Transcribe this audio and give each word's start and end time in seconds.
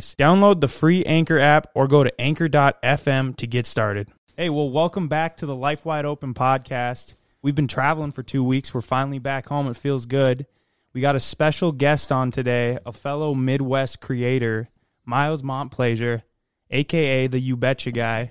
Download 0.00 0.60
the 0.60 0.68
free 0.68 1.04
Anchor 1.04 1.38
app 1.38 1.68
or 1.74 1.88
go 1.88 2.04
to 2.04 2.20
anchor.fm 2.20 3.36
to 3.36 3.46
get 3.46 3.66
started. 3.66 4.08
Hey, 4.36 4.50
well, 4.50 4.68
welcome 4.68 5.08
back 5.08 5.38
to 5.38 5.46
the 5.46 5.56
Life 5.56 5.86
Wide 5.86 6.04
Open 6.04 6.34
podcast. 6.34 7.14
We've 7.40 7.54
been 7.54 7.68
traveling 7.68 8.12
for 8.12 8.22
two 8.22 8.44
weeks. 8.44 8.74
We're 8.74 8.82
finally 8.82 9.18
back 9.18 9.48
home. 9.48 9.68
It 9.68 9.76
feels 9.76 10.04
good. 10.04 10.46
We 10.92 11.00
got 11.00 11.16
a 11.16 11.20
special 11.20 11.72
guest 11.72 12.10
on 12.10 12.30
today, 12.30 12.78
a 12.84 12.92
fellow 12.92 13.34
Midwest 13.34 14.00
creator, 14.00 14.68
Miles 15.04 15.42
Montplaisir, 15.42 16.22
aka 16.70 17.26
the 17.26 17.38
You 17.38 17.56
Betcha 17.56 17.92
guy. 17.92 18.30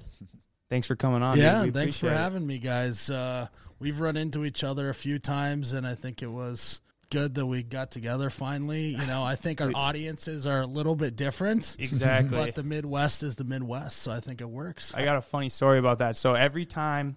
Thanks 0.69 0.87
for 0.87 0.95
coming 0.95 1.23
on. 1.23 1.37
Yeah, 1.37 1.65
thanks 1.71 1.97
for 1.97 2.07
it. 2.07 2.17
having 2.17 2.45
me, 2.45 2.57
guys. 2.57 3.09
Uh, 3.09 3.47
we've 3.79 3.99
run 3.99 4.17
into 4.17 4.45
each 4.45 4.63
other 4.63 4.89
a 4.89 4.95
few 4.95 5.19
times, 5.19 5.73
and 5.73 5.85
I 5.87 5.95
think 5.95 6.21
it 6.21 6.27
was 6.27 6.81
good 7.15 7.35
that 7.35 7.45
we 7.45 7.63
got 7.63 7.91
together 7.91 8.29
finally. 8.29 8.87
You 8.87 9.05
know, 9.05 9.23
I 9.23 9.35
think 9.35 9.61
our 9.61 9.71
audiences 9.75 10.45
are 10.45 10.61
a 10.61 10.65
little 10.65 10.95
bit 10.97 11.15
different, 11.15 11.77
Exactly. 11.79 12.37
but 12.37 12.55
the 12.55 12.63
Midwest 12.63 13.23
is 13.23 13.35
the 13.37 13.45
Midwest, 13.45 13.97
so 13.99 14.11
I 14.11 14.19
think 14.19 14.41
it 14.41 14.49
works. 14.49 14.93
I 14.93 15.05
got 15.05 15.15
a 15.17 15.21
funny 15.21 15.47
story 15.47 15.79
about 15.79 15.99
that. 15.99 16.17
So 16.17 16.33
every 16.33 16.65
time 16.65 17.15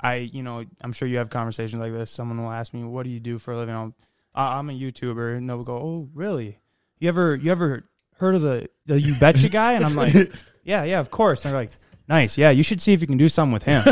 I, 0.00 0.16
you 0.16 0.42
know, 0.44 0.64
I'm 0.80 0.92
sure 0.92 1.08
you 1.08 1.16
have 1.18 1.30
conversations 1.30 1.80
like 1.80 1.92
this. 1.92 2.10
Someone 2.12 2.42
will 2.42 2.52
ask 2.52 2.72
me, 2.72 2.84
"What 2.84 3.02
do 3.04 3.10
you 3.10 3.18
do 3.20 3.38
for 3.38 3.52
a 3.52 3.56
living?" 3.56 3.74
I'm, 3.74 3.94
I'm 4.34 4.70
a 4.70 4.72
YouTuber, 4.72 5.36
and 5.36 5.48
they'll 5.50 5.64
go, 5.64 5.76
"Oh, 5.76 6.08
really? 6.14 6.58
You 7.00 7.08
ever, 7.08 7.34
you 7.34 7.50
ever 7.50 7.88
heard 8.18 8.36
of 8.36 8.42
the 8.42 8.68
the 8.86 9.00
You 9.00 9.14
Betcha 9.16 9.48
guy?" 9.48 9.72
And 9.72 9.84
I'm 9.84 9.96
like, 9.96 10.14
"Yeah, 10.64 10.84
yeah, 10.84 11.00
of 11.00 11.10
course." 11.10 11.44
And 11.44 11.52
they're 11.52 11.60
like, 11.60 11.72
"Nice, 12.08 12.38
yeah, 12.38 12.50
you 12.50 12.62
should 12.62 12.80
see 12.80 12.92
if 12.92 13.00
you 13.00 13.06
can 13.08 13.18
do 13.18 13.28
something 13.28 13.52
with 13.52 13.64
him." 13.64 13.82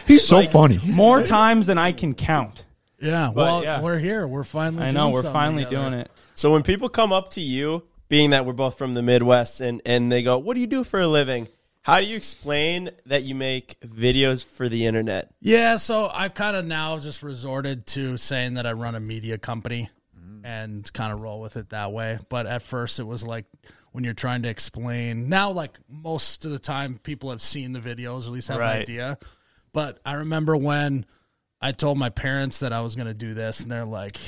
He's 0.06 0.26
so 0.26 0.42
funny. 0.42 0.80
More 0.84 1.22
times 1.22 1.66
than 1.68 1.78
I 1.78 1.92
can 1.92 2.14
count. 2.14 2.66
Yeah, 3.02 3.30
well, 3.30 3.62
yeah. 3.62 3.80
we're 3.80 3.98
here. 3.98 4.26
We're 4.26 4.44
finally. 4.44 4.84
I 4.84 4.90
know 4.90 5.10
doing 5.10 5.14
we're 5.14 5.32
finally 5.32 5.64
together. 5.64 5.90
doing 5.90 6.00
it. 6.00 6.10
So 6.34 6.50
when 6.52 6.62
people 6.62 6.88
come 6.88 7.12
up 7.12 7.32
to 7.32 7.40
you, 7.40 7.82
being 8.08 8.30
that 8.30 8.46
we're 8.46 8.52
both 8.52 8.78
from 8.78 8.94
the 8.94 9.02
Midwest, 9.02 9.60
and, 9.60 9.82
and 9.84 10.10
they 10.10 10.22
go, 10.22 10.38
What 10.38 10.54
do 10.54 10.60
you 10.60 10.66
do 10.66 10.84
for 10.84 11.00
a 11.00 11.06
living? 11.06 11.48
How 11.82 11.98
do 11.98 12.06
you 12.06 12.16
explain 12.16 12.90
that 13.06 13.24
you 13.24 13.34
make 13.34 13.80
videos 13.80 14.44
for 14.44 14.68
the 14.68 14.86
internet? 14.86 15.32
Yeah, 15.40 15.76
so 15.76 16.08
I've 16.14 16.34
kind 16.34 16.56
of 16.56 16.64
now 16.64 16.98
just 16.98 17.24
resorted 17.24 17.86
to 17.88 18.16
saying 18.16 18.54
that 18.54 18.66
I 18.66 18.72
run 18.72 18.94
a 18.94 19.00
media 19.00 19.36
company 19.36 19.90
mm-hmm. 20.16 20.46
and 20.46 20.92
kind 20.92 21.12
of 21.12 21.20
roll 21.20 21.40
with 21.40 21.56
it 21.56 21.70
that 21.70 21.90
way. 21.90 22.20
But 22.28 22.46
at 22.46 22.62
first, 22.62 23.00
it 23.00 23.06
was 23.06 23.26
like 23.26 23.46
when 23.90 24.04
you're 24.04 24.14
trying 24.14 24.42
to 24.42 24.48
explain. 24.48 25.28
Now, 25.28 25.50
like 25.50 25.76
most 25.88 26.44
of 26.44 26.52
the 26.52 26.60
time, 26.60 26.98
people 27.02 27.30
have 27.30 27.42
seen 27.42 27.72
the 27.72 27.80
videos, 27.80 28.24
or 28.24 28.26
at 28.26 28.32
least 28.32 28.48
have 28.48 28.58
Right. 28.58 28.76
an 28.76 28.82
idea. 28.82 29.18
But 29.72 29.98
I 30.04 30.14
remember 30.14 30.56
when 30.56 31.04
I 31.62 31.72
told 31.72 31.96
my 31.96 32.10
parents 32.10 32.58
that 32.60 32.72
I 32.72 32.80
was 32.80 32.96
going 32.96 33.06
to 33.06 33.14
do 33.14 33.34
this, 33.34 33.60
and 33.60 33.70
they're 33.70 33.84
like, 33.84 34.18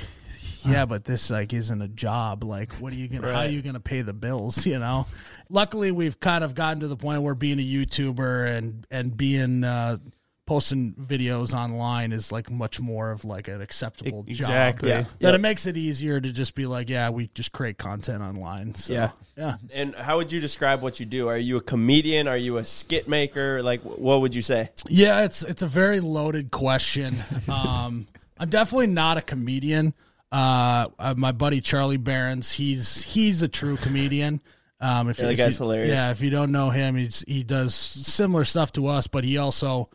"Yeah, 0.65 0.87
but 0.87 1.05
this 1.05 1.31
like 1.31 1.53
isn't 1.53 1.83
a 1.83 1.89
job. 1.89 2.45
Like, 2.45 2.73
what 2.75 2.93
are 2.93 2.97
you 2.97 3.09
gonna? 3.09 3.33
How 3.33 3.41
are 3.41 3.49
you 3.49 3.61
gonna 3.61 3.81
pay 3.81 4.03
the 4.03 4.13
bills? 4.13 4.65
You 4.75 4.79
know." 4.79 5.07
Luckily, 5.51 5.93
we've 5.93 6.19
kind 6.21 6.43
of 6.43 6.55
gotten 6.55 6.81
to 6.81 6.89
the 6.89 6.97
point 6.97 7.23
where 7.23 7.35
being 7.35 7.59
a 7.59 7.63
YouTuber 7.63 8.49
and 8.49 8.87
and 8.91 9.17
being 9.17 9.65
uh, 9.65 9.99
posting 10.47 10.93
videos 10.95 11.55
online 11.55 12.13
is 12.13 12.31
like 12.31 12.51
much 12.51 12.79
more 12.81 13.11
of 13.11 13.25
like 13.25 13.49
an 13.49 13.63
acceptable 13.63 14.25
Exactly. 14.29 14.89
job. 14.91 14.99
Yeah. 14.99 15.03
That 15.21 15.29
Yeah. 15.31 15.35
it 15.37 15.41
makes 15.41 15.67
it 15.67 15.77
easier 15.77 16.21
to 16.21 16.33
just 16.33 16.55
be 16.55 16.67
like, 16.67 16.91
yeah, 16.91 17.09
we 17.11 17.31
just 17.35 17.53
create 17.53 17.79
content 17.79 18.23
online. 18.23 18.75
So, 18.75 18.93
Yeah. 18.93 19.11
yeah. 19.39 19.57
And 19.73 19.95
how 19.95 20.19
would 20.19 20.31
you 20.31 20.41
describe 20.41 20.83
what 20.83 21.01
you 21.01 21.07
do? 21.07 21.29
Are 21.29 21.39
you 21.39 21.57
a 21.57 21.61
comedian? 21.63 22.29
Are 22.29 22.37
you 22.37 22.59
a 22.59 22.65
skit 22.65 23.09
maker? 23.09 23.63
Like, 23.63 23.81
what 23.83 24.21
would 24.21 24.35
you 24.35 24.43
say? 24.43 24.69
Yeah, 24.89 25.25
it's 25.25 25.43
it's 25.43 25.63
a 25.63 25.67
very 25.67 26.01
loaded 26.01 26.51
question. 26.51 27.17
Um, 27.49 28.07
I'm 28.39 28.51
definitely 28.51 28.89
not 28.89 29.17
a 29.17 29.23
comedian. 29.23 29.95
Uh, 30.33 30.89
uh, 30.99 31.15
my 31.17 31.31
buddy 31.33 31.61
Charlie 31.61 31.97
Berens, 31.99 32.51
he's 32.53 33.03
he's 33.05 33.43
a 33.43 33.49
true 33.49 33.77
comedian. 33.77 34.41
Um, 34.81 35.09
if, 35.09 35.19
Yeah, 35.19 35.27
the 35.27 35.33
if 35.33 35.39
guy's 35.39 35.59
you- 35.59 35.65
hilarious. 35.65 35.91
Yeah, 35.97 36.11
if 36.11 36.21
you 36.21 36.31
don't 36.31 36.51
know 36.53 36.69
him, 36.71 36.97
he's 36.97 37.25
he 37.29 37.45
does 37.45 37.75
similar 37.75 38.45
stuff 38.45 38.73
to 38.73 38.89
us, 38.89 39.07
but 39.07 39.23
he 39.25 39.39
also 39.39 39.89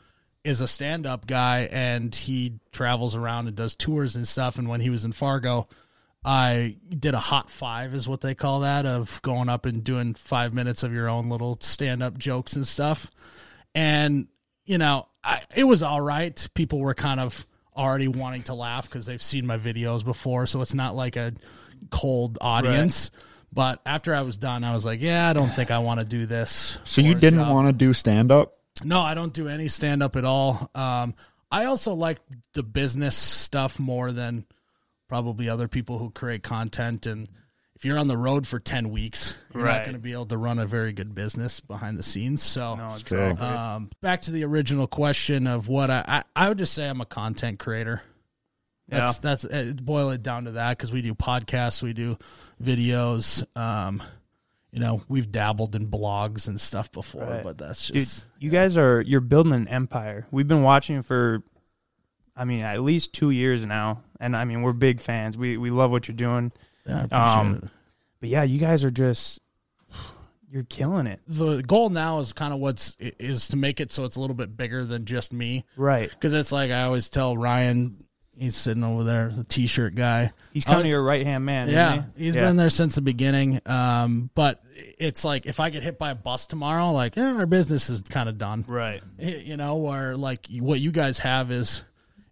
is 0.44 0.62
a 0.62 0.68
stand-up 0.68 1.28
guy 1.28 1.68
and 1.72 2.14
he 2.14 2.60
travels 2.72 3.16
around 3.16 3.48
and 3.48 3.56
does 3.56 3.76
tours 3.76 4.16
and 4.16 4.28
stuff. 4.28 4.58
And 4.58 4.70
when 4.70 4.82
he 4.82 4.90
was 4.90 5.06
in 5.06 5.12
Fargo, 5.12 5.68
I 6.24 6.78
did 6.90 7.14
a 7.14 7.20
hot 7.20 7.50
five, 7.50 7.94
is 7.94 8.08
what 8.08 8.22
they 8.22 8.36
call 8.36 8.62
that, 8.62 8.86
of 8.86 9.22
going 9.22 9.50
up 9.50 9.66
and 9.66 9.84
doing 9.84 10.14
five 10.14 10.54
minutes 10.54 10.84
of 10.84 10.94
your 10.94 11.10
own 11.10 11.30
little 11.30 11.58
stand-up 11.62 12.18
jokes 12.18 12.54
and 12.54 12.68
stuff. 12.68 13.12
And 13.74 14.28
you 14.66 14.78
know, 14.78 15.08
I, 15.24 15.42
it 15.56 15.64
was 15.64 15.82
all 15.82 16.00
right. 16.00 16.48
People 16.54 16.80
were 16.80 16.94
kind 16.94 17.20
of 17.20 17.48
already 17.76 18.08
wanting 18.08 18.44
to 18.44 18.54
laugh 18.54 18.88
because 18.88 19.08
they've 19.08 19.22
seen 19.22 19.48
my 19.48 19.58
videos 19.58 20.06
before, 20.06 20.46
so 20.46 20.62
it's 20.62 20.76
not 20.76 20.96
like 20.96 21.16
a 21.16 21.34
cold 21.90 22.38
audience. 22.40 23.10
But 23.52 23.82
after 23.84 24.14
I 24.14 24.22
was 24.22 24.38
done, 24.38 24.64
I 24.64 24.74
was 24.74 24.86
like, 24.86 25.02
"Yeah, 25.02 25.28
I 25.28 25.34
don't 25.34 25.50
think 25.50 25.72
I 25.72 25.80
want 25.80 26.02
to 26.02 26.06
do 26.06 26.28
this." 26.28 26.80
So 26.84 27.02
you 27.02 27.16
didn't 27.16 27.50
want 27.50 27.68
to 27.68 27.74
do 27.74 27.94
stand 27.94 28.32
up? 28.32 28.59
No, 28.84 29.02
I 29.02 29.14
don't 29.14 29.34
do 29.34 29.48
any 29.48 29.68
stand 29.68 30.02
up 30.02 30.16
at 30.16 30.26
all. 30.26 30.70
Um, 30.74 31.16
I 31.52 31.66
also 31.66 31.94
like 31.94 32.20
the 32.54 32.64
business 32.64 33.16
stuff 33.16 33.80
more 33.80 34.12
than 34.12 34.46
probably 35.08 35.50
other 35.50 35.68
people 35.68 35.98
who 35.98 36.12
create 36.12 36.44
content. 36.44 37.08
And 37.08 37.28
if 37.76 37.84
you're 37.84 37.98
on 37.98 38.08
the 38.08 38.18
road 38.18 38.48
for 38.48 38.60
10 38.60 38.90
weeks, 38.92 39.38
you're 39.54 39.64
not 39.66 39.84
going 39.84 39.96
to 39.96 40.00
be 40.02 40.14
able 40.14 40.28
to 40.28 40.38
run 40.38 40.60
a 40.60 40.66
very 40.66 40.94
good 40.94 41.16
business 41.16 41.60
behind 41.60 41.98
the 41.98 42.04
scenes. 42.04 42.44
So, 42.44 42.76
No, 42.76 42.96
it's 42.96 43.04
um, 43.42 43.90
back 44.02 44.22
to 44.22 44.32
the 44.32 44.44
original 44.46 44.86
question 44.88 45.48
of 45.48 45.68
what 45.68 45.90
I, 45.90 46.04
I, 46.08 46.24
I 46.46 46.50
would 46.50 46.60
just 46.60 46.74
say 46.74 46.88
I'm 46.88 47.02
a 47.02 47.06
content 47.06 47.60
creator. 47.60 48.02
That's, 48.88 49.20
that's, 49.20 49.46
uh, 49.46 49.74
boil 49.82 50.10
it 50.12 50.24
down 50.24 50.46
to 50.46 50.52
that 50.52 50.78
because 50.78 50.92
we 50.92 51.02
do 51.02 51.14
podcasts, 51.14 51.84
we 51.84 51.94
do 51.94 52.18
videos. 52.62 53.44
Um, 53.58 54.02
you 54.72 54.80
know, 54.80 55.02
we've 55.08 55.32
dabbled 55.32 55.76
in 55.76 55.88
blogs 55.88 56.48
and 56.48 56.60
stuff 56.60 56.92
before, 56.92 57.24
Right. 57.26 57.44
but 57.44 57.58
that's 57.58 57.88
just 57.90 58.20
Dude, 58.20 58.44
you 58.44 58.50
guys 58.50 58.78
are 58.78 59.02
you're 59.02 59.20
building 59.22 59.54
an 59.54 59.68
empire. 59.68 60.28
We've 60.32 60.48
been 60.48 60.64
watching 60.64 61.02
for 61.02 61.42
I 62.36 62.46
mean, 62.46 62.62
at 62.64 62.82
least 62.82 63.12
2 63.14 63.32
years 63.32 63.66
now. 63.66 64.04
And 64.20 64.36
I 64.36 64.46
mean, 64.46 64.62
we're 64.62 64.74
big 64.74 65.02
fans. 65.02 65.38
We 65.38 65.58
we 65.58 65.72
love 65.72 65.92
what 65.92 66.08
you're 66.08 66.16
doing. 66.16 66.52
Yeah, 66.86 66.98
I 66.98 67.04
appreciate 67.04 67.38
Um, 67.40 67.56
it. 67.64 67.70
But 68.22 68.30
yeah, 68.30 68.44
you 68.44 68.60
guys 68.60 68.84
are 68.84 68.92
just 68.92 69.40
you're 70.52 70.64
killing 70.64 71.06
it. 71.06 71.20
the 71.28 71.62
goal 71.62 71.90
now 71.92 72.20
is 72.20 72.34
kind 72.34 72.54
of 72.54 72.60
what's 72.60 72.96
is 73.00 73.50
to 73.50 73.58
make 73.58 73.80
it 73.80 73.92
so 73.92 74.04
it's 74.06 74.16
a 74.16 74.20
little 74.20 74.36
bit 74.36 74.58
bigger 74.58 74.84
than 74.84 75.06
just 75.06 75.32
me 75.32 75.64
Right. 75.78 76.10
because 76.10 76.34
it's 76.34 76.52
like 76.52 76.72
I 76.72 76.84
always 76.84 77.08
tell 77.10 77.38
Ryan 77.38 78.04
he's 78.40 78.56
sitting 78.56 78.84
over 78.84 79.04
there 79.04 79.30
the 79.30 79.44
t-shirt 79.44 79.96
guy 79.96 80.32
He's 80.54 80.66
kind 80.66 80.82
of 80.82 80.88
your 80.88 81.04
right-hand 81.04 81.46
man, 81.46 81.70
yeah 81.70 82.04
he? 82.18 82.26
he's 82.26 82.36
Yeah. 82.36 82.48
been 82.48 82.56
there 82.58 82.70
since 82.70 82.96
the 82.96 83.02
beginning 83.02 83.62
um 83.66 84.30
but 84.36 84.64
it's 84.98 85.24
like 85.26 85.46
if 85.46 85.60
I 85.60 85.70
get 85.70 85.84
hit 85.84 86.00
by 86.00 86.12
a 86.12 86.16
bus 86.16 86.46
tomorrow 86.46 86.92
like 86.92 87.18
eh, 87.18 87.34
our 87.36 87.46
business 87.46 87.90
is 87.90 88.02
kind 88.04 88.30
of 88.30 88.38
done 88.38 88.64
Right. 88.68 89.02
you 89.18 89.58
know 89.58 89.76
where 89.76 90.16
like 90.18 90.48
what 90.60 90.80
you 90.80 90.92
guys 90.92 91.20
have 91.20 91.52
is 91.52 91.84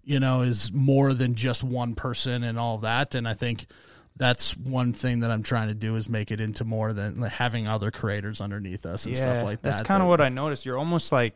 you 0.03 0.19
know 0.19 0.41
is 0.41 0.71
more 0.71 1.13
than 1.13 1.35
just 1.35 1.63
one 1.63 1.93
person 1.95 2.43
and 2.43 2.57
all 2.57 2.77
that 2.79 3.13
and 3.15 3.27
i 3.27 3.33
think 3.33 3.65
that's 4.15 4.55
one 4.57 4.93
thing 4.93 5.19
that 5.19 5.29
i'm 5.29 5.43
trying 5.43 5.67
to 5.67 5.75
do 5.75 5.95
is 5.97 6.07
make 6.09 6.31
it 6.31 6.39
into 6.39 6.63
more 6.63 6.93
than 6.93 7.19
like, 7.19 7.31
having 7.33 7.67
other 7.67 7.91
creators 7.91 8.39
underneath 8.41 8.85
us 8.85 9.05
and 9.05 9.15
stuff 9.17 9.43
like 9.43 9.61
that 9.61 9.69
That's 9.77 9.81
kind 9.87 10.01
of 10.01 10.07
what 10.07 10.21
I 10.21 10.29
noticed. 10.29 10.65
You're 10.65 10.77
almost 10.79 11.11
like 11.11 11.35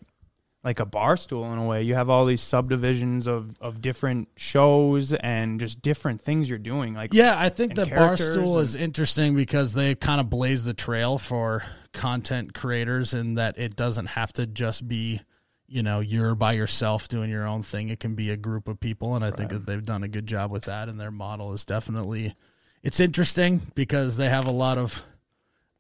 like 0.64 0.80
a 0.80 0.86
Barstool 0.86 1.52
in 1.52 1.58
a 1.58 1.66
way. 1.66 1.82
You 1.84 1.96
have 1.96 2.10
all 2.10 2.26
these 2.26 2.42
subdivisions 2.42 3.28
of 3.28 3.58
of 3.60 3.82
different 3.82 4.30
shows 4.38 5.14
and 5.14 5.60
just 5.60 5.82
different 5.82 6.22
things 6.22 6.50
you're 6.50 6.60
doing. 6.60 6.94
Like 6.94 7.14
Yeah, 7.14 7.36
I 7.38 7.50
think 7.50 7.76
that 7.76 7.88
Barstool 7.88 8.54
and- 8.56 8.62
is 8.64 8.76
interesting 8.76 9.36
because 9.36 9.74
they 9.74 9.96
kind 9.96 10.20
of 10.22 10.30
blaze 10.30 10.64
the 10.64 10.74
trail 10.74 11.18
for 11.18 11.64
content 11.94 12.54
creators 12.54 13.14
in 13.14 13.36
that 13.36 13.58
it 13.58 13.76
doesn't 13.76 14.06
have 14.08 14.32
to 14.34 14.46
just 14.46 14.88
be, 14.88 15.20
you 15.68 15.84
know, 15.84 16.00
you're 16.00 16.36
by 16.36 16.54
yourself 16.54 17.08
doing 17.08 17.30
your 17.30 17.48
own 17.48 17.64
thing. 17.64 17.90
It 17.90 18.00
can 18.00 18.16
be 18.16 18.30
a 18.30 18.38
group 18.38 18.68
of 18.68 18.80
people 18.80 19.16
and 19.16 19.26
I 19.26 19.32
think 19.32 19.50
that 19.50 19.66
they've 19.66 19.84
done 19.84 20.04
a 20.04 20.08
good 20.08 20.28
job 20.28 20.52
with 20.52 20.66
that 20.66 20.90
and 20.90 21.00
their 21.00 21.12
model 21.12 21.54
is 21.54 21.66
definitely 21.66 22.36
it's 22.84 23.00
interesting 23.00 23.62
because 23.76 24.18
they 24.18 24.30
have 24.30 24.48
a 24.48 24.52
lot 24.52 24.78
of 24.78 25.04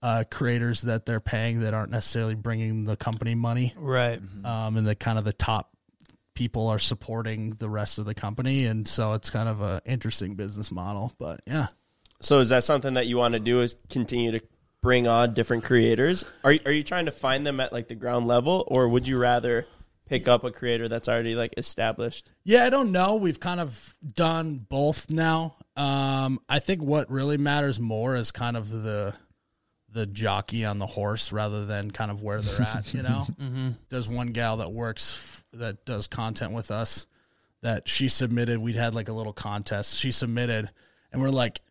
uh, 0.01 0.23
creators 0.29 0.81
that 0.83 1.05
they're 1.05 1.19
paying 1.19 1.61
that 1.61 1.73
aren't 1.73 1.91
necessarily 1.91 2.35
bringing 2.35 2.83
the 2.85 2.97
company 2.97 3.35
money 3.35 3.73
right. 3.77 4.19
um, 4.43 4.77
and 4.77 4.87
the 4.87 4.95
kind 4.95 5.17
of 5.17 5.23
the 5.23 5.33
top 5.33 5.71
people 6.33 6.67
are 6.67 6.79
supporting 6.79 7.51
the 7.59 7.69
rest 7.69 7.99
of 7.99 8.05
the 8.05 8.13
company 8.15 8.65
and 8.65 8.87
so 8.87 9.13
it's 9.13 9.29
kind 9.29 9.47
of 9.49 9.61
a 9.61 9.81
interesting 9.85 10.33
business 10.35 10.71
model 10.71 11.13
but 11.19 11.41
yeah 11.45 11.67
So 12.21 12.39
is 12.39 12.49
that 12.49 12.63
something 12.63 12.93
that 12.93 13.07
you 13.07 13.17
want 13.17 13.33
to 13.33 13.39
do? 13.39 13.61
Is 13.61 13.75
continue 13.89 14.31
to 14.31 14.41
bring 14.81 15.07
on 15.07 15.33
different 15.33 15.63
creators? 15.63 16.23
Are 16.43 16.53
are 16.65 16.71
you 16.71 16.83
trying 16.83 17.05
to 17.05 17.11
find 17.11 17.45
them 17.45 17.59
at 17.59 17.73
like 17.73 17.87
the 17.87 17.95
ground 17.95 18.27
level, 18.27 18.63
or 18.67 18.87
would 18.87 19.07
you 19.07 19.17
rather 19.17 19.65
pick 20.05 20.27
up 20.27 20.43
a 20.43 20.51
creator 20.51 20.87
that's 20.87 21.09
already 21.09 21.35
like 21.35 21.53
established? 21.57 22.31
Yeah, 22.43 22.63
I 22.65 22.69
don't 22.69 22.91
know. 22.91 23.15
We've 23.15 23.39
kind 23.39 23.59
of 23.59 23.95
done 24.05 24.65
both 24.69 25.09
now. 25.09 25.55
Um, 25.75 26.39
I 26.47 26.59
think 26.59 26.81
what 26.81 27.09
really 27.09 27.37
matters 27.37 27.79
more 27.79 28.15
is 28.15 28.31
kind 28.31 28.55
of 28.55 28.69
the 28.69 29.15
the 29.93 30.05
jockey 30.05 30.65
on 30.65 30.77
the 30.77 30.87
horse 30.87 31.31
rather 31.31 31.65
than 31.65 31.91
kind 31.91 32.11
of 32.11 32.23
where 32.23 32.41
they're 32.41 32.61
at. 32.61 32.93
You 32.93 33.03
know, 33.03 33.27
mm-hmm. 33.39 33.69
there's 33.89 34.07
one 34.07 34.27
gal 34.27 34.57
that 34.57 34.71
works 34.71 35.43
that 35.53 35.85
does 35.85 36.07
content 36.07 36.53
with 36.53 36.71
us 36.71 37.05
that 37.61 37.87
she 37.87 38.07
submitted. 38.07 38.59
We'd 38.59 38.75
had 38.75 38.95
like 38.95 39.09
a 39.09 39.13
little 39.13 39.33
contest. 39.33 39.97
She 39.97 40.11
submitted, 40.11 40.69
and 41.11 41.21
we're 41.21 41.29
like, 41.29 41.61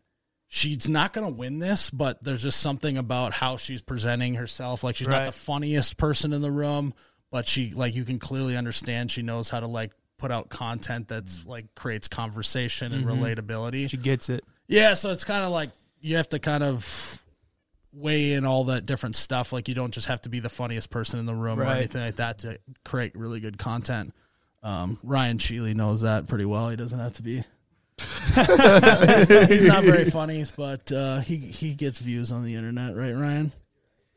she's 0.48 0.88
not 0.88 1.12
going 1.12 1.26
to 1.26 1.32
win 1.34 1.58
this, 1.58 1.90
but 1.90 2.22
there's 2.22 2.42
just 2.42 2.60
something 2.60 2.98
about 2.98 3.32
how 3.32 3.56
she's 3.56 3.80
presenting 3.80 4.34
herself. 4.34 4.84
Like 4.84 4.96
she's 4.96 5.08
not 5.08 5.24
the 5.24 5.32
funniest 5.32 5.96
person 5.96 6.32
in 6.32 6.42
the 6.42 6.50
room, 6.50 6.92
but 7.30 7.46
she 7.46 7.72
like 7.72 7.94
you 7.94 8.04
can 8.04 8.18
clearly 8.18 8.56
understand 8.56 9.10
she 9.10 9.22
knows 9.22 9.48
how 9.48 9.60
to 9.60 9.66
like 9.66 9.92
put 10.18 10.30
out 10.30 10.50
content 10.50 11.08
that's 11.08 11.38
mm. 11.38 11.46
like 11.46 11.74
creates 11.74 12.08
conversation 12.08 12.92
and 12.92 13.06
mm-hmm. 13.06 13.22
relatability. 13.22 13.88
She 13.88 13.96
gets 13.96 14.28
it. 14.28 14.44
Yeah, 14.66 14.94
so 14.94 15.10
it's 15.10 15.24
kind 15.24 15.44
of 15.44 15.50
like 15.50 15.70
you 16.00 16.16
have 16.16 16.28
to 16.30 16.38
kind 16.38 16.62
of 16.62 17.24
weigh 17.92 18.32
in 18.32 18.44
all 18.44 18.64
that 18.64 18.86
different 18.86 19.16
stuff. 19.16 19.52
Like 19.52 19.68
you 19.68 19.74
don't 19.74 19.92
just 19.92 20.06
have 20.06 20.20
to 20.22 20.28
be 20.28 20.40
the 20.40 20.48
funniest 20.48 20.90
person 20.90 21.18
in 21.18 21.26
the 21.26 21.34
room 21.34 21.60
or 21.60 21.64
anything 21.64 22.02
like 22.02 22.16
that 22.16 22.38
to 22.40 22.58
create 22.84 23.16
really 23.16 23.40
good 23.40 23.58
content. 23.58 24.14
Um, 24.62 24.98
Ryan 25.02 25.38
Sheely 25.38 25.74
knows 25.74 26.02
that 26.02 26.26
pretty 26.26 26.44
well. 26.44 26.68
He 26.68 26.76
doesn't 26.76 26.98
have 26.98 27.14
to 27.14 27.22
be. 27.22 27.42
he's, 28.34 28.36
not, 29.28 29.48
he's 29.48 29.64
not 29.64 29.84
very 29.84 30.04
funny, 30.04 30.44
but 30.56 30.90
uh, 30.92 31.20
he 31.20 31.36
he 31.36 31.74
gets 31.74 32.00
views 32.00 32.32
on 32.32 32.42
the 32.42 32.54
internet, 32.54 32.96
right, 32.96 33.12
Ryan? 33.12 33.52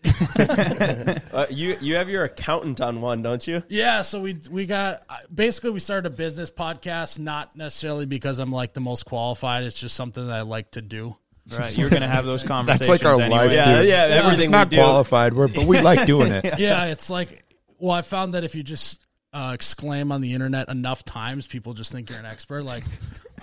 Uh, 1.33 1.47
you 1.49 1.75
you 1.81 1.95
have 1.95 2.09
your 2.09 2.23
accountant 2.25 2.79
on 2.79 3.01
one, 3.01 3.23
don't 3.23 3.47
you? 3.47 3.63
Yeah, 3.67 4.03
so 4.03 4.19
we 4.21 4.37
we 4.51 4.67
got 4.67 5.03
basically 5.33 5.71
we 5.71 5.79
started 5.79 6.05
a 6.11 6.15
business 6.15 6.51
podcast, 6.51 7.17
not 7.17 7.55
necessarily 7.55 8.05
because 8.05 8.37
I'm 8.37 8.51
like 8.51 8.73
the 8.73 8.81
most 8.81 9.05
qualified. 9.05 9.63
It's 9.63 9.79
just 9.79 9.95
something 9.95 10.27
that 10.27 10.37
I 10.37 10.41
like 10.41 10.71
to 10.71 10.81
do. 10.81 11.17
Right. 11.51 11.77
You're 11.77 11.89
gonna 11.89 12.07
have 12.07 12.25
those 12.25 12.41
conversations. 12.43 12.87
That's 12.87 13.03
like 13.03 13.11
our 13.13 13.19
anyway. 13.21 13.37
life, 13.37 13.51
Yeah, 13.51 13.79
dude. 13.79 13.89
yeah, 13.89 13.95
everything 14.09 14.39
It's 14.45 14.49
not 14.49 14.67
we 14.67 14.77
do. 14.77 14.83
qualified, 14.83 15.33
we're, 15.33 15.49
but 15.49 15.65
we 15.65 15.81
like 15.81 16.05
doing 16.05 16.31
it. 16.31 16.45
yeah, 16.57 16.85
it's 16.85 17.09
like 17.09 17.43
well, 17.79 17.91
I 17.91 18.01
found 18.01 18.33
that 18.33 18.43
if 18.45 18.55
you 18.55 18.63
just 18.63 19.05
uh, 19.33 19.51
exclaim 19.53 20.11
on 20.13 20.21
the 20.21 20.33
internet 20.33 20.69
enough 20.69 21.03
times, 21.03 21.45
people 21.47 21.73
just 21.73 21.91
think 21.91 22.09
you're 22.09 22.19
an 22.19 22.25
expert. 22.25 22.63
Like 22.63 22.83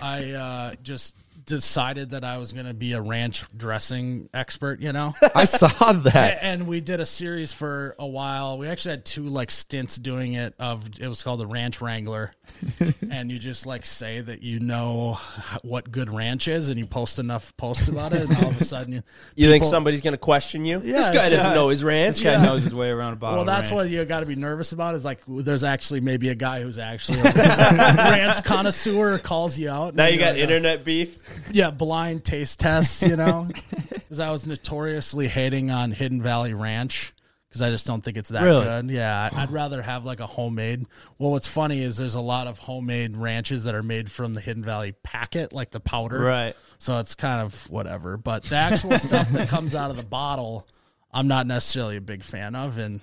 I 0.01 0.31
uh, 0.31 0.73
just 0.81 1.15
decided 1.45 2.11
that 2.11 2.23
I 2.23 2.37
was 2.37 2.53
going 2.53 2.65
to 2.65 2.73
be 2.73 2.93
a 2.93 3.01
ranch 3.01 3.45
dressing 3.55 4.29
expert, 4.33 4.81
you 4.81 4.91
know. 4.91 5.13
I 5.35 5.45
saw 5.45 5.93
that. 5.93 6.39
And 6.41 6.67
we 6.67 6.81
did 6.81 6.99
a 6.99 7.05
series 7.05 7.53
for 7.53 7.95
a 7.99 8.07
while. 8.07 8.57
We 8.57 8.67
actually 8.67 8.91
had 8.91 9.05
two 9.05 9.27
like 9.27 9.51
stints 9.51 9.97
doing 9.97 10.33
it. 10.33 10.53
Of 10.59 10.89
it 10.99 11.07
was 11.07 11.23
called 11.23 11.39
the 11.39 11.47
Ranch 11.47 11.81
Wrangler, 11.81 12.33
and 13.09 13.31
you 13.31 13.39
just 13.39 13.65
like 13.65 13.85
say 13.85 14.21
that 14.21 14.41
you 14.41 14.59
know 14.59 15.19
what 15.63 15.91
good 15.91 16.09
ranch 16.09 16.47
is, 16.47 16.69
and 16.69 16.77
you 16.77 16.85
post 16.85 17.19
enough 17.19 17.55
posts 17.57 17.87
about 17.87 18.13
it, 18.13 18.29
and 18.29 18.37
all 18.37 18.49
of 18.49 18.61
a 18.61 18.63
sudden 18.63 18.93
you. 18.93 19.03
You 19.35 19.49
think 19.49 19.63
somebody's 19.63 20.01
gonna 20.01 20.17
question 20.17 20.65
you? 20.65 20.81
Yeah, 20.83 20.97
this 20.97 21.09
guy 21.09 21.29
doesn't 21.29 21.51
uh, 21.51 21.55
know 21.55 21.69
his 21.69 21.83
ranch. 21.83 22.17
This 22.17 22.23
guy 22.23 22.43
knows 22.43 22.63
his 22.63 22.75
way 22.75 22.89
around 22.89 23.13
a 23.13 23.15
bottle. 23.15 23.37
Well, 23.37 23.41
of 23.41 23.47
that's 23.47 23.71
ranch. 23.71 23.73
what 23.73 23.89
you 23.89 24.03
got 24.05 24.19
to 24.19 24.25
be 24.25 24.35
nervous 24.35 24.71
about. 24.71 24.93
Is 24.93 25.05
like 25.05 25.21
there's 25.27 25.63
actually 25.63 26.01
maybe 26.01 26.29
a 26.29 26.35
guy 26.35 26.61
who's 26.61 26.77
actually 26.77 27.19
a 27.19 27.33
ranch 27.33 28.43
connoisseur 28.43 29.17
calls 29.19 29.57
you 29.57 29.69
out. 29.69 29.95
Now 29.95 30.07
you 30.07 30.19
got 30.19 30.33
like, 30.33 30.43
internet 30.43 30.83
beef. 30.83 31.17
Yeah, 31.51 31.71
blind 31.71 32.23
taste 32.23 32.59
tests, 32.59 33.01
you 33.03 33.15
know, 33.15 33.47
because 33.89 34.19
I 34.19 34.31
was 34.31 34.45
notoriously 34.45 35.27
hating 35.27 35.71
on 35.71 35.91
Hidden 35.91 36.21
Valley 36.21 36.53
Ranch 36.53 37.13
because 37.49 37.61
I 37.61 37.69
just 37.69 37.85
don't 37.85 38.01
think 38.01 38.15
it's 38.17 38.29
that 38.29 38.43
Really? 38.43 38.63
good. 38.63 38.89
Yeah, 38.89 39.29
I'd 39.33 39.51
rather 39.51 39.81
have 39.81 40.05
like 40.05 40.21
a 40.21 40.27
homemade. 40.27 40.85
Well, 41.17 41.31
what's 41.31 41.47
funny 41.47 41.81
is 41.81 41.97
there's 41.97 42.15
a 42.15 42.21
lot 42.21 42.47
of 42.47 42.59
homemade 42.59 43.17
ranches 43.17 43.65
that 43.65 43.75
are 43.75 43.83
made 43.83 44.09
from 44.09 44.33
the 44.33 44.39
Hidden 44.39 44.63
Valley 44.63 44.93
packet, 45.03 45.51
like 45.51 45.69
the 45.71 45.81
powder. 45.81 46.19
Right. 46.19 46.55
So 46.79 46.97
it's 46.99 47.13
kind 47.13 47.41
of 47.41 47.69
whatever. 47.69 48.15
But 48.15 48.43
the 48.43 48.55
actual 48.55 48.97
stuff 48.97 49.29
that 49.31 49.49
comes 49.49 49.75
out 49.75 49.91
of 49.91 49.97
the 49.97 50.03
bottle, 50.03 50.65
I'm 51.11 51.27
not 51.27 51.45
necessarily 51.45 51.97
a 51.97 52.01
big 52.01 52.23
fan 52.23 52.55
of, 52.55 52.77
and 52.77 53.01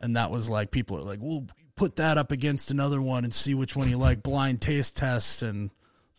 and 0.00 0.14
that 0.16 0.30
was 0.30 0.48
like 0.48 0.70
people 0.70 0.96
are 0.98 1.02
like, 1.02 1.18
well, 1.20 1.44
put 1.74 1.96
that 1.96 2.18
up 2.18 2.30
against 2.30 2.70
another 2.70 3.02
one 3.02 3.24
and 3.24 3.34
see 3.34 3.54
which 3.54 3.74
one 3.74 3.90
you 3.90 3.96
like. 3.98 4.22
Blind 4.22 4.60
taste 4.60 4.96
test 4.96 5.42
and. 5.42 5.70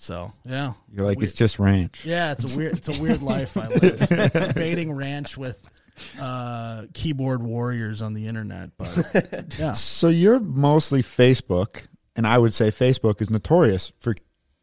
So 0.02 0.32
yeah, 0.46 0.74
You're 0.94 1.06
like, 1.06 1.22
it's 1.22 1.34
just 1.34 1.60
ranch. 1.60 2.06
yeah, 2.06 2.32
it's 2.32 2.56
a 2.56 2.58
weird 2.58 2.78
it's 2.78 2.88
a 2.88 3.00
weird 3.02 3.22
life 3.22 3.58
I 3.58 3.68
live. 3.68 4.00
Debating 4.34 4.94
ranch 4.94 5.38
with 5.38 5.62
uh, 6.22 6.84
keyboard 6.94 7.44
warriors 7.44 8.02
on 8.02 8.14
the 8.14 8.26
internet, 8.28 8.70
but 8.78 9.56
yeah. 9.60 9.74
So 9.74 10.08
you're 10.08 10.40
mostly 10.40 11.04
Facebook, 11.04 11.88
and 12.16 12.26
I 12.26 12.38
would 12.38 12.54
say 12.54 12.70
Facebook 12.72 13.22
is 13.22 13.30
notorious 13.30 13.92
for 14.00 14.16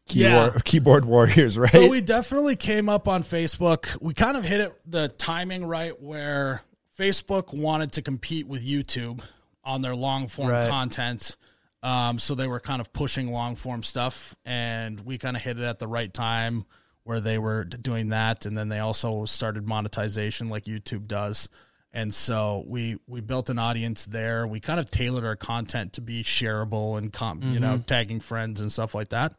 keyboard, 0.07 0.53
Yeah. 0.55 0.59
keyboard 0.65 1.05
warriors, 1.05 1.55
right? 1.55 1.69
So 1.71 1.87
we 1.87 2.01
definitely 2.01 2.55
came 2.55 2.89
up 2.89 3.07
on 3.07 3.21
Facebook. 3.23 3.95
We 4.01 4.15
kind 4.15 4.37
of 4.37 4.43
hit 4.43 4.59
it 4.61 4.73
the 4.87 5.07
timing 5.09 5.65
right 5.65 5.99
where 6.01 6.61
Facebook 6.97 7.53
wanted 7.53 7.91
to 7.93 8.01
compete 8.01 8.47
with 8.47 8.65
YouTube 8.65 9.21
on 9.63 9.83
their 9.83 9.95
long 9.95 10.27
form 10.29 10.49
Right. 10.49 10.67
content. 10.67 11.37
Um, 11.83 12.17
so 12.19 12.35
they 12.35 12.47
were 12.47 12.59
kind 12.59 12.81
of 12.81 12.91
pushing 12.91 13.31
long 13.31 13.55
form 13.55 13.83
stuff, 13.83 14.35
and 14.45 14.99
we 15.01 15.17
kind 15.17 15.37
of 15.37 15.43
hit 15.43 15.59
it 15.59 15.63
at 15.63 15.79
the 15.79 15.87
right 15.87 16.11
time 16.11 16.65
where 17.03 17.19
they 17.19 17.37
were 17.37 17.63
doing 17.63 18.09
that, 18.09 18.45
and 18.45 18.57
then 18.57 18.67
they 18.69 18.79
also 18.79 19.25
started 19.25 19.65
monetization 19.65 20.49
like 20.49 20.65
YouTube 20.65 21.07
does. 21.07 21.47
And 21.93 22.13
so 22.13 22.63
we 22.67 22.97
we 23.07 23.21
built 23.21 23.49
an 23.49 23.57
audience 23.59 24.05
there. 24.05 24.45
We 24.45 24.59
kind 24.59 24.79
of 24.79 24.91
tailored 24.91 25.23
our 25.23 25.35
content 25.37 25.93
to 25.93 26.01
be 26.01 26.23
shareable 26.23 26.97
and 26.97 27.11
com- 27.13 27.41
you 27.53 27.59
know 27.59 27.77
tagging 27.85 28.19
friends 28.19 28.59
and 28.59 28.71
stuff 28.71 28.93
like 28.93 29.09
that. 29.09 29.33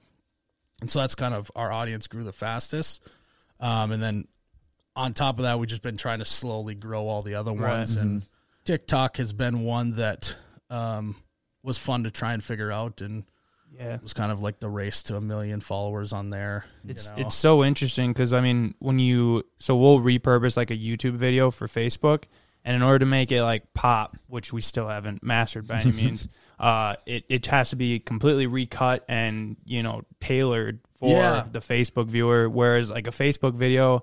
And 0.80 0.90
so 0.90 1.00
that's 1.00 1.14
kind 1.14 1.34
of 1.34 1.50
our 1.54 1.70
audience 1.70 2.06
grew 2.06 2.24
the 2.24 2.32
fastest. 2.32 3.06
Um, 3.60 3.92
and 3.92 4.02
then 4.02 4.28
on 4.96 5.12
top 5.12 5.38
of 5.38 5.42
that, 5.42 5.58
we've 5.58 5.68
just 5.68 5.82
been 5.82 5.96
trying 5.96 6.20
to 6.20 6.24
slowly 6.24 6.74
grow 6.74 7.06
all 7.06 7.22
the 7.22 7.34
other 7.34 7.52
ones. 7.52 7.96
And 8.02 8.22
TikTok 8.64 9.16
has 9.18 9.32
been 9.32 9.60
one 9.60 9.96
that 9.96 10.36
um, 10.70 11.16
was 11.68 11.78
fun 11.78 12.02
to 12.04 12.10
try 12.10 12.32
and 12.32 12.42
figure 12.42 12.72
out. 12.72 13.00
And 13.00 13.22
Yeah. 13.78 13.94
it 13.94 14.02
was 14.02 14.14
kind 14.14 14.32
of 14.32 14.40
like 14.42 14.58
the 14.58 14.68
race 14.68 15.02
to 15.04 15.16
a 15.16 15.20
million 15.20 15.60
followers 15.60 16.12
on 16.12 16.30
there. 16.30 16.64
you 16.82 16.90
It's 16.90 17.10
know. 17.10 17.16
it's 17.18 17.34
so 17.36 17.62
interesting 17.62 18.12
because 18.12 18.32
I 18.34 18.40
mean 18.40 18.74
when 18.80 18.98
you 18.98 19.44
so 19.60 19.76
we'll 19.76 20.00
repurpose 20.00 20.56
like 20.56 20.70
a 20.72 20.76
YouTube 20.76 21.12
video 21.14 21.50
for 21.52 21.68
Facebook, 21.68 22.24
and 22.64 22.74
in 22.74 22.82
order 22.82 22.98
to 23.00 23.06
make 23.06 23.30
it 23.30 23.42
like 23.44 23.72
pop, 23.74 24.16
which 24.26 24.52
we 24.52 24.60
still 24.62 24.88
haven't 24.88 25.22
mastered 25.22 25.66
by 25.68 25.80
any 25.80 25.92
means, 26.02 26.26
uh, 26.58 26.96
it 27.06 27.24
it 27.28 27.46
has 27.46 27.70
to 27.70 27.76
be 27.76 28.00
completely 28.00 28.46
recut 28.46 29.04
and 29.08 29.56
you 29.66 29.82
know 29.82 30.02
tailored 30.20 30.80
for 30.98 31.10
Yeah. 31.10 31.44
the 31.50 31.60
Facebook 31.60 32.06
viewer. 32.08 32.48
Whereas 32.48 32.90
like 32.90 33.06
a 33.06 33.10
Facebook 33.12 33.54
video. 33.54 34.02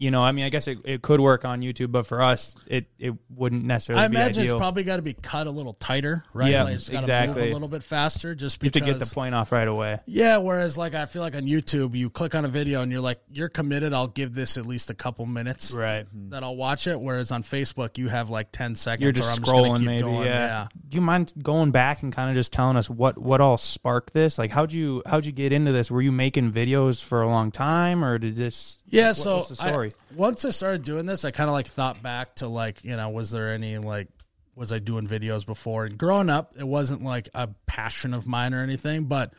You 0.00 0.10
know, 0.10 0.22
I 0.22 0.32
mean, 0.32 0.46
I 0.46 0.48
guess 0.48 0.66
it, 0.66 0.78
it 0.84 1.02
could 1.02 1.20
work 1.20 1.44
on 1.44 1.60
YouTube, 1.60 1.92
but 1.92 2.06
for 2.06 2.22
us, 2.22 2.56
it, 2.66 2.86
it 2.98 3.12
wouldn't 3.28 3.64
necessarily 3.64 4.02
I 4.02 4.06
imagine 4.06 4.44
it's 4.44 4.54
probably 4.54 4.82
got 4.82 4.96
to 4.96 5.02
be 5.02 5.12
cut 5.12 5.46
a 5.46 5.50
little 5.50 5.74
tighter, 5.74 6.24
right? 6.32 6.50
Yeah, 6.50 6.62
like 6.64 6.74
it's 6.76 6.88
exactly. 6.88 7.42
Move 7.42 7.50
a 7.50 7.52
little 7.52 7.68
bit 7.68 7.82
faster, 7.82 8.34
just 8.34 8.62
you 8.62 8.68
have 8.68 8.72
because 8.72 8.86
to 8.88 8.92
get 8.94 8.98
the 8.98 9.14
point 9.14 9.34
off 9.34 9.52
right 9.52 9.68
away. 9.68 10.00
Yeah, 10.06 10.38
whereas 10.38 10.78
like 10.78 10.94
I 10.94 11.04
feel 11.04 11.20
like 11.20 11.34
on 11.34 11.42
YouTube, 11.42 11.94
you 11.94 12.08
click 12.08 12.34
on 12.34 12.46
a 12.46 12.48
video 12.48 12.80
and 12.80 12.90
you're 12.90 13.02
like, 13.02 13.20
you're 13.30 13.50
committed. 13.50 13.92
I'll 13.92 14.06
give 14.08 14.34
this 14.34 14.56
at 14.56 14.64
least 14.64 14.88
a 14.88 14.94
couple 14.94 15.26
minutes, 15.26 15.72
Right. 15.72 16.06
That 16.30 16.44
I'll 16.44 16.56
watch 16.56 16.86
it. 16.86 16.98
Whereas 16.98 17.30
on 17.30 17.42
Facebook, 17.42 17.98
you 17.98 18.08
have 18.08 18.30
like 18.30 18.52
ten 18.52 18.76
seconds. 18.76 19.02
You're 19.02 19.10
or 19.10 19.12
just 19.12 19.28
I'm 19.36 19.44
just 19.44 19.52
scrolling, 19.52 19.76
keep 19.76 19.86
maybe. 19.86 20.02
going. 20.02 20.24
Yeah. 20.24 20.68
Do 20.88 20.94
you 20.94 21.02
mind 21.02 21.34
going 21.42 21.72
back 21.72 22.02
and 22.02 22.10
kind 22.10 22.30
of 22.30 22.34
just 22.36 22.54
telling 22.54 22.78
us 22.78 22.88
what 22.88 23.18
what 23.18 23.42
all 23.42 23.58
sparked 23.58 24.14
this? 24.14 24.38
Like, 24.38 24.50
how'd 24.50 24.72
you 24.72 25.02
how'd 25.04 25.26
you 25.26 25.32
get 25.32 25.52
into 25.52 25.72
this? 25.72 25.90
Were 25.90 26.00
you 26.00 26.10
making 26.10 26.52
videos 26.52 27.04
for 27.04 27.20
a 27.20 27.28
long 27.28 27.50
time, 27.50 28.02
or 28.02 28.16
did 28.16 28.34
this? 28.34 28.80
Yeah, 28.86 29.08
what- 29.08 29.16
so 29.16 29.36
what's 29.36 29.50
the 29.50 29.62
I- 29.62 29.89
story? 29.90 30.16
once 30.16 30.44
I 30.44 30.50
started 30.50 30.82
doing 30.84 31.06
this, 31.06 31.24
I 31.24 31.30
kind 31.30 31.48
of 31.48 31.54
like 31.54 31.66
thought 31.66 32.02
back 32.02 32.36
to 32.36 32.48
like, 32.48 32.84
you 32.84 32.96
know, 32.96 33.08
was 33.10 33.30
there 33.30 33.52
any 33.52 33.78
like, 33.78 34.08
was 34.54 34.72
I 34.72 34.78
doing 34.78 35.06
videos 35.06 35.46
before? 35.46 35.86
And 35.86 35.96
growing 35.96 36.30
up, 36.30 36.54
it 36.58 36.66
wasn't 36.66 37.02
like 37.02 37.28
a 37.34 37.48
passion 37.66 38.14
of 38.14 38.26
mine 38.26 38.54
or 38.54 38.62
anything, 38.62 39.04
but 39.04 39.32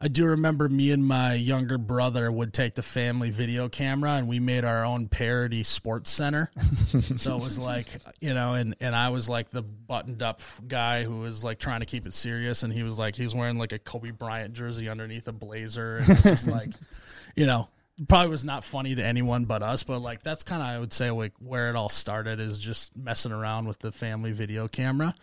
I 0.00 0.06
do 0.06 0.26
remember 0.26 0.68
me 0.68 0.92
and 0.92 1.04
my 1.04 1.34
younger 1.34 1.76
brother 1.76 2.30
would 2.30 2.52
take 2.52 2.76
the 2.76 2.82
family 2.82 3.30
video 3.30 3.68
camera 3.68 4.12
and 4.12 4.28
we 4.28 4.38
made 4.38 4.64
our 4.64 4.84
own 4.84 5.08
parody 5.08 5.64
sports 5.64 6.08
center. 6.10 6.52
so 7.16 7.36
it 7.36 7.42
was 7.42 7.58
like, 7.58 7.88
you 8.20 8.32
know, 8.32 8.54
and, 8.54 8.76
and 8.78 8.94
I 8.94 9.08
was 9.08 9.28
like 9.28 9.50
the 9.50 9.62
buttoned 9.62 10.22
up 10.22 10.40
guy 10.68 11.02
who 11.02 11.18
was 11.18 11.42
like 11.42 11.58
trying 11.58 11.80
to 11.80 11.86
keep 11.86 12.06
it 12.06 12.14
serious. 12.14 12.62
And 12.62 12.72
he 12.72 12.84
was 12.84 12.96
like, 12.96 13.16
he 13.16 13.24
was 13.24 13.34
wearing 13.34 13.58
like 13.58 13.72
a 13.72 13.78
Kobe 13.80 14.12
Bryant 14.12 14.54
jersey 14.54 14.88
underneath 14.88 15.26
a 15.26 15.32
blazer. 15.32 15.96
And 15.96 16.04
it 16.04 16.08
was 16.10 16.22
just 16.22 16.46
like, 16.46 16.70
you 17.34 17.46
know, 17.46 17.68
probably 18.06 18.28
was 18.28 18.44
not 18.44 18.62
funny 18.64 18.94
to 18.94 19.04
anyone 19.04 19.44
but 19.46 19.62
us, 19.62 19.82
but 19.82 20.00
like 20.00 20.22
that's 20.22 20.42
kind 20.44 20.62
of 20.62 20.68
I 20.68 20.78
would 20.78 20.92
say 20.92 21.10
like 21.10 21.32
where 21.40 21.70
it 21.70 21.76
all 21.76 21.88
started 21.88 22.38
is 22.40 22.58
just 22.58 22.96
messing 22.96 23.32
around 23.32 23.66
with 23.66 23.78
the 23.80 23.90
family 23.90 24.32
video 24.32 24.68
camera. 24.68 25.14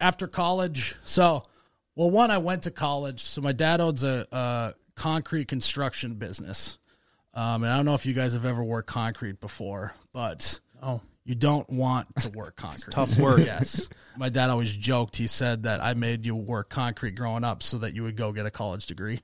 After 0.00 0.26
college, 0.26 0.94
so 1.04 1.42
well, 1.96 2.10
one 2.10 2.30
I 2.30 2.38
went 2.38 2.62
to 2.64 2.70
college, 2.70 3.20
so 3.22 3.40
my 3.40 3.52
dad 3.52 3.80
owns 3.80 4.04
a, 4.04 4.26
a 4.32 4.74
concrete 4.94 5.48
construction 5.48 6.14
business, 6.14 6.78
um, 7.34 7.62
and 7.64 7.72
I 7.72 7.76
don't 7.76 7.84
know 7.84 7.94
if 7.94 8.06
you 8.06 8.14
guys 8.14 8.32
have 8.34 8.44
ever 8.44 8.62
worked 8.62 8.88
concrete 8.88 9.40
before, 9.40 9.92
but 10.12 10.60
Oh, 10.80 11.00
you 11.24 11.34
don't 11.34 11.68
want 11.68 12.06
to 12.20 12.28
work 12.30 12.54
concrete. 12.56 12.92
tough 12.92 13.18
work. 13.18 13.40
yes. 13.40 13.88
My 14.16 14.28
dad 14.28 14.48
always 14.50 14.76
joked. 14.76 15.16
He 15.16 15.26
said 15.26 15.64
that 15.64 15.82
I 15.82 15.94
made 15.94 16.24
you 16.24 16.36
work 16.36 16.70
concrete 16.70 17.16
growing 17.16 17.42
up 17.42 17.64
so 17.64 17.78
that 17.78 17.94
you 17.94 18.04
would 18.04 18.16
go 18.16 18.30
get 18.32 18.46
a 18.46 18.50
college 18.52 18.86
degree 18.86 19.20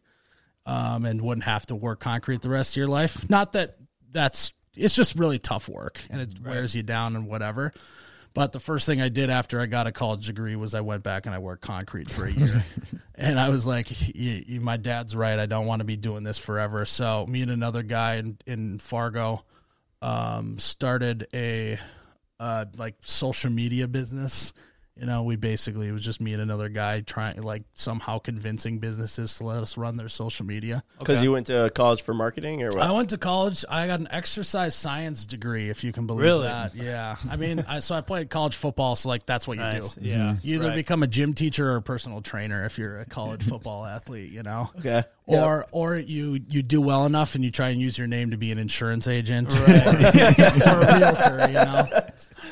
um, 0.66 1.04
and 1.04 1.20
wouldn't 1.20 1.44
have 1.44 1.66
to 1.66 1.74
work 1.74 2.00
concrete 2.00 2.42
the 2.42 2.50
rest 2.50 2.72
of 2.72 2.76
your 2.76 2.86
life. 2.86 3.28
Not 3.28 3.52
that 3.52 3.76
that's, 4.10 4.52
it's 4.76 4.94
just 4.94 5.16
really 5.16 5.38
tough 5.38 5.68
work 5.68 6.00
and 6.10 6.20
it 6.20 6.40
wears 6.40 6.74
you 6.74 6.82
down 6.82 7.16
and 7.16 7.26
whatever. 7.26 7.72
But 8.34 8.50
the 8.50 8.58
first 8.58 8.84
thing 8.84 9.00
I 9.00 9.10
did 9.10 9.30
after 9.30 9.60
I 9.60 9.66
got 9.66 9.86
a 9.86 9.92
college 9.92 10.26
degree 10.26 10.56
was 10.56 10.74
I 10.74 10.80
went 10.80 11.04
back 11.04 11.26
and 11.26 11.34
I 11.34 11.38
worked 11.38 11.62
concrete 11.62 12.10
for 12.10 12.24
a 12.24 12.32
year. 12.32 12.64
and 13.14 13.38
I 13.38 13.48
was 13.48 13.64
like, 13.64 13.88
my 14.48 14.76
dad's 14.76 15.14
right. 15.14 15.38
I 15.38 15.46
don't 15.46 15.66
want 15.66 15.80
to 15.80 15.84
be 15.84 15.96
doing 15.96 16.24
this 16.24 16.40
forever. 16.40 16.84
So 16.84 17.26
me 17.28 17.42
and 17.42 17.50
another 17.52 17.84
guy 17.84 18.16
in, 18.16 18.38
in 18.44 18.78
Fargo 18.80 19.44
um, 20.02 20.58
started 20.58 21.28
a 21.32 21.78
uh, 22.40 22.64
like 22.76 22.96
social 23.00 23.50
media 23.50 23.86
business. 23.86 24.52
You 24.98 25.06
know, 25.06 25.24
we 25.24 25.34
basically 25.34 25.88
it 25.88 25.92
was 25.92 26.04
just 26.04 26.20
me 26.20 26.34
and 26.34 26.40
another 26.42 26.68
guy 26.68 27.00
trying 27.00 27.42
like 27.42 27.64
somehow 27.74 28.18
convincing 28.18 28.78
businesses 28.78 29.36
to 29.38 29.44
let 29.44 29.60
us 29.60 29.76
run 29.76 29.96
their 29.96 30.08
social 30.08 30.46
media. 30.46 30.84
Because 31.00 31.20
you 31.20 31.32
went 31.32 31.48
to 31.48 31.68
college 31.74 32.02
for 32.02 32.14
marketing 32.14 32.62
or 32.62 32.68
what? 32.68 32.78
I 32.82 32.92
went 32.92 33.10
to 33.10 33.18
college. 33.18 33.64
I 33.68 33.88
got 33.88 33.98
an 33.98 34.06
exercise 34.12 34.72
science 34.76 35.26
degree, 35.26 35.68
if 35.68 35.82
you 35.82 35.90
can 35.90 36.06
believe 36.06 36.22
Really? 36.22 36.46
that. 36.46 36.76
Yeah. 36.76 37.16
I 37.28 37.34
mean, 37.36 37.64
I, 37.66 37.80
so 37.80 37.96
I 37.96 38.02
played 38.02 38.30
college 38.30 38.54
football, 38.54 38.94
so 38.94 39.08
like 39.08 39.26
that's 39.26 39.48
what 39.48 39.56
you 39.56 39.64
Nice. 39.64 39.96
do. 39.96 40.08
Yeah. 40.08 40.36
You 40.42 40.56
either 40.58 40.68
Right. 40.68 40.76
become 40.76 41.02
a 41.02 41.08
gym 41.08 41.34
teacher 41.34 41.72
or 41.72 41.76
a 41.76 41.82
personal 41.82 42.20
trainer 42.20 42.64
if 42.64 42.78
you're 42.78 43.00
a 43.00 43.04
college 43.04 43.42
football 43.48 43.84
athlete, 43.84 44.30
you 44.30 44.44
know. 44.44 44.70
okay. 44.78 45.02
Or 45.26 45.64
or 45.72 45.96
you 45.96 46.38
you 46.50 46.62
do 46.62 46.82
well 46.82 47.06
enough 47.06 47.34
and 47.34 47.42
you 47.42 47.50
try 47.50 47.70
and 47.70 47.80
use 47.80 47.96
your 47.96 48.06
name 48.06 48.32
to 48.32 48.36
be 48.36 48.52
an 48.52 48.58
insurance 48.58 49.08
agent 49.08 49.56
or, 49.56 49.62
or 49.62 49.66
a 49.66 50.98
realtor, 50.98 51.46
you 51.48 51.54
know. 51.54 51.88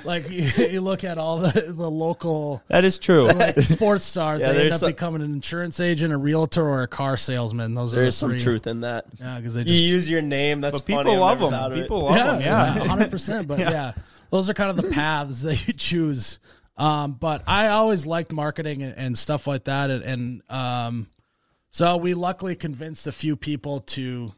Like 0.05 0.31
you, 0.31 0.45
you 0.71 0.81
look 0.81 1.05
at 1.05 1.19
all 1.19 1.39
the, 1.41 1.67
the 1.69 1.91
local 1.91 2.63
that 2.69 2.87
is 2.87 2.99
true. 2.99 3.27
like, 3.33 3.61
sports 3.61 4.07
stars, 4.07 4.41
Yeah, 4.41 4.53
they 4.53 4.65
end 4.65 4.73
up 4.73 4.81
some- 4.81 4.91
becoming 4.91 5.21
an 5.21 5.33
insurance 5.35 5.81
agent, 5.81 6.15
a 6.15 6.17
realtor, 6.17 6.67
or 6.67 6.83
a 6.83 6.89
car 6.89 7.19
salesman. 7.19 7.75
Those 7.75 7.93
There's 7.93 8.03
are 8.03 8.07
the 8.07 8.13
some 8.13 8.31
three. 8.31 8.41
truth 8.41 8.67
in 8.67 8.81
that. 8.81 9.05
Yeah, 9.21 9.37
because 9.37 9.53
they 9.53 9.61
You 9.61 9.67
just 9.67 9.85
use 9.85 10.09
your 10.09 10.23
name. 10.23 10.63
That's 10.63 10.77
but 10.77 10.87
people 10.87 11.03
funny. 11.05 11.17
Love 11.19 11.41
them. 11.41 11.51
thought 11.51 11.73
of 11.73 11.79
it. 11.79 11.83
People 11.83 12.05
love 12.07 12.15
them. 12.15 12.41
Yeah. 12.41 12.79
hundred 12.87 13.11
percent. 13.11 13.49
But 13.49 13.59
yeah. 13.59 13.93
those 14.31 14.49
are 14.49 14.55
kind 14.55 14.71
of 14.71 14.77
the 14.77 14.91
paths 14.91 15.43
that 15.43 15.67
you 15.69 15.75
choose. 15.75 16.39
Um, 16.79 17.13
but 17.13 17.43
I 17.47 17.69
always 17.69 18.07
liked 18.07 18.33
marketing 18.33 18.83
and, 18.83 18.95
and 18.97 19.19
stuff 19.19 19.47
like 19.47 19.65
that, 19.65 19.91
and, 19.91 20.03
and 20.03 20.43
um, 20.51 21.07
so 21.73 21.97
we 21.97 22.15
luckily 22.15 22.55
convinced 22.55 23.07
a 23.07 23.13
few 23.13 23.35
people 23.35 23.81
to, 23.81 24.31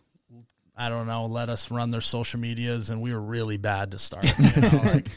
I 0.76 0.88
don't 0.88 1.06
know, 1.06 1.26
let 1.26 1.50
us 1.50 1.70
run 1.70 1.90
their 1.90 2.00
social 2.00 2.40
medias, 2.40 2.90
and 2.90 3.02
we 3.02 3.12
were 3.12 3.20
really 3.20 3.56
bad 3.56 3.90
to 3.90 3.98
start. 3.98 4.24
You 4.38 4.62
know, 4.62 4.80
like, 4.84 5.08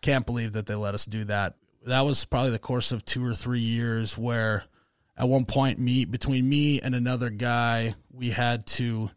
can't 0.00 0.26
believe 0.26 0.54
that 0.54 0.66
they 0.66 0.74
let 0.74 0.94
us 0.94 1.04
do 1.04 1.24
that. 1.24 1.54
That 1.86 2.00
was 2.00 2.24
probably 2.24 2.50
the 2.50 2.58
course 2.58 2.90
of 2.90 3.04
two 3.04 3.24
or 3.24 3.34
three 3.34 3.60
years 3.60 4.18
where 4.18 4.64
at 5.18 5.28
one 5.28 5.44
point 5.44 5.78
me 5.78 6.04
between 6.04 6.48
me 6.48 6.80
and 6.80 6.94
another 6.94 7.28
guy 7.28 7.94
we 8.10 8.30
had 8.30 8.64
to 8.66 9.10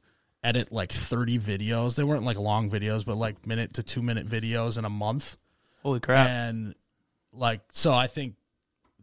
edit 0.43 0.72
like 0.72 0.91
30 0.91 1.38
videos 1.38 1.96
they 1.96 2.03
weren't 2.03 2.24
like 2.24 2.38
long 2.38 2.70
videos 2.70 3.05
but 3.05 3.15
like 3.15 3.46
minute 3.46 3.74
to 3.74 3.84
two 3.84 4.01
minute 4.01 4.27
videos 4.27 4.77
in 4.77 4.86
a 4.86 4.89
month 4.89 5.38
Holy 5.84 6.00
crap! 6.00 6.27
and 6.27 6.74
like 7.31 7.62
so 7.72 7.93
i 7.93 8.08
think 8.08 8.34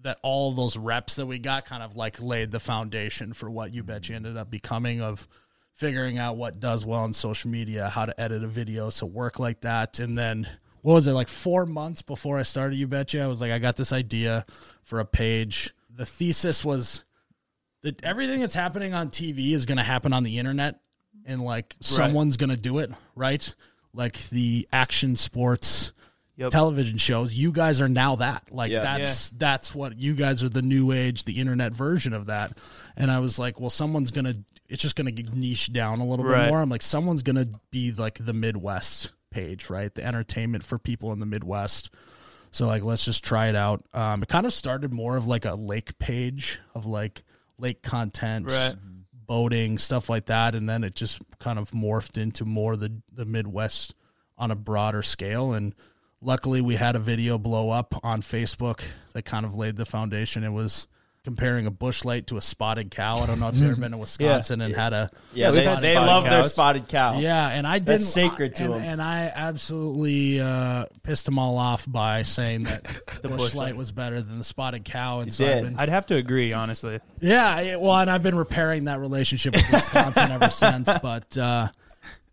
that 0.08 0.18
all 0.22 0.52
those 0.52 0.78
reps 0.78 1.16
that 1.16 1.26
we 1.26 1.38
got 1.38 1.66
kind 1.66 1.82
of 1.82 1.94
like 1.94 2.18
laid 2.18 2.50
the 2.50 2.58
foundation 2.58 3.34
for 3.34 3.50
what 3.50 3.74
You 3.74 3.82
Betcha 3.82 4.14
ended 4.14 4.38
up 4.38 4.50
becoming 4.50 5.02
of 5.02 5.28
figuring 5.74 6.16
out 6.16 6.38
what 6.38 6.58
does 6.58 6.86
well 6.86 7.00
on 7.00 7.12
social 7.12 7.50
media 7.50 7.90
how 7.90 8.06
to 8.06 8.18
edit 8.18 8.42
a 8.42 8.48
video 8.48 8.90
to 8.90 9.04
work 9.04 9.38
like 9.38 9.60
that. 9.60 10.00
And 10.00 10.16
then 10.16 10.48
what 10.80 10.94
was 10.94 11.06
it 11.06 11.12
like 11.12 11.28
four 11.28 11.66
months 11.66 12.00
before 12.00 12.38
i 12.38 12.42
started 12.42 12.76
You 12.76 12.86
Betcha 12.86 13.20
i 13.20 13.26
was 13.26 13.42
like 13.42 13.52
i 13.52 13.58
got 13.58 13.76
this 13.76 13.92
idea 13.92 14.46
for 14.82 14.98
a 14.98 15.04
page. 15.04 15.74
The 15.94 16.06
thesis 16.06 16.64
was 16.64 17.04
that 17.82 18.02
everything 18.02 18.40
that's 18.40 18.54
happening 18.54 18.94
on 18.94 19.10
tv 19.10 19.52
is 19.52 19.66
going 19.66 19.76
to 19.76 19.84
happen 19.84 20.14
on 20.14 20.22
the 20.22 20.38
internet 20.38 20.80
and 21.26 21.42
like 21.42 21.76
someone's 21.80 22.38
going 22.38 22.48
to 22.48 22.56
do 22.56 22.78
it 22.78 22.90
right? 23.14 23.54
Like 23.92 24.26
the 24.30 24.66
action 24.72 25.16
sports 25.16 25.92
Yep. 26.38 26.50
television 26.52 26.98
shows. 26.98 27.34
You 27.34 27.50
guys 27.52 27.80
are 27.80 27.88
now 27.88 28.16
that. 28.16 28.48
Like 28.52 28.70
Yeah. 28.70 28.80
that's 28.80 29.30
that's 29.30 29.74
what 29.74 29.98
you 29.98 30.14
guys 30.14 30.42
are 30.44 30.48
the 30.48 30.62
new 30.62 30.92
age, 30.92 31.24
the 31.24 31.40
internet 31.40 31.72
version 31.72 32.12
of 32.14 32.26
that. 32.26 32.56
And 32.96 33.10
I 33.10 33.18
was 33.18 33.38
like, 33.38 33.60
well, 33.60 33.70
someone's 33.70 34.10
gonna. 34.12 34.34
It's 34.68 34.80
just 34.82 34.96
gonna 34.96 35.10
get 35.10 35.32
niche 35.34 35.72
down 35.72 35.98
a 36.00 36.04
little 36.06 36.24
Right. 36.24 36.44
bit 36.44 36.50
more. 36.50 36.60
I'm 36.60 36.68
like, 36.70 36.82
someone's 36.82 37.22
gonna 37.22 37.46
be 37.70 37.90
like 37.92 38.24
the 38.24 38.32
Midwest 38.32 39.12
page, 39.30 39.68
right? 39.68 39.92
The 39.94 40.04
entertainment 40.04 40.62
for 40.64 40.78
people 40.78 41.12
in 41.12 41.18
the 41.20 41.26
Midwest. 41.26 41.90
So 42.50 42.66
like, 42.66 42.82
let's 42.82 43.04
just 43.04 43.24
try 43.24 43.48
it 43.48 43.56
out. 43.56 43.84
Um, 43.92 44.22
it 44.22 44.28
kind 44.28 44.46
of 44.46 44.52
started 44.54 44.92
more 44.92 45.16
of 45.16 45.26
like 45.26 45.44
a 45.44 45.54
lake 45.54 45.98
page 45.98 46.58
of 46.74 46.86
like 46.86 47.22
lake 47.58 47.82
content, 47.82 48.50
Right. 48.50 48.74
boating, 49.26 49.76
stuff 49.76 50.08
like 50.08 50.26
that, 50.26 50.54
and 50.54 50.68
then 50.68 50.84
it 50.84 50.94
just 50.94 51.20
kind 51.40 51.58
of 51.58 51.72
morphed 51.72 52.16
into 52.16 52.44
more 52.44 52.76
the 52.76 52.92
the 53.12 53.24
Midwest 53.24 53.94
on 54.38 54.50
a 54.50 54.54
broader 54.56 55.02
scale. 55.02 55.52
And 55.52 55.74
luckily, 56.20 56.60
we 56.60 56.76
had 56.76 56.96
a 56.96 57.00
video 57.00 57.38
blow 57.38 57.70
up 57.70 57.94
on 58.02 58.22
Facebook 58.22 58.82
that 59.12 59.24
kind 59.24 59.44
of 59.46 59.54
laid 59.56 59.76
the 59.76 59.86
foundation. 59.86 60.44
It 60.44 60.50
was 60.52 60.86
comparing 61.24 61.66
a 61.66 61.70
Busch 61.70 62.06
Light 62.06 62.26
to 62.28 62.38
a 62.38 62.40
spotted 62.40 62.90
cow. 62.90 63.18
I 63.18 63.26
don't 63.26 63.38
know 63.38 63.48
if 63.48 63.56
you've 63.56 63.70
ever 63.72 63.80
been 63.80 63.90
to 63.92 63.98
Wisconsin 63.98 64.62
and 64.62 64.74
had 64.74 64.94
a 64.94 65.10
Yeah, 65.34 65.48
we've 65.48 65.56
they, 65.56 65.64
they 65.64 65.92
spotted 65.94 65.96
love 66.06 66.24
their 66.24 66.44
spotted 66.44 66.88
cow. 66.88 67.18
yeah, 67.18 67.48
and 67.48 67.66
I 67.66 67.78
didn't. 67.80 67.86
That's 67.86 68.06
sacred 68.08 68.54
to 68.56 68.64
and, 68.72 68.74
'em. 68.74 68.80
And 68.82 69.02
I 69.02 69.30
absolutely 69.34 70.40
uh, 70.40 70.86
pissed 71.02 71.26
them 71.26 71.38
all 71.38 71.58
off 71.58 71.84
by 71.90 72.22
saying 72.22 72.62
that 72.64 72.84
the 73.22 73.28
Busch, 73.28 73.38
Busch 73.38 73.54
Light 73.54 73.64
light. 73.66 73.76
was 73.76 73.92
better 73.92 74.22
than 74.22 74.38
the 74.38 74.44
spotted 74.44 74.84
cow. 74.86 75.18
And 75.18 75.26
You 75.26 75.32
so 75.32 75.44
I've 75.46 75.54
did. 75.54 75.64
been- 75.64 75.78
I'd 75.78 75.88
have 75.90 76.06
to 76.06 76.14
agree, 76.16 76.52
honestly. 76.54 76.98
yeah, 77.20 77.76
well, 77.76 77.96
and 77.98 78.10
I've 78.10 78.22
been 78.22 78.36
repairing 78.36 78.84
that 78.84 78.98
relationship 79.00 79.54
with 79.54 79.68
Wisconsin 79.72 80.30
ever 80.32 80.48
since. 80.50 80.88
But 81.02 81.36
uh, 81.36 81.68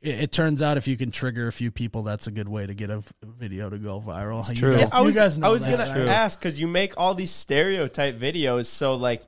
it, 0.06 0.22
it 0.22 0.32
turns 0.32 0.62
out 0.62 0.78
if 0.78 0.88
you 0.88 0.96
can 0.98 1.12
trigger 1.12 1.48
a 1.48 1.52
few 1.52 1.72
people, 1.72 2.04
that's 2.04 2.28
a 2.28 2.32
good 2.32 2.48
way 2.48 2.66
to 2.66 2.74
get 2.74 2.90
a 2.90 3.04
video 3.24 3.70
to 3.70 3.78
go 3.78 4.00
viral. 4.00 4.48
You 4.50 4.56
true. 4.56 4.78
guys- 4.78 4.92
I 4.92 5.00
you 5.00 5.06
was, 5.06 5.16
guys 5.16 5.38
know 5.38 5.48
I 5.48 5.50
was 5.52 5.66
gonna 5.66 5.78
right? 5.78 6.08
ask 6.08 6.40
because 6.40 6.60
you 6.62 6.68
make 6.68 6.94
all 6.98 7.16
these 7.16 7.32
stereotype 7.32 8.18
videos, 8.20 8.66
so 8.68 8.96
like 8.96 9.24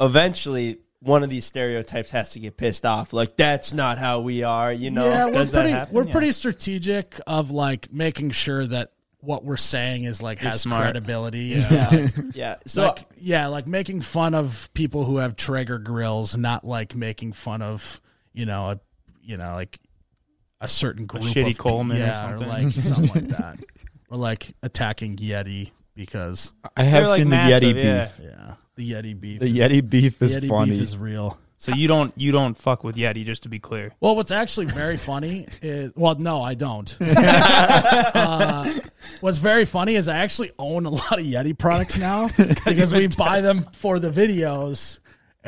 eventually 0.00 0.78
one 1.00 1.22
of 1.22 1.30
these 1.30 1.44
stereotypes 1.44 2.10
has 2.10 2.30
to 2.30 2.40
get 2.40 2.56
pissed 2.56 2.84
off. 2.86 3.12
Like 3.12 3.36
that's 3.36 3.72
not 3.72 3.98
how 3.98 4.20
we 4.20 4.42
are, 4.42 4.72
you 4.72 4.90
know? 4.90 5.04
yeah, 5.06 5.26
we're 5.26 5.44
that 5.44 5.52
pretty, 5.52 5.70
happen? 5.70 5.94
we're 5.94 6.04
Yeah. 6.06 6.12
pretty 6.12 6.32
strategic 6.32 7.20
of 7.26 7.50
like 7.50 7.92
making 7.92 8.30
sure 8.30 8.66
that 8.66 8.92
what 9.20 9.44
we're 9.44 9.56
saying 9.56 10.04
is 10.04 10.22
like 10.22 10.40
You're 10.42 10.52
has 10.52 10.62
smart. 10.62 10.82
credibility. 10.82 11.44
Yeah. 11.46 12.08
yeah. 12.34 12.56
So 12.66 12.86
like 12.88 13.06
yeah, 13.16 13.48
like 13.48 13.66
making 13.66 14.00
fun 14.02 14.34
of 14.34 14.68
people 14.74 15.04
who 15.04 15.18
have 15.18 15.36
Traeger 15.36 15.78
grills, 15.78 16.36
not 16.36 16.64
like 16.64 16.94
making 16.94 17.32
fun 17.32 17.62
of 17.62 18.00
you 18.32 18.46
know 18.46 18.70
a 18.70 18.80
you 19.22 19.36
know 19.36 19.54
like 19.54 19.78
a 20.60 20.68
certain 20.68 21.06
group 21.06 21.22
shitty 21.24 21.40
of 21.42 21.46
pe- 21.48 21.54
Coleman 21.54 21.96
or 21.98 22.00
yeah, 22.00 22.28
something. 22.28 22.48
like 22.48 22.72
something 22.72 23.08
like 23.28 23.38
that, 23.38 23.58
or 24.10 24.16
like 24.18 24.54
attacking 24.62 25.16
Yeti 25.16 25.70
because 25.94 26.52
I 26.76 26.84
have 26.84 27.02
They're, 27.02 27.08
like, 27.08 27.18
seen 27.20 27.28
massive, 27.28 27.60
the 27.60 27.82
Yeti 27.82 27.84
yeah. 27.84 28.04
beef. 28.04 28.20
yeah, 28.22 28.54
the 28.76 28.92
Yeti 28.92 29.20
beef. 29.20 29.40
The 29.40 29.46
is- 29.46 29.52
Yeti 29.54 29.88
beef 29.90 30.22
is 30.22 30.36
Yeti 30.36 30.48
funny. 30.48 30.70
beef 30.72 30.80
is 30.82 30.96
real. 30.98 31.38
So 31.58 31.72
you 31.72 31.88
don't 31.88 32.12
you 32.18 32.32
don't 32.32 32.54
fuck 32.54 32.84
with 32.84 32.96
Yeti, 32.96 33.24
just 33.24 33.44
to 33.44 33.48
be 33.48 33.58
clear. 33.58 33.90
Well, 34.00 34.14
what's 34.14 34.30
actually 34.30 34.66
very 34.66 34.98
funny 34.98 35.46
is 35.62 35.90
well, 35.96 36.14
no, 36.16 36.42
I 36.42 36.52
don't. 36.54 36.94
uh, 37.00 38.70
what's 39.20 39.38
very 39.38 39.64
funny 39.64 39.94
is 39.96 40.08
I 40.08 40.18
actually 40.18 40.50
own 40.58 40.86
a 40.86 40.90
lot 40.90 41.18
of 41.18 41.24
Yeti 41.24 41.56
products 41.56 41.96
now 41.98 42.28
because 42.66 42.92
we 42.92 43.06
buy 43.08 43.40
them 43.40 43.66
for 43.74 43.98
the 43.98 44.10
videos. 44.10 44.98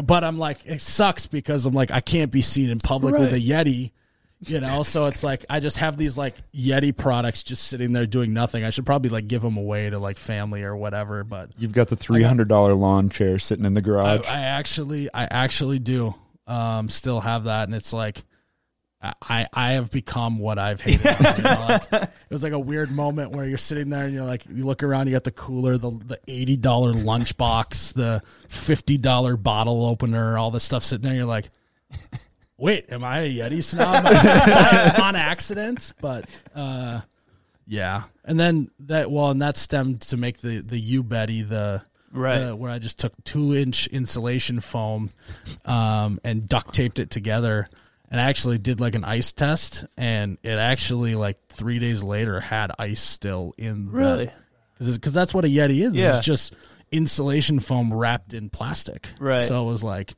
But 0.03 0.23
I'm 0.23 0.39
like, 0.39 0.65
it 0.65 0.81
sucks 0.81 1.27
because 1.27 1.67
I'm 1.67 1.75
like, 1.75 1.91
I 1.91 2.01
can't 2.01 2.31
be 2.31 2.41
seen 2.41 2.71
in 2.71 2.79
public 2.79 3.15
with 3.17 3.35
a 3.35 3.41
Yeti, 3.41 3.91
you 4.41 4.61
know. 4.61 4.83
So 4.83 5.07
it's 5.07 5.23
like 5.23 5.45
I 5.49 5.61
just 5.61 5.79
have 5.79 5.97
these 5.97 6.17
like 6.17 6.35
Yeti 6.53 6.97
products 6.97 7.43
just 7.43 7.65
sitting 7.65 7.93
there 7.93 8.07
doing 8.07 8.33
nothing. 8.33 8.65
I 8.65 8.71
should 8.71 8.87
probably 8.87 9.11
like 9.11 9.29
give 9.29 9.43
them 9.43 9.57
away 9.57 9.91
to 9.91 9.99
like 9.99 10.17
family 10.17 10.63
or 10.63 10.77
whatever. 10.77 11.25
But 11.25 11.51
You've 11.59 11.73
got 11.73 11.89
the 11.89 11.97
three 11.97 12.23
hundred 12.23 12.49
dollar 12.49 12.75
lawn 12.75 13.09
chair 13.09 13.39
sitting 13.39 13.65
in 13.65 13.75
the 13.75 13.81
I, 13.81 13.85
garage. 13.85 14.27
I 14.27 14.41
actually, 14.41 15.13
I 15.13 15.25
actually 15.25 15.79
do 15.79 16.15
um, 16.47 16.89
still 16.89 17.21
have 17.21 17.45
that, 17.45 17.69
and 17.69 17.75
it's 17.75 17.93
like 17.93 18.25
I, 19.01 19.47
I 19.53 19.73
have 19.73 19.93
become 19.93 20.39
what 20.39 20.59
I've 20.59 20.81
hated. 20.81 21.05
you 21.05 21.43
know, 21.45 21.67
like, 21.69 21.93
it 21.93 22.31
was 22.31 22.43
like 22.43 22.53
a 22.53 22.59
weird 22.59 22.91
moment 22.91 23.31
where 23.31 23.47
you're 23.47 23.57
sitting 23.57 23.91
there 23.91 24.05
and 24.05 24.13
you're 24.13 24.25
like, 24.25 24.45
you 24.53 24.65
look 24.65 24.83
around, 24.83 25.07
you 25.07 25.13
got 25.13 25.23
the 25.23 25.31
cooler, 25.31 25.79
the 25.79 25.91
the 25.91 26.21
eighty 26.27 26.57
dollar 26.57 26.93
lunchbox, 26.93 27.93
the 27.93 28.23
fifty 28.49 28.99
dollar 28.99 29.37
bottle 29.37 29.87
opener, 29.87 30.37
all 30.37 30.51
this 30.51 30.65
stuff 30.65 30.83
sitting 30.83 31.09
there. 31.09 31.15
You're 31.15 31.27
like, 31.27 31.51
wait, 32.59 32.93
am 32.93 33.03
I 33.05 33.21
a 33.21 33.31
Yeti 33.31 33.63
snob 33.63 34.05
on 35.01 35.17
accident? 35.17 35.95
But 36.01 36.29
uh, 36.55 37.01
yeah, 37.67 38.03
and 38.25 38.39
then 38.39 38.71
that 38.81 39.11
well, 39.11 39.31
and 39.31 39.41
that 39.43 39.57
stemmed 39.57 40.03
to 40.03 40.17
make 40.17 40.39
the 40.39 40.61
the 40.61 40.79
U 40.79 41.03
Betty 41.03 41.43
the 41.43 41.83
Right. 42.11 42.39
the- 42.39 42.57
where 42.57 42.71
I 42.71 42.79
just 42.79 42.99
took 42.99 43.13
two 43.25 43.55
inch 43.55 43.87
insulation 43.87 44.61
foam 44.61 45.11
um, 45.65 46.19
and 46.25 46.47
duct 46.49 46.75
taped 46.75 46.99
it 46.99 47.11
together. 47.11 47.69
And 48.11 48.19
I 48.19 48.25
actually 48.31 48.57
did 48.57 48.81
like 48.81 48.95
an 48.95 49.05
ice 49.05 49.33
test, 49.33 49.85
and 49.99 50.39
it 50.43 50.57
actually 50.57 51.15
like 51.15 51.37
three 51.51 51.79
days 51.79 52.03
later 52.03 52.41
had 52.41 52.73
ice 52.79 53.03
still 53.03 53.53
in. 53.59 53.91
Really? 53.91 54.31
Because 54.79 55.13
that's 55.13 55.35
what 55.35 55.45
a 55.45 55.49
Yeti 55.49 55.85
is. 55.85 55.95
Yeah. 55.95 56.17
It's 56.17 56.25
just 56.25 56.55
insulation 56.91 57.61
foam 57.61 57.93
wrapped 57.93 58.33
in 58.33 58.49
plastic. 58.49 59.09
Right. 59.21 59.43
So 59.45 59.63
it 59.63 59.71
was 59.71 59.83
like 59.85 60.15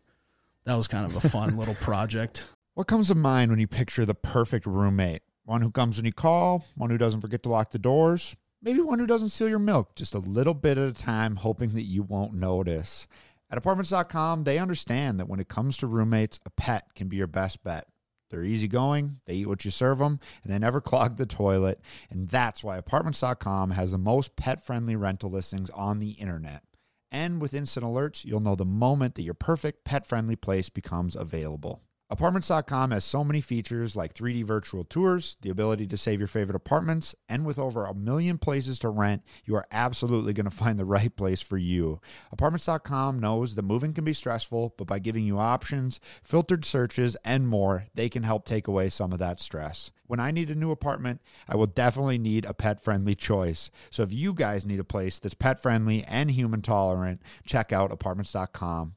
that 0.71 0.77
was 0.77 0.87
kind 0.87 1.05
of 1.05 1.17
a 1.17 1.29
fun 1.29 1.57
little 1.57 1.75
project. 1.81 2.47
What 2.75 2.87
comes 2.87 3.09
to 3.09 3.17
mind 3.17 3.51
when 3.51 3.59
you 3.59 3.67
picture 3.67 4.07
the 4.07 4.15
perfect 4.15 4.67
roommate? 4.67 5.23
One 5.45 5.63
who 5.63 5.73
comes 5.73 5.97
when 5.97 6.05
you 6.07 6.13
call, 6.13 6.65
one 6.77 6.91
who 6.91 6.99
doesn't 6.99 7.23
forget 7.23 7.43
to 7.43 7.49
lock 7.49 7.73
the 7.73 7.79
doors, 7.81 8.37
maybe 8.63 8.81
one 8.81 9.01
who 9.01 9.07
doesn't 9.07 9.31
steal 9.31 9.49
your 9.49 9.59
milk 9.59 9.97
just 9.97 10.15
a 10.15 10.21
little 10.21 10.55
bit 10.55 10.79
at 10.79 10.89
a 10.89 10.93
time, 10.93 11.35
hoping 11.35 11.71
that 11.71 11.83
you 11.83 12.05
won't 12.05 12.35
notice. 12.35 13.09
At 13.51 13.59
apartments.com, 13.59 14.45
they 14.45 14.59
understand 14.59 15.19
that 15.19 15.29
when 15.29 15.41
it 15.41 15.49
comes 15.49 15.77
to 15.79 15.89
roommates, 15.89 16.39
a 16.47 16.51
pet 16.51 16.85
can 16.95 17.09
be 17.09 17.17
your 17.17 17.27
best 17.27 17.65
bet. 17.65 17.87
They're 18.31 18.45
easygoing, 18.45 19.19
they 19.27 19.35
eat 19.35 19.49
what 19.49 19.65
you 19.65 19.73
serve 19.73 19.99
them, 19.99 20.21
and 20.45 20.53
they 20.53 20.59
never 20.61 20.81
clog 20.81 21.17
the 21.17 21.27
toilet. 21.27 21.81
And 22.11 22.29
that's 22.29 22.63
why 22.63 22.77
apartments.com 22.77 23.73
has 23.73 23.91
the 23.91 23.99
most 23.99 24.37
pet 24.37 24.65
friendly 24.65 24.95
rental 24.95 25.31
listings 25.31 25.69
on 25.71 25.99
the 25.99 26.13
internet. 26.13 26.63
And 27.13 27.41
with 27.41 27.55
instant 27.55 27.85
alerts, 27.85 28.25
you'll 28.25 28.41
know 28.41 28.55
the 28.55 28.65
moment 28.65 29.15
that 29.17 29.23
your 29.23 29.35
perfect 29.35 29.85
pet 29.85 30.07
friendly 30.07 30.37
place 30.37 30.69
becomes 30.69 31.17
available. 31.17 31.83
Apartments.com 32.13 32.91
has 32.91 33.05
so 33.05 33.23
many 33.23 33.41
features 33.41 33.95
like 33.95 34.15
3D 34.15 34.43
virtual 34.45 34.83
tours, 34.83 35.37
the 35.43 35.51
ability 35.51 35.87
to 35.87 35.97
save 35.97 36.19
your 36.19 36.27
favorite 36.27 36.57
apartments, 36.57 37.15
and 37.29 37.47
with 37.47 37.57
over 37.57 37.87
a 37.87 37.95
million 37.95 38.37
places 38.37 38.81
to 38.81 38.89
rent, 38.89 39.23
you 39.45 39.55
are 39.55 39.67
absolutely 39.71 40.33
going 40.33 40.45
to 40.45 40.51
find 40.51 40.77
the 40.77 40.85
right 40.85 41.15
place 41.15 41.41
for 41.41 41.57
you. 41.57 42.01
Apartments.com 42.33 43.21
knows 43.21 43.55
that 43.55 43.63
moving 43.63 43.95
can 43.95 44.05
be 44.05 44.13
stressful, 44.13 44.75
but 44.77 44.89
by 44.89 44.99
giving 44.99 45.25
you 45.25 45.39
options, 45.39 46.01
filtered 46.25 46.65
searches, 46.65 47.17
and 47.25 47.47
more, 47.47 47.87
they 47.95 48.09
can 48.09 48.25
help 48.25 48.45
take 48.45 48.67
away 48.67 48.89
some 48.89 49.13
of 49.13 49.21
that 49.21 49.39
stress. 49.39 49.93
When 50.09 50.19
I 50.19 50.33
need 50.33 50.51
a 50.51 50.57
new 50.57 50.73
apartment, 50.73 51.21
I 51.49 51.55
will 51.55 51.69
definitely 51.69 52.19
need 52.19 52.45
a 52.45 52.53
pet 52.53 52.83
friendly 52.83 53.15
choice. 53.15 53.71
So 53.91 54.03
if 54.03 54.13
you 54.13 54.35
guys 54.35 54.67
need 54.67 54.81
a 54.81 54.85
place 54.85 55.21
that's 55.21 55.35
pet 55.35 55.63
friendly 55.63 56.03
and 56.03 56.33
human 56.33 56.63
tolerant, 56.63 57.23
check 57.47 57.73
out 57.73 57.93
apartments.com, 57.93 58.97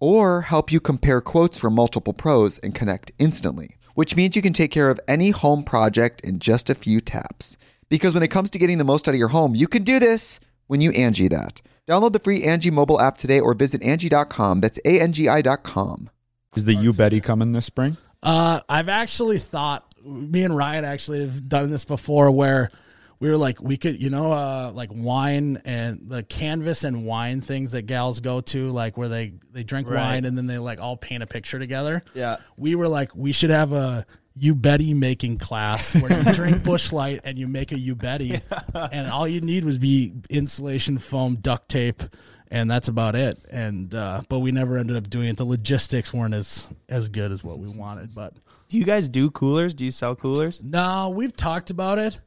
or 0.00 0.42
help 0.42 0.70
you 0.72 0.80
compare 0.80 1.20
quotes 1.20 1.58
from 1.58 1.74
multiple 1.74 2.12
pros 2.12 2.58
and 2.58 2.74
connect 2.74 3.12
instantly, 3.18 3.76
which 3.94 4.16
means 4.16 4.36
you 4.36 4.42
can 4.42 4.52
take 4.52 4.70
care 4.70 4.90
of 4.90 5.00
any 5.08 5.30
home 5.30 5.62
project 5.62 6.20
in 6.22 6.38
just 6.38 6.68
a 6.70 6.74
few 6.74 7.00
taps. 7.00 7.56
Because 7.88 8.14
when 8.14 8.22
it 8.22 8.28
comes 8.28 8.50
to 8.50 8.58
getting 8.58 8.78
the 8.78 8.84
most 8.84 9.08
out 9.08 9.14
of 9.14 9.18
your 9.18 9.28
home, 9.28 9.54
you 9.54 9.68
can 9.68 9.84
do 9.84 9.98
this 9.98 10.40
when 10.66 10.80
you 10.80 10.90
Angi 10.92 11.28
that. 11.30 11.60
Download 11.86 12.12
the 12.12 12.18
free 12.18 12.42
Angi 12.42 12.72
mobile 12.72 13.00
app 13.00 13.18
today 13.18 13.40
or 13.40 13.54
visit 13.54 13.82
Angi.com. 13.82 14.60
That's 14.60 14.78
A 14.84 15.00
N 15.00 15.12
G 15.12 15.28
I.com. 15.28 16.10
Is 16.56 16.64
the 16.64 16.74
You 16.74 16.92
Betty 16.92 17.20
coming 17.20 17.52
this 17.52 17.66
spring? 17.66 17.96
Uh, 18.22 18.60
I've 18.68 18.88
actually 18.88 19.38
thought 19.38 19.84
me 20.04 20.44
and 20.44 20.56
Ryan 20.56 20.84
actually 20.84 21.20
have 21.20 21.48
done 21.48 21.70
this 21.70 21.84
before 21.84 22.30
where 22.30 22.70
we 23.24 23.30
were 23.30 23.38
like 23.38 23.58
we 23.62 23.78
could 23.78 24.02
you 24.02 24.10
know 24.10 24.32
uh 24.32 24.70
like 24.74 24.90
wine 24.92 25.62
and 25.64 26.10
the 26.10 26.22
canvas 26.22 26.84
and 26.84 27.06
wine 27.06 27.40
things 27.40 27.72
that 27.72 27.82
gals 27.86 28.20
go 28.20 28.42
to 28.42 28.70
like 28.70 28.98
where 28.98 29.08
they 29.08 29.32
they 29.50 29.62
drink 29.62 29.88
Right. 29.88 29.96
wine 29.98 30.24
and 30.26 30.36
then 30.36 30.46
they 30.46 30.58
like 30.58 30.78
all 30.78 30.96
paint 30.98 31.22
a 31.22 31.26
picture 31.26 31.58
together. 31.58 32.02
Yeah. 32.12 32.36
We 32.58 32.74
were 32.74 32.86
like 32.88 33.16
we 33.16 33.32
should 33.32 33.48
have 33.48 33.72
a 33.72 34.04
you 34.36 34.54
Betty 34.54 34.92
making 34.92 35.38
class 35.38 35.94
where 35.94 36.12
you 36.12 36.32
drink 36.34 36.62
Busch 36.64 36.92
Light 36.92 37.20
and 37.24 37.38
you 37.38 37.48
make 37.48 37.72
a 37.72 37.78
you 37.78 37.94
Betty 37.94 38.40
and 38.74 39.08
all 39.10 39.26
you 39.26 39.40
need 39.40 39.64
was 39.64 39.78
be 39.78 40.12
insulation 40.28 40.98
foam 40.98 41.36
duct 41.36 41.68
tape 41.70 42.02
and 42.48 42.70
that's 42.70 42.88
about 42.88 43.14
it 43.14 43.38
and 43.50 43.94
uh 43.94 44.20
but 44.28 44.40
we 44.40 44.52
never 44.52 44.76
ended 44.76 44.96
up 44.96 45.08
doing 45.08 45.28
it 45.28 45.36
the 45.38 45.46
logistics 45.46 46.12
weren't 46.12 46.34
as 46.34 46.68
as 46.90 47.08
good 47.08 47.32
as 47.32 47.42
what 47.42 47.58
we 47.58 47.68
wanted 47.68 48.14
but 48.14 48.34
Do 48.68 48.76
you 48.76 48.84
guys 48.84 49.08
do 49.08 49.30
coolers? 49.30 49.72
Do 49.72 49.84
you 49.84 49.90
sell 49.90 50.14
coolers? 50.14 50.62
no, 50.62 51.08
we've 51.08 51.34
talked 51.34 51.70
about 51.70 51.98
it, 51.98 52.20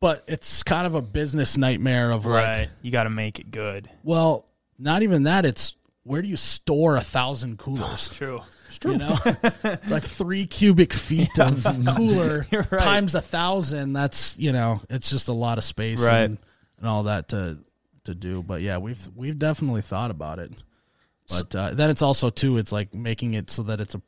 but 0.00 0.24
it's 0.26 0.62
kind 0.62 0.86
of 0.86 0.94
a 0.94 1.02
business 1.02 1.56
nightmare 1.56 2.10
of 2.10 2.26
like, 2.26 2.68
You 2.82 2.90
got 2.90 3.04
to 3.04 3.10
make 3.10 3.38
it 3.38 3.50
good. 3.50 3.88
well, 4.02 4.46
not 4.78 5.02
even 5.02 5.22
that. 5.24 5.44
It's 5.46 5.74
where 6.02 6.20
do 6.22 6.28
you 6.28 6.36
store 6.36 6.96
a 6.96 7.00
thousand 7.00 7.58
coolers? 7.58 8.08
True. 8.12 8.42
It's 8.68 8.78
true. 8.78 8.92
You 8.92 8.98
know, 8.98 9.16
it's 9.64 9.90
like 9.90 10.02
three 10.02 10.44
cubic 10.44 10.92
feet 10.92 11.38
of 11.38 11.64
cooler 11.96 12.44
right. 12.52 12.68
times 12.78 13.14
a 13.14 13.20
thousand. 13.20 13.92
That's 13.94 14.36
you 14.38 14.52
know, 14.52 14.80
it's 14.90 15.08
just 15.08 15.28
a 15.28 15.32
lot 15.32 15.56
of 15.58 15.64
space 15.64 16.02
Right. 16.02 16.22
and, 16.24 16.38
and 16.78 16.86
all 16.88 17.04
that 17.04 17.28
to 17.28 17.58
to 18.04 18.14
do. 18.14 18.42
But 18.42 18.60
yeah, 18.62 18.78
we've 18.78 19.08
we've 19.14 19.38
definitely 19.38 19.82
thought 19.82 20.10
about 20.10 20.40
it. 20.40 20.52
But 21.28 21.54
uh, 21.56 21.70
then 21.74 21.90
it's 21.90 22.02
also 22.02 22.28
too. 22.28 22.58
It's 22.58 22.72
like 22.72 22.92
making 22.92 23.34
it 23.34 23.50
so 23.50 23.62
that 23.64 23.80
it's 23.80 23.94
a 23.94 24.00
pr- 24.00 24.04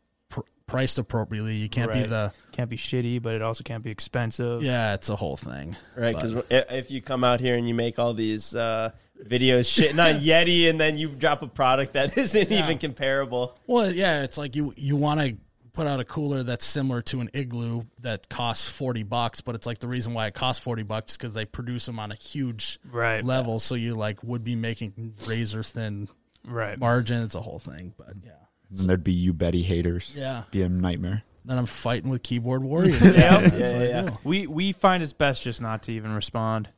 priced 0.69 0.99
appropriately. 1.01 1.57
You 1.57 1.69
can't 1.69 1.93
be 1.93 2.01
Right. 2.03 2.09
the 2.11 2.33
Can't 2.53 2.71
be 2.71 2.77
shitty, 2.77 3.21
but 3.23 3.35
it 3.35 3.43
also 3.43 3.63
can't 3.65 3.83
be 3.83 3.91
expensive. 3.91 4.63
yeah. 4.63 4.95
It's 4.95 5.09
a 5.09 5.17
whole 5.17 5.37
thing. 5.37 5.77
Right, 5.97 6.15
because 6.15 6.37
if 6.51 6.91
you 6.91 7.01
come 7.01 7.23
out 7.25 7.41
here 7.41 7.57
and 7.57 7.67
you 7.69 7.75
make 7.75 7.99
all 7.99 8.15
these 8.15 8.55
uh, 8.55 8.91
videos 9.25 9.67
shitting 9.69 9.99
on 10.03 10.21
Yeti, 10.21 10.69
and 10.71 10.79
then 10.81 10.97
you 10.99 11.09
drop 11.09 11.43
a 11.43 11.47
product 11.49 11.93
that 11.95 12.17
isn't 12.19 12.51
Yeah. 12.51 12.65
even 12.65 12.79
comparable, 12.79 13.57
Well, 13.67 13.93
yeah, 13.93 14.23
it's 14.23 14.37
like 14.39 14.55
you 14.57 14.73
you 14.77 14.95
want 14.97 15.21
to 15.21 15.37
put 15.73 15.87
out 15.87 16.01
a 16.01 16.05
cooler 16.05 16.43
that's 16.43 16.65
similar 16.65 17.01
to 17.03 17.21
an 17.21 17.31
igloo 17.33 17.83
that 18.01 18.29
costs 18.29 18.69
40 18.69 19.05
bucks, 19.05 19.41
but 19.41 19.55
it's 19.55 19.65
like 19.67 19.79
the 19.79 19.87
reason 19.87 20.13
why 20.13 20.27
it 20.27 20.35
costs 20.35 20.61
40 20.61 20.83
bucks 20.83 21.17
because 21.17 21.35
they 21.35 21.45
produce 21.45 21.87
them 21.87 22.01
on 22.01 22.11
a 22.11 22.17
huge 22.17 22.81
Right. 22.91 23.25
level, 23.25 23.61
so 23.61 23.77
you 23.77 23.95
like 23.95 24.21
would 24.25 24.43
be 24.43 24.57
making 24.57 25.15
razor 25.29 25.63
thin 25.63 26.09
Right. 26.45 26.77
margin. 26.77 27.23
It's 27.23 27.37
a 27.37 27.41
whole 27.41 27.61
thing, 27.61 27.95
but 27.97 28.15
yeah. 28.25 28.33
And 28.71 28.89
there'd 28.89 29.05
be 29.05 29.13
You 29.13 29.33
Betty 29.33 29.63
haters. 29.63 30.15
Yeah. 30.17 30.43
Be 30.51 30.63
a 30.63 30.69
nightmare. 30.69 31.23
Then 31.45 31.57
I'm 31.59 31.67
fighting 31.67 32.11
with 32.11 32.23
keyboard 32.23 32.63
warriors. 32.65 33.01
Yeah. 33.01 33.41
that's 33.41 33.53
Yeah, 33.55 33.73
what 33.73 33.83
I 33.83 33.85
yeah, 33.89 34.03
do. 34.03 34.19
We 34.25 34.47
we 34.47 34.73
find 34.73 35.03
it's 35.03 35.13
best 35.13 35.43
just 35.43 35.61
not 35.63 35.83
to 35.85 35.93
even 35.93 36.13
respond. 36.13 36.69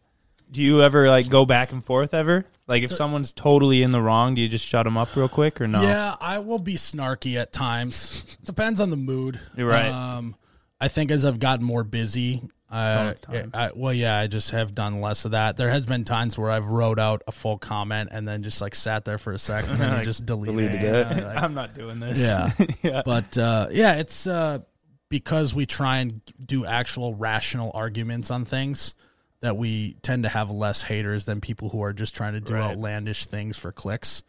Do 0.51 0.63
you 0.63 0.83
ever 0.83 1.09
like 1.09 1.29
go 1.29 1.45
back 1.45 1.73
and 1.73 1.85
forth 1.85 2.13
ever? 2.15 2.45
Like 2.67 2.83
if 2.85 2.91
someone's 2.93 3.33
totally 3.33 3.83
in 3.83 3.91
the 3.91 4.01
wrong, 4.01 4.35
do 4.35 4.41
you 4.41 4.49
just 4.49 4.65
shut 4.67 4.85
them 4.85 4.97
up 4.97 5.15
real 5.17 5.29
quick 5.29 5.61
or 5.61 5.67
no? 5.67 5.83
Yeah, 5.83 6.15
I 6.21 6.39
will 6.39 6.59
be 6.61 6.75
snarky 6.75 7.37
at 7.37 7.53
times. 7.53 8.37
Depends 8.45 8.81
on 8.81 8.91
the 8.91 8.97
mood. 8.97 9.41
You're 9.57 9.69
right. 9.69 9.91
Um, 9.91 10.37
I 10.81 10.89
think 10.89 11.11
as 11.11 11.25
I've 11.25 11.39
gotten 11.41 11.65
more 11.65 11.83
busy, 11.85 12.43
I, 12.71 13.15
time. 13.21 13.51
I 13.55 13.71
well, 13.75 13.93
yeah, 13.93 14.19
I 14.19 14.27
just 14.29 14.51
have 14.51 14.75
done 14.75 15.01
less 15.01 15.25
of 15.25 15.33
that. 15.33 15.57
There 15.57 15.71
has 15.71 15.87
been 15.87 16.05
times 16.05 16.39
where 16.39 16.51
I've 16.51 16.67
wrote 16.67 16.99
out 16.99 17.23
a 17.27 17.33
full 17.33 17.59
comment 17.59 18.11
and 18.13 18.27
then 18.29 18.43
just 18.43 18.61
like 18.61 18.75
sat 18.75 19.05
there 19.05 19.19
for 19.19 19.33
a 19.33 19.39
second 19.39 19.71
and 19.73 19.81
then 19.81 19.91
Like, 19.95 20.05
just 20.05 20.25
deleted, 20.27 20.81
deleted 20.81 20.85
it. 20.85 21.19
it. 21.19 21.25
Like- 21.25 21.37
I'm 21.37 21.55
not 21.55 21.75
doing 21.75 21.99
this. 22.01 22.21
yeah. 22.23 22.51
yeah. 22.83 23.03
But 23.05 23.37
uh, 23.37 23.69
yeah, 23.73 23.95
it's 23.97 24.27
uh, 24.27 24.61
because 25.09 25.55
we 25.55 25.67
try 25.67 25.99
and 25.99 26.21
do 26.45 26.65
actual 26.65 27.15
rational 27.15 27.73
arguments 27.75 28.31
on 28.31 28.45
things 28.45 28.95
that 29.41 29.57
we 29.57 29.95
tend 30.03 30.23
to 30.23 30.29
have 30.29 30.51
less 30.51 30.83
haters 30.83 31.25
than 31.25 31.41
people 31.41 31.71
who 31.71 31.83
are 31.83 31.93
just 31.93 32.15
trying 32.15 32.35
to 32.35 32.41
do 32.41 32.55
Right. 32.55 32.71
outlandish 32.71 33.27
things 33.27 33.57
for 33.59 33.73
clicks. 33.73 34.23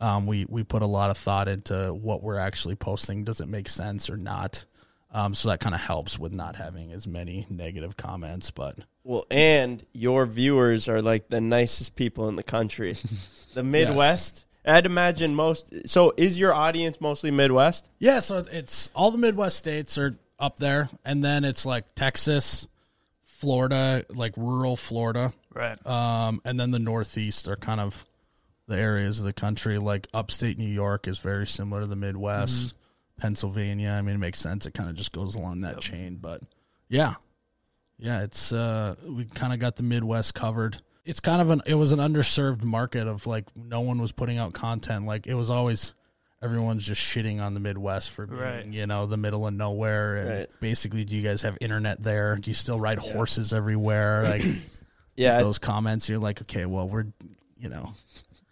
Um, 0.00 0.26
we 0.26 0.44
we 0.46 0.62
put 0.64 0.82
a 0.82 0.86
lot 0.86 1.08
of 1.10 1.16
thought 1.16 1.48
into 1.48 1.94
what 1.94 2.22
we're 2.22 2.36
actually 2.36 2.74
posting. 2.74 3.24
Does 3.24 3.40
it 3.40 3.48
make 3.48 3.68
sense 3.70 4.10
or 4.10 4.18
not? 4.18 4.66
Um, 5.12 5.34
so 5.34 5.48
that 5.48 5.60
kind 5.60 5.74
of 5.74 5.80
helps 5.80 6.18
with 6.18 6.32
not 6.32 6.56
having 6.56 6.92
as 6.92 7.06
many 7.06 7.46
negative 7.48 7.96
comments. 7.96 8.50
But 8.50 8.78
well, 9.04 9.24
and 9.30 9.84
your 9.92 10.26
viewers 10.26 10.88
are 10.88 11.00
like 11.00 11.28
the 11.28 11.40
nicest 11.40 11.96
people 11.96 12.28
in 12.28 12.36
the 12.36 12.42
country. 12.42 12.96
The 13.54 13.62
Midwest, 13.62 14.44
I'd 14.66 14.84
imagine 14.84 15.34
most. 15.34 15.72
So, 15.88 16.12
is 16.18 16.38
your 16.38 16.52
audience 16.52 17.00
mostly 17.00 17.30
Midwest? 17.30 17.88
yeah, 17.98 18.20
so 18.20 18.44
it's 18.52 18.90
all 18.94 19.10
the 19.10 19.16
Midwest 19.16 19.56
states 19.56 19.96
are 19.96 20.18
up 20.38 20.58
there, 20.58 20.90
and 21.06 21.24
then 21.24 21.42
it's 21.42 21.64
like 21.64 21.94
Texas, 21.94 22.68
Florida, 23.24 24.04
like 24.10 24.34
rural 24.36 24.76
Florida. 24.76 25.32
Right. 25.54 25.86
Um, 25.86 26.42
and 26.44 26.60
then 26.60 26.70
the 26.70 26.78
Northeast 26.78 27.48
are 27.48 27.56
kind 27.56 27.80
of 27.80 28.04
the 28.68 28.76
areas 28.76 29.20
of 29.20 29.24
the 29.24 29.32
country. 29.32 29.78
Like 29.78 30.06
upstate 30.12 30.58
New 30.58 30.68
York 30.68 31.08
is 31.08 31.18
very 31.18 31.46
similar 31.46 31.80
to 31.80 31.86
the 31.86 31.96
Midwest. 31.96 32.74
Pennsylvania, 33.18 33.90
I 33.90 34.02
mean, 34.02 34.16
it 34.16 34.18
makes 34.18 34.38
sense. 34.40 34.66
It 34.66 34.74
kind 34.74 34.88
of 34.90 34.96
just 34.96 35.12
goes 35.12 35.34
along 35.34 35.60
that 35.60 35.80
chain. 35.80 36.16
But 36.20 36.42
yeah, 36.88 37.14
yeah, 37.98 38.22
it's 38.22 38.52
uh, 38.52 38.94
we 39.06 39.24
kind 39.24 39.52
of 39.52 39.58
got 39.58 39.76
the 39.76 39.82
Midwest 39.82 40.34
covered. 40.34 40.80
It's 41.04 41.20
kind 41.20 41.40
of 41.40 41.50
an 41.50 41.62
it 41.66 41.74
was 41.74 41.92
an 41.92 41.98
underserved 42.00 42.62
market 42.64 43.06
of 43.06 43.26
like 43.26 43.44
no 43.56 43.80
one 43.80 44.00
was 44.00 44.12
putting 44.12 44.38
out 44.38 44.52
content. 44.52 45.06
Like 45.06 45.26
it 45.26 45.34
was 45.34 45.50
always 45.50 45.94
everyone's 46.42 46.84
just 46.84 47.00
shitting 47.00 47.40
on 47.40 47.54
the 47.54 47.60
Midwest 47.60 48.10
for 48.10 48.26
being, 48.26 48.40
Right. 48.40 48.66
you 48.66 48.86
know, 48.86 49.06
the 49.06 49.16
middle 49.16 49.46
of 49.46 49.54
nowhere. 49.54 50.16
And 50.16 50.28
Right. 50.30 50.50
basically, 50.60 51.04
do 51.04 51.14
you 51.16 51.22
guys 51.22 51.42
have 51.42 51.56
internet 51.60 52.02
there? 52.02 52.36
Do 52.36 52.50
you 52.50 52.54
still 52.54 52.78
ride 52.78 52.98
horses 52.98 53.52
everywhere? 53.54 54.22
Like 54.28 54.42
Yeah, 55.14 55.38
those 55.40 55.58
comments, 55.58 56.10
you're 56.10 56.18
like, 56.18 56.42
okay, 56.42 56.66
well, 56.66 56.86
we're, 56.86 57.06
you 57.58 57.70
know, 57.70 57.94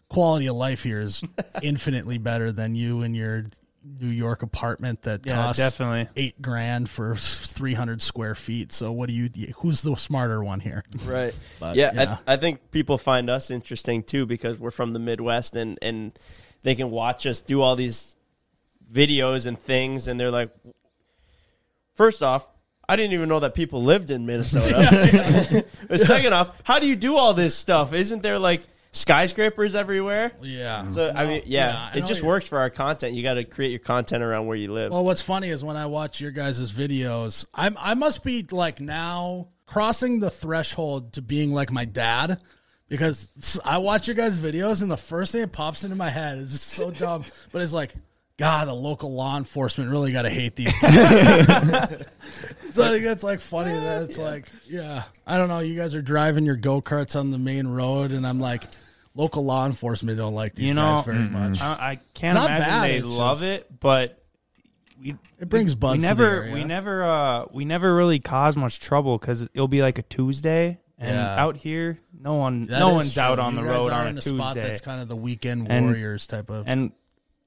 quality 0.08 0.46
of 0.46 0.56
life 0.56 0.82
here 0.82 1.00
is 1.00 1.22
infinitely 1.62 2.16
better 2.16 2.50
than 2.52 2.74
you 2.74 3.02
and 3.02 3.14
your 3.14 3.44
New 4.00 4.08
York 4.08 4.42
apartment 4.42 5.02
that 5.02 5.26
Yeah, 5.26 5.34
costs 5.34 5.58
definitely. 5.62 6.08
eight 6.16 6.40
grand 6.40 6.88
for 6.88 7.14
300 7.16 8.00
square 8.00 8.34
feet. 8.34 8.72
So 8.72 8.90
what 8.92 9.08
do 9.08 9.14
you, 9.14 9.28
who's 9.58 9.82
the 9.82 9.94
smarter 9.96 10.42
one 10.42 10.60
here? 10.60 10.82
right. 11.04 11.34
But, 11.60 11.76
yeah, 11.76 11.90
yeah. 11.94 12.16
I, 12.26 12.34
I 12.34 12.36
think 12.36 12.70
people 12.70 12.96
find 12.98 13.28
us 13.28 13.50
interesting 13.50 14.02
too 14.02 14.24
because 14.26 14.58
we're 14.58 14.70
from 14.70 14.92
the 14.94 14.98
Midwest 14.98 15.54
and 15.56 15.78
and 15.82 16.18
they 16.62 16.74
can 16.74 16.90
watch 16.90 17.26
us 17.26 17.42
do 17.42 17.60
all 17.60 17.76
these 17.76 18.16
videos 18.90 19.44
and 19.46 19.58
things, 19.60 20.08
and 20.08 20.18
they're 20.18 20.30
like, 20.30 20.50
first 21.94 22.22
off. 22.22 22.48
I 22.86 22.96
didn't 22.96 23.14
even 23.14 23.30
know 23.30 23.40
that 23.40 23.54
people 23.54 23.82
lived 23.82 24.10
in 24.10 24.26
Minnesota. 24.26 25.64
But 25.88 26.00
second 26.00 26.34
off, 26.34 26.54
how 26.64 26.78
do 26.80 26.86
you 26.86 26.96
do 26.96 27.16
all 27.16 27.32
this 27.32 27.54
stuff? 27.56 27.94
Isn't 27.94 28.22
there 28.22 28.38
like 28.38 28.60
skyscrapers 28.94 29.74
everywhere? 29.74 30.32
Yeah. 30.40 30.88
So 30.88 31.12
I 31.14 31.26
mean, 31.26 31.42
yeah, 31.46 31.90
I 31.92 31.98
it 31.98 32.06
just 32.06 32.22
works 32.22 32.46
for 32.46 32.58
our 32.58 32.70
content. 32.70 33.14
You 33.14 33.22
got 33.22 33.34
to 33.34 33.44
create 33.44 33.70
your 33.70 33.80
content 33.80 34.22
around 34.22 34.46
where 34.46 34.56
you 34.56 34.72
live. 34.72 34.92
Well, 34.92 35.04
what's 35.04 35.20
funny 35.20 35.48
is 35.48 35.62
when 35.62 35.76
I 35.76 35.86
watch 35.86 36.20
your 36.20 36.30
guys' 36.30 36.72
videos, 36.72 37.44
I'm 37.52 37.76
I 37.78 37.94
must 37.94 38.24
be 38.24 38.46
like 38.50 38.80
now 38.80 39.48
crossing 39.66 40.20
the 40.20 40.30
threshold 40.30 41.14
to 41.14 41.22
being 41.22 41.52
like 41.52 41.70
my 41.70 41.84
dad 41.84 42.40
because 42.88 43.60
I 43.64 43.78
watch 43.78 44.06
your 44.06 44.14
guys' 44.14 44.38
videos 44.38 44.80
and 44.80 44.90
the 44.90 44.96
first 44.96 45.32
thing 45.32 45.40
that 45.42 45.52
pops 45.52 45.84
into 45.84 45.96
my 45.96 46.10
head 46.10 46.38
is 46.38 46.60
so 46.60 46.90
dumb, 46.90 47.24
but 47.52 47.60
it's 47.60 47.74
like. 47.74 47.94
God, 48.36 48.66
the 48.66 48.74
local 48.74 49.14
law 49.14 49.36
enforcement 49.36 49.92
really 49.92 50.10
got 50.10 50.22
to 50.22 50.28
hate 50.28 50.56
these 50.56 50.72
guys. 50.82 51.46
so 52.72 52.82
I 52.82 52.88
think 52.88 53.04
that's 53.04 53.22
like 53.22 53.38
funny 53.38 53.70
that 53.70 54.02
it's 54.02 54.18
like, 54.18 54.46
yeah, 54.66 55.04
I 55.24 55.38
don't 55.38 55.48
know. 55.48 55.60
You 55.60 55.76
guys 55.76 55.94
are 55.94 56.02
driving 56.02 56.44
your 56.44 56.56
go 56.56 56.82
karts 56.82 57.14
on 57.14 57.30
the 57.30 57.38
main 57.38 57.68
road, 57.68 58.10
and 58.10 58.26
I'm 58.26 58.40
like, 58.40 58.64
local 59.14 59.44
law 59.44 59.64
enforcement 59.66 60.18
don't 60.18 60.34
like 60.34 60.54
these 60.54 60.66
You 60.68 60.74
know, 60.74 60.94
guys 60.96 61.04
very 61.04 61.18
much. 61.18 61.60
I, 61.60 61.72
I 61.92 62.00
can't 62.14 62.34
not 62.34 62.46
imagine 62.46 62.66
bad, 62.68 62.90
they 62.90 63.02
love 63.02 63.38
just- 63.40 63.50
it, 63.50 63.80
but 63.80 64.20
we 65.00 65.16
It 65.38 65.48
brings 65.48 65.74
buzz. 65.74 65.92
we 65.92 65.98
to 65.98 66.02
never 66.02 66.24
the 66.24 66.36
area. 66.36 66.54
we 66.54 66.64
never 66.64 67.02
uh 67.04 67.44
we 67.52 67.64
never 67.64 67.94
really 67.94 68.18
cause 68.20 68.56
much 68.56 68.80
trouble 68.80 69.18
because 69.18 69.42
it'll 69.42 69.68
be 69.68 69.82
like 69.82 69.98
a 69.98 70.02
Tuesday, 70.02 70.78
and 70.98 71.10
Yeah. 71.16 71.42
out 71.42 71.56
here, 71.56 71.98
no 72.18 72.34
one 72.34 72.66
That 72.66 72.78
no 72.78 72.94
one's 72.94 73.14
true. 73.14 73.22
out 73.22 73.38
on 73.38 73.54
You 73.54 73.60
the 73.62 73.66
guys 73.68 73.76
road 73.78 73.92
are 73.92 74.00
on 74.02 74.06
in 74.08 74.14
a 74.16 74.18
a 74.18 74.22
spot 74.22 74.54
Tuesday, 74.54 74.68
that's 74.68 74.80
kind 74.80 75.00
of 75.00 75.08
the 75.08 75.16
weekend 75.16 75.68
And- 75.70 75.86
warriors 75.86 76.26
type 76.26 76.50
of. 76.50 76.66
and 76.68 76.92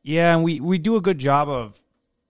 Yeah, 0.04 0.36
and 0.36 0.44
we 0.44 0.60
we 0.60 0.78
do 0.78 0.96
a 0.98 1.02
good 1.02 1.18
job 1.18 1.50
of 1.50 1.78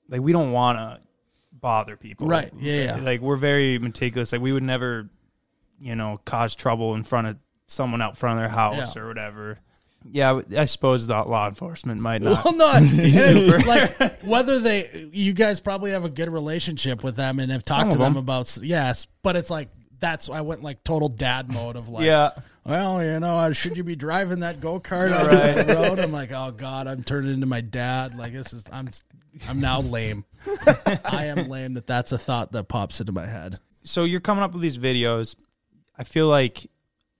like 0.10 0.22
we 0.22 0.32
don't 0.32 0.52
want 0.52 0.78
to 0.80 1.08
bother 1.52 1.98
people. 1.98 2.28
Right, 2.28 2.52
yeah, 2.60 2.84
yeah. 2.84 2.96
Like 2.98 3.20
we're 3.22 3.36
very 3.36 3.78
meticulous. 3.80 4.32
Like 4.32 4.42
we 4.42 4.52
would 4.52 4.64
never, 4.64 5.10
you 5.80 5.96
know, 5.96 6.20
cause 6.26 6.56
trouble 6.56 6.94
in 6.96 7.04
front 7.04 7.28
of 7.28 7.38
someone 7.68 8.02
out 8.02 8.18
front 8.18 8.40
of 8.40 8.44
their 8.44 8.50
house 8.50 8.96
Yeah. 8.96 9.02
or 9.02 9.08
whatever. 9.08 9.60
Yeah, 10.10 10.42
I 10.58 10.66
suppose 10.66 11.06
the 11.08 11.22
law 11.24 11.48
enforcement 11.50 12.00
might 12.00 12.22
not. 12.22 12.46
Well, 12.46 12.56
no, 12.56 12.72
and, 12.72 13.66
like 13.68 14.22
whether 14.22 14.60
they, 14.60 15.10
you 15.12 15.34
guys 15.34 15.60
probably 15.60 15.92
have 15.92 16.06
a 16.06 16.10
good 16.10 16.30
relationship 16.32 17.04
with 17.04 17.16
them 17.18 17.40
and 17.40 17.52
have 17.52 17.64
talked 17.64 17.82
Some 17.82 17.90
to 17.90 17.96
of 17.96 18.00
them 18.00 18.14
them. 18.14 18.24
about, 18.24 18.42
s- 18.42 18.60
yes, 18.64 19.08
but 19.22 19.36
it's 19.36 19.50
like 19.50 19.70
that's 20.00 20.30
I 20.30 20.42
went 20.42 20.64
like 20.64 20.84
total 20.84 21.10
dad 21.10 21.50
mode 21.52 21.76
of 21.76 21.90
like, 21.90 22.06
yeah, 22.06 22.30
well, 22.64 23.04
you 23.04 23.20
know, 23.20 23.38
uh, 23.38 23.52
should 23.52 23.76
you 23.76 23.84
be 23.84 23.96
driving 23.98 24.42
that 24.42 24.62
go 24.62 24.80
kart 24.80 25.18
on 25.18 25.26
the 25.68 25.74
road? 25.76 26.00
I'm 26.00 26.12
like, 26.14 26.32
oh 26.32 26.52
god, 26.52 26.88
I'm 26.88 27.04
turning 27.04 27.34
into 27.34 27.48
my 27.48 27.62
dad. 27.62 28.16
Like 28.16 28.32
this 28.32 28.54
is, 28.54 28.64
I'm, 28.72 28.90
I'm 29.50 29.60
now 29.60 29.82
lame. 29.82 30.24
I 31.04 31.26
am 31.26 31.50
lame. 31.50 31.74
That 31.74 31.88
that's 31.88 32.12
a 32.14 32.18
thought 32.18 32.52
that 32.54 32.66
pops 32.66 33.02
into 33.02 33.12
my 33.12 33.26
head. 33.26 33.60
so 33.84 34.04
you're 34.06 34.22
coming 34.22 34.44
up 34.44 34.54
with 34.54 34.62
these 34.62 34.78
videos. 34.78 35.36
I 35.98 36.04
feel 36.06 36.28
like 36.28 36.70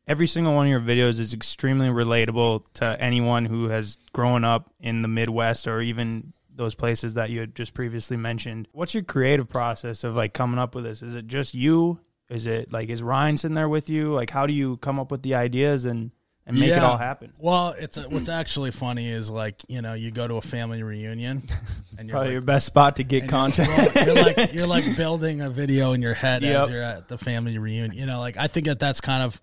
every 0.08 0.28
single 0.28 0.56
one 0.56 0.68
of 0.68 0.70
your 0.70 0.80
videos 0.80 1.20
is 1.20 1.34
extremely 1.34 1.90
relatable 1.90 2.64
to 2.76 2.98
anyone 3.00 3.46
who 3.46 3.70
has 3.70 3.98
grown 4.14 4.44
up 4.44 4.72
in 4.80 5.02
the 5.02 5.08
Midwest 5.08 5.68
or 5.68 5.82
even 5.82 6.34
those 6.56 6.76
places 6.76 7.14
that 7.16 7.30
you 7.30 7.42
had 7.42 7.56
just 7.56 7.74
previously 7.74 8.18
mentioned. 8.18 8.68
What's 8.72 8.94
your 8.94 9.04
creative 9.04 9.50
process 9.50 10.04
of 10.04 10.16
like 10.16 10.34
coming 10.34 10.60
up 10.60 10.74
with 10.74 10.86
this? 10.86 11.02
Is 11.02 11.14
it 11.14 11.28
just 11.28 11.54
you? 11.54 12.00
Is 12.30 12.48
it 12.48 12.74
like 12.74 12.90
is 12.90 13.04
Ryan 13.04 13.38
sitting 13.38 13.56
there 13.56 13.70
with 13.70 13.90
you? 13.90 14.14
Like 14.14 14.30
how 14.30 14.48
do 14.48 14.54
you 14.54 14.78
come 14.78 15.00
up 15.00 15.12
with 15.12 15.22
the 15.22 15.36
ideas 15.36 15.86
and 15.86 16.12
and 16.46 16.58
make 16.58 16.72
it 16.72 16.82
all 16.82 16.98
happen? 16.98 17.34
Well, 17.38 17.76
it's 17.78 17.98
what's 17.98 18.30
actually 18.30 18.72
funny 18.72 19.08
is 19.08 19.30
like 19.30 19.62
you 19.68 19.82
know 19.82 19.94
you 19.94 20.12
go 20.12 20.28
to 20.28 20.36
a 20.36 20.42
family 20.42 20.82
reunion 20.82 21.44
and 21.98 22.08
you're 22.08 22.14
Probably 22.14 22.30
like, 22.30 22.34
your 22.34 22.42
best 22.42 22.66
spot 22.66 22.96
to 22.98 23.04
get 23.04 23.30
content. 23.30 23.70
You're, 23.96 24.06
you're 24.06 24.16
like 24.16 24.54
you're 24.54 24.68
like 24.68 24.98
building 24.98 25.42
a 25.42 25.50
video 25.50 25.94
in 25.94 26.02
your 26.02 26.14
head 26.14 26.44
as 26.44 26.70
you're 26.70 26.82
at 26.82 27.08
the 27.08 27.18
family 27.18 27.58
reunion. 27.58 27.98
You 27.98 28.06
know, 28.06 28.20
like 28.20 28.38
I 28.38 28.48
think 28.48 28.66
that 28.66 28.80
that's 28.80 29.00
kind 29.00 29.24
of 29.24 29.42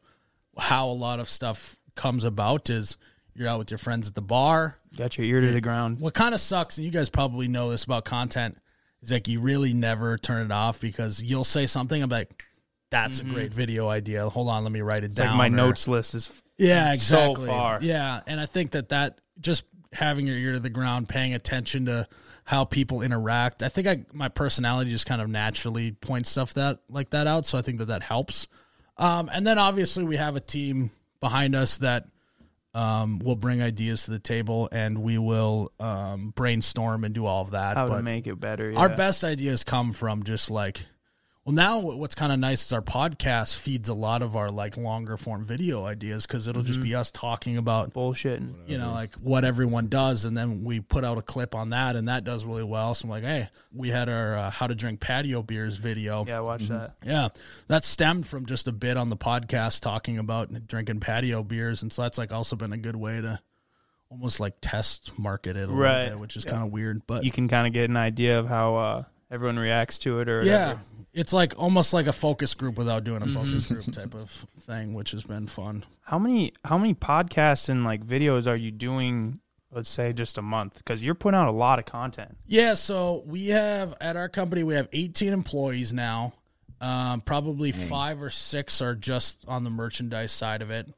how 0.59 0.89
a 0.89 0.93
lot 0.93 1.21
of 1.21 1.29
stuff 1.29 1.77
comes 1.95 2.25
about. 2.25 2.71
Is 2.71 2.97
you're 3.35 3.49
out 3.49 3.59
with 3.59 3.71
your 3.71 3.79
friends 3.79 4.09
at 4.09 4.15
the 4.15 4.23
bar. 4.23 4.77
Got 4.97 5.19
your 5.19 5.27
ear 5.27 5.41
to 5.41 5.51
the 5.51 5.61
ground. 5.61 6.01
What 6.01 6.15
kind 6.15 6.35
of 6.35 6.41
sucks, 6.41 6.79
and 6.79 6.85
you 6.85 6.91
guys 6.91 7.09
probably 7.09 7.49
know 7.49 7.71
this 7.71 7.85
about 7.85 8.05
content, 8.05 8.59
is 9.03 9.11
like 9.11 9.29
you 9.29 9.41
really 9.41 9.73
never 9.73 10.17
turn 10.19 10.45
it 10.45 10.53
off 10.53 10.81
because 10.81 11.23
you'll 11.23 11.45
say 11.45 11.67
something. 11.67 12.03
I'm 12.03 12.11
like, 12.11 12.45
that's 12.91 13.21
a 13.21 13.25
mm-hmm. 13.25 13.35
great 13.35 13.53
video 13.53 13.89
idea. 13.89 14.29
Hold 14.29 14.49
on, 14.49 14.63
let 14.63 14.73
me 14.73 14.81
write 14.81 15.03
it 15.03 15.07
It's 15.07 15.17
down. 15.17 15.37
like 15.37 15.37
my 15.37 15.47
or- 15.47 15.67
notes 15.67 15.89
list 15.89 16.15
is 16.15 16.31
yeah, 16.57 16.89
so 16.89 16.93
exactly. 16.93 17.47
far. 17.49 17.79
Yeah, 17.83 18.21
and 18.27 18.41
I 18.41 18.47
think 18.47 18.73
that 18.73 18.91
that 18.91 19.21
just 19.41 19.65
having 19.93 20.27
your 20.27 20.37
ear 20.37 20.53
to 20.53 20.61
the 20.61 20.71
ground, 20.71 21.09
paying 21.09 21.35
attention 21.35 21.87
to 21.87 22.07
how 22.45 22.65
people 22.65 23.03
interact. 23.03 23.63
I 23.63 23.69
think 23.69 23.87
I 23.89 24.05
my 24.13 24.29
personality 24.29 24.91
just 24.91 25.07
kind 25.07 25.21
of 25.21 25.29
naturally 25.29 25.93
points 25.93 26.31
stuff 26.31 26.55
that 26.55 26.81
like 26.89 27.11
that 27.11 27.27
out. 27.27 27.47
So 27.47 27.59
I 27.59 27.63
think 27.63 27.79
that 27.79 27.87
that 27.87 28.03
helps. 28.03 28.47
Um, 28.97 29.29
and 29.33 29.47
then 29.47 29.59
obviously 29.59 30.05
we 30.05 30.17
have 30.17 30.37
a 30.37 30.41
team 30.41 30.91
behind 31.21 31.55
us 31.55 31.79
that 31.79 32.07
um, 32.75 33.19
will 33.21 33.37
bring 33.37 33.63
ideas 33.63 34.05
to 34.05 34.11
the 34.11 34.19
table, 34.19 34.69
and 34.73 34.99
we 34.99 35.17
will 35.17 35.73
um, 35.79 36.33
brainstorm 36.35 37.05
and 37.05 37.15
do 37.15 37.25
all 37.25 37.43
of 37.43 37.53
that. 37.53 37.77
how 37.77 37.87
but 37.87 37.99
to 37.99 38.03
make 38.03 38.27
it 38.27 38.41
better. 38.41 38.75
our 38.77 38.89
best 38.89 39.25
ideas 39.25 39.63
come 39.65 39.93
from 39.93 40.25
just 40.25 40.51
like 40.51 40.85
well 41.45 41.55
now 41.55 41.79
what's 41.79 42.15
kind 42.15 42.33
of 42.33 42.39
nice 42.39 42.65
is 42.65 42.73
our 42.73 42.81
podcast 42.81 43.59
feeds 43.59 43.91
a 43.91 43.95
lot 43.95 44.23
of 44.23 44.35
our 44.35 44.51
like 44.51 44.79
longer 44.79 45.17
form 45.19 45.45
video 45.45 45.85
ideas 45.85 46.27
because 46.27 46.49
it'll 46.49 46.63
just 46.63 46.81
be 46.81 46.95
us 46.95 47.11
talking 47.11 47.59
about 47.59 47.93
bullshitting. 47.93 48.55
you 48.67 48.79
know 48.79 48.93
like 48.93 49.15
what 49.17 49.45
everyone 49.45 49.89
does 49.89 50.25
and 50.25 50.35
then 50.37 50.65
we 50.65 50.81
put 50.81 51.05
out 51.05 51.19
a 51.19 51.23
clip 51.23 51.55
on 51.55 51.71
that 51.71 51.97
and 51.97 52.09
that 52.09 52.25
does 52.25 52.47
really 52.47 52.63
well 52.63 52.95
so 52.95 53.05
i'm 53.05 53.11
like 53.11 53.25
hey 53.25 53.47
we 53.75 53.91
had 53.91 54.09
our 54.09 54.37
uh, 54.39 54.51
how 54.51 54.67
to 54.67 54.75
drink 54.75 55.01
patio 55.01 55.43
beers 55.43 55.77
video 55.77 56.25
Yeah, 56.25 56.41
watch 56.41 56.67
that. 56.69 56.95
yeah, 57.05 57.29
that 57.69 57.85
stemmed 57.85 58.27
from 58.27 58.47
just 58.47 58.67
a 58.67 58.73
bit 58.73 58.97
on 58.97 59.11
the 59.11 59.17
podcast 59.17 59.81
talking 59.81 60.17
about 60.19 60.67
drinking 60.67 61.01
patio 61.01 61.43
beers, 61.43 61.83
and 61.83 61.93
so 61.93 62.03
that's 62.03 62.17
like 62.17 62.33
also 62.33 62.57
been 62.57 62.73
a 62.73 62.79
good 62.79 62.97
way 62.97 63.21
to 63.21 63.39
almost 64.11 64.41
like 64.41 64.55
test 64.63 65.19
market 65.19 65.57
it 65.57 65.69
a 65.69 65.73
Right. 65.73 66.05
little 66.05 66.11
bit, 66.15 66.21
which 66.21 66.37
is 66.37 66.45
kind 66.45 66.63
of 66.63 66.71
weird. 66.71 67.03
But 67.07 67.25
You 67.25 67.33
can 67.33 67.49
kind 67.49 67.67
of 67.67 67.73
get 67.73 67.91
an 67.91 67.97
idea 67.97 68.39
of 68.39 68.47
how 68.49 68.77
uh, 68.77 69.03
everyone 69.31 69.59
reacts 69.59 69.99
to 70.01 70.21
it, 70.21 70.29
or 70.29 70.43
yeah, 70.43 70.67
whatever. 70.69 70.81
It's 71.15 71.33
like 71.33 71.55
almost 71.57 71.93
like 71.93 72.09
a 72.09 72.13
focus 72.13 72.55
group 72.55 72.77
without 72.77 73.05
doing 73.05 73.23
a 73.23 73.27
focus 73.27 73.67
group 73.67 73.91
type 73.93 74.15
of 74.15 74.31
thing, 74.61 74.95
which 74.95 75.13
has 75.13 75.23
been 75.23 75.47
fun. 75.47 75.85
How 76.03 76.19
many 76.19 76.53
how 76.65 76.77
many 76.77 76.93
podcasts 76.93 77.69
and 77.69 77.85
like 77.85 78.05
videos 78.05 78.47
are 78.49 78.57
you 78.57 78.73
doing? 78.73 79.41
Let's 79.71 79.89
say 79.89 80.13
just 80.13 80.39
a 80.39 80.43
month 80.43 80.79
because 80.79 81.03
you're 81.03 81.15
putting 81.15 81.39
out 81.39 81.49
a 81.49 81.53
lot 81.53 81.79
of 81.79 81.85
content. 81.85 82.37
Yeah, 82.47 82.75
so 82.75 83.23
we 83.27 83.49
have 83.49 83.95
at 84.01 84.17
our 84.17 84.29
company 84.29 84.63
we 84.65 84.75
have 84.75 84.89
18 84.93 85.33
employees 85.33 85.93
now. 85.93 86.35
Um, 86.81 87.21
probably 87.23 87.73
five 87.73 88.21
or 88.21 88.29
six 88.29 88.83
are 88.83 88.95
just 88.95 89.45
on 89.49 89.65
the 89.65 89.71
merchandise 89.71 90.33
side 90.33 90.61
of 90.61 90.71
it, 90.71 90.93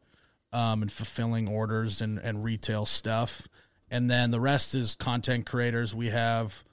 um, 0.52 0.82
and 0.82 0.90
fulfilling 0.90 1.46
orders 1.46 2.00
and, 2.00 2.18
and 2.18 2.42
retail 2.42 2.86
stuff, 2.86 3.46
and 3.90 4.10
then 4.10 4.30
the 4.30 4.40
rest 4.40 4.74
is 4.74 4.94
content 4.96 5.46
creators. 5.46 5.94
We 5.94 6.08
have 6.08 6.64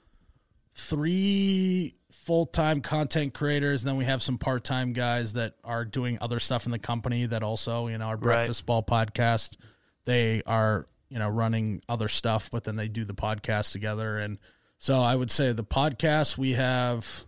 three 0.74 1.94
full 2.24 2.46
time 2.46 2.80
content 2.80 3.34
creators, 3.34 3.82
and 3.82 3.88
then 3.90 3.96
we 3.96 4.04
have 4.04 4.22
some 4.22 4.38
part 4.38 4.64
time 4.64 4.92
guys 4.92 5.34
that 5.34 5.54
are 5.62 5.84
doing 5.84 6.18
other 6.20 6.40
stuff 6.40 6.64
in 6.66 6.72
the 6.72 6.78
company. 6.78 7.26
That 7.26 7.42
also, 7.42 7.86
you 7.88 7.98
know, 7.98 8.06
our 8.06 8.16
breakfast 8.16 8.66
ball 8.66 8.82
podcast. 8.82 9.56
They 10.04 10.42
are 10.46 10.86
you 11.08 11.18
know 11.18 11.28
running 11.28 11.82
other 11.88 12.08
stuff, 12.08 12.50
but 12.50 12.64
then 12.64 12.76
they 12.76 12.88
do 12.88 13.04
the 13.04 13.14
podcast 13.14 13.72
together. 13.72 14.16
And 14.18 14.38
so 14.78 15.00
I 15.00 15.14
would 15.14 15.30
say 15.30 15.52
the 15.52 15.64
podcast 15.64 16.36
we 16.38 16.52
have. 16.52 17.24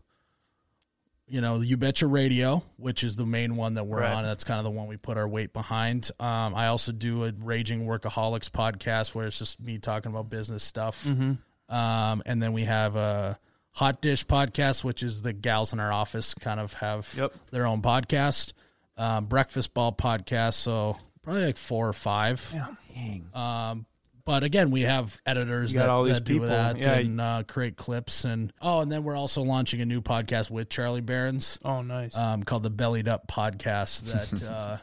You 1.29 1.41
know, 1.41 1.59
the 1.59 1.67
You 1.67 1.77
Betcha 1.77 2.07
Radio, 2.07 2.63
which 2.77 3.03
is 3.03 3.17
the 3.17 3.27
main 3.27 3.57
one 3.57 3.75
that 3.75 3.83
we're 3.85 3.99
Right. 4.03 4.13
on. 4.13 4.23
That's 4.23 4.45
kind 4.45 4.59
of 4.59 4.65
the 4.65 4.71
one 4.71 4.87
we 4.87 4.97
put 4.97 5.17
our 5.17 5.27
weight 5.27 5.53
behind. 5.53 6.09
Um, 6.21 6.55
I 6.55 6.69
also 6.69 6.93
do 6.93 7.25
a 7.25 7.33
Raging 7.33 7.85
Workaholics 7.85 8.49
podcast 8.49 9.13
where 9.13 9.27
it's 9.27 9.37
just 9.41 9.59
me 9.61 9.79
talking 9.79 10.13
about 10.13 10.31
business 10.31 10.63
stuff. 10.63 11.05
Um, 11.05 12.23
and 12.25 12.41
then 12.41 12.53
we 12.53 12.63
have 12.63 12.95
a 12.95 13.41
Hot 13.77 14.01
Dish 14.01 14.27
podcast, 14.27 14.85
which 14.85 15.03
is 15.03 15.23
the 15.23 15.33
gals 15.33 15.73
in 15.73 15.81
our 15.81 15.93
office 15.93 16.33
kind 16.35 16.59
of 16.61 16.73
have 16.75 17.13
Yep. 17.17 17.33
their 17.51 17.67
own 17.67 17.83
podcast. 17.83 18.53
Um, 18.97 19.27
Breakfast 19.27 19.75
Ball 19.75 19.93
podcast, 19.93 20.55
so 20.55 20.97
probably 21.23 21.45
like 21.45 21.59
four 21.59 21.87
or 21.89 21.93
five. 21.93 22.55
Um, 23.35 23.85
but 24.25 24.43
again, 24.43 24.71
we 24.71 24.83
have 24.83 25.21
editors 25.27 25.75
that, 25.75 25.91
all 25.91 26.05
these 26.05 26.15
that 26.15 26.25
do 26.25 26.41
that 26.47 26.79
Yeah. 26.79 26.95
and 26.95 27.21
uh, 27.21 27.43
create 27.47 27.77
clips. 27.77 28.25
And 28.25 28.53
oh, 28.63 28.81
and 28.81 28.91
then 28.91 29.05
we're 29.05 29.15
also 29.17 29.43
launching 29.43 29.83
a 29.83 29.85
new 29.85 30.01
podcast 30.01 30.51
with 30.51 30.71
Charlie 30.71 31.03
Berens 31.03 31.59
Oh, 31.65 31.83
nice. 31.83 32.17
um, 32.17 32.43
called 32.43 32.63
the 32.63 32.71
Bellied 32.71 33.07
Up 33.09 33.29
Podcast 33.29 34.11
that 34.11 34.43
uh, 34.51 34.79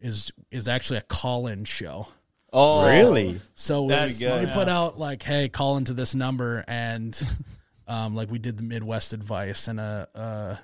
is 0.00 0.32
is 0.50 0.66
actually 0.66 0.98
a 0.98 1.02
call 1.02 1.46
in 1.46 1.64
show. 1.64 2.08
Oh, 2.52 2.84
Really? 2.86 3.40
So 3.54 3.82
we, 3.84 3.88
That's 3.90 4.18
we 4.20 4.26
good. 4.26 4.48
put 4.50 4.68
out 4.68 4.98
like, 4.98 5.22
hey, 5.22 5.48
call 5.48 5.76
into 5.76 5.92
this 5.94 6.14
number, 6.16 6.64
and 6.68 7.16
um, 7.86 8.14
like 8.14 8.30
we 8.30 8.38
did 8.38 8.56
the 8.56 8.62
Midwest 8.62 9.12
advice, 9.12 9.68
and 9.68 9.80
a, 9.80 10.08
a 10.14 10.58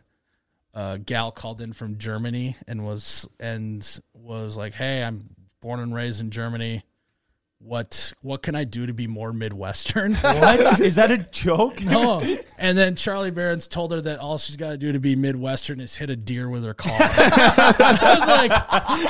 a 0.72 0.98
gal 0.98 1.32
called 1.32 1.60
in 1.60 1.72
from 1.72 1.98
Germany 1.98 2.56
and 2.66 2.84
was 2.84 3.28
and 3.38 4.00
was 4.14 4.56
like, 4.56 4.74
hey, 4.74 5.02
I'm 5.02 5.20
born 5.60 5.80
and 5.80 5.94
raised 5.94 6.20
in 6.20 6.30
Germany. 6.30 6.84
What 7.62 8.14
what 8.22 8.42
can 8.42 8.54
I 8.54 8.64
do 8.64 8.86
to 8.86 8.94
be 8.94 9.06
more 9.06 9.34
Midwestern? 9.34 10.14
what 10.20 10.80
is 10.80 10.94
that 10.96 11.10
a 11.10 11.18
joke? 11.18 11.80
No. 11.90 12.22
And 12.58 12.76
then 12.76 12.96
Charlie 12.96 13.30
Berens 13.30 13.68
told 13.68 13.92
her 13.92 14.00
that 14.00 14.18
all 14.18 14.38
she's 14.38 14.56
got 14.56 14.70
to 14.70 14.78
do 14.78 14.92
to 14.92 14.98
be 14.98 15.14
Midwestern 15.14 15.78
is 15.80 15.94
hit 15.94 16.08
a 16.08 16.16
deer 16.16 16.48
with 16.48 16.64
her 16.64 16.72
car. 16.74 16.90
I 17.00 18.16
was 18.18 18.28
like, 18.28 18.50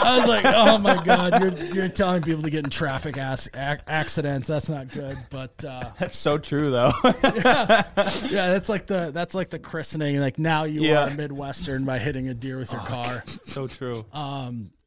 I 0.03 0.19
was 0.19 0.29
like, 0.29 0.45
oh 0.47 0.79
my 0.79 1.03
god, 1.05 1.41
you're 1.41 1.65
you're 1.75 1.89
telling 1.89 2.23
people 2.23 2.43
to 2.43 2.51
get 2.51 2.65
in 2.65 2.71
traffic 2.71 3.17
ass, 3.19 3.49
ac- 3.55 3.83
accidents. 3.87 4.49
That's 4.49 4.69
not 4.69 4.89
good. 4.89 5.17
But 5.31 5.65
uh, 5.65 5.91
That's 5.99 6.17
so 6.17 6.37
true 6.39 6.71
though. 6.71 6.93
yeah, 7.05 7.83
that's 8.31 8.69
like 8.69 8.87
the 8.87 9.11
that's 9.13 9.35
like 9.35 9.51
the 9.51 9.59
christening. 9.61 10.19
Like 10.21 10.39
now 10.39 10.65
you 10.65 10.81
Yeah. 10.83 11.07
are 11.09 11.15
Midwestern 11.15 11.85
by 11.85 11.99
hitting 11.99 12.29
a 12.29 12.35
deer 12.35 12.59
with 12.59 12.73
your 12.73 12.83
car. 12.83 13.25
so 13.47 13.67
true. 13.69 14.05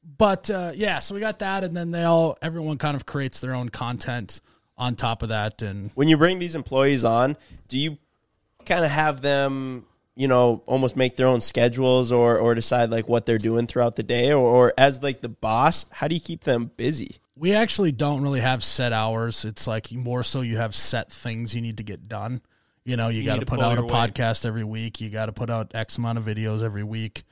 But 0.06 0.50
uh, 0.50 0.72
yeah, 0.76 1.00
so 1.00 1.16
we 1.16 1.22
got 1.22 1.40
that, 1.40 1.64
and 1.64 1.76
then 1.76 1.92
they 1.92 2.04
all 2.04 2.38
everyone 2.42 2.78
kind 2.78 2.96
of 2.96 3.06
creates 3.06 3.40
their 3.40 3.54
own 3.56 3.70
content 3.70 4.42
on 4.78 4.96
top 4.96 5.24
of 5.24 5.30
that, 5.30 5.62
and 5.62 5.92
when 5.96 6.08
you 6.08 6.18
bring 6.18 6.40
these 6.40 6.56
employees 6.56 7.06
on, 7.06 7.38
do 7.68 7.78
you 7.78 7.98
kind 8.66 8.84
of 8.84 8.92
have 8.92 9.22
them, 9.22 9.86
you 10.16 10.28
know, 10.28 10.64
almost 10.66 10.96
make 10.96 11.16
their 11.16 11.28
own 11.28 11.42
schedules 11.42 12.12
or 12.12 12.38
or 12.38 12.56
decide 12.56 12.90
like 12.90 13.08
what 13.08 13.26
they're 13.26 13.38
doing 13.38 13.68
throughout 13.68 13.96
the 13.96 14.04
day, 14.04 14.32
or, 14.32 14.38
or 14.46 14.74
as 14.78 15.02
like 15.04 15.22
the 15.22 15.30
boss, 15.30 15.86
how 15.92 16.08
do 16.08 16.16
you 16.16 16.22
keep 16.22 16.44
them 16.44 16.72
busy? 16.76 17.18
We 17.36 17.54
actually 17.54 17.92
don't 17.92 18.22
really 18.22 18.42
have 18.42 18.64
set 18.64 18.94
hours. 18.94 19.46
It's 19.46 19.68
like 19.68 19.92
more 19.92 20.24
so 20.24 20.42
you 20.42 20.58
have 20.58 20.76
set 20.76 21.12
things 21.12 21.56
you 21.56 21.62
need 21.62 21.78
to 21.78 21.84
get 21.84 22.08
done. 22.08 22.42
You 22.86 22.98
know, 22.98 23.08
you, 23.08 23.22
You 23.22 23.26
got 23.26 23.40
to 23.40 23.46
put 23.46 23.60
out 23.60 23.78
a 23.78 23.82
weight. 23.82 23.92
podcast 23.92 24.46
every 24.46 24.64
week. 24.64 25.02
You 25.02 25.10
got 25.10 25.28
to 25.28 25.32
put 25.32 25.50
out 25.50 25.72
X 25.74 25.98
amount 25.98 26.18
of 26.18 26.26
videos 26.26 26.62
every 26.62 26.84
week. 26.84 27.24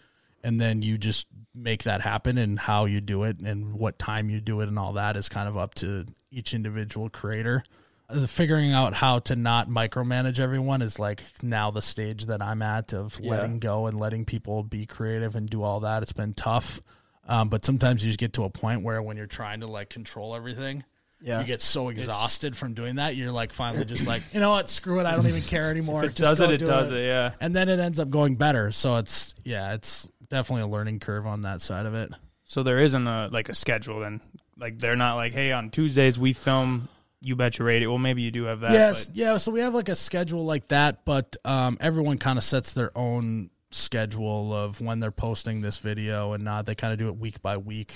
And 0.44 0.60
then 0.60 0.82
you 0.82 0.98
just 0.98 1.28
make 1.54 1.84
that 1.84 2.02
happen 2.02 2.38
and 2.38 2.58
how 2.60 2.86
you 2.86 3.02
do 3.02 3.24
it 3.24 3.40
and 3.42 3.74
what 3.74 4.00
time 4.00 4.30
you 4.30 4.40
do 4.40 4.62
it 4.62 4.68
and 4.70 4.80
all 4.80 4.94
that 4.94 5.18
is 5.18 5.28
kind 5.30 5.48
of 5.50 5.58
up 5.58 5.74
to 5.76 6.06
each 6.32 6.54
individual 6.54 7.10
creator. 7.10 7.64
uh, 8.10 8.26
figuring 8.26 8.72
out 8.72 8.94
how 8.94 9.20
to 9.20 9.36
not 9.36 9.68
micromanage 9.68 10.40
everyone 10.40 10.82
is 10.82 10.98
like 11.00 11.22
now 11.44 11.70
the 11.72 11.82
stage 11.82 12.26
that 12.28 12.42
I'm 12.42 12.62
at 12.62 12.94
of 12.94 13.20
letting 13.20 13.60
go 13.60 13.88
and 13.88 14.00
letting 14.00 14.24
people 14.26 14.64
be 14.64 14.86
creative 14.86 15.36
and 15.36 15.50
do 15.50 15.62
all 15.64 15.82
that. 15.82 16.04
It's 16.04 16.14
been 16.14 16.34
tough. 16.34 16.80
Um, 17.28 17.50
but 17.50 17.64
sometimes 17.66 18.04
you 18.04 18.10
just 18.10 18.20
get 18.20 18.34
to 18.34 18.44
a 18.46 18.50
point 18.50 18.82
where 18.84 19.02
when 19.02 19.16
you're 19.18 19.28
trying 19.28 19.60
to 19.62 19.68
like 19.68 19.90
control 19.90 20.36
everything, 20.36 20.84
Yeah. 21.22 21.40
you 21.40 21.46
get 21.46 21.62
so 21.62 21.90
exhausted 21.90 22.56
from 22.58 22.74
doing 22.74 22.96
that. 22.96 23.16
You're 23.16 23.32
like 23.32 23.54
finally 23.54 23.86
just 23.86 24.08
like, 24.08 24.24
you 24.34 24.40
know 24.40 24.50
what, 24.52 24.68
screw 24.70 25.00
it. 25.00 25.06
I 25.06 25.16
don't 25.16 25.28
even 25.28 25.44
care 25.44 25.70
anymore. 25.70 26.04
It 26.06 26.16
Just 26.16 26.40
does 26.40 26.42
it, 26.42 26.52
it 26.52 26.58
do 26.60 26.66
does 26.66 26.92
it, 26.92 27.06
yeah. 27.06 27.32
And 27.40 27.56
then 27.56 27.70
it 27.70 27.80
ends 27.80 28.00
up 28.00 28.10
going 28.10 28.36
better. 28.36 28.72
So 28.72 28.96
it's, 28.98 29.36
yeah, 29.46 29.74
it's 29.74 30.08
definitely 30.32 30.64
a 30.64 30.68
learning 30.68 31.00
curve 31.00 31.28
on 31.28 31.42
that 31.42 31.62
side 31.62 31.86
of 31.86 31.94
it. 31.94 32.12
So 32.46 32.64
there 32.64 32.80
isn't 32.80 33.06
a 33.08 33.30
like 33.32 33.50
a 33.50 33.54
schedule 33.54 34.00
then. 34.00 34.20
Like 34.58 34.80
they're 34.80 34.96
not 34.96 35.16
like, 35.16 35.34
hey, 35.34 35.52
on 35.52 35.70
Tuesdays 35.70 36.18
we 36.18 36.34
film 36.34 36.88
You 37.22 37.36
Bet 37.36 37.60
Your 37.60 37.68
Radio. 37.68 37.90
Well, 37.90 38.00
maybe 38.00 38.22
you 38.24 38.32
do 38.32 38.46
have 38.46 38.62
that. 38.62 38.72
yes, 38.72 39.08
but- 39.08 39.16
yeah. 39.16 39.38
So 39.38 39.52
we 39.52 39.60
have 39.60 39.74
like 39.76 39.90
a 39.90 39.96
schedule 39.96 40.46
like 40.46 40.68
that, 40.70 41.06
but 41.06 41.36
um, 41.46 41.78
everyone 41.80 42.18
kind 42.18 42.38
of 42.38 42.44
sets 42.44 42.74
their 42.74 42.92
own 42.98 43.50
schedule 43.72 44.54
of 44.54 44.82
when 44.82 45.00
they're 45.00 45.12
posting 45.12 45.62
this 45.62 45.78
video 45.78 46.34
and 46.34 46.44
not. 46.44 46.66
They 46.66 46.76
kind 46.76 46.92
of 46.94 47.00
do 47.00 47.08
it 47.08 47.18
week 47.18 47.42
by 47.42 47.58
week. 47.58 47.94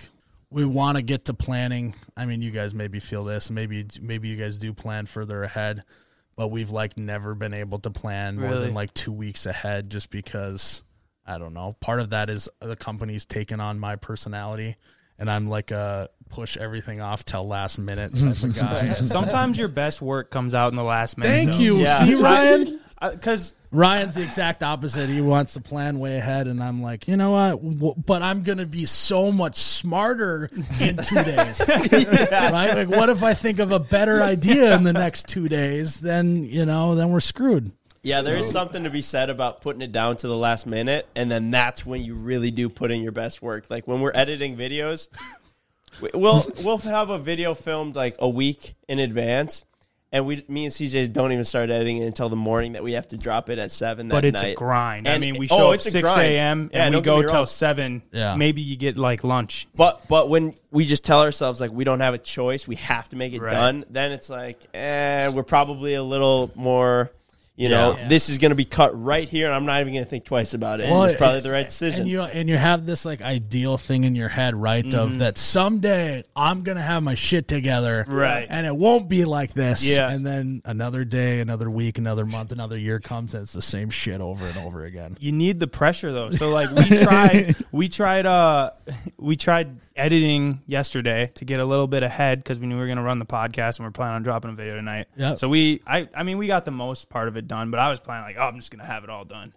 We 0.49 0.63
want 0.63 0.97
to 0.97 1.01
get 1.03 1.25
to 1.25 1.33
planning. 1.33 1.95
I 2.15 2.25
mean, 2.25 2.41
you 2.41 2.51
guys 2.51 2.73
maybe 2.73 2.99
feel 2.99 3.25
this. 3.25 3.49
Maybe 3.51 3.85
maybe 4.01 4.29
you 4.29 4.37
guys 4.37 4.57
do 4.57 4.73
plan 4.73 5.05
further 5.05 5.43
ahead, 5.43 5.83
but 6.37 6.47
we've 6.47 6.69
like 6.71 6.97
never 6.97 7.35
been 7.35 7.53
able 7.53 7.79
to 7.79 7.89
plan 7.89 8.37
more 8.37 8.51
than 8.55 8.73
like 8.73 8.93
two 8.93 9.11
weeks 9.11 9.45
ahead, 9.45 9.89
just 9.89 10.09
because 10.11 10.83
I 11.25 11.37
don't 11.37 11.53
know. 11.53 11.75
Part 11.79 11.99
of 11.99 12.11
that 12.11 12.29
is 12.29 12.49
the 12.59 12.75
company's 12.75 13.25
taken 13.25 13.59
on 13.59 13.79
my 13.79 13.95
personality, 13.95 14.75
and 15.17 15.29
I'm 15.29 15.49
like 15.49 15.71
a 15.71 16.09
push 16.29 16.57
everything 16.57 17.01
off 17.01 17.23
till 17.25 17.47
last 17.47 17.77
minute 17.77 18.13
type 18.15 18.43
of 18.43 18.55
guy. 18.55 18.93
Sometimes 18.95 19.57
your 19.57 19.67
best 19.67 20.01
work 20.01 20.31
comes 20.31 20.53
out 20.53 20.71
in 20.71 20.75
the 20.75 20.83
last 20.83 21.17
minute. 21.17 21.31
Thank 21.31 21.51
though. 21.53 21.57
you. 21.57 21.77
Yeah. 21.77 22.05
See, 22.05 22.15
Ryan? 22.21 22.79
Uh, 23.01 23.11
because 23.11 23.53
Ryan's 23.71 24.15
the 24.15 24.21
exact 24.21 24.63
opposite. 24.63 25.09
He 25.09 25.19
wants 25.19 25.53
to 25.53 25.61
plan 25.61 25.99
way 25.99 26.17
ahead, 26.17 26.47
and 26.47 26.63
I'm 26.63 26.81
like, 26.81 27.07
you 27.07 27.17
know 27.17 27.31
what? 27.31 28.05
But 28.05 28.21
I'm 28.21 28.43
gonna 28.43 28.65
be 28.65 28.85
so 28.85 29.31
much 29.31 29.57
smarter 29.57 30.49
in 30.79 30.97
two 30.97 31.15
days, 31.23 31.61
right? 31.69 32.73
Like, 32.75 32.89
what 32.89 33.09
if 33.09 33.21
I 33.21 33.33
think 33.33 33.59
of 33.59 33.71
a 33.71 33.79
better 33.79 34.21
idea 34.21 34.75
in 34.77 34.83
the 34.83 34.93
next 34.93 35.27
two 35.27 35.49
days? 35.49 35.99
Then 35.99 36.45
you 36.45 36.65
know, 36.65 36.95
then 36.95 37.09
we're 37.09 37.19
screwed. 37.19 37.71
Yeah, 38.05 38.21
there 38.21 38.35
is 38.37 38.49
something 38.49 38.83
to 38.83 38.89
be 38.89 39.01
said 39.01 39.29
about 39.29 39.61
putting 39.61 39.81
it 39.81 39.91
down 39.91 40.17
to 40.17 40.27
the 40.27 40.37
last 40.37 40.65
minute, 40.67 41.07
and 41.15 41.29
then 41.31 41.49
that's 41.49 41.85
when 41.85 42.03
you 42.03 42.13
really 42.15 42.51
do 42.51 42.69
put 42.69 42.91
in 42.91 43.01
your 43.01 43.11
best 43.11 43.41
work. 43.41 43.65
Like 43.69 43.87
when 43.87 43.99
we're 44.01 44.11
editing 44.13 44.55
videos, 44.55 45.07
we- 46.01 46.09
we'll 46.13 46.45
we'll 46.63 46.77
have 46.79 47.09
a 47.09 47.17
video 47.17 47.53
filmed 47.55 47.95
like 47.95 48.15
a 48.19 48.29
week 48.29 48.75
in 48.87 48.99
advance, 48.99 49.63
and 50.11 50.25
we, 50.27 50.45
me 50.47 50.65
and 50.65 50.73
CJ, 50.73 51.13
don't 51.13 51.31
even 51.31 51.43
start 51.43 51.71
editing 51.71 51.97
it 51.97 52.05
until 52.05 52.29
the 52.29 52.35
morning 52.35 52.73
that 52.73 52.83
we 52.83 52.91
have 52.93 53.07
to 53.07 53.17
drop 53.17 53.49
it 53.49 53.57
at 53.57 53.71
seven. 53.71 54.07
but 54.07 54.21
that 54.21 54.25
it's 54.25 54.41
night. 54.41 54.51
a 54.53 54.55
grind. 54.55 55.07
I 55.07 55.13
And- 55.13 55.21
mean, 55.21 55.37
we 55.39 55.47
oh, 55.49 55.57
show 55.57 55.67
up 55.69 55.75
it's 55.75 55.87
a 55.87 55.91
six 55.91 56.03
grind. 56.13 56.21
a.m. 56.31 56.69
Yeah, 56.71 56.85
and 56.85 56.93
we 56.95 57.01
don't 57.01 57.03
get 57.03 57.09
go 57.09 57.21
me 57.21 57.27
till 57.27 57.35
wrong. 57.37 57.45
seven. 57.47 58.03
Yeah. 58.11 58.35
maybe 58.35 58.61
you 58.61 58.75
get 58.75 58.99
like 58.99 59.23
lunch. 59.23 59.67
But 59.75 60.07
but 60.07 60.29
when 60.29 60.53
we 60.69 60.85
just 60.85 61.03
tell 61.03 61.21
ourselves 61.21 61.59
like 61.59 61.71
we 61.71 61.83
don't 61.83 62.01
have 62.01 62.13
a 62.13 62.19
choice, 62.19 62.67
we 62.67 62.75
have 62.75 63.09
to 63.09 63.15
make 63.15 63.33
it 63.33 63.41
Right. 63.41 63.51
done. 63.53 63.83
Then 63.89 64.11
it's 64.11 64.29
like, 64.29 64.61
eh, 64.75 65.31
we're 65.33 65.41
probably 65.43 65.95
a 65.95 66.03
little 66.03 66.51
more. 66.55 67.09
You 67.57 67.69
know, 67.69 67.95
Yeah. 67.97 68.09
this 68.09 68.27
is 68.27 68.37
going 68.37 68.49
to 68.49 68.55
be 68.55 68.65
cut 68.65 69.01
right 69.01 69.29
here, 69.29 69.45
and 69.45 69.55
I'm 69.55 69.65
not 69.65 69.79
even 69.79 69.93
going 69.93 70.03
to 70.03 70.09
think 70.09 70.25
twice 70.25 70.53
about 70.53 70.81
it. 70.81 70.89
Well, 70.89 71.03
it's 71.03 71.15
probably 71.15 71.39
the 71.39 71.51
right 71.51 71.69
decision. 71.69 72.01
And 72.01 72.09
you 72.09 72.21
and 72.21 72.49
you 72.49 72.57
have 72.57 72.85
this 72.85 73.05
like 73.05 73.21
ideal 73.21 73.77
thing 73.77 74.03
in 74.03 74.13
your 74.13 74.27
head, 74.27 74.55
right? 74.55 74.83
Mm-hmm. 74.83 74.99
Of 74.99 75.19
that 75.19 75.37
someday 75.37 76.23
I'm 76.35 76.63
gonna 76.63 76.81
have 76.81 77.01
my 77.01 77.15
shit 77.15 77.47
together, 77.47 78.03
Right. 78.07 78.45
And 78.49 78.67
it 78.67 78.75
won't 78.75 79.07
be 79.07 79.23
like 79.23 79.53
this. 79.53 79.85
Yeah. 79.85 80.09
And 80.09 80.25
then 80.25 80.61
another 80.65 81.05
day, 81.05 81.39
another 81.39 81.69
week, 81.69 81.97
another 81.97 82.25
month, 82.25 82.51
another 82.51 82.77
year 82.77 82.99
comes, 82.99 83.33
and 83.35 83.43
it's 83.43 83.53
the 83.53 83.61
same 83.61 83.89
shit 83.89 84.19
over 84.19 84.45
and 84.45 84.57
over 84.57 84.83
again. 84.83 85.15
You 85.21 85.31
need 85.31 85.61
the 85.61 85.67
pressure 85.67 86.11
though. 86.11 86.31
So 86.31 86.49
like 86.49 86.69
we 86.71 86.83
tried, 86.97 87.55
we 87.71 87.87
tried, 87.87 88.25
uh, 88.25 88.71
we 89.17 89.37
tried 89.37 89.79
editing 89.95 90.61
yesterday 90.67 91.31
to 91.35 91.45
get 91.45 91.59
a 91.59 91.65
little 91.65 91.87
bit 91.87 92.03
ahead 92.03 92.39
because 92.43 92.59
we 92.59 92.67
knew 92.67 92.75
we 92.75 92.81
were 92.81 92.87
gonna 92.87 93.03
run 93.03 93.19
the 93.19 93.25
podcast 93.25 93.77
and 93.79 93.85
we're 93.87 93.91
planning 93.91 94.15
on 94.15 94.23
dropping 94.23 94.51
a 94.51 94.53
video 94.53 94.75
tonight. 94.75 95.07
Yep. 95.15 95.39
So 95.39 95.49
we, 95.49 95.81
I, 95.87 96.07
I 96.13 96.23
mean, 96.23 96.37
we 96.37 96.47
got 96.47 96.65
the 96.65 96.71
most 96.71 97.09
part 97.09 97.27
of 97.27 97.37
it 97.37 97.47
done, 97.47 97.71
but 97.71 97.79
I 97.79 97.89
was 97.89 97.99
planning 97.99 98.25
like, 98.25 98.37
oh, 98.37 98.47
I'm 98.47 98.57
just 98.57 98.71
gonna 98.71 98.85
have 98.85 99.03
it 99.03 99.09
all 99.09 99.25
done. 99.25 99.53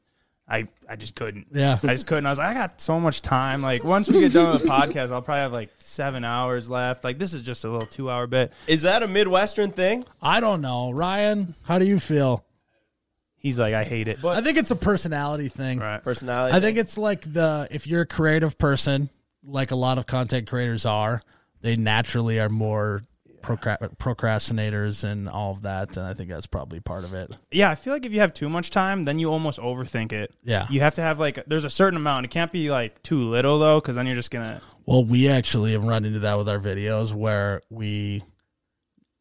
I, 0.51 0.67
I 0.89 0.97
just 0.97 1.15
couldn't. 1.15 1.49
Yeah. 1.53 1.77
I 1.83 1.89
just 1.89 2.07
couldn't. 2.07 2.25
I 2.25 2.31
was 2.31 2.39
like, 2.39 2.49
I 2.49 2.55
got 2.55 2.81
so 2.81 2.99
much 2.99 3.21
time. 3.21 3.61
Like 3.61 3.85
once 3.85 4.09
we 4.09 4.21
get 4.21 4.33
done 4.33 4.53
with 4.53 4.63
the 4.63 4.69
podcast, 4.69 5.13
I'll 5.13 5.21
probably 5.21 5.43
have 5.43 5.53
like 5.53 5.69
seven 5.81 6.25
hours 6.25 6.71
left. 6.71 7.05
Like 7.05 7.19
this 7.19 7.35
is 7.35 7.43
just 7.43 7.65
a 7.65 7.69
little 7.71 7.87
two 7.87 8.11
hour 8.11 8.27
bit. 8.27 8.53
is 8.67 8.83
that 8.83 9.03
a 9.03 9.09
Midwestern 9.09 9.73
thing? 9.73 10.07
I 10.23 10.41
don't 10.41 10.63
know, 10.63 10.91
Ryan. 10.91 11.55
How 11.65 11.79
do 11.79 11.87
you 11.87 11.99
feel? 11.99 12.45
He's 13.37 13.59
like, 13.59 13.75
I 13.75 13.85
hate 13.85 14.09
it. 14.09 14.21
But 14.23 14.39
I 14.39 14.41
think 14.41 14.57
it's 14.59 14.71
a 14.71 14.77
personality 14.77 15.49
thing. 15.49 15.79
right. 15.79 16.03
Personality. 16.03 16.57
I 16.57 16.61
think 16.61 16.79
it's 16.79 16.97
like 16.97 17.31
the 17.31 17.69
if 17.71 17.87
you're 17.87 18.03
a 18.03 18.07
creative 18.07 18.57
person, 18.57 19.11
like 19.45 19.71
a 19.71 19.77
lot 19.77 19.99
of 19.99 20.07
content 20.07 20.49
creators 20.49 20.87
are, 20.87 21.23
they 21.61 21.77
naturally 21.77 22.39
are 22.41 22.49
more 22.49 23.03
procrastinators 23.43 25.05
and 25.05 25.29
all 25.29 25.53
of 25.53 25.63
that, 25.63 25.97
and 25.97 26.07
I 26.07 26.15
think 26.15 26.31
that's 26.31 26.47
probably 26.47 26.81
part 26.81 27.05
of 27.05 27.15
it. 27.15 27.35
Yeah, 27.51 27.71
I 27.71 27.75
feel 27.77 27.93
like 27.93 28.05
if 28.05 28.13
you 28.13 28.21
have 28.21 28.35
too 28.35 28.49
much 28.49 28.71
time, 28.71 29.05
then 29.05 29.19
you 29.19 29.31
almost 29.31 29.59
overthink 29.59 30.13
it. 30.13 30.35
Yeah. 30.43 30.67
You 30.71 30.81
have 30.81 30.95
to 30.95 31.03
have 31.03 31.19
like 31.19 31.45
there's 31.47 31.65
a 31.65 31.71
certain 31.71 31.97
amount. 31.97 32.27
It 32.27 32.31
can't 32.31 32.53
be 32.53 32.71
like 32.71 33.03
too 33.03 33.23
little 33.23 33.59
though, 33.59 33.81
because 33.81 33.97
then 33.97 34.07
you're 34.07 34.17
just 34.17 34.31
gonna. 34.31 34.61
Well, 34.87 35.05
we 35.05 35.29
actually 35.29 35.73
have 35.73 35.85
run 35.85 36.05
into 36.05 36.21
that 36.21 36.37
with 36.37 36.49
our 36.49 36.59
videos 36.59 37.15
where 37.15 37.63
we 37.71 38.23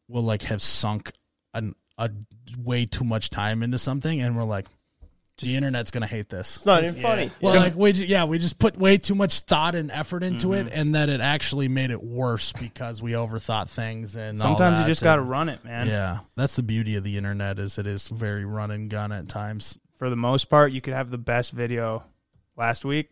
will 0.08 0.22
like 0.22 0.42
have 0.42 0.62
sunk 0.62 1.12
an, 1.54 1.74
a 1.96 2.10
way 2.56 2.86
too 2.86 3.04
much 3.04 3.30
time 3.30 3.62
into 3.62 3.78
something, 3.78 4.20
and 4.20 4.36
we're 4.36 4.44
like, 4.44 4.66
the 5.46 5.56
internet's 5.56 5.90
gonna 5.90 6.06
hate 6.06 6.28
this. 6.28 6.56
it's 6.56 6.66
not 6.66 6.82
even 6.84 7.00
funny. 7.00 7.30
Well, 7.40 7.54
like 7.56 7.74
we 7.74 7.92
ju- 7.92 8.06
yeah, 8.06 8.24
we 8.24 8.38
just 8.38 8.58
put 8.58 8.76
way 8.76 8.98
too 8.98 9.14
much 9.14 9.40
thought 9.40 9.74
and 9.74 9.90
effort 9.90 10.22
into 10.22 10.52
it, 10.52 10.66
mm-hmm. 10.66 10.74
and 10.80 10.94
that 10.94 11.08
it 11.08 11.20
actually 11.20 11.68
made 11.68 11.90
it 11.90 12.02
worse 12.02 12.52
because 12.52 13.02
we 13.02 13.12
overthought 13.12 13.68
things 13.70 14.16
and 14.16 14.40
all 14.40 14.48
Sometimes 14.56 14.78
you 14.78 14.82
that, 14.84 14.88
just 14.88 15.02
got 15.02 15.16
to 15.16 15.22
and- 15.22 15.30
run 15.30 15.48
it, 15.48 15.64
man. 15.64 15.86
Yeah, 15.86 16.18
that's 16.36 16.56
the 16.56 16.62
beauty 16.62 16.96
of 16.96 17.04
the 17.04 17.16
internet 17.16 17.58
is 17.58 17.78
it 17.78 17.86
is 17.86 18.08
very 18.08 18.44
run 18.44 18.70
and 18.70 18.90
gun 18.90 19.12
at 19.12 19.28
times. 19.28 19.78
For 19.96 20.10
the 20.10 20.16
most 20.16 20.44
part, 20.50 20.72
you 20.72 20.80
could 20.80 20.94
have 20.94 21.10
the 21.10 21.18
best 21.18 21.52
video 21.52 22.04
last 22.56 22.84
week. 22.84 23.10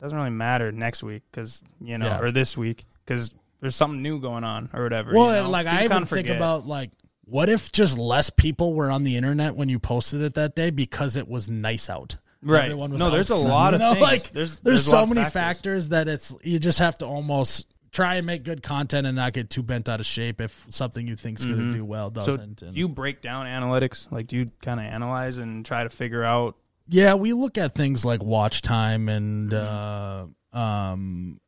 Doesn't 0.00 0.16
really 0.18 0.30
matter 0.30 0.70
next 0.72 1.02
week 1.02 1.22
because 1.30 1.62
you 1.80 1.96
know, 1.98 2.06
Yeah. 2.06 2.20
or 2.20 2.30
this 2.30 2.56
week 2.56 2.84
because 3.04 3.32
there's 3.60 3.76
something 3.76 4.02
new 4.02 4.20
going 4.20 4.44
on 4.44 4.68
or 4.74 4.82
whatever. 4.82 5.12
Well, 5.14 5.26
you 5.28 5.32
know? 5.32 5.40
and, 5.44 5.48
like 5.52 5.64
People 5.66 5.78
I 5.78 5.80
kinda 5.82 5.94
even 5.96 6.06
think 6.06 6.26
forget. 6.26 6.36
about 6.36 6.66
like 6.66 6.90
what 7.26 7.48
if 7.48 7.72
just 7.72 7.96
less 7.98 8.30
people 8.30 8.74
were 8.74 8.90
on 8.90 9.04
the 9.04 9.16
internet 9.16 9.54
when 9.56 9.68
you 9.68 9.78
posted 9.78 10.20
it 10.22 10.34
that 10.34 10.54
day 10.54 10.70
because 10.70 11.16
it 11.16 11.28
was 11.28 11.48
nice 11.48 11.88
out. 11.90 12.16
Right. 12.42 12.64
Everyone 12.64 12.90
was 12.92 13.00
No, 13.00 13.10
there's 13.10 13.30
a 13.30 13.34
outside, 13.34 13.48
lot 13.48 13.70
you 13.70 13.74
of 13.76 13.80
know? 13.80 13.92
things. 13.94 14.02
Like 14.02 14.22
There's- 14.30 14.32
there's, 14.32 14.60
there's 14.60 14.84
so 14.84 15.06
many 15.06 15.22
factors. 15.22 15.32
factors 15.32 15.88
that 15.90 16.08
it's 16.08 16.36
you 16.42 16.58
just 16.58 16.78
have 16.80 16.98
to 16.98 17.06
almost 17.06 17.66
try 17.90 18.16
and 18.16 18.26
make 18.26 18.42
good 18.42 18.62
content 18.62 19.06
and 19.06 19.16
not 19.16 19.32
get 19.32 19.48
too 19.48 19.62
bent 19.62 19.88
out 19.88 20.00
of 20.00 20.04
shape 20.06 20.40
if 20.40 20.66
something 20.68 21.06
you 21.06 21.16
think's 21.16 21.44
going 21.44 21.58
to 21.58 21.70
do 21.70 21.84
well 21.84 22.10
Mm-hmm. 22.10 22.20
So 22.24 22.36
doesn't. 22.36 22.60
and- 22.62 22.72
do 22.74 22.78
you 22.80 22.88
break 22.88 23.22
down 23.22 23.46
analytics? 23.46 24.10
Like, 24.12 24.26
do 24.26 24.36
you 24.36 24.50
kind 24.60 24.78
of 24.80 24.86
analyze 24.86 25.38
and 25.38 25.64
try 25.64 25.84
to 25.84 25.90
figure 25.90 26.22
out? 26.24 26.56
yeah, 26.86 27.14
we 27.14 27.32
look 27.32 27.56
at 27.56 27.74
things 27.74 28.04
like 28.04 28.22
watch 28.22 28.60
time 28.60 29.08
and 29.08 29.50
Mm-hmm. 29.52 30.56
uh, 30.56 30.58
um, 30.60 31.40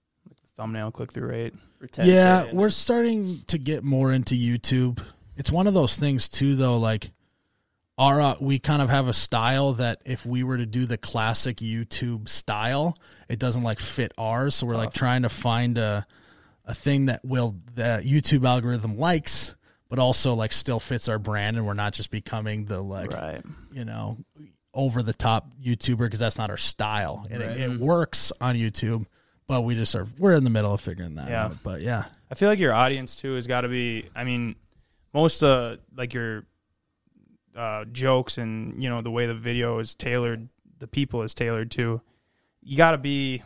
Thumbnail 0.57 0.91
click 0.93 1.13
through 1.13 1.29
rate. 1.29 1.55
Retention 1.79 2.15
Yeah, 2.15 2.45
and- 2.45 2.59
we're 2.59 2.71
starting 2.71 3.43
to 3.49 3.59
get 3.59 3.85
more 3.85 4.11
into 4.13 4.35
YouTube. 4.35 5.05
It's 5.37 5.51
one 5.51 5.67
of 5.67 5.75
those 5.75 5.97
things 5.97 6.29
too, 6.29 6.57
though. 6.57 6.79
Like, 6.79 7.11
our 7.99 8.21
uh, 8.21 8.35
we 8.41 8.59
kind 8.59 8.83
of 8.83 8.89
have 8.91 9.09
a 9.09 9.15
style 9.15 9.75
that 9.75 10.03
if 10.05 10.27
we 10.27 10.43
were 10.45 10.59
to 10.59 10.67
do 10.67 10.85
the 10.87 10.99
classic 10.99 11.59
YouTube 11.59 12.29
style, 12.29 12.97
it 13.29 13.39
doesn't 13.39 13.63
like 13.63 13.81
fit 13.81 14.13
ours. 14.19 14.55
So 14.55 14.67
we're 14.67 14.77
like 14.77 14.93
trying 14.93 15.23
to 15.23 15.29
find 15.29 15.79
a 15.79 16.07
a 16.65 16.75
thing 16.75 17.07
that 17.07 17.25
will 17.25 17.57
the 17.75 18.03
YouTube 18.05 18.47
algorithm 18.47 18.99
likes, 18.99 19.55
but 19.89 19.99
also 19.99 20.35
like 20.35 20.53
still 20.53 20.81
fits 20.81 21.09
our 21.09 21.19
brand, 21.19 21.57
and 21.57 21.67
we're 21.67 21.75
not 21.75 21.93
just 21.95 22.11
becoming 22.11 22.67
the 22.67 22.81
like 22.81 23.13
Right. 23.13 23.43
you 23.73 23.85
know 23.85 24.19
over 24.75 25.03
the 25.03 25.15
top 25.15 25.49
YouTuber 25.65 25.99
because 26.01 26.19
that's 26.19 26.37
not 26.37 26.51
our 26.51 26.59
style. 26.59 27.27
And 27.31 27.43
it, 27.43 27.61
it 27.61 27.81
works 27.81 28.31
on 28.43 28.57
YouTube, 28.57 29.07
but 29.47 29.63
we 29.63 29.75
just 29.75 29.97
are 29.97 30.07
we're 30.19 30.35
in 30.35 30.45
the 30.45 30.51
middle 30.51 30.75
of 30.75 30.83
figuring 30.83 31.15
that 31.15 31.31
Yeah. 31.31 31.47
out. 31.47 31.63
But 31.63 31.81
yeah. 31.81 32.05
I 32.31 32.35
feel 32.35 32.51
like 32.51 32.59
your 32.59 32.75
audience 32.75 33.17
too 33.17 33.35
has 33.37 33.47
got 33.47 33.63
to 33.63 33.69
be. 33.69 34.05
I 34.15 34.25
mean, 34.25 34.57
most 35.17 35.43
uh 35.43 35.77
like 35.97 36.15
your 36.15 36.45
uh 37.57 37.87
jokes 37.87 38.37
and 38.39 38.83
you 38.83 38.89
know 38.91 39.01
the 39.01 39.11
way 39.11 39.27
the 39.27 39.35
video 39.35 39.79
is 39.79 39.95
tailored, 39.95 40.49
the 40.79 40.87
people 40.87 41.23
is 41.23 41.35
tailored 41.35 41.71
to. 41.73 42.01
You 42.63 42.77
got 42.77 42.93
to 42.93 42.99
be. 42.99 43.43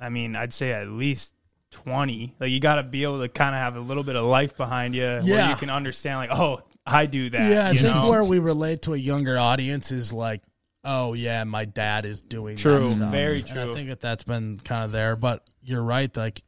I 0.00 0.10
mean, 0.10 0.36
I'd 0.36 0.52
say 0.52 0.72
at 0.72 0.88
least 0.88 1.34
twenty. 1.70 2.34
Like 2.38 2.50
you 2.50 2.60
got 2.60 2.76
to 2.76 2.82
be 2.82 3.04
able 3.04 3.20
to 3.20 3.28
kind 3.28 3.54
of 3.54 3.60
have 3.62 3.76
a 3.76 3.80
little 3.80 4.02
bit 4.02 4.16
of 4.16 4.24
life 4.24 4.56
behind 4.56 4.94
you, 4.94 5.02
where 5.02 5.48
you 5.48 5.56
can 5.56 5.70
understand. 5.70 6.18
Like, 6.18 6.38
oh, 6.38 6.60
I 6.84 7.06
do 7.06 7.30
that. 7.30 7.50
Yeah, 7.50 7.68
I 7.68 7.72
think 7.72 7.94
know? 7.94 8.10
where 8.10 8.22
we 8.22 8.38
relate 8.38 8.82
to 8.82 8.92
a 8.92 8.96
younger 8.96 9.38
audience 9.38 9.92
is 9.92 10.12
like, 10.12 10.42
oh 10.84 11.14
yeah, 11.14 11.44
my 11.44 11.64
dad 11.64 12.04
is 12.04 12.20
doing 12.20 12.56
True, 12.56 12.80
that 12.80 12.86
stuff. 12.88 13.10
very 13.10 13.38
And 13.38 13.46
true. 13.46 13.70
I 13.70 13.74
think 13.74 13.88
that 13.88 14.00
that's 14.00 14.24
been 14.24 14.58
kind 14.58 14.84
of 14.84 14.92
there, 14.92 15.16
but 15.16 15.42
you're 15.62 15.82
right. 15.82 16.14
Like 16.14 16.42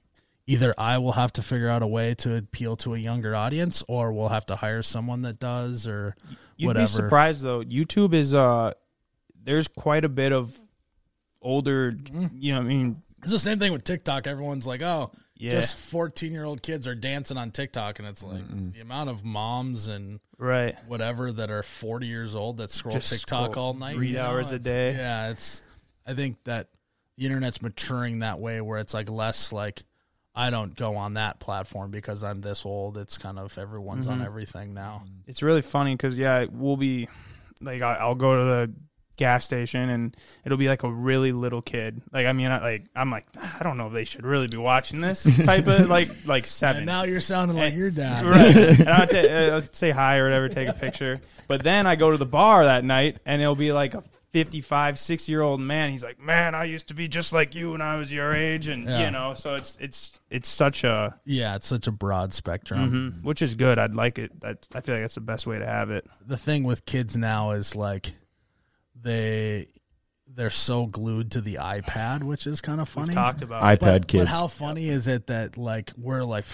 either 0.47 0.75
I 0.79 0.99
will 0.99 1.13
have 1.13 1.33
to 1.35 1.43
figure 1.43 1.69
out 1.69 1.83
a 1.83 1.87
way 1.87 2.15
to 2.17 2.37
appeal 2.37 2.77
to 2.77 2.95
a 2.95 2.99
younger 2.99 3.35
audience, 3.35 3.83
or 3.89 4.13
we'll 4.13 4.29
have 4.29 4.47
to 4.47 4.57
hire 4.57 4.83
someone 4.83 5.23
that 5.23 5.39
does, 5.39 5.87
or 5.89 6.15
You'd 6.57 6.69
whatever. 6.69 6.85
be 6.85 6.89
surprised 6.89 7.43
though. 7.43 7.63
YouTube 7.63 8.15
is 8.15 8.35
uh, 8.35 8.73
there's 9.43 9.69
quite 9.69 10.05
a 10.05 10.09
bit 10.09 10.33
of 10.33 10.57
older. 11.43 11.93
Mm-hmm. 11.93 12.27
You 12.39 12.55
know, 12.55 12.61
I 12.61 12.63
mean, 12.65 13.03
It's 13.23 13.33
the 13.33 13.39
same 13.39 13.59
thing 13.59 13.73
with 13.73 13.85
TikTok. 13.85 14.27
Everyone's 14.27 14.67
like, 14.67 14.83
oh, 14.83 15.11
Yeah. 15.37 15.51
just 15.53 15.79
14 15.79 16.33
year 16.33 16.45
old 16.45 16.63
kids 16.63 16.87
are 16.87 16.95
dancing 16.95 17.37
on 17.39 17.51
TikTok. 17.51 17.99
And 17.99 18.07
it's 18.09 18.23
like 18.23 18.45
the 18.73 18.81
amount 18.81 19.11
of 19.11 19.25
moms 19.25 19.89
and 19.89 20.21
right? 20.39 20.77
whatever 20.87 21.33
that 21.33 21.51
are 21.51 21.63
40 21.63 22.07
years 22.07 22.35
old 22.37 22.59
that 22.59 22.71
scroll 22.71 22.95
Just 22.95 23.11
TikTok 23.13 23.53
scroll 23.53 23.67
all 23.67 23.75
night. 23.75 23.97
three 23.97 24.09
you 24.09 24.15
know? 24.15 24.27
hours 24.27 24.53
a 24.53 24.57
It's- 24.57 24.65
day. 24.75 24.93
Yeah. 24.93 25.31
It's, 25.31 25.61
I 26.07 26.15
think 26.15 26.37
that 26.45 26.69
the 27.19 27.27
internet's 27.27 27.61
maturing 27.63 28.21
that 28.21 28.39
way 28.39 28.61
where 28.61 28.79
it's 28.79 28.95
like 28.95 29.11
less 29.11 29.53
like, 29.53 29.83
I 30.37 30.51
don't 30.51 30.77
go 30.77 30.97
on 30.97 31.15
that 31.15 31.41
platform 31.41 31.91
because 31.91 32.23
I'm 32.23 32.43
this 32.43 32.67
old. 32.67 32.99
It's 32.99 33.17
kind 33.17 33.39
of 33.39 33.57
everyone's 33.57 34.07
Mm-hmm. 34.07 34.21
on 34.21 34.27
everything 34.27 34.75
now. 34.75 35.05
It's 35.27 35.43
really 35.43 35.63
funny 35.63 35.95
because 35.95 36.19
yeah, 36.19 36.45
we'll 36.53 36.77
be 36.77 37.09
like 37.63 37.81
I'll 37.83 38.15
go 38.15 38.37
to 38.37 38.45
the 38.45 38.75
gas 39.17 39.47
station 39.47 39.89
and 39.89 40.15
it'll 40.45 40.59
be 40.59 40.69
like 40.69 40.83
a 40.83 40.93
really 40.93 41.33
little 41.33 41.63
kid. 41.63 42.03
Like 42.13 42.27
I 42.27 42.33
mean, 42.33 42.51
I, 42.51 42.61
like 42.61 42.85
I'm 42.95 43.11
like 43.11 43.25
I 43.59 43.63
don't 43.63 43.79
know 43.79 43.87
if 43.87 43.95
they 43.95 44.05
should 44.05 44.27
really 44.27 44.47
be 44.47 44.59
watching 44.59 45.01
this 45.01 45.23
type 45.45 45.67
of 45.69 45.89
like 45.89 46.11
like 46.27 46.45
seven. 46.47 46.81
And 46.83 46.87
now 46.87 47.05
you're 47.05 47.23
sounding 47.23 47.57
like 47.57 47.75
your 47.75 47.91
dad. 47.91 48.27
right. 48.27 48.79
And 48.81 48.89
I'll, 48.91 49.09
uh, 49.17 49.55
I'll 49.57 49.63
say 49.73 49.91
hi 49.91 50.19
or 50.19 50.25
whatever, 50.25 50.51
take 50.51 50.69
a 50.69 50.75
picture. 50.75 51.19
But 51.49 51.63
then 51.63 51.87
I 51.87 51.97
go 51.97 52.11
to 52.11 52.19
the 52.19 52.27
bar 52.27 52.65
that 52.67 52.85
night 52.85 53.19
and 53.25 53.41
it'll 53.41 53.55
be 53.55 53.73
like 53.73 53.95
a 53.95 54.03
55, 54.37 54.99
6 54.99 55.29
year 55.31 55.41
old 55.41 55.63
man. 55.63 55.91
He's 55.91 56.05
like, 56.05 56.21
man, 56.21 56.55
I 56.55 56.65
used 56.65 56.89
to 56.89 56.95
be 56.95 57.09
just 57.09 57.33
like 57.33 57.55
you 57.55 57.71
when 57.73 57.81
I 57.81 57.97
was 57.97 58.13
your 58.13 58.35
age. 58.35 58.69
And, 58.69 58.85
Yeah. 58.85 59.07
you 59.07 59.11
know, 59.11 59.33
so 59.33 59.55
it's, 59.55 59.79
it's, 59.81 60.21
it's 60.29 60.49
such 60.51 60.85
a, 60.85 61.19
Yeah. 61.25 61.57
It's 61.57 61.67
such 61.67 61.87
a 61.87 61.91
broad 61.91 62.35
spectrum. 62.35 62.91
mhm, 63.21 63.25
which 63.25 63.41
is 63.41 63.55
good. 63.55 63.79
I'd 63.79 63.95
like 63.95 64.19
it. 64.19 64.39
That, 64.43 64.69
I 64.75 64.83
feel 64.83 64.97
like 64.97 65.05
that's 65.05 65.15
the 65.15 65.23
best 65.23 65.47
way 65.47 65.59
to 65.59 65.65
have 65.65 65.91
it. 65.91 66.07
the 66.27 66.37
thing 66.37 66.65
with 66.65 66.85
kids 66.85 67.17
now 67.17 67.53
is 67.53 67.75
like 67.75 68.13
they 69.01 69.69
they're 70.35 70.51
so 70.51 70.85
glued 70.87 71.31
to 71.31 71.41
the 71.41 71.55
iPad, 71.55 72.23
which 72.23 72.47
is 72.47 72.61
kind 72.61 72.81
of 72.81 72.89
funny. 72.91 73.07
We've 73.07 73.15
talked 73.15 73.41
about 73.43 73.63
iPad 73.63 73.79
but, 73.81 74.09
kids. 74.09 74.25
But 74.25 74.29
how 74.29 74.49
funny 74.49 74.89
is 74.89 75.09
it 75.09 75.29
that 75.29 75.57
like 75.57 75.93
we're 75.97 76.25
like, 76.25 76.45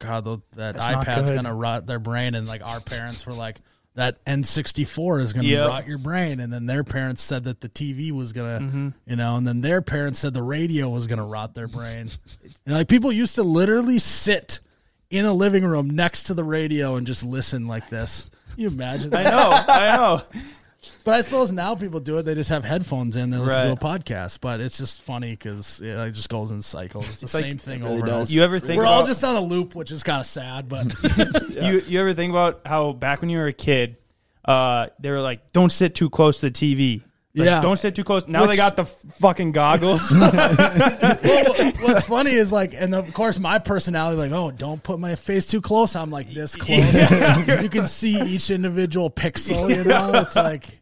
God, 0.00 0.24
tho- 0.24 0.42
that 0.56 0.76
That's 0.76 0.86
iPad's 1.06 1.30
gonna 1.30 1.54
rot 1.54 1.86
their 1.86 2.00
brain, 2.00 2.34
and 2.34 2.48
like 2.48 2.64
our 2.64 2.80
parents 2.80 3.26
were 3.26 3.34
like, 3.34 3.60
that 3.94 4.24
N64 4.26 5.20
is 5.22 5.32
gonna 5.32 5.48
Yep. 5.48 5.68
rot 5.68 5.86
your 5.88 5.98
brain, 5.98 6.38
and 6.40 6.52
then 6.52 6.66
their 6.66 6.84
parents 6.84 7.20
said 7.22 7.44
that 7.44 7.60
the 7.60 7.68
TV 7.68 8.12
was 8.12 8.32
gonna, 8.32 8.60
Mm-hmm. 8.60 8.88
you 9.06 9.16
know, 9.16 9.36
and 9.36 9.46
then 9.46 9.60
their 9.60 9.82
parents 9.82 10.18
said 10.20 10.34
the 10.34 10.42
radio 10.42 10.88
was 10.88 11.06
gonna 11.06 11.24
rot 11.24 11.54
their 11.54 11.66
brain, 11.68 12.08
and 12.66 12.74
like 12.74 12.88
people 12.88 13.10
used 13.10 13.34
to 13.36 13.42
literally 13.42 13.98
sit 13.98 14.60
in 15.10 15.24
a 15.24 15.32
living 15.32 15.64
room 15.64 15.90
next 15.90 16.24
to 16.24 16.34
the 16.34 16.44
radio 16.44 16.96
and 16.96 17.06
just 17.06 17.24
listen 17.24 17.66
like 17.66 17.88
this. 17.88 18.26
Can 18.54 18.60
you 18.62 18.68
imagine 18.68 19.14
I 19.14 19.22
know. 19.24 19.50
I 19.68 19.96
know. 19.96 20.22
But 21.04 21.14
I 21.14 21.20
suppose 21.22 21.50
now 21.50 21.74
people 21.74 22.00
do 22.00 22.18
it. 22.18 22.22
They 22.22 22.34
just 22.34 22.50
have 22.50 22.64
headphones 22.64 23.16
in. 23.16 23.30
They 23.30 23.36
listen 23.36 23.62
to 23.62 23.72
a 23.72 23.76
podcast. 23.76 24.40
But 24.40 24.60
it's 24.60 24.78
just 24.78 25.02
funny 25.02 25.30
because 25.30 25.80
it 25.80 25.96
like, 25.96 26.12
just 26.12 26.28
goes 26.28 26.50
in 26.50 26.62
cycles. 26.62 27.08
It's 27.08 27.32
the 27.32 27.38
like- 27.38 27.46
same 27.46 27.58
thing 27.58 27.82
really 27.82 27.94
over 27.94 28.00
and 28.02 28.10
does. 28.10 28.28
over. 28.28 28.32
You 28.32 28.42
ever 28.44 28.58
think 28.58 28.78
We're 28.78 28.84
about, 28.84 28.92
all 28.94 29.06
just 29.06 29.24
on 29.24 29.34
a 29.34 29.40
loop, 29.40 29.74
which 29.74 29.90
is 29.90 30.02
kind 30.02 30.20
of 30.20 30.26
sad. 30.26 30.68
But 30.68 30.94
you, 31.50 31.82
you 31.86 32.00
ever 32.00 32.14
think 32.14 32.30
about 32.30 32.60
how 32.64 32.92
back 32.92 33.20
when 33.20 33.30
you 33.30 33.38
were 33.38 33.48
a 33.48 33.52
kid, 33.52 33.96
uh, 34.44 34.88
they 35.00 35.10
were 35.10 35.20
like, 35.20 35.52
don't 35.52 35.72
sit 35.72 35.94
too 35.94 36.10
close 36.10 36.40
to 36.40 36.50
the 36.50 36.52
TV. 36.52 37.02
Like, 37.38 37.46
Yeah. 37.46 37.62
Don't 37.62 37.76
sit 37.76 37.94
too 37.94 38.04
close. 38.04 38.26
Now 38.28 38.46
they 38.46 38.56
got 38.56 38.76
the 38.76 38.84
fucking 38.84 39.52
goggles. 39.52 40.10
well, 40.12 41.54
what's 41.80 42.06
funny 42.06 42.32
is 42.32 42.52
like, 42.52 42.74
and 42.74 42.94
of 42.94 43.12
course, 43.14 43.38
my 43.38 43.58
personality, 43.58 44.16
like, 44.18 44.32
oh, 44.32 44.50
don't 44.50 44.82
put 44.82 44.98
my 44.98 45.14
face 45.14 45.46
too 45.46 45.60
close. 45.60 45.96
I'm 45.96 46.10
like 46.10 46.28
this 46.30 46.54
close. 46.56 46.94
you 47.62 47.68
can 47.68 47.86
see 47.86 48.20
each 48.20 48.50
individual 48.50 49.10
pixel. 49.10 49.74
You 49.74 49.84
know, 49.84 50.12
it's 50.14 50.36
like. 50.36 50.80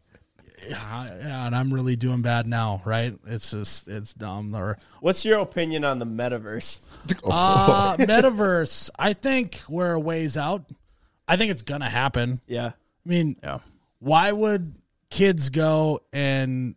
Yeah, 0.67 1.05
yeah, 1.19 1.45
and 1.47 1.55
I'm 1.55 1.73
really 1.73 1.95
doing 1.95 2.21
bad 2.21 2.45
now, 2.45 2.81
right? 2.83 3.17
It's 3.25 3.51
just 3.51 3.87
it's 3.87 4.13
dumb. 4.13 4.53
Or 4.53 4.77
What's 4.99 5.23
your 5.23 5.39
opinion 5.39 5.85
on 5.85 5.97
the 5.97 6.05
metaverse? 6.05 6.81
uh, 7.23 7.95
metaverse, 7.95 8.89
I 8.99 9.13
think 9.13 9.61
we're 9.69 9.93
a 9.93 9.99
ways 9.99 10.35
out. 10.35 10.65
I 11.25 11.37
think 11.37 11.51
it's 11.51 11.61
gonna 11.61 11.89
happen. 11.89 12.41
Yeah. 12.47 12.67
I 12.67 13.09
mean, 13.09 13.37
yeah. 13.41 13.59
why 13.99 14.29
would 14.29 14.75
kids 15.09 15.49
go 15.49 16.01
and 16.11 16.75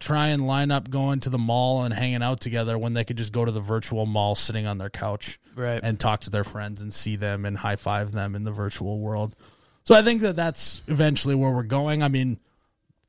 try 0.00 0.28
and 0.28 0.46
line 0.46 0.70
up 0.70 0.90
going 0.90 1.20
to 1.20 1.30
the 1.30 1.38
mall 1.38 1.84
and 1.84 1.94
hanging 1.94 2.22
out 2.22 2.40
together 2.40 2.76
when 2.76 2.92
they 2.92 3.04
could 3.04 3.16
just 3.16 3.32
go 3.32 3.44
to 3.44 3.52
the 3.52 3.60
virtual 3.60 4.04
mall 4.06 4.34
sitting 4.34 4.66
on 4.66 4.78
their 4.78 4.90
couch 4.90 5.38
Right. 5.54 5.80
and 5.82 5.98
talk 5.98 6.22
to 6.22 6.30
their 6.30 6.44
friends 6.44 6.82
and 6.82 6.92
see 6.92 7.16
them 7.16 7.44
and 7.44 7.56
high 7.56 7.76
five 7.76 8.12
them 8.12 8.34
in 8.34 8.42
the 8.44 8.50
virtual 8.50 8.98
world? 8.98 9.36
So 9.84 9.94
I 9.94 10.02
think 10.02 10.22
that 10.22 10.34
that's 10.34 10.82
eventually 10.88 11.34
where 11.36 11.52
we're 11.52 11.62
going. 11.62 12.02
I 12.02 12.08
mean, 12.08 12.40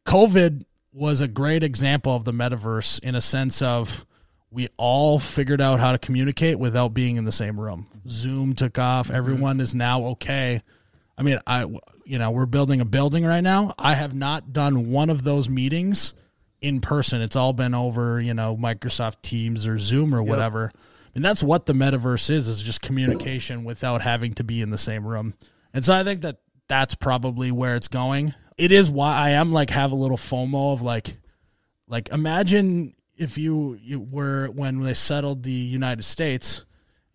COVID 0.05 0.63
was 0.93 1.21
a 1.21 1.27
great 1.27 1.63
example 1.63 2.15
of 2.15 2.23
the 2.23 2.31
metaverse 2.31 3.01
in 3.03 3.15
a 3.15 3.21
sense 3.21 3.61
of 3.61 4.05
we 4.51 4.69
all 4.77 5.19
figured 5.19 5.59
out 5.59 5.79
how 5.79 5.91
to 5.91 5.97
communicate 5.97 6.57
without 6.59 6.93
being 6.93 7.17
in 7.17 7.25
the 7.25 7.31
same 7.31 7.59
room. 7.59 7.87
Zoom 8.07 8.53
took 8.53 8.77
off. 8.79 9.07
Mm-hmm. 9.07 9.15
Everyone 9.15 9.59
is 9.59 9.75
now 9.75 10.03
okay. 10.05 10.61
I 11.17 11.23
mean, 11.23 11.39
I 11.45 11.65
you 12.07 12.17
know, 12.17 12.31
we're 12.31 12.45
building 12.45 12.81
a 12.81 12.85
building 12.85 13.25
right 13.25 13.41
now. 13.41 13.73
I 13.77 13.95
have 13.95 14.15
not 14.15 14.53
done 14.53 14.91
one 14.91 15.09
of 15.09 15.23
those 15.23 15.49
meetings 15.49 16.13
in 16.61 16.81
person. 16.81 17.21
It's 17.21 17.35
all 17.35 17.53
been 17.53 17.75
over, 17.75 18.19
you 18.21 18.33
know, 18.33 18.55
Microsoft 18.55 19.21
Teams 19.21 19.67
or 19.67 19.77
Zoom 19.77 20.15
or 20.15 20.23
whatever. 20.23 20.71
And 21.15 21.25
that's 21.25 21.43
what 21.43 21.65
the 21.65 21.73
metaverse 21.73 22.29
is, 22.29 22.47
is 22.47 22.61
just 22.61 22.81
communication 22.81 23.63
without 23.63 24.01
having 24.01 24.33
to 24.33 24.43
be 24.43 24.61
in 24.61 24.69
the 24.69 24.77
same 24.77 25.05
room. 25.05 25.33
And 25.73 25.83
so 25.83 25.93
I 25.93 26.03
think 26.03 26.21
that 26.21 26.37
that's 26.67 26.95
probably 26.95 27.51
where 27.51 27.75
it's 27.75 27.87
going. 27.87 28.33
It 28.57 28.71
is 28.71 28.89
why 28.89 29.15
I 29.15 29.29
am 29.31 29.51
like 29.51 29.69
have 29.71 29.91
a 29.91 29.95
little 29.95 30.17
FOMO 30.17 30.73
of 30.73 30.81
like 30.81 31.17
like 31.87 32.09
imagine 32.09 32.95
if 33.15 33.37
you, 33.37 33.77
you 33.81 33.99
were 33.99 34.47
when 34.47 34.81
they 34.81 34.93
settled 34.93 35.43
the 35.43 35.51
United 35.51 36.03
States 36.03 36.65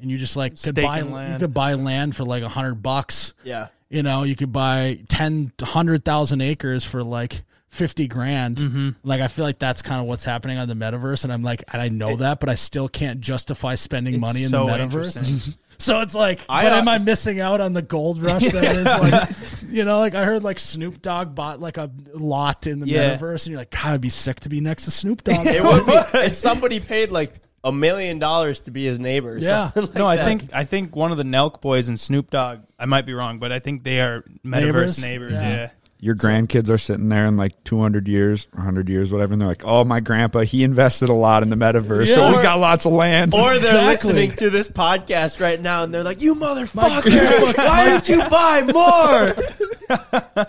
and 0.00 0.10
you 0.10 0.18
just 0.18 0.36
like 0.36 0.60
could 0.60 0.74
buy 0.74 1.00
in 1.00 1.32
you 1.32 1.38
could 1.38 1.54
buy 1.54 1.74
land 1.74 2.16
for 2.16 2.24
like 2.24 2.42
a 2.42 2.48
hundred 2.48 2.82
bucks. 2.82 3.34
Yeah. 3.44 3.68
You 3.92 4.02
know, 4.02 4.22
you 4.22 4.34
could 4.34 4.52
buy 4.52 5.00
10, 5.08 5.52
100,000 5.58 6.40
acres 6.40 6.84
for 6.84 7.02
like 7.02 7.44
50 7.68 8.08
grand. 8.08 8.56
Mm-hmm. 8.56 8.88
Like, 9.02 9.20
I 9.20 9.28
feel 9.28 9.44
like 9.44 9.58
that's 9.58 9.82
kind 9.82 10.00
of 10.00 10.06
what's 10.06 10.24
happening 10.24 10.58
on 10.58 10.66
the 10.68 10.74
metaverse. 10.74 11.24
And 11.24 11.32
I'm 11.32 11.42
like, 11.42 11.62
and 11.72 11.80
I 11.80 11.88
know 11.88 12.16
that, 12.16 12.40
but 12.40 12.48
I 12.48 12.54
still 12.54 12.88
can't 12.88 13.20
justify 13.20 13.74
spending 13.74 14.18
money 14.18 14.44
in 14.44 14.50
so 14.50 14.66
the 14.66 14.72
metaverse. 14.72 15.56
So 15.78 16.00
it's 16.00 16.14
like, 16.14 16.38
I, 16.48 16.62
but 16.62 16.74
uh, 16.74 16.76
am 16.76 16.88
I 16.88 16.98
missing 16.98 17.40
out 17.40 17.60
on 17.60 17.72
the 17.72 17.82
gold 17.82 18.22
rush 18.22 18.44
that 18.44 18.76
is 18.76 18.84
like, 19.62 19.68
you 19.68 19.84
know, 19.84 19.98
like 19.98 20.14
I 20.14 20.24
heard 20.24 20.44
like 20.44 20.60
Snoop 20.60 21.02
Dogg 21.02 21.34
bought 21.34 21.58
like 21.58 21.76
a 21.76 21.90
lot 22.14 22.68
in 22.68 22.78
the 22.78 22.86
Yeah. 22.86 23.16
metaverse, 23.16 23.46
and 23.46 23.48
you're 23.48 23.58
like, 23.60 23.72
God, 23.72 23.88
it'd 23.88 24.00
be 24.00 24.08
sick 24.08 24.38
to 24.40 24.48
be 24.48 24.60
next 24.60 24.84
to 24.84 24.92
Snoop 24.92 25.24
Dogg. 25.24 25.44
It 25.44 25.60
would 25.60 25.84
be. 25.84 25.92
and 26.18 26.34
somebody 26.34 26.78
paid 26.78 27.10
like 27.10 27.32
a 27.64 27.70
million 27.72 28.18
dollars 28.18 28.60
to 28.60 28.70
be 28.70 28.84
his 28.84 28.98
neighbor. 28.98 29.32
or 29.34 29.38
Yeah. 29.38 29.70
like 29.76 29.94
no, 29.94 30.06
I 30.06 30.16
that. 30.16 30.24
think 30.24 30.50
I 30.52 30.64
think 30.64 30.96
one 30.96 31.12
of 31.12 31.18
the 31.18 31.24
Nelk 31.24 31.60
boys 31.60 31.88
and 31.88 31.98
Snoop 31.98 32.30
Dogg. 32.30 32.60
I 32.78 32.86
might 32.86 33.06
be 33.06 33.14
wrong, 33.14 33.38
but 33.38 33.52
I 33.52 33.58
think 33.60 33.84
they 33.84 34.00
are 34.00 34.22
metaverse 34.44 34.62
Neighbors? 34.62 35.02
neighbors. 35.02 35.32
Yeah. 35.34 35.48
yeah. 35.48 35.70
Your 36.04 36.16
grandkids 36.16 36.68
are 36.68 36.78
sitting 36.78 37.08
there 37.10 37.26
in 37.26 37.36
like 37.36 37.62
200 37.62 38.08
years, 38.08 38.48
100 38.54 38.88
years, 38.88 39.12
whatever, 39.12 39.34
and 39.34 39.40
they're 39.40 39.46
like, 39.46 39.64
"Oh, 39.64 39.84
my 39.84 40.00
grandpa, 40.00 40.40
he 40.40 40.64
invested 40.64 41.08
a 41.10 41.12
lot 41.12 41.44
in 41.44 41.48
the 41.50 41.54
metaverse, 41.54 42.08
so 42.12 42.22
Yeah. 42.28 42.36
we 42.36 42.42
got 42.42 42.58
lots 42.58 42.84
of 42.86 42.92
land." 42.92 43.32
Or 43.32 43.50
they're 43.56 43.76
Exactly. 43.76 43.86
listening 43.86 44.30
to 44.38 44.50
this 44.50 44.68
podcast 44.68 45.40
right 45.40 45.60
now 45.60 45.84
and 45.84 45.94
they're 45.94 46.02
like, 46.02 46.20
"You 46.20 46.34
motherfucker! 46.34 47.02
grandpa- 47.02 47.62
Why 47.64 47.90
did 48.00 48.08
you 48.08 48.18
buy 48.28 48.62
more?" 48.62 49.44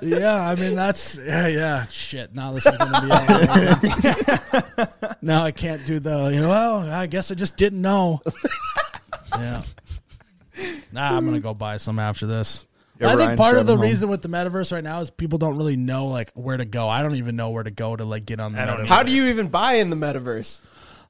yeah, 0.02 0.48
I 0.50 0.56
mean 0.56 0.76
that's 0.76 1.18
yeah, 1.18 1.48
yeah. 1.48 1.86
Shit, 1.88 2.34
now 2.34 2.52
this 2.52 2.66
is 2.66 2.78
gonna 2.78 3.08
be. 3.08 3.12
All 4.80 5.16
now 5.22 5.44
I 5.44 5.52
can't 5.52 5.86
do 5.86 6.00
the. 6.00 6.30
You 6.34 6.42
know, 6.42 6.50
well, 6.50 6.90
I 6.90 7.06
guess 7.08 7.32
I 7.32 7.36
just 7.36 7.58
didn't 7.58 7.82
know. 7.82 8.22
yeah. 9.38 9.64
Nah, 10.92 11.18
I'm 11.18 11.26
gonna 11.26 11.40
go 11.40 11.54
buy 11.54 11.78
some 11.78 12.00
after 12.00 12.28
this. 12.28 12.66
Yeah, 13.00 13.14
I 13.14 13.16
think 13.16 13.38
part 13.38 13.58
of 13.58 13.66
the 13.66 13.76
home. 13.76 13.82
reason 13.82 14.10
with 14.10 14.22
the 14.22 14.30
metaverse 14.30 14.72
right 14.72 14.84
now 14.84 15.00
is 15.00 15.10
people 15.10 15.40
don't 15.40 15.58
really 15.58 15.76
know 15.76 16.08
like 16.08 16.32
where 16.34 16.58
to 16.58 16.66
go. 16.66 16.88
I 16.88 17.02
don't 17.02 17.16
even 17.16 17.36
know 17.36 17.50
where 17.50 17.64
to 17.64 17.72
go 17.72 17.96
to 17.96 18.06
like 18.06 18.26
get 18.26 18.40
on 18.40 18.54
the 18.54 18.60
metaverse. 18.60 18.88
How 18.88 19.04
do 19.04 19.12
you 19.12 19.28
even 19.28 19.48
buy 19.48 19.74
in 19.74 19.90
the 19.90 19.96
metaverse? 19.96 20.62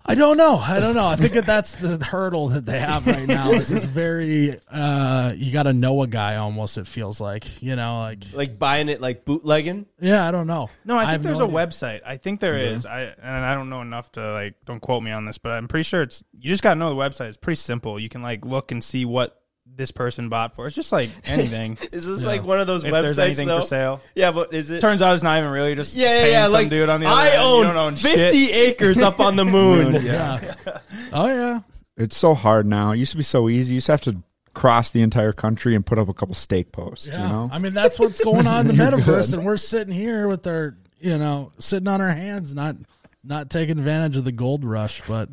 I 0.06 0.16
don't 0.16 0.36
know. 0.36 0.58
I 0.58 0.80
don't 0.82 0.95
know. 0.95 1.06
I 1.06 1.16
think 1.16 1.34
that 1.34 1.45
that's 1.45 1.74
the 1.76 2.04
hurdle 2.04 2.49
that 2.49 2.66
they 2.66 2.80
have 2.80 3.08
right 3.08 3.26
now. 3.28 3.51
Is 3.51 3.72
it's 3.72 3.86
very 3.86 4.60
uh 4.70 5.32
you 5.36 5.51
got 5.54 5.64
to 5.64 5.74
know 5.74 6.01
a 6.01 6.08
guy 6.08 6.36
almost. 6.36 6.78
It 6.78 6.88
feels 6.88 7.22
like 7.22 7.62
you 7.62 7.76
know 7.76 7.99
like 8.01 8.24
Like 8.34 8.60
buying 8.60 8.89
it 8.89 8.99
like 8.99 9.24
bootlegging? 9.26 9.86
yeah. 10.01 10.28
I 10.28 10.32
don't 10.32 10.47
know. 10.47 10.70
No, 10.84 10.97
I 10.97 11.01
think 11.04 11.12
have 11.12 11.24
there's 11.24 11.39
no 11.39 11.45
a 11.45 11.47
idea. 11.47 11.58
website. 11.68 12.01
I 12.06 12.18
think 12.18 12.39
there 12.41 12.58
is. 12.58 12.86
I 12.86 13.01
and 13.22 13.45
I 13.45 13.56
don't 13.56 13.70
know 13.70 13.82
enough 13.82 14.12
to 14.14 14.32
like. 14.34 14.56
Don't 14.66 14.80
quote 14.82 15.04
me 15.04 15.12
on 15.12 15.26
this, 15.26 15.38
but 15.38 15.51
I'm 15.54 15.68
pretty 15.68 15.84
sure 15.84 16.01
it's. 16.01 16.24
You 16.38 16.49
just 16.49 16.64
gotta 16.64 16.80
know 16.80 16.89
the 16.89 16.95
website. 16.95 17.28
It's 17.30 17.38
pretty 17.38 17.58
simple. 17.58 17.99
You 17.99 18.10
can 18.10 18.22
like 18.22 18.43
look 18.45 18.72
and 18.72 18.84
see 18.84 19.06
what 19.06 19.39
this 19.76 19.91
person 19.91 20.30
bought 20.30 20.55
for. 20.55 20.67
It's 20.67 20.76
just 20.76 20.91
like 20.91 21.09
anything. 21.26 21.78
Is 21.91 22.05
this 22.05 22.24
like 22.24 22.43
one 22.43 22.59
of 22.59 22.67
those 22.67 22.84
if 22.84 22.91
websites 22.93 23.01
there's 23.01 23.19
anything 23.19 23.47
though? 23.47 23.61
for 23.61 23.67
sale. 23.67 24.01
Yeah, 24.15 24.32
but 24.32 24.53
is 24.53 24.69
it? 24.69 24.80
Turns 24.82 25.01
out 25.01 25.13
it's 25.13 25.24
not 25.24 25.38
even 25.38 25.51
really 25.51 25.76
just 25.76 25.95
yeah, 25.95 26.05
yeah, 26.05 26.21
paying 26.21 26.32
yeah. 26.34 26.43
some 26.45 26.53
Like 26.53 26.69
dude 26.69 26.89
on 26.89 27.01
the 27.01 27.07
other 27.07 27.15
I 27.15 27.26
end. 27.30 27.34
You 27.36 27.47
own, 27.47 27.63
don't 27.65 27.78
own 27.78 27.95
50 27.95 28.45
shit. 28.45 28.55
acres 28.55 29.01
up 29.01 29.19
on 29.19 29.36
the 29.36 29.45
moon. 29.45 29.93
Yeah. 30.03 30.53
oh 31.13 31.28
yeah. 31.28 31.59
It's 31.97 32.17
so 32.17 32.34
hard 32.34 32.65
now. 32.65 32.91
It 32.91 32.97
used 32.97 33.11
to 33.11 33.17
be 33.17 33.24
so 33.24 33.49
easy. 33.49 33.74
You 33.74 33.76
used 33.76 33.86
to 33.88 33.93
have 33.93 34.01
to 34.01 34.17
cross 34.53 34.91
the 34.91 35.01
entire 35.01 35.34
country 35.34 35.76
and 35.76 35.86
put 35.86 35.97
up 35.97 36.09
a 36.09 36.13
couple 36.13 36.36
stake 36.36 36.71
posts. 36.71 37.07
Yeah. 37.07 37.24
You 37.24 37.34
know, 37.34 37.49
I 37.51 37.59
mean, 37.59 37.74
that's 37.74 37.99
what's 37.99 38.24
going 38.24 38.47
on 38.47 38.67
in 38.69 38.76
the 38.76 38.84
metaverse, 38.84 39.32
good. 39.32 39.39
and 39.39 39.45
we're 39.45 39.57
sitting 39.57 39.93
here 39.93 40.28
with 40.28 40.45
our, 40.47 40.78
you 40.99 41.17
know, 41.17 41.51
sitting 41.59 41.88
on 41.88 42.01
our 42.01 42.13
hands, 42.13 42.53
not 42.53 42.76
not 43.24 43.49
taking 43.49 43.78
advantage 43.78 44.17
of 44.17 44.24
the 44.24 44.32
gold 44.32 44.65
rush. 44.65 45.01
But 45.07 45.30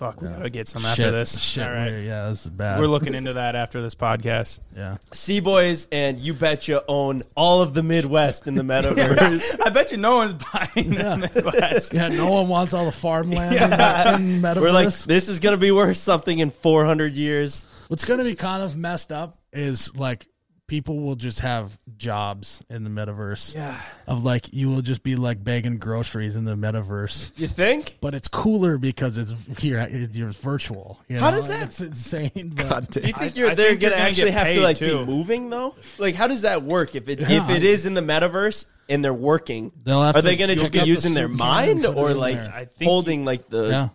Fuck, 0.00 0.22
we 0.22 0.28
gotta 0.28 0.48
get 0.48 0.66
some 0.66 0.82
after 0.86 1.02
shit, 1.02 1.12
this. 1.12 1.38
shit, 1.38 1.62
All 1.62 1.70
right. 1.70 1.90
we're- 1.90 2.06
yeah, 2.06 2.26
this 2.28 2.40
is 2.44 2.48
bad. 2.48 2.80
We're 2.80 2.86
looking 2.86 3.14
into 3.14 3.34
that 3.34 3.54
after 3.54 3.82
this 3.82 3.94
podcast. 3.94 4.60
yeah, 4.74 4.96
Sea 5.12 5.40
Boys 5.40 5.88
and 5.92 6.18
you 6.18 6.32
betcha 6.32 6.82
own 6.88 7.22
all 7.34 7.60
of 7.60 7.74
the 7.74 7.82
Midwest 7.82 8.46
in 8.46 8.54
the 8.54 8.62
metaverse. 8.72 9.60
I 9.62 9.68
bet 9.68 9.92
you 9.92 9.98
no 9.98 10.16
one's 10.16 10.32
buying 10.32 10.94
Yeah. 10.94 11.16
the 11.16 11.30
Midwest. 11.34 11.92
yeah. 11.92 12.08
No 12.08 12.30
one 12.30 12.48
wants 12.48 12.72
all 12.72 12.86
the 12.86 12.92
farmland 12.92 13.54
in, 13.54 13.68
the, 13.70 14.14
in 14.14 14.40
metaverse. 14.40 14.60
We're 14.62 14.72
like, 14.72 14.94
this 14.94 15.28
is 15.28 15.38
gonna 15.38 15.58
be 15.58 15.70
worth 15.70 15.98
something 15.98 16.38
in 16.38 16.48
400 16.48 17.14
years. 17.14 17.66
What's 17.88 18.06
going 18.06 18.18
to 18.20 18.24
be 18.24 18.34
kind 18.34 18.62
of 18.62 18.76
messed 18.78 19.12
up 19.12 19.36
is 19.52 19.94
like 19.96 20.26
people 20.70 21.00
will 21.00 21.16
just 21.16 21.40
have 21.40 21.76
jobs 21.96 22.62
in 22.70 22.84
the 22.84 22.90
metaverse. 22.90 23.56
Yeah. 23.56 23.78
Of 24.06 24.22
like 24.22 24.54
you 24.54 24.70
will 24.70 24.82
just 24.82 25.02
be 25.02 25.16
like 25.16 25.42
begging 25.42 25.78
groceries 25.78 26.36
in 26.36 26.44
the 26.44 26.54
metaverse. 26.54 27.36
You 27.36 27.48
think? 27.48 27.98
But 28.00 28.14
it's 28.14 28.28
cooler 28.28 28.78
because 28.78 29.18
it's 29.18 29.34
here. 29.60 29.84
It's 29.90 30.36
virtual. 30.36 31.00
You 31.08 31.18
How 31.18 31.30
know? 31.30 31.38
does 31.38 31.48
that- 31.48 31.64
It's 31.64 31.80
insane. 31.80 32.52
But 32.54 32.68
God 32.68 32.90
Do 32.90 33.00
you 33.00 33.12
think 33.12 33.36
you're 33.36 33.50
I 33.50 33.54
they're 33.56 33.70
think 33.70 33.82
you're 33.82 33.90
gonna 33.90 34.00
gonna 34.00 34.08
actually 34.10 34.30
have 34.30 34.52
to 34.54 34.60
like 34.60 34.76
too. 34.76 35.00
be 35.00 35.06
moving 35.12 35.50
though? 35.50 35.74
Like, 35.98 36.14
how 36.14 36.28
does 36.28 36.42
that 36.42 36.62
work? 36.62 36.94
If 36.94 37.08
it 37.08 37.18
Yeah. 37.18 37.42
if 37.42 37.50
it 37.50 37.64
is 37.64 37.84
in 37.84 37.94
the 37.94 38.00
metaverse 38.00 38.66
and 38.88 39.04
they're 39.04 39.12
working, 39.12 39.72
They'll 39.82 40.02
have 40.04 40.14
are 40.14 40.20
to 40.22 40.26
they 40.28 40.36
gonna 40.36 40.54
just 40.54 40.70
be 40.70 40.78
up 40.78 40.84
the 40.84 40.88
using 40.88 41.14
their 41.14 41.26
mind 41.26 41.84
and 41.84 41.94
put 41.94 41.96
it 41.96 41.98
or 42.00 42.10
in 42.12 42.16
like 42.16 42.36
there. 42.36 42.52
I 42.54 42.64
think 42.66 42.88
holding 42.88 43.24
like 43.24 43.48
the 43.48 43.68
yeah. 43.68 43.88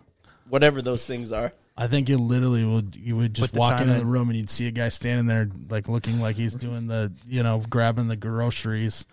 whatever 0.50 0.82
those 0.82 1.06
things 1.06 1.32
are? 1.32 1.54
I 1.78 1.88
think 1.88 2.08
you 2.08 2.16
literally 2.18 2.64
would 2.64 2.96
you 2.96 3.16
would 3.16 3.34
just 3.34 3.54
walk 3.54 3.76
time 3.78 3.88
into 3.88 4.00
the 4.00 4.06
room 4.06 4.28
and 4.30 4.38
you'd 4.38 4.48
see 4.50 4.66
a 4.66 4.70
guy 4.70 4.88
standing 4.88 5.26
there 5.26 5.48
like 5.68 5.88
looking 5.88 6.20
like 6.20 6.36
he's 6.36 6.54
doing 6.54 6.86
the 6.86 7.12
you 7.26 7.42
know 7.42 7.62
grabbing 7.68 8.08
the 8.08 8.16
groceries 8.16 9.06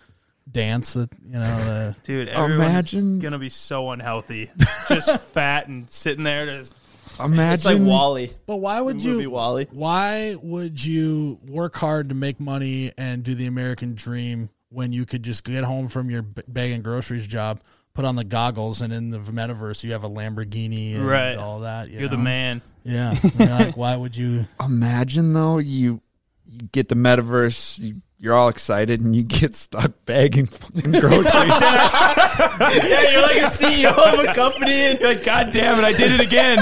dance 0.50 0.94
that 0.94 1.10
you 1.26 1.38
know 1.38 1.56
the 1.64 1.96
Dude, 2.04 2.28
everyone's 2.28 2.68
Imagine- 2.70 3.18
gonna 3.18 3.38
be 3.38 3.48
so 3.50 3.90
unhealthy. 3.90 4.50
Just 4.88 5.20
fat 5.32 5.68
and 5.68 5.90
sitting 5.90 6.24
there 6.24 6.46
just 6.46 6.74
Imagine 7.20 7.52
It's 7.52 7.64
like 7.64 7.80
WALL-E. 7.80 8.32
But 8.46 8.56
why 8.56 8.80
would 8.80 8.98
The 8.98 9.08
movie 9.08 9.22
you 9.22 9.30
WALL-E. 9.30 9.66
why 9.70 10.36
would 10.42 10.82
you 10.84 11.38
work 11.46 11.76
hard 11.76 12.08
to 12.08 12.14
make 12.14 12.40
money 12.40 12.92
and 12.98 13.22
do 13.22 13.34
the 13.34 13.46
American 13.46 13.94
dream 13.94 14.48
when 14.70 14.92
you 14.92 15.06
could 15.06 15.22
just 15.22 15.44
get 15.44 15.62
home 15.64 15.86
from 15.88 16.10
your 16.10 16.22
b- 16.22 16.42
bagging 16.48 16.82
groceries 16.82 17.28
job, 17.28 17.60
put 17.94 18.04
on 18.04 18.16
the 18.16 18.24
goggles, 18.24 18.82
and 18.82 18.92
in 18.92 19.10
the 19.10 19.18
metaverse 19.18 19.82
you 19.84 19.92
have 19.92 20.04
a 20.04 20.10
Lamborghini 20.10 20.94
and 20.96 21.06
Right. 21.06 21.36
all 21.36 21.60
that. 21.60 21.88
you 21.90 22.00
you're 22.00 22.08
the 22.08 22.16
man. 22.18 22.60
Yeah. 22.82 23.14
Like, 23.38 23.76
why 23.76 23.96
would 23.96 24.16
you? 24.16 24.46
Imagine 24.62 25.32
though 25.32 25.58
you 25.58 26.00
you 26.46 26.68
get 26.72 26.88
the 26.88 26.94
metaverse, 26.94 27.78
you, 27.78 28.02
you're 28.18 28.34
all 28.34 28.48
excited, 28.48 29.00
and 29.00 29.14
you 29.16 29.22
get 29.22 29.54
stuck 29.54 29.92
bagging 30.06 30.46
fucking 30.46 30.92
groceries. 30.92 31.24
yeah, 31.34 33.10
you're 33.10 33.22
like 33.22 33.38
a 33.38 33.50
CEO 33.50 33.90
of 33.90 34.24
a 34.28 34.34
company 34.34 34.72
and 34.72 35.00
You're 35.00 35.14
like, 35.14 35.24
God 35.24 35.52
damn 35.52 35.78
it, 35.78 35.84
I 35.84 35.92
did 35.92 36.12
it 36.12 36.20
again. 36.20 36.58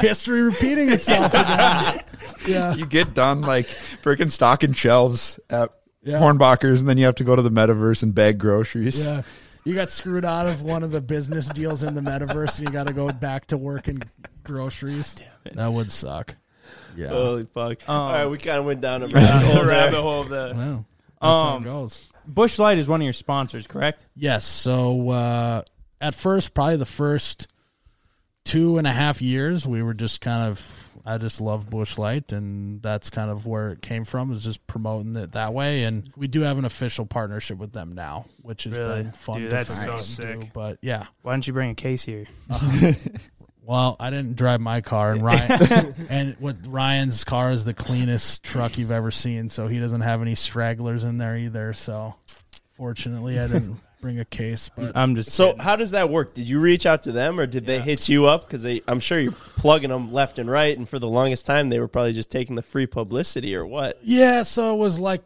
History 0.00 0.42
repeating 0.42 0.90
itself. 0.90 1.32
again. 1.32 2.04
Yeah. 2.46 2.72
you 2.74 2.86
get 2.86 3.12
done 3.12 3.42
like 3.42 3.66
freaking 4.02 4.30
stocking 4.30 4.72
shelves 4.72 5.38
at 5.50 5.70
Yeah. 6.02 6.18
Hornbachers, 6.18 6.80
and 6.80 6.88
then 6.88 6.96
you 6.98 7.04
have 7.04 7.16
to 7.16 7.24
go 7.24 7.36
to 7.36 7.42
the 7.42 7.50
metaverse 7.50 8.02
and 8.02 8.14
bag 8.14 8.38
groceries. 8.38 9.04
Yeah. 9.04 9.22
You 9.64 9.74
got 9.74 9.90
screwed 9.90 10.24
out 10.24 10.46
of 10.46 10.62
one 10.62 10.82
of 10.82 10.90
the 10.90 11.02
business 11.02 11.46
deals 11.48 11.82
in 11.82 11.94
the 11.94 12.00
metaverse 12.00 12.58
and 12.58 12.66
you 12.66 12.72
got 12.72 12.86
to 12.86 12.94
go 12.94 13.12
back 13.12 13.46
to 13.48 13.58
working 13.58 14.00
groceries. 14.42 15.16
Damn 15.44 15.56
That 15.56 15.72
would 15.72 15.90
suck. 15.90 16.36
Yeah. 16.96 17.08
holy 17.08 17.46
fuck! 17.52 17.86
Um, 17.88 17.94
All 17.96 18.12
right, 18.12 18.26
we 18.26 18.38
kind 18.38 18.58
of 18.58 18.64
went 18.64 18.80
down 18.80 19.02
a 19.02 19.08
the 19.08 19.16
rabbit 19.16 19.44
hole. 19.46 19.54
there. 19.56 19.66
rabbit 19.66 20.00
hole 20.00 20.20
of 20.22 20.28
the 20.28 20.52
Wow. 20.56 20.84
That's 21.20 21.20
how 21.20 21.28
Um, 21.56 21.62
it 21.62 21.64
goes. 21.66 22.10
Busch 22.26 22.58
Light 22.58 22.78
is 22.78 22.88
one 22.88 23.00
of 23.00 23.04
your 23.04 23.12
sponsors, 23.12 23.66
correct? 23.66 24.06
Yes. 24.16 24.44
So 24.46 25.10
uh, 25.10 25.62
at 26.00 26.14
first, 26.14 26.54
probably 26.54 26.76
the 26.76 26.86
first 26.86 27.46
two 28.44 28.78
and 28.78 28.86
a 28.86 28.92
half 28.92 29.20
years, 29.20 29.68
we 29.68 29.82
were 29.82 29.94
just 29.94 30.20
kind 30.22 30.48
of. 30.48 30.89
I 31.12 31.18
just 31.18 31.40
love 31.40 31.68
Busch 31.68 31.98
Light, 31.98 32.32
and 32.32 32.80
that's 32.82 33.10
kind 33.10 33.30
of 33.30 33.46
where 33.46 33.70
it 33.70 33.82
came 33.82 34.04
from. 34.04 34.32
Is 34.32 34.44
just 34.44 34.64
promoting 34.66 35.16
it 35.16 35.32
that 35.32 35.52
way, 35.52 35.82
and 35.84 36.10
we 36.16 36.28
do 36.28 36.42
have 36.42 36.56
an 36.58 36.64
official 36.64 37.04
partnership 37.06 37.58
with 37.58 37.72
them 37.72 37.92
now, 37.94 38.26
which 38.42 38.64
has 38.64 38.78
Really? 38.78 39.02
been 39.02 39.12
fun. 39.12 39.40
Dude, 39.40 39.50
to 39.50 39.56
that's 39.56 39.74
so 39.82 39.90
freaking 39.94 39.96
do. 39.96 40.40
sick. 40.42 40.50
But 40.52 40.78
yeah, 40.82 41.06
Why 41.22 41.32
don't 41.32 41.46
you 41.46 41.52
bring 41.52 41.70
a 41.70 41.74
case 41.74 42.04
here? 42.04 42.26
Well, 43.62 43.94
I 44.00 44.10
didn't 44.10 44.34
drive 44.36 44.60
my 44.60 44.80
car, 44.80 45.12
and 45.12 45.22
Ryan 45.22 45.94
and 46.10 46.34
what 46.40 46.56
Ryan's 46.66 47.22
car 47.22 47.52
is 47.52 47.64
the 47.64 47.74
cleanest 47.74 48.42
truck 48.42 48.76
you've 48.78 48.90
ever 48.90 49.12
seen, 49.12 49.48
so 49.48 49.68
he 49.68 49.78
doesn't 49.78 50.00
have 50.00 50.22
any 50.22 50.34
stragglers 50.34 51.04
in 51.04 51.18
there 51.18 51.36
either. 51.36 51.72
So, 51.74 52.16
fortunately, 52.76 53.38
I 53.38 53.46
didn't 53.46 53.76
bring 54.00 54.18
a 54.18 54.24
case. 54.24 54.70
But 54.76 54.96
I'm 54.96 55.14
just 55.14 55.30
So 55.30 55.48
kidding. 55.48 55.60
how 55.62 55.76
does 55.76 55.90
that 55.92 56.08
work? 56.10 56.34
Did 56.34 56.48
you 56.48 56.60
reach 56.60 56.86
out 56.86 57.02
to 57.04 57.12
them 57.12 57.38
or 57.38 57.46
did 57.46 57.66
they 57.66 57.80
hit 57.80 58.08
you 58.08 58.26
up? 58.26 58.46
Because 58.46 58.62
they, 58.62 58.82
I'm 58.88 59.00
sure 59.00 59.18
you're 59.18 59.32
plugging 59.32 59.90
them 59.90 60.12
left 60.12 60.38
and 60.38 60.50
right, 60.50 60.76
and 60.76 60.88
for 60.88 60.98
the 60.98 61.08
longest 61.08 61.46
time 61.46 61.68
they 61.68 61.78
were 61.80 61.88
probably 61.88 62.12
just 62.12 62.30
taking 62.30 62.56
the 62.56 62.62
free 62.62 62.86
publicity 62.86 63.54
or 63.54 63.66
what? 63.66 63.98
yeah, 64.02 64.42
so 64.42 64.74
it 64.74 64.78
was 64.78 64.98
like 64.98 65.22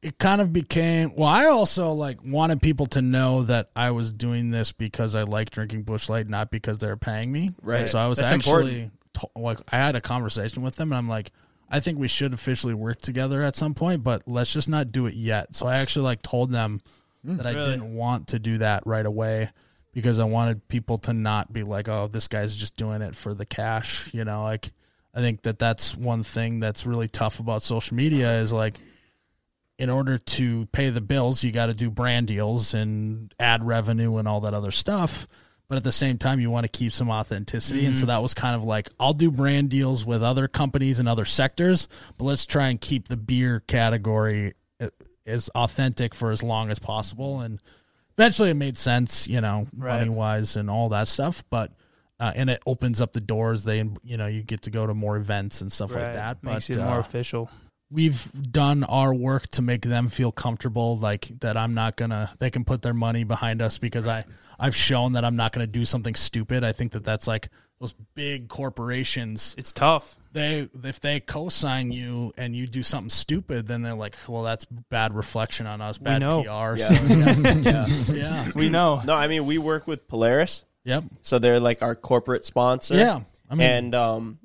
it 0.00 0.16
kind 0.18 0.40
of 0.40 0.52
became. 0.52 1.12
Well, 1.16 1.28
I 1.28 1.46
also 1.46 1.90
like 1.92 2.18
wanted 2.24 2.62
people 2.62 2.86
to 2.86 3.02
know 3.02 3.42
that 3.44 3.70
I 3.74 3.90
was 3.90 4.12
doing 4.12 4.50
this 4.50 4.70
because 4.70 5.16
I 5.16 5.22
like 5.24 5.50
drinking 5.50 5.82
Busch 5.82 6.08
Light, 6.08 6.28
not 6.28 6.50
because 6.52 6.78
they're 6.78 6.96
paying 6.96 7.32
me. 7.32 7.50
Right. 7.62 7.88
So 7.88 7.98
I 7.98 8.06
was 8.06 8.18
That's 8.18 8.30
actually 8.30 8.92
to, 9.14 9.28
like, 9.34 9.58
I 9.72 9.76
had 9.78 9.96
a 9.96 10.00
conversation 10.00 10.62
with 10.62 10.76
them, 10.76 10.92
and 10.92 10.98
I'm 10.98 11.08
like. 11.08 11.32
I 11.70 11.80
think 11.80 11.98
we 11.98 12.08
should 12.08 12.32
officially 12.32 12.72
work 12.72 13.02
together 13.02 13.42
at 13.42 13.54
some 13.54 13.74
point, 13.74 14.02
but 14.02 14.22
let's 14.26 14.50
just 14.50 14.70
not 14.70 14.90
do 14.90 15.04
it 15.04 15.12
yet. 15.12 15.54
So 15.54 15.66
I 15.66 15.76
actually 15.76 16.04
like 16.06 16.22
told 16.22 16.50
them 16.50 16.80
that 17.36 17.46
I 17.46 17.52
Really? 17.52 17.70
didn't 17.72 17.94
want 17.94 18.28
to 18.28 18.38
do 18.38 18.58
that 18.58 18.86
right 18.86 19.06
away 19.06 19.50
because 19.92 20.18
I 20.18 20.24
wanted 20.24 20.66
people 20.68 20.98
to 20.98 21.12
not 21.12 21.52
be 21.52 21.62
like, 21.62 21.88
"Oh, 21.88 22.08
this 22.08 22.28
guy's 22.28 22.56
just 22.56 22.76
doing 22.76 23.02
it 23.02 23.14
for 23.14 23.34
the 23.34 23.46
cash." 23.46 24.10
You 24.12 24.24
know, 24.24 24.42
like 24.42 24.72
I 25.14 25.20
think 25.20 25.42
that 25.42 25.58
that's 25.58 25.96
one 25.96 26.22
thing 26.22 26.60
that's 26.60 26.86
really 26.86 27.08
tough 27.08 27.40
about 27.40 27.62
social 27.62 27.96
media 27.96 28.38
is 28.40 28.52
like 28.52 28.78
in 29.78 29.90
order 29.90 30.18
to 30.18 30.66
pay 30.66 30.90
the 30.90 31.00
bills, 31.00 31.44
you 31.44 31.52
got 31.52 31.66
to 31.66 31.74
do 31.74 31.88
brand 31.90 32.26
deals 32.26 32.74
and 32.74 33.32
ad 33.38 33.64
revenue 33.64 34.16
and 34.16 34.26
all 34.26 34.40
that 34.40 34.52
other 34.54 34.72
stuff. 34.72 35.26
But 35.68 35.76
at 35.76 35.84
the 35.84 35.92
same 35.92 36.16
time, 36.18 36.40
you 36.40 36.50
want 36.50 36.64
to 36.64 36.68
keep 36.68 36.92
some 36.92 37.10
authenticity. 37.10 37.84
And 37.84 37.96
so 37.96 38.06
that 38.06 38.22
was 38.22 38.32
kind 38.34 38.56
of 38.56 38.64
like, 38.64 38.88
I'll 38.98 39.12
do 39.12 39.30
brand 39.30 39.68
deals 39.68 40.04
with 40.04 40.22
other 40.22 40.48
companies 40.48 40.98
and 40.98 41.06
other 41.08 41.26
sectors, 41.26 41.88
but 42.16 42.24
let's 42.24 42.46
try 42.46 42.68
and 42.68 42.80
keep 42.80 43.08
the 43.08 43.18
beer 43.18 43.60
category 43.60 44.54
uh, 44.80 44.88
as 45.28 45.48
authentic 45.50 46.14
for 46.14 46.30
as 46.30 46.42
long 46.42 46.70
as 46.70 46.78
possible. 46.78 47.40
And 47.40 47.60
eventually 48.16 48.50
it 48.50 48.54
made 48.54 48.76
sense, 48.78 49.28
you 49.28 49.40
know, 49.40 49.66
Right. 49.76 49.98
money 49.98 50.10
wise 50.10 50.56
and 50.56 50.68
all 50.70 50.88
that 50.88 51.08
stuff. 51.08 51.44
But, 51.50 51.72
uh, 52.18 52.32
and 52.34 52.50
it 52.50 52.60
opens 52.66 53.00
up 53.00 53.12
the 53.12 53.20
doors. 53.20 53.64
They, 53.64 53.78
you 54.02 54.16
know, 54.16 54.26
you 54.26 54.42
get 54.42 54.62
to 54.62 54.70
go 54.70 54.86
to 54.86 54.94
more 54.94 55.16
events 55.16 55.60
and 55.60 55.70
stuff 55.70 55.94
like 55.94 56.04
Right. 56.04 56.12
that. 56.14 56.42
makes 56.42 56.68
but, 56.68 56.76
it 56.76 56.80
more 56.80 56.94
uh, 56.96 57.00
official. 57.00 57.50
we've 57.90 58.30
done 58.52 58.84
our 58.84 59.14
work 59.14 59.48
to 59.48 59.62
make 59.62 59.82
them 59.82 60.08
feel 60.10 60.30
comfortable 60.30 60.98
like 60.98 61.30
that 61.40 61.56
i'm 61.56 61.72
not 61.72 61.96
gonna 61.96 62.28
they 62.38 62.50
can 62.50 62.62
put 62.62 62.82
their 62.82 62.92
money 62.92 63.24
behind 63.24 63.62
us 63.62 63.78
because 63.78 64.06
i 64.06 64.22
i've 64.60 64.76
shown 64.76 65.12
that 65.14 65.24
i'm 65.24 65.36
not 65.36 65.52
gonna 65.52 65.66
do 65.66 65.86
something 65.86 66.14
stupid 66.14 66.62
i 66.62 66.70
think 66.70 66.92
that 66.92 67.02
that's 67.02 67.26
like 67.26 67.48
those 67.80 67.94
big 68.14 68.46
corporations 68.48 69.54
It's 69.56 69.72
tough. 69.72 70.17
They 70.32 70.68
if 70.84 71.00
they 71.00 71.20
co-sign 71.20 71.90
you 71.92 72.32
and 72.36 72.54
you 72.54 72.66
do 72.66 72.82
something 72.82 73.10
stupid 73.10 73.66
then 73.66 73.82
they're 73.82 73.94
like 73.94 74.16
well 74.28 74.42
that's 74.42 74.64
bad 74.66 75.14
reflection 75.14 75.66
on 75.66 75.80
us 75.80 75.98
bad 75.98 76.18
know. 76.20 76.42
pr 76.42 76.78
Yeah. 76.78 76.86
so 76.88 77.14
yeah, 77.14 77.56
yeah 77.56 78.12
yeah 78.12 78.50
We 78.54 78.68
know. 78.68 79.02
No, 79.04 79.14
I 79.14 79.26
mean 79.28 79.46
we 79.46 79.58
work 79.58 79.86
with 79.86 80.06
Polaris, 80.08 80.64
yep 80.84 81.04
so 81.22 81.38
they're 81.38 81.60
like 81.60 81.82
our 81.82 81.94
corporate 81.94 82.44
sponsor. 82.44 82.94
yeah 82.94 83.20
i 83.50 83.54
mean 83.54 83.66
and 83.70 83.94
um, 83.94 84.38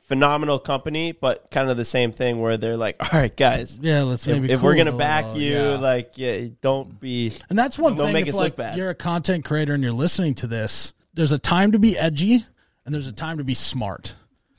phenomenal 0.00 0.58
company, 0.60 1.10
but 1.12 1.50
kind 1.50 1.68
of 1.68 1.76
the 1.76 1.84
same 1.84 2.12
thing 2.12 2.38
where 2.40 2.56
they're 2.56 2.76
like, 2.76 2.96
all 3.00 3.18
right, 3.20 3.36
guys. 3.36 3.78
yeah 3.82 4.02
let's 4.02 4.24
If, 4.26 4.40
maybe 4.40 4.52
if 4.52 4.62
we're 4.62 4.76
gonna 4.76 4.96
back 4.96 5.24
little, 5.26 5.40
you, 5.40 5.52
yeah. 5.54 5.76
like, 5.78 6.12
yeah, 6.16 6.46
don't 6.60 7.00
be. 7.00 7.32
And 7.50 7.58
that's 7.58 7.76
one 7.78 7.96
Don't 7.96 8.06
thing. 8.06 8.12
make 8.12 8.26
if 8.28 8.34
us 8.34 8.38
like 8.38 8.52
look 8.52 8.56
bad. 8.56 8.76
you're 8.78 8.90
a 8.90 8.94
content 8.94 9.44
creator 9.44 9.74
and 9.74 9.82
you're 9.82 9.92
listening 9.92 10.34
to 10.36 10.46
this, 10.46 10.92
there's 11.14 11.32
a 11.32 11.38
time 11.38 11.72
to 11.72 11.78
be 11.80 11.98
edgy 11.98 12.44
and 12.84 12.94
there's 12.94 13.08
a 13.08 13.12
time 13.12 13.38
to 13.38 13.44
be 13.44 13.54
smart. 13.54 14.14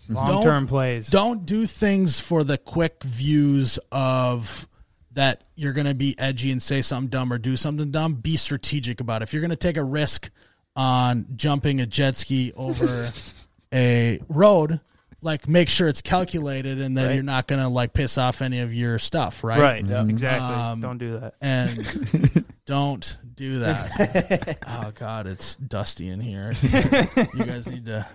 Long 0.09 0.43
term 0.43 0.67
plays. 0.67 1.07
Don't 1.09 1.45
do 1.45 1.65
things 1.65 2.19
for 2.19 2.43
the 2.43 2.57
quick 2.57 3.03
views 3.03 3.79
of 3.91 4.67
that 5.13 5.43
you're 5.55 5.73
going 5.73 5.87
to 5.87 5.95
be 5.95 6.17
edgy 6.19 6.51
and 6.51 6.61
say 6.61 6.81
something 6.81 7.09
dumb 7.09 7.33
or 7.33 7.37
do 7.37 7.55
something 7.55 7.89
dumb. 7.91 8.13
Be 8.13 8.37
strategic 8.37 9.01
about 9.01 9.21
it. 9.21 9.23
If 9.23 9.33
you're 9.33 9.41
going 9.41 9.49
to 9.51 9.55
take 9.55 9.77
a 9.77 9.83
risk 9.83 10.29
on 10.75 11.25
jumping 11.35 11.81
a 11.81 11.85
jet 11.87 12.15
ski 12.15 12.53
over 12.55 13.09
a 13.73 14.19
road, 14.29 14.79
like 15.23 15.47
make 15.47 15.69
sure 15.69 15.87
it's 15.87 16.01
calculated 16.03 16.79
and 16.79 16.97
that 16.99 17.07
Right. 17.07 17.13
you're 17.15 17.23
not 17.23 17.47
going 17.47 17.61
to 17.61 17.67
like 17.67 17.93
piss 17.93 18.19
off 18.19 18.43
any 18.43 18.59
of 18.59 18.73
your 18.73 18.99
stuff, 18.99 19.43
right? 19.43 19.59
Right. 19.59 20.09
Exactly. 20.09 20.55
Um, 20.55 20.81
Don't 20.81 20.99
do 20.99 21.19
that. 21.19 21.33
and 21.41 22.45
don't 22.67 23.17
do 23.33 23.59
that. 23.59 24.59
oh 24.67 24.91
God, 24.93 25.25
it's 25.25 25.55
dusty 25.55 26.09
in 26.09 26.19
here. 26.19 26.53
you 26.61 27.43
guys 27.45 27.67
need 27.67 27.87
to 27.87 28.05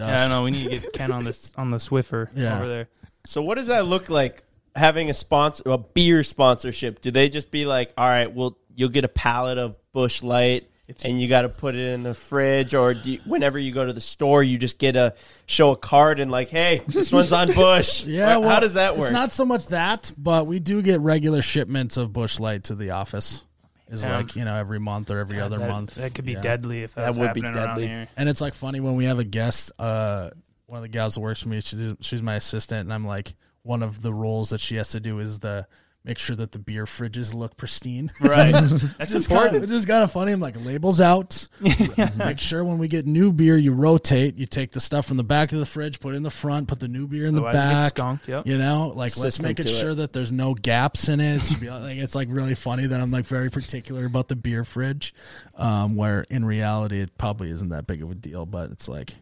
dust. 0.00 0.12
Yeah, 0.12 0.24
I 0.24 0.28
know. 0.28 0.42
We 0.44 0.50
need 0.50 0.64
to 0.64 0.78
get 0.80 0.92
Ken 0.92 1.12
on 1.12 1.24
this 1.24 1.52
on 1.56 1.70
the 1.70 1.76
Swiffer 1.78 2.28
Yeah. 2.34 2.56
over 2.58 2.66
there. 2.68 2.88
So 3.26 3.42
what 3.42 3.56
does 3.56 3.68
that 3.68 3.86
look 3.86 4.08
like 4.10 4.42
having 4.74 5.10
a 5.10 5.14
sponsor 5.14 5.62
a 5.66 5.78
beer 5.78 6.24
sponsorship? 6.24 7.00
Do 7.00 7.10
they 7.10 7.28
just 7.28 7.50
be 7.50 7.64
like, 7.66 7.92
"All 7.96 8.06
right, 8.08 8.32
well, 8.32 8.56
you'll 8.74 8.88
get 8.88 9.04
a 9.04 9.08
pallet 9.08 9.58
of 9.58 9.76
Busch 9.92 10.22
Light 10.22 10.66
and 11.04 11.20
you 11.20 11.28
got 11.28 11.42
to 11.42 11.48
put 11.48 11.76
it 11.76 11.92
in 11.92 12.02
the 12.02 12.14
fridge 12.14 12.74
or 12.74 12.94
do 12.94 13.12
you, 13.12 13.20
whenever 13.24 13.58
you 13.60 13.70
go 13.72 13.84
to 13.84 13.92
the 13.92 14.00
store, 14.00 14.42
you 14.42 14.58
just 14.58 14.76
get 14.78 14.96
a 14.96 15.14
show 15.46 15.70
a 15.70 15.76
card 15.76 16.18
and 16.18 16.30
like, 16.32 16.48
"Hey, 16.48 16.82
this 16.88 17.12
one's 17.18 17.32
on 17.32 17.52
Busch." 17.52 18.04
Yeah, 18.06 18.36
Or 18.36 18.40
well, 18.40 18.48
how 18.50 18.60
does 18.60 18.74
that 18.74 18.96
work? 18.96 19.04
It's 19.04 19.12
not 19.12 19.32
so 19.32 19.44
much 19.44 19.66
that, 19.68 20.12
but 20.18 20.46
we 20.46 20.58
do 20.58 20.82
get 20.82 21.00
regular 21.00 21.42
shipments 21.42 21.96
of 21.96 22.12
Busch 22.12 22.40
Light 22.40 22.64
to 22.64 22.74
the 22.74 22.90
office. 22.90 23.44
Is 23.90 24.02
Yeah. 24.04 24.18
like 24.18 24.36
you 24.36 24.44
know 24.44 24.54
every 24.56 24.78
month 24.78 25.10
or 25.10 25.18
every 25.18 25.40
other 25.40 25.58
that, 25.58 25.68
month. 25.68 25.96
That 25.96 26.14
could 26.14 26.24
be 26.24 26.32
Yeah. 26.32 26.40
deadly 26.40 26.82
if 26.84 26.94
That 26.94 27.06
that's 27.06 27.18
would 27.18 27.32
be 27.34 27.40
happening 27.40 27.56
around 27.62 27.68
deadly. 27.76 27.86
here. 27.88 28.08
And 28.16 28.28
it's 28.28 28.40
like 28.40 28.54
funny 28.54 28.78
when 28.80 28.94
we 28.94 29.04
have 29.06 29.18
a 29.18 29.24
guest. 29.24 29.72
Uh, 29.78 30.30
one 30.66 30.76
of 30.78 30.82
the 30.82 30.88
gals 30.88 31.14
that 31.16 31.20
works 31.20 31.42
for 31.42 31.48
me, 31.48 31.60
she's 31.60 31.94
she's 32.00 32.22
my 32.22 32.36
assistant, 32.36 32.80
and 32.82 32.92
I'm 32.94 33.04
like 33.06 33.34
one 33.62 33.82
of 33.82 34.00
the 34.00 34.14
roles 34.14 34.50
that 34.50 34.60
she 34.60 34.76
has 34.76 34.90
to 34.90 35.00
do 35.00 35.18
is 35.18 35.40
the 35.40 35.66
make 36.04 36.18
sure 36.18 36.34
that 36.36 36.52
the 36.52 36.58
beer 36.58 36.84
fridges 36.86 37.34
look 37.34 37.56
pristine. 37.56 38.10
Right. 38.20 38.52
That's 38.98 39.12
It's 39.12 39.12
important. 39.14 39.28
Kind 39.52 39.56
of, 39.56 39.62
it's 39.64 39.72
just 39.72 39.88
kind 39.88 40.02
of 40.04 40.12
funny. 40.12 40.32
I'm 40.32 40.40
like 40.40 40.54
labels 40.64 41.00
out. 41.00 41.48
Make 42.16 42.38
sure 42.38 42.62
when 42.64 42.78
we 42.78 42.86
get 42.88 43.06
new 43.06 43.32
beer, 43.32 43.56
you 43.56 43.72
rotate. 43.72 44.36
You 44.36 44.46
take 44.46 44.72
the 44.72 44.80
stuff 44.80 45.06
from 45.06 45.16
the 45.16 45.24
back 45.24 45.52
of 45.52 45.58
the 45.58 45.66
fridge, 45.66 45.98
put 46.00 46.14
it 46.14 46.16
in 46.16 46.22
the 46.22 46.30
front, 46.30 46.68
put 46.68 46.80
the 46.80 46.88
new 46.88 47.06
beer 47.06 47.26
in 47.26 47.34
the 47.34 47.42
Otherwise 47.42 47.54
it 47.54 47.58
gets 47.58 47.74
back. 47.74 47.88
skunked, 47.92 48.28
yep. 48.28 48.46
You 48.46 48.58
know, 48.58 48.92
like 48.94 49.16
let's 49.16 49.42
make 49.42 49.58
it 49.58 49.66
to 49.66 49.72
it. 49.72 49.74
sure 49.74 49.94
that 49.94 50.12
there's 50.12 50.30
no 50.32 50.54
gaps 50.54 51.08
in 51.08 51.20
it. 51.20 51.36
It 51.36 51.42
should 51.44 51.60
be 51.60 51.70
like 51.70 51.96
it's 51.98 52.14
like 52.14 52.28
really 52.30 52.54
funny 52.54 52.86
that 52.86 53.00
I'm 53.00 53.10
like 53.10 53.24
very 53.26 53.50
particular 53.50 54.04
about 54.06 54.28
the 54.28 54.36
beer 54.36 54.64
fridge, 54.64 55.14
um, 55.56 55.96
where 55.96 56.22
in 56.30 56.44
reality 56.44 57.00
it 57.00 57.16
probably 57.18 57.50
isn't 57.50 57.70
that 57.70 57.86
big 57.86 58.02
of 58.02 58.10
a 58.10 58.14
deal, 58.14 58.46
but 58.46 58.70
it's 58.70 58.88
like. 58.88 59.16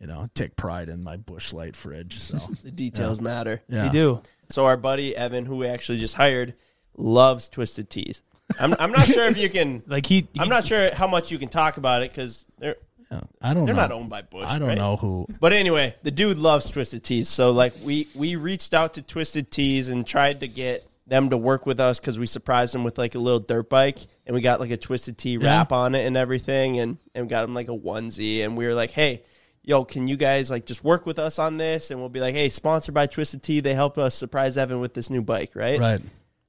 You 0.00 0.06
know, 0.06 0.20
I 0.20 0.28
take 0.34 0.54
pride 0.56 0.88
in 0.88 1.02
my 1.02 1.16
Busch 1.16 1.52
Light 1.52 1.74
fridge. 1.74 2.18
So 2.18 2.38
the 2.64 2.70
details 2.70 3.20
matter. 3.20 3.62
yeah, 3.68 3.86
You 3.86 3.90
do. 3.90 4.22
So 4.50 4.64
our 4.66 4.76
buddy 4.76 5.16
Evan, 5.16 5.44
who 5.44 5.56
we 5.56 5.66
actually 5.66 5.98
just 5.98 6.14
hired, 6.14 6.54
loves 6.96 7.48
Twisted 7.48 7.90
Teas. 7.90 8.22
I'm, 8.58 8.74
I'm 8.78 8.92
not 8.92 9.06
sure 9.06 9.26
if 9.26 9.36
you 9.36 9.50
can. 9.50 9.82
Like 9.88 10.06
he. 10.06 10.26
I'm 10.38 10.48
not 10.48 10.64
sure 10.64 10.94
how 10.94 11.06
much 11.06 11.30
you 11.30 11.38
can 11.38 11.48
talk 11.48 11.76
about 11.76 12.02
it 12.02 12.10
because 12.10 12.46
they're 12.58 12.76
Yeah, 13.10 13.20
I 13.42 13.52
don't 13.54 13.62
know 13.62 13.66
they're 13.66 13.74
know. 13.74 13.80
not 13.82 13.92
owned 13.92 14.08
by 14.08 14.22
Busch. 14.22 14.48
I 14.48 14.58
don't 14.58 14.68
right? 14.68 14.78
know 14.78 14.96
who. 14.96 15.26
But 15.40 15.52
anyway, 15.52 15.96
the 16.02 16.10
dude 16.10 16.38
loves 16.38 16.70
Twisted 16.70 17.02
Teas. 17.04 17.28
So 17.28 17.50
like 17.50 17.74
we 17.82 18.08
we 18.14 18.36
reached 18.36 18.72
out 18.74 18.94
to 18.94 19.02
Twisted 19.02 19.50
Teas 19.50 19.88
and 19.88 20.06
tried 20.06 20.40
to 20.40 20.48
get 20.48 20.86
them 21.06 21.30
to 21.30 21.36
work 21.36 21.66
with 21.66 21.80
us 21.80 21.98
because 22.00 22.18
we 22.18 22.26
surprised 22.26 22.72
them 22.74 22.84
with 22.84 22.98
like 22.98 23.14
a 23.14 23.18
little 23.18 23.40
dirt 23.40 23.68
bike 23.68 23.98
and 24.26 24.34
we 24.34 24.40
got 24.40 24.60
like 24.60 24.70
a 24.70 24.76
Twisted 24.76 25.18
Tea 25.18 25.38
wrap 25.38 25.72
on 25.72 25.94
it 25.94 26.06
and 26.06 26.16
everything 26.16 26.78
and 26.80 26.98
and 27.14 27.28
got 27.28 27.42
them 27.42 27.54
like 27.54 27.68
a 27.68 27.76
onesie 27.76 28.44
and 28.44 28.56
we 28.56 28.66
were 28.66 28.74
like, 28.74 28.90
hey. 28.92 29.24
Yo, 29.68 29.84
can 29.84 30.08
you 30.08 30.16
guys 30.16 30.50
like 30.50 30.64
just 30.64 30.82
work 30.82 31.04
with 31.04 31.18
us 31.18 31.38
on 31.38 31.58
this? 31.58 31.90
And 31.90 32.00
we'll 32.00 32.08
be 32.08 32.20
like, 32.20 32.34
hey, 32.34 32.48
sponsored 32.48 32.94
by 32.94 33.06
Twisted 33.06 33.42
Tea. 33.42 33.60
They 33.60 33.74
help 33.74 33.98
us 33.98 34.14
surprise 34.14 34.56
Evan 34.56 34.80
with 34.80 34.94
this 34.94 35.10
new 35.10 35.20
bike, 35.20 35.50
right? 35.54 35.78
Right. 35.78 36.00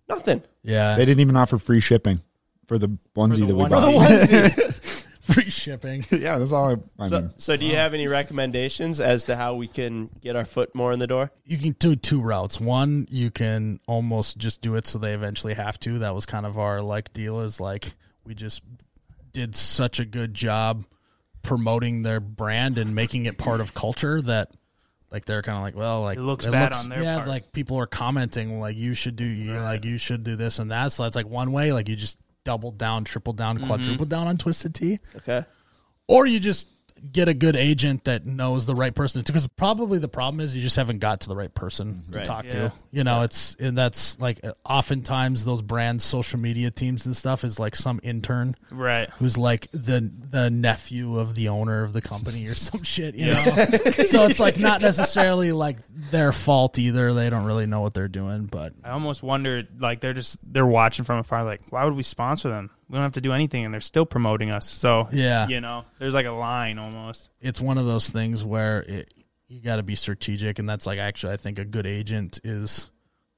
Nothing. 0.08 0.42
Yeah. 0.64 0.96
They 0.96 1.04
didn't 1.04 1.20
even 1.20 1.36
offer 1.36 1.58
free 1.58 1.82
shipping 1.82 2.22
for 2.66 2.80
the 2.80 2.88
onesie 3.18 3.40
the 3.46 3.48
that 3.48 3.56
we 3.56 3.64
onesie. 3.66 4.56
bought. 4.56 5.06
Free 5.30 5.44
shipping. 5.44 6.04
yeah, 6.12 6.40
that's 6.40 6.52
all. 6.54 6.70
I, 6.72 7.04
I 7.04 7.08
So, 7.08 7.22
mean, 7.22 7.34
so 7.38 7.56
do 7.56 7.66
you 7.68 7.76
have 7.76 7.94
any 7.94 8.08
recommendations 8.08 9.00
as 9.00 9.26
to 9.26 9.36
how 9.36 9.54
we 9.56 9.68
can 9.68 10.10
get 10.22 10.36
our 10.36 10.46
foot 10.46 10.74
more 10.74 10.92
in 10.92 10.98
the 10.98 11.06
door? 11.06 11.30
you 11.46 11.58
can 11.60 11.74
do 11.74 11.96
two 11.96 12.20
routes. 12.20 12.60
One, 12.60 13.06
you 13.12 13.30
can 13.30 13.80
almost 13.86 14.40
just 14.40 14.62
do 14.64 14.74
it 14.76 14.88
so 14.88 14.98
they 14.98 15.14
eventually 15.14 15.54
have 15.54 15.78
to. 15.82 16.00
That 16.00 16.16
was 16.16 16.26
kind 16.26 16.48
of 16.48 16.58
our 16.58 16.82
like 16.82 17.14
deal 17.14 17.42
is 17.42 17.60
like 17.60 17.94
we 18.24 18.34
just 18.34 18.64
did 19.34 19.56
such 19.56 20.00
a 20.00 20.06
good 20.06 20.34
job 20.34 20.84
promoting 21.50 22.04
their 22.04 22.20
brand 22.20 22.78
and 22.78 22.94
making 22.94 23.26
it 23.26 23.36
part 23.40 23.60
of 23.60 23.74
culture 23.74 24.22
that 24.22 24.52
like 25.12 25.26
they're 25.26 25.42
kind 25.42 25.58
of 25.58 25.64
like 25.64 25.76
well 25.76 26.04
like 26.04 26.20
It 26.20 26.22
looks 26.22 26.46
bad 26.46 26.74
on 26.74 26.90
their 26.90 26.98
part. 27.00 27.04
yeah 27.06 27.16
part. 27.18 27.28
like 27.28 27.52
people 27.52 27.78
are 27.80 27.88
commenting 27.88 28.60
like 28.60 28.78
you 28.78 28.94
should 28.94 29.16
do 29.16 29.24
you 29.26 29.54
like 29.54 29.84
you 29.84 29.98
should 29.98 30.24
do 30.24 30.36
this 30.36 30.60
and 30.60 30.70
that 30.70 30.92
so 30.92 31.02
that's 31.04 31.16
like 31.16 31.28
one 31.28 31.52
way 31.52 31.74
like 31.74 31.90
you 31.90 31.96
just 31.96 32.20
double 32.44 32.72
down 32.72 33.04
triple 33.04 33.34
down 33.34 33.58
Mm-hmm. 33.58 33.66
quadruple 33.68 34.06
down 34.06 34.28
on 34.28 34.38
twisted 34.38 34.76
tea 34.76 35.00
Okay. 35.18 35.44
or 36.08 36.28
you 36.28 36.40
just 36.40 36.68
get 37.12 37.28
a 37.28 37.34
good 37.34 37.56
agent 37.56 38.04
that 38.06 38.26
knows 38.26 38.66
the 38.66 38.76
right 38.76 38.94
person 38.94 39.22
because 39.26 39.48
probably 39.48 40.00
the 40.00 40.08
problem 40.08 40.40
is 40.40 40.56
you 40.56 40.62
just 40.62 40.76
haven't 40.76 41.00
got 41.00 41.22
to 41.22 41.30
the 41.30 41.36
right 41.36 41.54
person 41.54 42.04
to 42.12 42.18
Right. 42.20 42.26
talk 42.26 42.46
Yeah. 42.46 42.52
to 42.52 42.74
you 42.92 43.04
know 43.04 43.22
it's 43.22 43.56
and 43.60 43.78
that's 43.78 44.20
like 44.20 44.40
oftentimes 44.66 45.46
those 45.46 45.62
brands 45.62 46.04
social 46.04 46.40
media 46.40 46.72
teams 46.72 47.06
and 47.06 47.16
stuff 47.16 47.44
is 47.44 47.60
like 47.60 47.76
some 47.76 48.00
intern 48.04 48.56
Right. 48.72 49.10
who's 49.20 49.38
like 49.38 49.68
the 49.72 50.10
the 50.30 50.50
nephew 50.50 51.18
of 51.20 51.36
the 51.36 51.50
owner 51.50 51.84
of 51.84 51.94
the 51.94 52.02
company 52.02 52.48
or 52.48 52.56
some 52.70 52.84
shit 52.84 53.16
you 53.16 53.28
know 53.28 53.44
so 54.06 54.26
it's 54.26 54.40
like 54.40 54.58
not 54.60 54.82
necessarily 54.82 55.52
like 55.52 55.78
their 56.12 56.32
fault 56.32 56.80
either 56.80 57.14
they 57.14 57.30
don't 57.30 57.46
really 57.46 57.66
know 57.66 57.82
what 57.82 57.94
they're 57.94 58.08
doing 58.08 58.46
but 58.46 58.74
I 58.84 58.92
almost 58.92 59.22
wonder, 59.24 59.64
like 59.80 60.00
they're 60.02 60.14
just 60.14 60.38
they're 60.44 60.66
watching 60.66 61.06
from 61.06 61.20
afar. 61.20 61.44
Like, 61.44 61.62
why 61.70 61.84
would 61.86 61.96
we 61.96 62.04
sponsor 62.04 62.50
them? 62.50 62.70
We 62.90 62.96
don't 62.96 63.04
have 63.04 63.12
to 63.14 63.22
do 63.22 63.32
anything, 63.34 63.66
and 63.66 63.74
they're 63.74 63.82
still 63.82 64.06
promoting 64.06 64.50
us. 64.50 64.68
So 64.70 65.08
Yeah. 65.12 65.48
you 65.48 65.62
know, 65.62 65.86
there's 66.00 66.14
like 66.16 66.26
a 66.26 66.32
line 66.32 66.80
almost. 66.80 67.30
it's 67.40 67.62
one 67.62 67.78
of 67.78 67.86
those 67.86 68.10
things 68.10 68.44
where 68.44 68.82
it, 68.82 69.14
you 69.48 69.62
got 69.62 69.76
to 69.78 69.84
be 69.84 69.96
strategic, 69.96 70.58
and 70.60 70.68
that's 70.68 70.86
like 70.88 70.98
actually 71.00 71.34
I 71.34 71.38
think 71.38 71.60
a 71.60 71.66
good 71.66 71.86
agent 71.86 72.40
is 72.44 72.90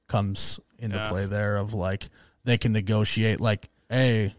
comes 0.08 0.58
into 0.78 0.96
Yeah. 0.96 1.08
play 1.08 1.26
there 1.26 1.56
of 1.56 1.74
like 1.74 2.08
they 2.44 2.58
can 2.58 2.72
negotiate 2.72 3.40
like, 3.40 3.68
hey, 3.88 4.34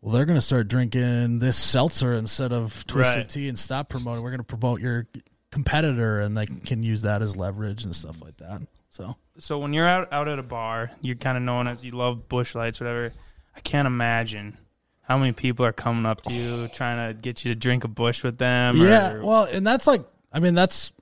well 0.00 0.12
they're 0.12 0.24
gonna 0.26 0.40
start 0.40 0.68
drinking 0.68 1.38
this 1.38 1.56
seltzer 1.56 2.12
instead 2.14 2.52
of 2.52 2.86
twisted 2.86 3.16
Right. 3.16 3.28
tea 3.28 3.48
and 3.48 3.58
stop 3.58 3.88
promoting. 3.88 4.22
We're 4.22 4.30
gonna 4.30 4.42
promote 4.44 4.80
your 4.80 5.06
competitor, 5.50 6.20
and 6.20 6.36
they 6.36 6.46
can 6.46 6.82
use 6.82 7.02
that 7.02 7.22
as 7.22 7.36
leverage 7.36 7.84
and 7.84 7.94
stuff 7.94 8.20
like 8.22 8.36
that. 8.38 8.62
So 8.90 9.16
So 9.38 9.58
when 9.58 9.72
you're 9.72 9.86
out 9.86 10.12
out 10.12 10.28
at 10.28 10.38
a 10.38 10.42
bar, 10.42 10.90
you're 11.00 11.16
kind 11.16 11.36
of 11.36 11.42
known 11.42 11.66
as 11.68 11.84
you 11.84 11.92
love 11.92 12.28
Busch 12.28 12.54
lights, 12.54 12.80
whatever. 12.80 13.12
I 13.56 13.60
can't 13.60 13.86
imagine 13.86 14.58
how 15.02 15.18
many 15.18 15.32
people 15.32 15.64
are 15.66 15.72
coming 15.72 16.06
up 16.06 16.22
to 16.22 16.32
you 16.32 16.68
trying 16.68 17.08
to 17.08 17.14
get 17.20 17.44
you 17.44 17.52
to 17.52 17.58
drink 17.58 17.84
a 17.84 17.88
Busch 17.88 18.22
with 18.22 18.38
them. 18.38 18.76
Yeah, 18.76 19.12
or- 19.14 19.24
well, 19.24 19.44
and 19.44 19.66
that's 19.66 19.86
like, 19.86 20.02
I 20.32 20.40
mean, 20.40 20.54
that's 20.54 20.92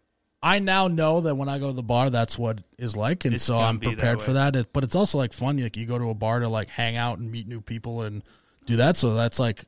I 0.43 0.59
now 0.59 0.89
know 0.89 1.21
that 1.21 1.37
when 1.37 1.49
I 1.49 1.59
go 1.59 1.69
to 1.69 1.73
the 1.73 1.85
bar, 1.85 2.11
that's 2.11 2.37
what 2.37 2.61
is 2.77 2.97
like, 2.97 3.25
and 3.25 3.41
so 3.41 3.59
I'm 3.59 3.79
be 3.79 3.87
that 3.87 3.93
prepared 3.97 4.21
for 4.23 4.33
that. 4.33 4.57
It, 4.57 4.73
but 4.73 4.83
it's 4.83 4.97
also 4.97 5.19
like 5.19 5.33
fun. 5.33 5.57
Like 5.57 5.77
you 5.77 5.87
go 5.87 5.99
to 5.99 6.11
a 6.11 6.15
bar 6.15 6.41
to 6.41 6.49
like 6.49 6.69
hang 6.69 6.97
out 6.97 7.19
and 7.19 7.31
meet 7.31 7.47
new 7.47 7.61
people 7.61 8.03
and 8.03 8.23
do 8.67 8.77
that. 8.77 8.97
So 8.97 9.15
that's 9.15 9.39
like 9.39 9.65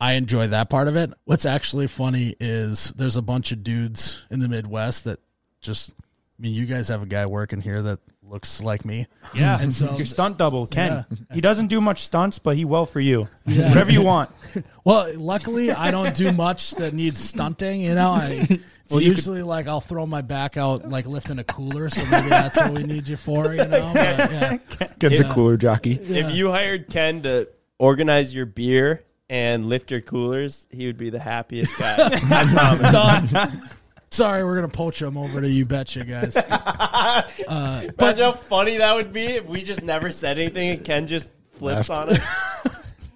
I 0.00 0.14
enjoy 0.14 0.46
that 0.48 0.70
part 0.70 0.88
of 0.88 0.96
it. 0.96 1.12
What's 1.26 1.44
actually 1.44 1.86
funny 1.88 2.34
is 2.40 2.92
there's 2.96 3.16
a 3.16 3.22
bunch 3.22 3.52
of 3.52 3.62
dudes 3.62 4.24
in 4.30 4.40
the 4.40 4.48
Midwest 4.48 5.04
that 5.04 5.20
just. 5.60 5.90
I 5.90 6.42
mean, 6.42 6.52
you 6.54 6.66
guys 6.66 6.88
have 6.88 7.00
a 7.00 7.06
guy 7.06 7.26
working 7.26 7.60
here 7.60 7.80
that 7.82 8.00
looks 8.34 8.62
like 8.62 8.84
me. 8.84 9.06
yeah. 9.34 9.58
And 9.60 9.72
so- 9.80 9.96
your 9.96 10.04
stunt 10.06 10.36
double, 10.36 10.66
Ken. 10.66 11.06
Yeah. 11.08 11.34
He 11.34 11.40
doesn't 11.40 11.68
do 11.68 11.80
much 11.80 12.02
stunts, 12.02 12.38
but 12.38 12.56
he 12.56 12.64
will 12.66 12.84
for 12.86 13.00
you. 13.00 13.28
Yeah. 13.46 13.68
Whatever 13.68 13.92
you 13.92 14.02
want. 14.02 14.30
Well, 14.84 15.10
luckily, 15.18 15.70
I 15.72 15.90
don't 15.90 16.14
do 16.14 16.30
much 16.32 16.72
that 16.72 16.92
needs 16.92 17.18
stunting. 17.18 17.80
You 17.80 17.94
know, 17.94 18.10
I 18.12 18.46
it's 18.50 18.62
Well, 18.90 19.00
you 19.00 19.10
could- 19.10 19.16
usually 19.18 19.42
like 19.42 19.66
I'll 19.66 19.80
throw 19.80 20.04
my 20.04 20.20
back 20.20 20.58
out 20.58 20.88
like 20.90 21.06
lifting 21.06 21.38
a 21.38 21.44
cooler. 21.44 21.88
So 21.88 22.04
maybe 22.10 22.28
that's 22.28 22.56
what 22.58 22.72
we 22.72 22.82
need 22.82 23.08
you 23.08 23.16
for. 23.16 23.52
You 23.52 23.64
know, 23.64 23.90
but, 23.94 24.18
yeah. 24.30 24.56
Ken's 24.98 25.20
a 25.20 25.32
cooler 25.32 25.56
jockey. 25.56 25.92
If 25.94 26.34
you 26.34 26.50
hired 26.50 26.88
Ken 26.88 27.22
to 27.22 27.48
organize 27.78 28.34
your 28.34 28.44
beer 28.46 29.04
and 29.30 29.70
lift 29.70 29.90
your 29.90 30.02
coolers, 30.02 30.66
he 30.70 30.84
would 30.86 30.98
be 30.98 31.08
the 31.08 31.18
happiest 31.18 31.78
guy. 31.78 31.96
I 31.98 32.78
promise. 32.78 33.30
done. 33.32 33.68
Sorry, 34.14 34.44
we're 34.44 34.54
gonna 34.54 34.68
poach 34.68 35.02
him 35.02 35.16
over 35.18 35.40
to 35.40 35.48
you. 35.48 35.64
Betcha, 35.66 36.04
guys. 36.04 36.36
Imagine 37.48 38.22
how 38.24 38.32
funny 38.32 38.76
that 38.78 38.94
would 38.94 39.12
be 39.12 39.26
if 39.26 39.46
we 39.46 39.62
just 39.62 39.82
never 39.82 40.12
said 40.12 40.38
anything 40.38 40.70
and 40.70 40.84
Ken 40.84 41.06
just 41.08 41.32
flips 41.52 41.90
on 41.90 42.10
it. 42.10 42.20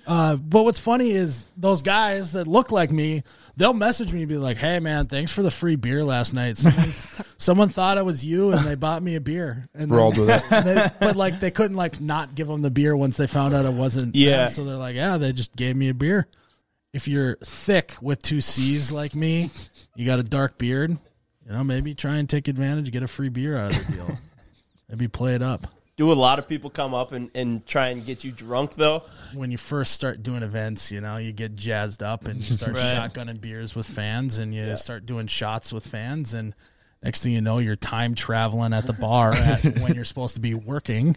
Uh, 0.06 0.36
but 0.36 0.62
what's 0.62 0.80
funny 0.80 1.10
is 1.10 1.46
those 1.58 1.82
guys 1.82 2.32
that 2.32 2.46
look 2.46 2.70
like 2.72 2.90
me, 2.90 3.22
they'll 3.58 3.74
message 3.74 4.10
me 4.10 4.20
and 4.20 4.28
be 4.30 4.38
like, 4.38 4.56
"Hey, 4.56 4.80
man, 4.80 5.06
thanks 5.06 5.30
for 5.32 5.42
the 5.42 5.50
free 5.50 5.76
beer 5.76 6.02
last 6.02 6.32
night. 6.32 6.56
Someone, 6.56 6.92
someone 7.36 7.68
thought 7.68 7.98
it 7.98 8.06
was 8.06 8.24
you, 8.24 8.52
and 8.52 8.64
they 8.64 8.74
bought 8.74 9.02
me 9.02 9.16
a 9.16 9.20
beer." 9.20 9.68
And 9.74 9.90
Rolled 9.90 10.14
then- 10.14 10.26
with 10.26 10.50
it. 10.50 10.64
they, 10.64 10.88
but 10.98 11.14
like 11.14 11.40
they 11.40 11.50
couldn't 11.50 11.76
like 11.76 12.00
not 12.00 12.34
give 12.34 12.48
them 12.48 12.62
the 12.62 12.70
beer 12.70 12.96
once 12.96 13.18
they 13.18 13.26
found 13.26 13.52
out 13.52 13.66
it 13.66 13.74
wasn't. 13.74 14.14
Yeah. 14.14 14.44
them. 14.44 14.50
So 14.52 14.64
they're 14.64 14.76
like, 14.76 14.96
"Yeah, 14.96 15.18
they 15.18 15.34
just 15.34 15.54
gave 15.54 15.76
me 15.76 15.90
a 15.90 15.94
beer." 15.94 16.26
If 16.94 17.06
you're 17.06 17.36
thick 17.44 17.94
with 18.00 18.22
two 18.22 18.40
C's 18.40 18.90
like 18.90 19.14
me, 19.14 19.50
you 19.98 20.06
got 20.06 20.20
a 20.20 20.22
dark 20.22 20.58
beard, 20.58 20.90
you 20.90 21.52
know, 21.52 21.64
maybe 21.64 21.92
try 21.94 22.16
and 22.16 22.28
take 22.28 22.46
advantage, 22.46 22.90
get 22.92 23.02
a 23.02 23.08
free 23.08 23.28
beer 23.28 23.56
out 23.58 23.76
of 23.76 23.86
the 23.86 23.92
deal. 23.92 24.18
maybe 24.88 25.08
play 25.08 25.34
it 25.34 25.42
up. 25.42 25.66
Do 25.96 26.12
a 26.12 26.14
lot 26.14 26.38
of 26.38 26.46
people 26.46 26.70
come 26.70 26.94
up 26.94 27.10
and, 27.10 27.28
and 27.34 27.66
try 27.66 27.88
and 27.88 28.04
get 28.04 28.22
you 28.22 28.30
drunk 28.30 28.74
though? 28.74 29.02
when 29.34 29.50
you 29.50 29.58
first 29.58 29.92
start 29.92 30.22
doing 30.22 30.44
events, 30.44 30.92
you 30.92 31.00
know, 31.00 31.16
you 31.16 31.32
get 31.32 31.56
jazzed 31.56 32.04
up 32.04 32.28
and 32.28 32.36
you 32.36 32.54
start 32.54 32.72
Right. 32.76 32.94
shotgunning 32.94 33.40
beers 33.40 33.74
with 33.74 33.86
fans 33.88 34.38
and 34.38 34.54
you 34.54 34.76
start 34.76 35.04
doing 35.04 35.26
shots 35.26 35.72
with 35.72 35.84
fans 35.84 36.32
and 36.32 36.54
next 37.02 37.24
thing 37.24 37.32
you 37.32 37.40
know, 37.40 37.58
you're 37.58 37.74
time 37.74 38.14
traveling 38.14 38.72
at 38.72 38.86
the 38.86 38.92
bar 38.92 39.32
at, 39.32 39.64
when 39.80 39.94
you're 39.96 40.04
supposed 40.04 40.34
to 40.34 40.40
be 40.40 40.54
working. 40.54 41.16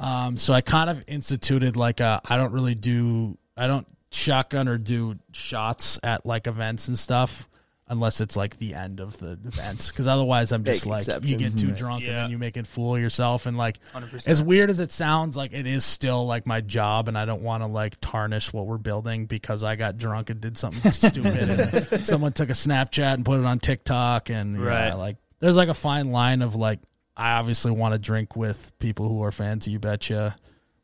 Um, 0.00 0.36
so 0.36 0.52
I 0.52 0.60
kind 0.60 0.90
of 0.90 1.04
instituted 1.06 1.76
like 1.76 2.00
a, 2.00 2.20
I 2.28 2.36
don't 2.36 2.52
really 2.52 2.74
do, 2.74 3.38
I 3.56 3.68
don't 3.68 3.86
shotgun 4.10 4.66
or 4.66 4.78
do 4.78 5.14
shots 5.32 6.00
at 6.02 6.26
like 6.26 6.48
events 6.48 6.88
and 6.88 6.98
stuff. 6.98 7.47
Unless 7.88 8.20
it's 8.20 8.36
like 8.36 8.58
the 8.58 8.74
end 8.74 9.00
of 9.00 9.18
the 9.18 9.32
event. 9.32 9.88
Because 9.88 10.06
otherwise, 10.06 10.52
I'm 10.52 10.64
just 10.64 10.86
Make 10.86 11.08
like 11.08 11.24
you 11.24 11.36
get 11.36 11.56
too 11.56 11.70
drunk 11.70 12.04
and 12.04 12.14
then 12.14 12.30
you 12.30 12.38
make 12.38 12.56
it 12.56 12.66
fool 12.66 12.96
of 12.96 13.00
yourself. 13.00 13.46
And 13.46 13.56
like 13.56 13.78
100%. 13.92 14.28
as 14.28 14.42
weird 14.42 14.70
as 14.70 14.80
it 14.80 14.92
sounds, 14.92 15.36
like 15.36 15.52
it 15.52 15.66
is 15.66 15.84
still 15.84 16.26
like 16.26 16.46
my 16.46 16.60
job, 16.60 17.08
and 17.08 17.16
I 17.16 17.24
don't 17.24 17.42
want 17.42 17.62
to 17.62 17.66
like 17.66 17.96
tarnish 18.00 18.52
what 18.52 18.66
we're 18.66 18.78
building 18.78 19.26
because 19.26 19.64
I 19.64 19.76
got 19.76 19.96
drunk 19.96 20.30
and 20.30 20.40
did 20.40 20.56
something 20.56 20.92
stupid. 20.92 21.90
And 21.92 22.06
someone 22.06 22.32
took 22.32 22.50
a 22.50 22.52
Snapchat 22.52 23.14
and 23.14 23.24
put 23.24 23.40
it 23.40 23.46
on 23.46 23.58
TikTok, 23.58 24.30
and 24.30 24.58
yeah, 24.58 24.88
Right. 24.88 24.92
like 24.94 25.16
there's 25.40 25.56
like 25.56 25.68
a 25.68 25.74
fine 25.74 26.10
line 26.10 26.42
of 26.42 26.54
like 26.54 26.80
I 27.16 27.32
obviously 27.32 27.72
want 27.72 27.94
to 27.94 27.98
drink 27.98 28.36
with 28.36 28.72
people 28.78 29.08
who 29.08 29.22
are 29.24 29.32
fans 29.32 29.66
of 29.66 29.72
You 29.72 29.78
Betcha. 29.78 30.36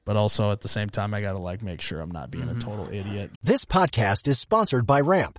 But 0.06 0.16
also 0.16 0.50
at 0.52 0.60
the 0.60 0.68
same 0.68 0.90
time, 0.90 1.14
I 1.14 1.22
gotta 1.22 1.38
like 1.38 1.62
make 1.62 1.80
sure 1.80 2.00
I'm 2.00 2.10
not 2.10 2.30
being 2.30 2.44
a 2.44 2.48
mm-hmm. 2.48 2.58
total 2.58 2.92
idiot. 2.92 3.30
This 3.42 3.64
podcast 3.64 4.28
is 4.28 4.38
sponsored 4.38 4.86
by 4.86 5.00
Ramp. 5.00 5.38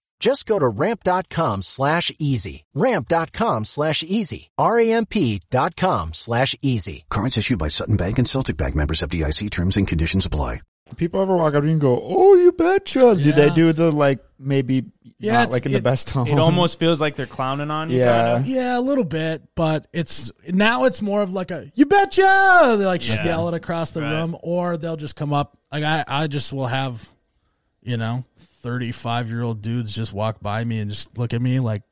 Just 0.21 0.45
go 0.45 0.59
to 0.59 0.67
ramp.com 0.67 1.63
slash 1.63 2.11
easy. 2.19 2.63
Ramp.com 2.75 3.65
slash 3.65 4.03
easy. 4.03 4.51
R-A-M-P 4.57 5.41
dot 5.49 5.75
com 5.75 6.13
slash 6.13 6.55
easy. 6.61 7.05
Cards 7.09 7.37
issued 7.37 7.57
by 7.59 7.67
Sutton 7.67 7.97
Bank 7.97 8.19
and 8.19 8.27
Celtic 8.29 8.55
Bank 8.55 8.75
members 8.75 9.01
of 9.01 9.09
DIC 9.09 9.49
terms 9.49 9.77
and 9.77 9.87
conditions 9.87 10.25
apply. 10.27 10.61
People 10.97 11.21
ever 11.21 11.35
walk 11.35 11.55
up 11.55 11.61
to 11.63 11.67
you 11.67 11.71
and 11.71 11.81
go, 11.81 11.99
"Oh, 12.03 12.35
you 12.35 12.51
betcha"? 12.51 13.15
Do 13.15 13.31
they 13.31 13.49
do 13.49 13.71
the 13.73 13.91
like 13.91 14.19
maybe 14.37 14.83
Yeah, 15.19 15.33
not 15.33 15.49
like 15.49 15.65
in 15.65 15.71
the 15.71 15.81
best 15.81 16.09
tone? 16.09 16.27
It 16.27 16.37
almost 16.37 16.77
feels 16.79 16.99
like 16.99 17.15
they're 17.15 17.25
clowning 17.25 17.71
on 17.71 17.89
you. 17.89 17.99
Yeah. 17.99 18.35
kinda. 18.43 18.49
Yeah, 18.49 18.77
a 18.77 18.81
little 18.81 19.05
bit, 19.05 19.41
but 19.55 19.87
it's 19.93 20.31
now 20.49 20.83
it's 20.83 21.01
more 21.01 21.21
of 21.21 21.31
like 21.31 21.49
a 21.49 21.71
you 21.75 21.85
betcha. 21.85 22.75
They 22.77 22.85
like 22.85 23.07
Yeah. 23.07 23.23
yell 23.25 23.47
it 23.47 23.53
across 23.53 23.91
the 23.91 24.01
Right. 24.01 24.11
room, 24.19 24.35
or 24.43 24.75
they'll 24.77 24.97
just 24.97 25.15
come 25.15 25.31
up. 25.33 25.57
Like 25.71 25.83
I, 25.85 26.03
I 26.07 26.27
just 26.27 26.51
will 26.51 26.67
have, 26.67 27.07
you 27.81 27.95
know, 27.95 28.25
thirty 28.61 28.91
five 28.91 29.29
year 29.29 29.41
old 29.41 29.61
dudes 29.61 29.93
just 29.93 30.13
walk 30.13 30.41
by 30.41 30.63
me 30.63 30.79
and 30.79 30.89
just 30.89 31.17
look 31.17 31.33
at 31.33 31.41
me 31.41 31.59
like, 31.59 31.83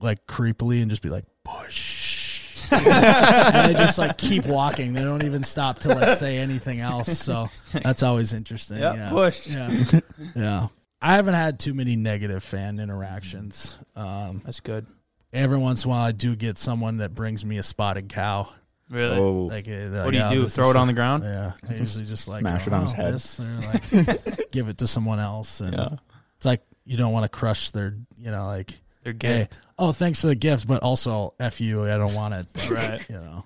like 0.00 0.26
creepily 0.26 0.80
and 0.82 0.90
just 0.90 1.02
be 1.02 1.10
like 1.10 1.24
Busch. 1.44 2.64
and 2.70 3.68
they 3.68 3.78
just 3.78 3.98
like 3.98 4.16
keep 4.16 4.46
walking. 4.46 4.94
They 4.94 5.02
don't 5.02 5.22
even 5.22 5.44
stop 5.44 5.80
to 5.80 5.94
like 5.94 6.16
say 6.18 6.38
anything 6.38 6.80
else. 6.80 7.18
So 7.18 7.48
that's 7.72 8.02
always 8.02 8.32
interesting. 8.32 8.78
Yep, 8.78 8.96
yeah, 8.96 9.10
Busch. 9.10 9.46
Yeah, 9.46 10.00
yeah. 10.34 10.68
I 11.04 11.16
haven't 11.16 11.34
had 11.34 11.58
too 11.60 11.74
many 11.74 11.96
negative 11.96 12.42
fan 12.42 12.80
interactions. 12.80 13.78
Um, 13.94 14.40
That's 14.42 14.60
good. 14.60 14.86
every 15.34 15.58
once 15.58 15.84
in 15.84 15.90
a 15.90 15.92
while 15.92 16.02
I 16.02 16.12
do 16.12 16.34
get 16.34 16.56
someone 16.56 16.96
that 16.96 17.12
brings 17.12 17.44
me 17.44 17.58
a 17.58 17.62
spotted 17.62 18.08
cow. 18.08 18.48
Really. 18.94 19.18
Oh, 19.18 19.32
Like, 19.46 19.68
uh, 19.68 20.02
what 20.04 20.12
do 20.12 20.16
you 20.16 20.22
yeah, 20.22 20.32
do? 20.32 20.42
this 20.42 20.54
Throw 20.54 20.68
is- 20.70 20.76
it 20.76 20.78
on 20.78 20.86
the 20.86 20.92
ground? 20.92 21.24
Yeah, 21.24 21.52
I 21.68 21.74
usually 21.74 22.04
just 22.04 22.28
like 22.28 22.40
Smash 22.40 22.62
oh, 22.66 22.70
it 22.70 22.72
on 22.74 22.80
his 22.82 22.92
oh, 22.92 22.96
head. 22.96 23.14
this, 23.14 23.40
or 23.40 23.58
like 23.72 24.50
give 24.52 24.68
it 24.68 24.78
to 24.78 24.86
someone 24.86 25.18
else, 25.18 25.60
and 25.60 25.72
Yeah. 25.74 25.88
it's 26.36 26.46
like 26.46 26.62
you 26.86 26.96
don't 26.96 27.12
want 27.12 27.24
to 27.24 27.28
crush 27.28 27.70
their, 27.70 27.94
you 28.18 28.30
know, 28.30 28.46
like 28.46 28.80
They're 29.02 29.12
hey, 29.12 29.38
gift. 29.40 29.58
oh, 29.78 29.92
thanks 29.92 30.20
for 30.20 30.28
the 30.28 30.34
gift, 30.34 30.66
but 30.68 30.82
also 30.82 31.34
f 31.40 31.60
you, 31.60 31.84
I 31.84 31.96
don't 31.98 32.14
want 32.14 32.34
it, 32.34 32.46
Right. 32.70 33.04
You 33.08 33.16
know, 33.16 33.44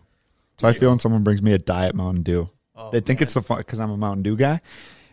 So 0.58 0.68
I 0.68 0.72
feel 0.72 0.90
when 0.90 0.98
someone 0.98 1.22
brings 1.24 1.40
me 1.42 1.52
a 1.52 1.58
diet 1.58 1.94
Mountain 1.94 2.22
Dew, 2.24 2.50
Oh, 2.76 2.90
they 2.90 3.00
think 3.00 3.20
it's 3.22 3.34
the 3.34 3.42
fun 3.42 3.58
because 3.58 3.80
I'm 3.80 3.90
a 3.90 3.96
Mountain 3.96 4.22
Dew 4.22 4.36
guy, 4.36 4.60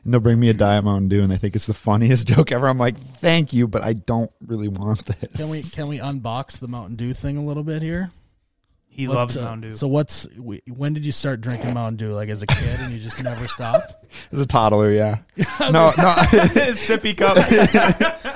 and 0.03 0.13
they'll 0.13 0.19
bring 0.21 0.39
me 0.39 0.49
a 0.49 0.53
diet 0.53 0.83
Mountain 0.83 1.07
Dew, 1.09 1.21
and 1.23 1.31
they 1.31 1.37
think 1.37 1.55
it's 1.55 1.65
the 1.65 1.73
funniest 1.73 2.27
joke 2.35 2.51
ever. 2.51 2.67
I'm 2.67 2.77
like, 2.77 2.97
thank 2.97 3.53
you, 3.53 3.67
but 3.67 3.83
I 3.83 3.93
don't 3.93 4.31
really 4.45 4.67
want 4.67 5.05
this. 5.05 5.31
can 5.33 5.49
we 5.49 5.61
can 5.63 5.87
we 5.87 5.97
unbox 5.99 6.59
the 6.59 6.67
Mountain 6.67 6.95
Dew 6.97 7.13
thing 7.13 7.37
a 7.37 7.43
little 7.43 7.63
bit 7.63 7.81
here? 7.81 8.11
He 8.95 9.09
What, 9.09 9.15
loves 9.15 9.35
uh, 9.35 9.41
Mountain 9.41 9.71
Dew. 9.71 9.75
So 9.75 9.89
what's 9.89 10.25
when 10.37 10.93
did 10.93 11.05
you 11.05 11.11
start 11.11 11.41
drinking 11.41 11.73
Mountain 11.73 11.97
Dew? 11.97 12.13
Like 12.13 12.29
as 12.29 12.41
a 12.41 12.47
kid, 12.47 12.79
and 12.79 12.93
you 12.93 12.99
just 12.99 13.21
never 13.21 13.45
stopped? 13.45 13.97
As 14.31 14.39
a 14.39 14.47
toddler, 14.47 14.89
yeah. 14.89 15.17
no, 15.59 15.67
no, 15.69 15.91
sippy 16.71 17.15
cup. 17.17 17.35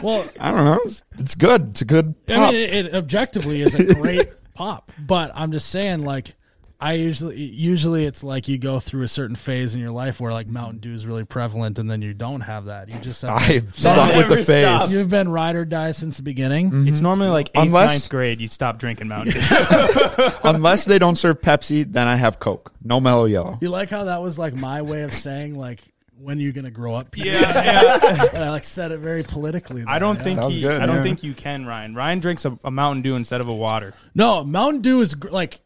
Well, 0.03 0.28
I 0.38 0.51
don't 0.51 0.66
know. 0.66 0.80
It's, 0.84 1.01
it's 1.18 1.36
good. 1.36 1.70
It's 1.70 1.82
a 1.82 1.86
good. 1.86 2.14
I 2.28 2.47
mean, 2.47 2.55
it, 2.55 2.74
it 2.74 2.93
objectively 2.93 3.62
is 3.62 3.74
a 3.74 3.93
great 3.95 4.28
pop, 4.53 4.91
but 4.99 5.32
I'm 5.34 5.53
just 5.53 5.70
saying, 5.70 6.03
like, 6.03 6.36
I 6.82 6.94
usually 6.94 7.36
usually 7.38 8.06
it's 8.06 8.24
like 8.24 8.48
you 8.48 8.58
go 8.58 8.80
through 8.80 9.04
a 9.04 9.08
certain 9.10 9.36
phase 9.36 9.76
in 9.76 9.82
your 9.82 9.92
life 9.92 10.22
where 10.22 10.32
like 10.32 10.48
Mountain 10.48 10.80
Dew 10.80 10.94
is 10.94 11.06
really 11.06 11.26
prevalent, 11.26 11.78
and 11.78 11.92
then 11.92 12.02
you 12.02 12.14
don't 12.14 12.40
have 12.40 12.66
that. 12.66 12.88
You 12.88 12.98
just 13.00 13.22
have 13.24 13.32
I've 13.36 13.76
stuck 13.76 14.16
with 14.16 14.30
the 14.30 14.36
Never 14.36 14.44
face. 14.46 14.66
stopped. 14.78 14.92
you've 14.94 15.10
been 15.10 15.28
ride 15.28 15.58
or 15.58 15.66
die 15.66 15.92
since 15.92 16.18
the 16.18 16.24
beginning. 16.24 16.68
Mm-hmm. 16.68 16.88
It's 16.88 17.02
normally 17.02 17.30
like 17.30 17.50
eighth, 17.50 17.66
Unless- 17.66 17.90
ninth 17.90 18.10
grade. 18.10 18.40
You 18.40 18.48
stop 18.48 18.80
drinking 18.80 19.10
Mountain 19.10 19.34
Dew. 19.34 19.42
Unless 20.46 20.86
they 20.86 21.00
don't 21.00 21.16
serve 21.18 21.42
Pepsi, 21.42 21.84
then 21.92 22.08
I 22.08 22.16
have 22.16 22.40
Coke. 22.40 22.72
No 22.82 23.02
mellow 23.02 23.26
yellow. 23.26 23.58
You 23.62 23.70
like 23.70 23.90
how 23.90 24.06
that 24.06 24.22
was 24.22 24.40
like 24.40 24.56
my 24.56 24.82
way 24.82 25.02
of 25.02 25.14
saying 25.14 25.56
like 25.58 25.82
when 26.22 26.38
are 26.38 26.42
you 26.42 26.52
gonna 26.54 26.72
grow 26.72 26.96
up? 26.96 27.18
yeah, 27.18 27.24
yeah. 28.04 28.26
and 28.34 28.44
I 28.44 28.52
like 28.52 28.64
said 28.64 28.92
it 28.92 29.00
very 29.00 29.24
politically. 29.24 29.84
I 29.86 30.00
don't 30.00 30.18
yeah. 30.18 30.24
think 30.24 30.40
he. 30.52 30.62
good, 30.62 30.82
I 30.82 30.86
don't 30.86 30.98
yeah. 30.98 31.04
think 31.04 31.24
you 31.24 31.34
can, 31.34 31.66
Ryan. 31.66 31.94
Ryan 31.96 32.20
drinks 32.20 32.46
a, 32.46 32.58
a 32.64 32.72
Mountain 32.72 33.02
Dew 33.04 33.16
instead 33.16 33.42
of 33.42 33.48
a 33.50 33.54
water. 33.54 33.94
No, 34.16 34.44
Mountain 34.46 34.82
Dew 34.82 35.02
is 35.02 35.16
gr- 35.16 35.30
like. 35.30 35.60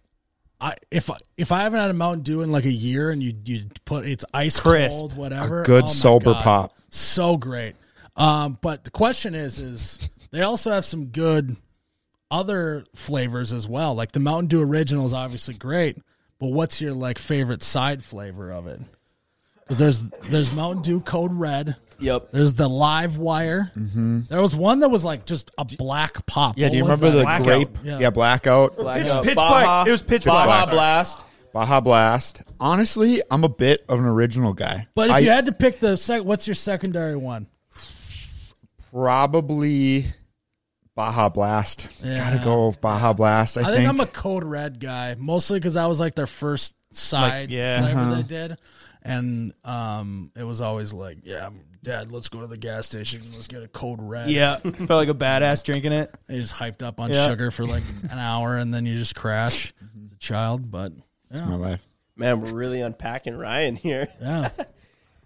I, 0.63 0.73
if 0.91 1.09
I- 1.09 1.17
if 1.37 1.51
I 1.51 1.63
haven't 1.63 1.79
had 1.81 1.89
a 1.91 1.93
Mountain 1.93 2.23
Dew 2.23 2.41
in 2.41 2.51
like 2.51 2.65
a 2.65 2.71
year 2.71 3.09
and 3.11 3.21
you 3.21 3.33
you 3.45 3.65
put 3.85 4.05
it's 4.05 4.23
ice 4.33 4.59
Crisp. 4.59 4.97
cold 4.97 5.15
whatever 5.17 5.61
A 5.61 5.65
good 5.65 5.83
oh 5.83 5.87
sober 5.87 6.33
God. 6.33 6.43
pop. 6.43 6.75
so 6.89 7.35
great. 7.37 7.75
Um, 8.15 8.57
but 8.61 8.83
the 8.83 8.91
question 8.91 9.35
is, 9.35 9.59
is 9.59 10.09
they 10.31 10.41
also 10.41 10.71
have 10.71 10.85
some 10.85 11.07
good 11.07 11.55
other 12.31 12.85
flavors 12.95 13.51
as 13.53 13.67
well. 13.67 13.93
Like 13.95 14.11
the 14.11 14.19
Mountain 14.19 14.47
Dew 14.47 14.61
original 14.61 15.05
is 15.05 15.13
obviously 15.13 15.53
great, 15.55 15.97
but 16.39 16.47
what's 16.47 16.79
your 16.81 16.93
like 16.93 17.17
favorite 17.19 17.61
side 17.63 18.03
flavor 18.03 18.51
of 18.51 18.67
it? 18.67 18.79
Because 19.63 19.77
there's 19.77 19.99
there's 20.29 20.51
Mountain 20.51 20.81
Dew 20.83 20.99
Code 21.01 21.33
Red. 21.33 21.75
Yep. 21.99 22.29
There's 22.31 22.53
the 22.53 22.67
Live 22.67 23.17
Wire. 23.17 23.71
There 23.75 24.41
was 24.41 24.53
one 24.55 24.81
that 24.81 24.89
was 24.89 25.05
like 25.05 25.25
just 25.25 25.51
a 25.57 25.63
black 25.63 26.25
pop. 26.25 26.57
Mm-hmm. 26.57 26.59
Yeah, 26.59 26.65
What 26.67 26.71
do 26.71 26.77
you 26.77 26.83
was 26.85 26.99
remember 27.01 27.09
the 27.11 27.17
that? 27.19 27.23
Blackout. 27.43 27.45
grape? 27.45 27.77
Yeah. 27.83 27.99
Yeah, 27.99 28.09
blackout. 28.09 28.75
Blackout. 28.75 29.23
Pitch 29.23 29.35
Baja, 29.35 29.49
Black. 29.63 29.87
It 29.87 29.91
was 29.91 30.01
Pitch 30.03 30.25
Baja 30.25 30.65
Black. 30.65 30.69
Blast. 30.71 31.25
Baja 31.53 31.79
Blast. 31.79 32.41
Honestly, 32.59 33.21
I'm 33.31 33.43
a 33.45 33.49
bit 33.49 33.83
of 33.87 33.99
an 33.99 34.05
original 34.05 34.53
guy. 34.53 34.87
But 34.95 35.09
if 35.11 35.15
I 35.15 35.19
you 35.19 35.29
had 35.29 35.45
to 35.45 35.51
pick 35.53 35.79
the 35.79 35.95
sec, 35.95 36.23
what's 36.23 36.47
your 36.47 36.55
secondary 36.55 37.15
one? 37.15 37.47
probably 38.91 40.05
Baja 40.95 41.29
Blast. 41.29 41.89
Yeah. 42.03 42.17
Gotta 42.17 42.43
go 42.43 42.73
Baja 42.81 43.13
Blast. 43.13 43.57
I, 43.57 43.61
I 43.61 43.63
think, 43.65 43.77
think 43.77 43.89
I'm 43.89 43.99
a 43.99 44.05
Code 44.05 44.43
Red 44.43 44.79
guy, 44.79 45.15
mostly 45.17 45.59
because 45.59 45.75
that 45.75 45.85
was 45.85 45.99
like 45.99 46.15
their 46.15 46.27
first 46.27 46.75
side 46.91 47.49
yeah. 47.49 47.81
flavor 47.81 47.99
Uh-huh. 47.99 48.15
they 48.15 48.21
did, 48.23 48.57
and 49.03 49.53
um, 49.63 50.31
it 50.35 50.43
was 50.43 50.61
always 50.61 50.93
like, 50.93 51.19
yeah, 51.23 51.49
Dad, 51.83 52.11
let's 52.11 52.29
go 52.29 52.41
to 52.41 52.47
the 52.47 52.57
gas 52.57 52.87
station, 52.87 53.21
let's 53.33 53.47
get 53.47 53.61
a 53.61 53.67
Code 53.67 53.99
Red. 54.01 54.29
Yeah, 54.29 54.55
felt 54.59 54.89
like 54.89 55.09
a 55.09 55.13
badass 55.13 55.63
drinking 55.63 55.91
it. 55.91 56.13
they 56.27 56.39
just 56.39 56.55
hyped 56.55 56.81
up 56.81 56.99
on 56.99 57.11
Yeah. 57.11 57.27
sugar 57.27 57.51
for 57.51 57.65
like 57.65 57.83
an 58.09 58.17
hour, 58.19 58.55
and 58.57 58.73
then 58.73 58.85
you 58.85 58.95
just 58.95 59.15
crash 59.15 59.73
as 60.05 60.11
a 60.11 60.15
child. 60.17 60.71
But 60.71 60.93
yeah, 61.31 61.45
my 61.45 61.55
life. 61.55 61.85
Man, 62.15 62.41
we're 62.41 62.53
really 62.53 62.81
unpacking 62.81 63.35
Ryan 63.37 63.75
here. 63.75 64.07
yeah. 64.21 64.49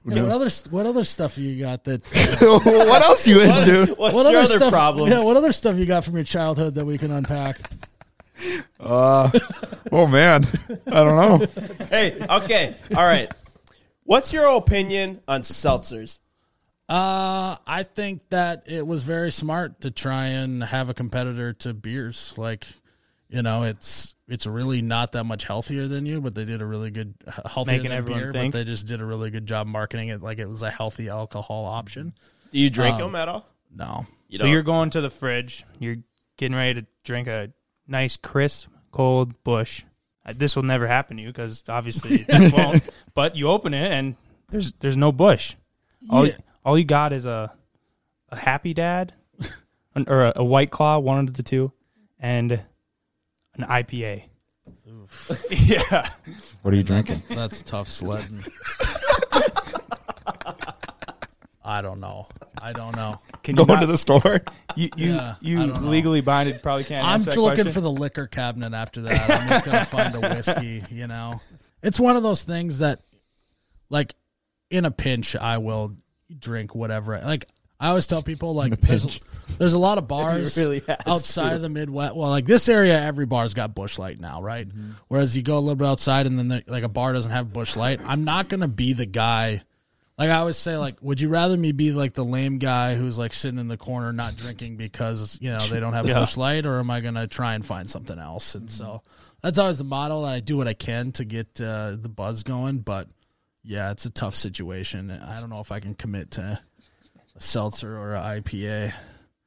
Yeah, 0.09 0.21
what 0.21 0.31
other 0.31 0.49
what 0.69 0.85
other 0.85 1.03
stuff 1.03 1.37
you 1.37 1.59
got 1.59 1.83
that? 1.83 2.01
uh, 2.15 2.59
what 2.87 3.01
else 3.01 3.27
you 3.27 3.41
into? 3.41 3.93
What's 3.97 4.15
what 4.15 4.31
your 4.31 4.39
other 4.39 4.53
other 4.53 4.55
stuff? 4.55 4.71
problems? 4.71 5.11
Yeah, 5.11 5.21
what 5.21 5.35
other 5.35 5.51
stuff 5.51 5.75
you 5.75 5.85
got 5.85 6.05
from 6.05 6.15
your 6.15 6.23
childhood 6.23 6.75
that 6.75 6.85
we 6.85 6.97
can 6.97 7.11
unpack? 7.11 7.59
Uh, 8.79 9.29
oh 9.91 10.07
man, 10.07 10.47
I 10.89 11.03
don't 11.03 11.15
know. 11.41 11.45
hey, 11.89 12.25
okay, 12.29 12.75
all 12.95 13.03
right. 13.03 13.29
What's 14.07 14.31
your 14.31 14.45
opinion 14.55 15.19
on 15.27 15.41
seltzers? 15.41 16.19
Uh, 16.87 17.57
I 17.67 17.83
think 17.83 18.21
that 18.29 18.63
it 18.65 18.87
was 18.87 19.03
very 19.03 19.31
smart 19.33 19.81
to 19.81 19.91
try 19.91 20.27
and 20.27 20.63
have 20.63 20.89
a 20.89 20.93
competitor 20.93 21.51
to 21.53 21.73
beers. 21.73 22.33
Like, 22.37 22.65
You 23.29 23.41
know, 23.41 23.63
it's 23.63 24.15
it's 24.29 24.47
really 24.47 24.81
not 24.81 25.11
that 25.11 25.25
much 25.25 25.43
healthier 25.43 25.87
than 25.89 26.05
you, 26.05 26.21
but 26.21 26.33
they 26.35 26.45
did 26.45 26.61
a 26.61 26.65
really 26.65 26.89
good 26.89 27.15
healthier 27.45 27.73
Making 27.73 27.89
than 27.89 27.97
everyone 27.97 28.21
beer, 28.23 28.31
think. 28.31 28.53
But 28.53 28.59
they 28.59 28.63
just 28.63 28.87
did 28.87 29.01
a 29.01 29.05
really 29.05 29.29
good 29.29 29.45
job 29.45 29.67
marketing 29.67 30.07
it 30.07 30.21
like 30.23 30.39
it 30.39 30.47
was 30.47 30.63
a 30.63 30.71
healthy 30.71 31.09
alcohol 31.09 31.65
option. 31.65 32.13
Do 32.51 32.59
you 32.59 32.69
drink 32.69 32.95
Um, 32.95 33.11
them 33.11 33.15
at 33.15 33.27
all? 33.27 33.45
No, 33.75 34.05
You 34.29 34.37
so 34.37 34.45
don't? 34.45 34.53
you're 34.53 34.63
going 34.63 34.89
to 34.91 35.01
the 35.01 35.09
fridge. 35.09 35.65
You're 35.79 35.97
getting 36.37 36.55
ready 36.55 36.81
to 36.81 36.87
drink 37.03 37.27
a 37.27 37.51
nice, 37.85 38.15
crisp, 38.15 38.69
cold 38.91 39.43
Busch. 39.43 39.83
Uh, 40.27 40.33
This 40.35 40.55
will 40.55 40.63
never 40.63 40.87
happen 40.87 41.17
to 41.17 41.23
you 41.23 41.29
because 41.29 41.63
obviously 41.69 42.25
it 42.27 42.53
won't. 42.53 42.83
But 43.13 43.35
you 43.35 43.49
open 43.49 43.73
it 43.73 43.91
and 43.91 44.15
there's 44.49 44.73
there's 44.73 44.97
no 44.97 45.11
Busch. 45.11 45.55
All 46.09 46.25
Yeah. 46.27 46.37
all 46.65 46.77
you 46.77 46.85
got 46.85 47.13
is 47.13 47.25
a 47.25 47.51
a 48.29 48.35
happy 48.37 48.73
dad 48.73 49.13
an- 49.95 50.05
or 50.07 50.25
a, 50.25 50.33
a 50.37 50.43
white 50.43 50.69
claw, 50.71 50.99
one 50.99 51.19
of 51.19 51.33
the 51.33 51.43
two, 51.43 51.71
and 52.19 52.51
an 52.51 53.63
IPA. 53.63 54.23
yeah. 55.49 56.09
What 56.61 56.73
are 56.73 56.77
you 56.77 56.83
drinking? 56.83 57.21
that's 57.29 57.63
tough 57.63 57.87
sledding. 57.87 58.43
I 61.67 61.81
don't 61.81 61.99
know. 61.99 62.27
I 62.61 62.71
don't 62.71 62.95
know. 62.95 63.19
Can 63.43 63.57
you 63.57 63.65
Going 63.65 63.79
not, 63.79 63.81
to 63.81 63.87
the 63.87 63.97
store? 63.97 64.41
you 64.75 64.89
you, 64.95 65.13
Yeah, 65.13 65.35
you 65.41 65.59
I 65.61 65.65
legally 65.65 66.21
binded 66.21 66.63
probably 66.63 66.85
can't 66.85 67.05
I'm 67.05 67.15
answer 67.15 67.31
that 67.31 67.41
looking 67.41 67.55
question. 67.55 67.73
for 67.73 67.81
the 67.81 67.91
liquor 67.91 68.25
cabinet 68.25 68.73
after 68.73 69.01
that. 69.01 69.29
I'm 69.29 69.49
just 69.49 69.65
gonna 69.65 69.85
find 69.85 70.15
a 70.15 70.21
whiskey. 70.21 70.83
You 70.89 71.07
know, 71.07 71.41
it's 71.83 71.99
one 71.99 72.15
of 72.15 72.23
those 72.23 72.43
things 72.43 72.79
that, 72.79 73.01
like, 73.89 74.15
in 74.71 74.85
a 74.85 74.91
pinch, 74.91 75.35
I 75.35 75.57
will 75.57 75.95
drink 76.39 76.73
whatever. 76.73 77.19
Like 77.19 77.47
I 77.79 77.89
always 77.89 78.07
tell 78.07 78.23
people, 78.23 78.55
like, 78.55 78.79
there's, 78.81 79.19
there's 79.57 79.73
a 79.73 79.79
lot 79.79 79.97
of 79.97 80.07
bars 80.07 80.57
really 80.57 80.81
outside 81.05 81.49
to. 81.49 81.55
of 81.57 81.61
the 81.61 81.69
Midwest. 81.69 82.15
Well, 82.15 82.29
like 82.29 82.45
this 82.45 82.69
area, 82.69 82.99
every 82.99 83.25
bar's 83.25 83.53
got 83.53 83.75
Busch 83.75 83.99
Light 83.99 84.19
now, 84.19 84.41
right? 84.41 84.67
Mm-hmm. 84.67 84.91
Whereas 85.09 85.35
you 85.35 85.43
go 85.43 85.57
a 85.57 85.59
little 85.59 85.75
bit 85.75 85.87
outside, 85.87 86.25
and 86.27 86.39
then 86.39 86.47
the, 86.47 86.63
like 86.65 86.83
a 86.83 86.89
bar 86.89 87.13
doesn't 87.13 87.31
have 87.31 87.53
Busch 87.53 87.75
Light. 87.75 87.99
I'm 88.05 88.23
not 88.23 88.47
gonna 88.47 88.67
be 88.69 88.93
the 88.93 89.05
guy. 89.05 89.63
Like 90.17 90.29
I 90.31 90.37
always 90.37 90.57
say, 90.57 90.77
like, 90.77 90.95
would 91.01 91.21
you 91.21 91.29
rather 91.29 91.55
me 91.55 91.71
be 91.73 91.91
like 91.91 92.13
the 92.13 92.25
lame 92.25 92.57
guy 92.57 92.95
who's 92.95 93.19
like 93.19 93.33
sitting 93.33 93.59
in 93.59 93.67
the 93.67 93.77
corner 93.77 94.11
not 94.11 94.35
drinking 94.35 94.77
because 94.77 95.37
you 95.39 95.51
know 95.51 95.59
they 95.67 95.79
don't 95.79 95.93
have 95.93 96.07
Yeah. 96.07 96.19
Busch 96.19 96.37
Light, 96.37 96.65
or 96.65 96.79
am 96.79 96.89
I 96.89 97.01
gonna 97.01 97.27
try 97.27 97.53
and 97.53 97.63
find 97.65 97.87
something 97.89 98.17
else? 98.17 98.55
And 98.55 98.69
so 98.69 99.03
that's 99.41 99.59
always 99.59 99.77
the 99.77 99.83
model. 99.83 100.23
that 100.23 100.33
I 100.33 100.39
do 100.39 100.57
what 100.57 100.67
I 100.67 100.73
can 100.73 101.11
to 101.13 101.25
get 101.25 101.61
uh, 101.61 101.91
the 102.01 102.09
buzz 102.09 102.41
going, 102.43 102.79
but 102.79 103.07
yeah, 103.63 103.91
it's 103.91 104.05
a 104.05 104.09
tough 104.09 104.33
situation. 104.33 105.11
I 105.11 105.39
don't 105.39 105.51
know 105.51 105.59
if 105.59 105.71
I 105.71 105.79
can 105.79 105.93
commit 105.93 106.31
to 106.31 106.59
a 107.35 107.39
seltzer 107.39 107.95
or 107.95 108.15
a 108.15 108.19
IPA. 108.41 108.93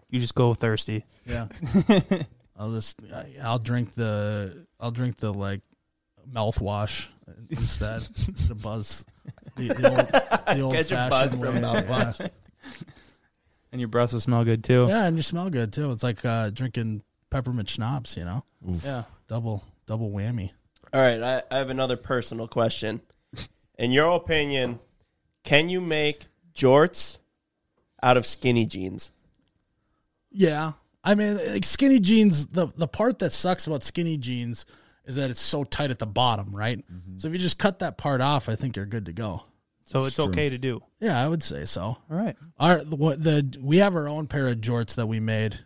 you 0.08 0.20
just 0.20 0.36
go 0.36 0.54
thirsty. 0.54 1.04
Yeah, 1.26 1.48
I'll 2.56 2.70
just 2.70 3.00
I- 3.12 3.34
I'll 3.42 3.58
drink 3.58 3.96
the 3.96 4.66
I'll 4.78 4.92
drink 4.92 5.16
the 5.16 5.34
like 5.34 5.62
mouthwash 6.32 7.08
instead. 7.48 8.02
the 8.46 8.54
buzz, 8.54 9.04
the, 9.56 9.68
the 9.68 9.90
old 9.90 10.08
the 10.56 10.60
old 10.62 10.72
Get 10.72 10.90
your 10.90 11.08
buzz 11.08 11.32
fashioned 11.34 11.42
from 11.44 11.54
way. 11.56 11.60
mouthwash. 11.60 12.20
Yeah. 12.62 12.68
And 13.72 13.80
your 13.80 13.88
breath 13.88 14.12
will 14.12 14.20
smell 14.20 14.44
good 14.44 14.64
too. 14.64 14.86
yeah, 14.88 15.06
and 15.06 15.16
you 15.16 15.22
smell 15.22 15.48
good 15.48 15.72
too. 15.72 15.92
It's 15.92 16.02
like 16.02 16.24
uh, 16.24 16.50
drinking 16.50 17.02
peppermint 17.30 17.68
schnapps. 17.68 18.16
You 18.16 18.24
know, 18.24 18.44
Yeah. 18.84 19.04
double 19.28 19.62
double 19.86 20.10
whammy. 20.10 20.50
All 20.92 21.00
right, 21.00 21.22
I, 21.22 21.42
I 21.50 21.58
have 21.58 21.70
another 21.70 21.96
personal 21.96 22.48
question. 22.48 23.00
In 23.78 23.92
your 23.92 24.10
opinion, 24.16 24.80
can 25.44 25.68
you 25.68 25.80
make 25.80 26.26
jorts 26.52 27.20
out 28.02 28.16
of 28.16 28.26
skinny 28.26 28.66
jeans? 28.66 29.12
Yeah, 30.32 30.72
I 31.04 31.14
mean, 31.14 31.38
like 31.52 31.64
skinny 31.64 32.00
jeans. 32.00 32.48
The 32.48 32.66
the 32.76 32.88
part 32.88 33.20
that 33.20 33.30
sucks 33.32 33.66
about 33.68 33.82
skinny 33.84 34.16
jeans 34.18 34.66
is 35.04 35.16
that 35.16 35.30
it's 35.30 35.40
so 35.40 35.64
tight 35.64 35.90
at 35.90 35.98
the 35.98 36.06
bottom, 36.06 36.54
right? 36.54 36.84
So 37.16 37.28
if 37.28 37.34
you 37.34 37.38
just 37.38 37.58
cut 37.58 37.80
that 37.80 37.98
part 37.98 38.20
off, 38.20 38.48
I 38.48 38.56
think 38.56 38.76
you're 38.76 38.86
good 38.86 39.06
to 39.06 39.12
go. 39.12 39.44
So 39.84 40.04
it's 40.04 40.20
okay 40.20 40.48
to 40.50 40.58
do. 40.58 40.82
Yeah, 41.00 41.20
I 41.20 41.26
would 41.26 41.42
say 41.42 41.64
so. 41.64 41.82
All 41.82 41.98
right. 42.08 42.36
Our 42.58 42.78
what 42.80 43.22
the 43.22 43.58
we 43.60 43.78
have 43.78 43.96
our 43.96 44.08
own 44.08 44.28
pair 44.28 44.46
of 44.46 44.58
jorts 44.58 44.94
that 44.94 45.08
we 45.08 45.18
made 45.18 45.58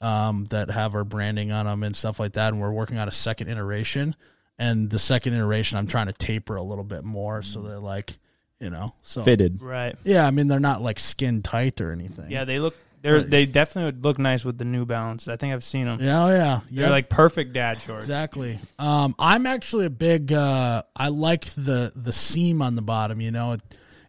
um, 0.00 0.46
that 0.46 0.70
have 0.70 0.94
our 0.94 1.04
branding 1.04 1.52
on 1.52 1.66
them 1.66 1.82
and 1.82 1.94
stuff 1.94 2.18
like 2.18 2.32
that, 2.34 2.52
and 2.52 2.62
we're 2.62 2.72
working 2.72 2.98
on 2.98 3.06
a 3.06 3.12
second 3.12 3.48
iteration. 3.48 4.16
And 4.58 4.88
the 4.88 4.98
second 4.98 5.34
iteration, 5.34 5.76
I'm 5.76 5.86
trying 5.86 6.06
to 6.06 6.14
taper 6.14 6.56
a 6.56 6.62
little 6.62 6.84
bit 6.84 7.04
more 7.04 7.42
so 7.42 7.60
they're 7.60 7.78
like, 7.78 8.16
you 8.58 8.70
know, 8.70 8.94
so 9.02 9.22
Fitted. 9.22 9.60
Right. 9.60 9.94
Yeah, 10.04 10.26
I 10.26 10.30
mean 10.30 10.48
they're 10.48 10.58
not 10.58 10.80
like 10.80 10.98
skin 10.98 11.42
tight 11.42 11.82
or 11.82 11.92
anything. 11.92 12.30
Yeah, 12.30 12.44
they 12.44 12.58
look. 12.58 12.74
They're 13.02 13.22
they 13.22 13.46
definitely 13.46 13.92
would 13.92 14.04
look 14.04 14.18
nice 14.18 14.44
with 14.44 14.58
the 14.58 14.64
New 14.64 14.84
Balance. 14.84 15.28
I 15.28 15.36
think 15.36 15.52
I've 15.54 15.62
seen 15.64 15.84
them. 15.86 15.98
yeah, 16.00 16.24
oh, 16.24 16.28
yeah, 16.28 16.60
They're 16.70 16.84
Yep. 16.84 16.90
like 16.90 17.08
perfect 17.08 17.52
dad 17.52 17.80
shorts. 17.80 18.04
Exactly. 18.04 18.58
Um, 18.78 19.14
I'm 19.18 19.46
actually 19.46 19.86
a 19.86 19.90
big. 19.90 20.32
Uh, 20.32 20.82
I 20.96 21.08
like 21.08 21.44
the 21.54 21.92
the 21.94 22.12
seam 22.12 22.62
on 22.62 22.74
the 22.74 22.82
bottom. 22.82 23.20
You 23.20 23.30
know, 23.30 23.52
it, 23.52 23.62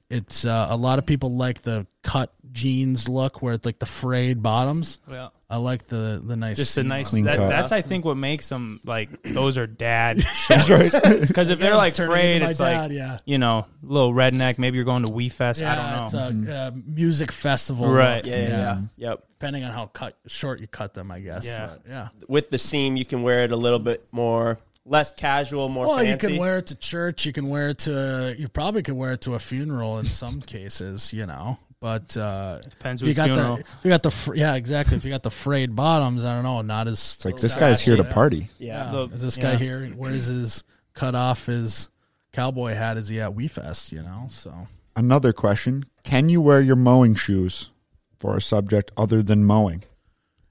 it's 0.09 0.45
uh, 0.45 0.67
a 0.69 0.77
lot 0.77 0.99
of 0.99 1.05
people 1.05 1.35
like 1.35 1.61
the 1.61 1.85
cut 2.01 2.33
jeans 2.58 3.08
look 3.08 3.41
where 3.41 3.53
it's 3.53 3.66
like 3.66 3.78
the 3.80 3.86
frayed 3.86 4.41
bottoms. 4.41 4.99
Yeah. 5.10 5.30
I 5.49 5.58
like 5.58 5.88
the 5.88 6.22
the 6.26 6.36
nice. 6.36 6.58
Just 6.58 6.78
a 6.78 6.84
nice. 6.84 7.10
Clean 7.12 7.24
That, 7.26 7.38
cut. 7.38 7.49
that's 7.49 7.72
I 7.72 7.82
think 7.82 8.03
what 8.03 8.18
makes 8.18 8.49
them 8.49 8.82
like 8.84 9.22
those 9.24 9.58
are 9.58 9.66
dad 9.68 10.18
That's 10.49 10.70
right. 10.70 10.91
because 11.26 11.49
if 11.49 11.60
they're 11.60 11.76
like 11.78 11.93
Turning 11.93 12.12
frayed, 12.12 12.36
into 12.36 12.45
my 12.45 12.49
it's 12.49 12.60
dad, 12.60 12.89
like 12.89 12.91
yeah. 12.91 13.18
you 13.26 13.38
know 13.38 13.66
little 13.82 14.12
redneck. 14.14 14.58
Maybe 14.58 14.76
you're 14.76 14.84
going 14.86 15.03
to 15.03 15.10
WE 15.12 15.30
Fest. 15.30 15.62
Yeah, 15.62 15.72
I 15.72 15.76
don't 15.76 16.14
know. 16.14 16.28
it's 16.41 16.49
a 16.49 16.53
uh, 16.58 16.72
music 16.86 17.32
festival, 17.32 17.88
Right. 17.88 18.18
look, 18.18 18.26
Yeah, 18.26 18.39
yeah, 18.41 18.49
yeah. 18.49 18.82
Yep. 18.97 19.24
Depending 19.39 19.64
on 19.64 19.72
how 19.72 19.86
cut 19.86 20.16
short 20.26 20.60
you 20.60 20.68
cut 20.68 20.93
them, 20.95 21.12
I 21.12 21.20
guess. 21.22 21.45
Yeah. 21.45 21.68
but, 21.68 21.82
yeah. 21.88 22.08
With 22.28 22.49
the 22.49 22.58
seam, 22.58 22.95
you 22.97 23.05
can 23.05 23.22
wear 23.22 23.41
it 23.45 23.51
a 23.51 23.55
little 23.55 23.80
bit 23.80 24.05
more, 24.12 24.60
less 24.84 25.14
casual, 25.14 25.70
more 25.70 25.86
Well, 25.88 25.97
fancy. 25.99 26.12
you 26.12 26.18
can 26.18 26.38
wear 26.39 26.58
it 26.58 26.68
to 26.68 26.76
church. 26.76 27.26
You 27.26 27.32
can 27.32 27.47
wear 27.49 27.70
it 27.70 27.78
to. 27.80 28.36
You 28.38 28.49
probably 28.49 28.82
could 28.84 28.95
wear 28.95 29.14
it 29.14 29.22
to 29.22 29.36
a 29.36 29.39
funeral 29.39 29.99
in 29.99 30.05
some 30.05 30.41
cases. 30.41 31.14
You 31.14 31.26
know, 31.28 31.58
but 31.88 32.17
uh, 32.17 32.59
Depends 32.59 33.01
if 33.01 33.07
you 33.07 33.13
got 33.13 33.27
funeral. 33.27 33.55
the, 33.55 33.61
if 33.61 33.79
you 33.83 33.89
got 33.89 34.03
the, 34.03 34.11
fr- 34.11 34.35
yeah, 34.35 34.55
exactly. 34.55 34.97
If 34.97 35.05
you 35.05 35.09
got 35.09 35.23
the 35.23 35.31
frayed 35.31 35.73
bottoms, 35.73 36.25
I 36.25 36.35
don't 36.35 36.43
know, 36.43 36.61
not 36.61 36.89
as. 36.89 36.95
It's 36.95 37.23
like 37.23 37.38
this 37.38 37.55
guy's 37.55 37.81
here 37.81 37.95
to 37.95 38.03
party. 38.03 38.49
yeah. 38.59 38.91
Yeah. 38.91 39.05
Is 39.05 39.21
this 39.21 39.38
guy 39.38 39.53
yeah. 39.53 39.57
here? 39.57 39.85
Where's 39.95 40.25
his 40.25 40.65
cut 40.93 41.15
off 41.15 41.45
his 41.45 41.88
cowboy 42.33 42.73
hat? 42.73 42.97
Is 42.97 43.07
he 43.07 43.21
at 43.21 43.33
WE 43.33 43.47
Fest? 43.47 43.93
You 43.93 44.01
know, 44.01 44.27
so 44.29 44.67
Another 44.97 45.31
question: 45.31 45.85
Can 46.03 46.27
you 46.27 46.41
wear 46.41 46.59
your 46.59 46.75
mowing 46.75 47.15
shoes 47.15 47.71
for 48.17 48.35
a 48.35 48.41
subject 48.41 48.91
other 48.97 49.23
than 49.23 49.45
mowing? 49.45 49.85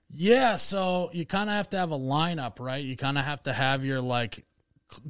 Yeah, 0.09 0.55
so 0.55 1.11
you 1.13 1.27
kind 1.27 1.51
of 1.51 1.57
have 1.57 1.69
to 1.71 1.77
have 1.77 1.91
a 1.91 1.99
lineup, 1.99 2.61
right? 2.61 2.83
You 2.83 2.97
kind 2.97 3.19
of 3.19 3.27
have 3.27 3.43
to 3.43 3.53
have 3.53 3.85
your 3.85 4.01
like 4.01 4.43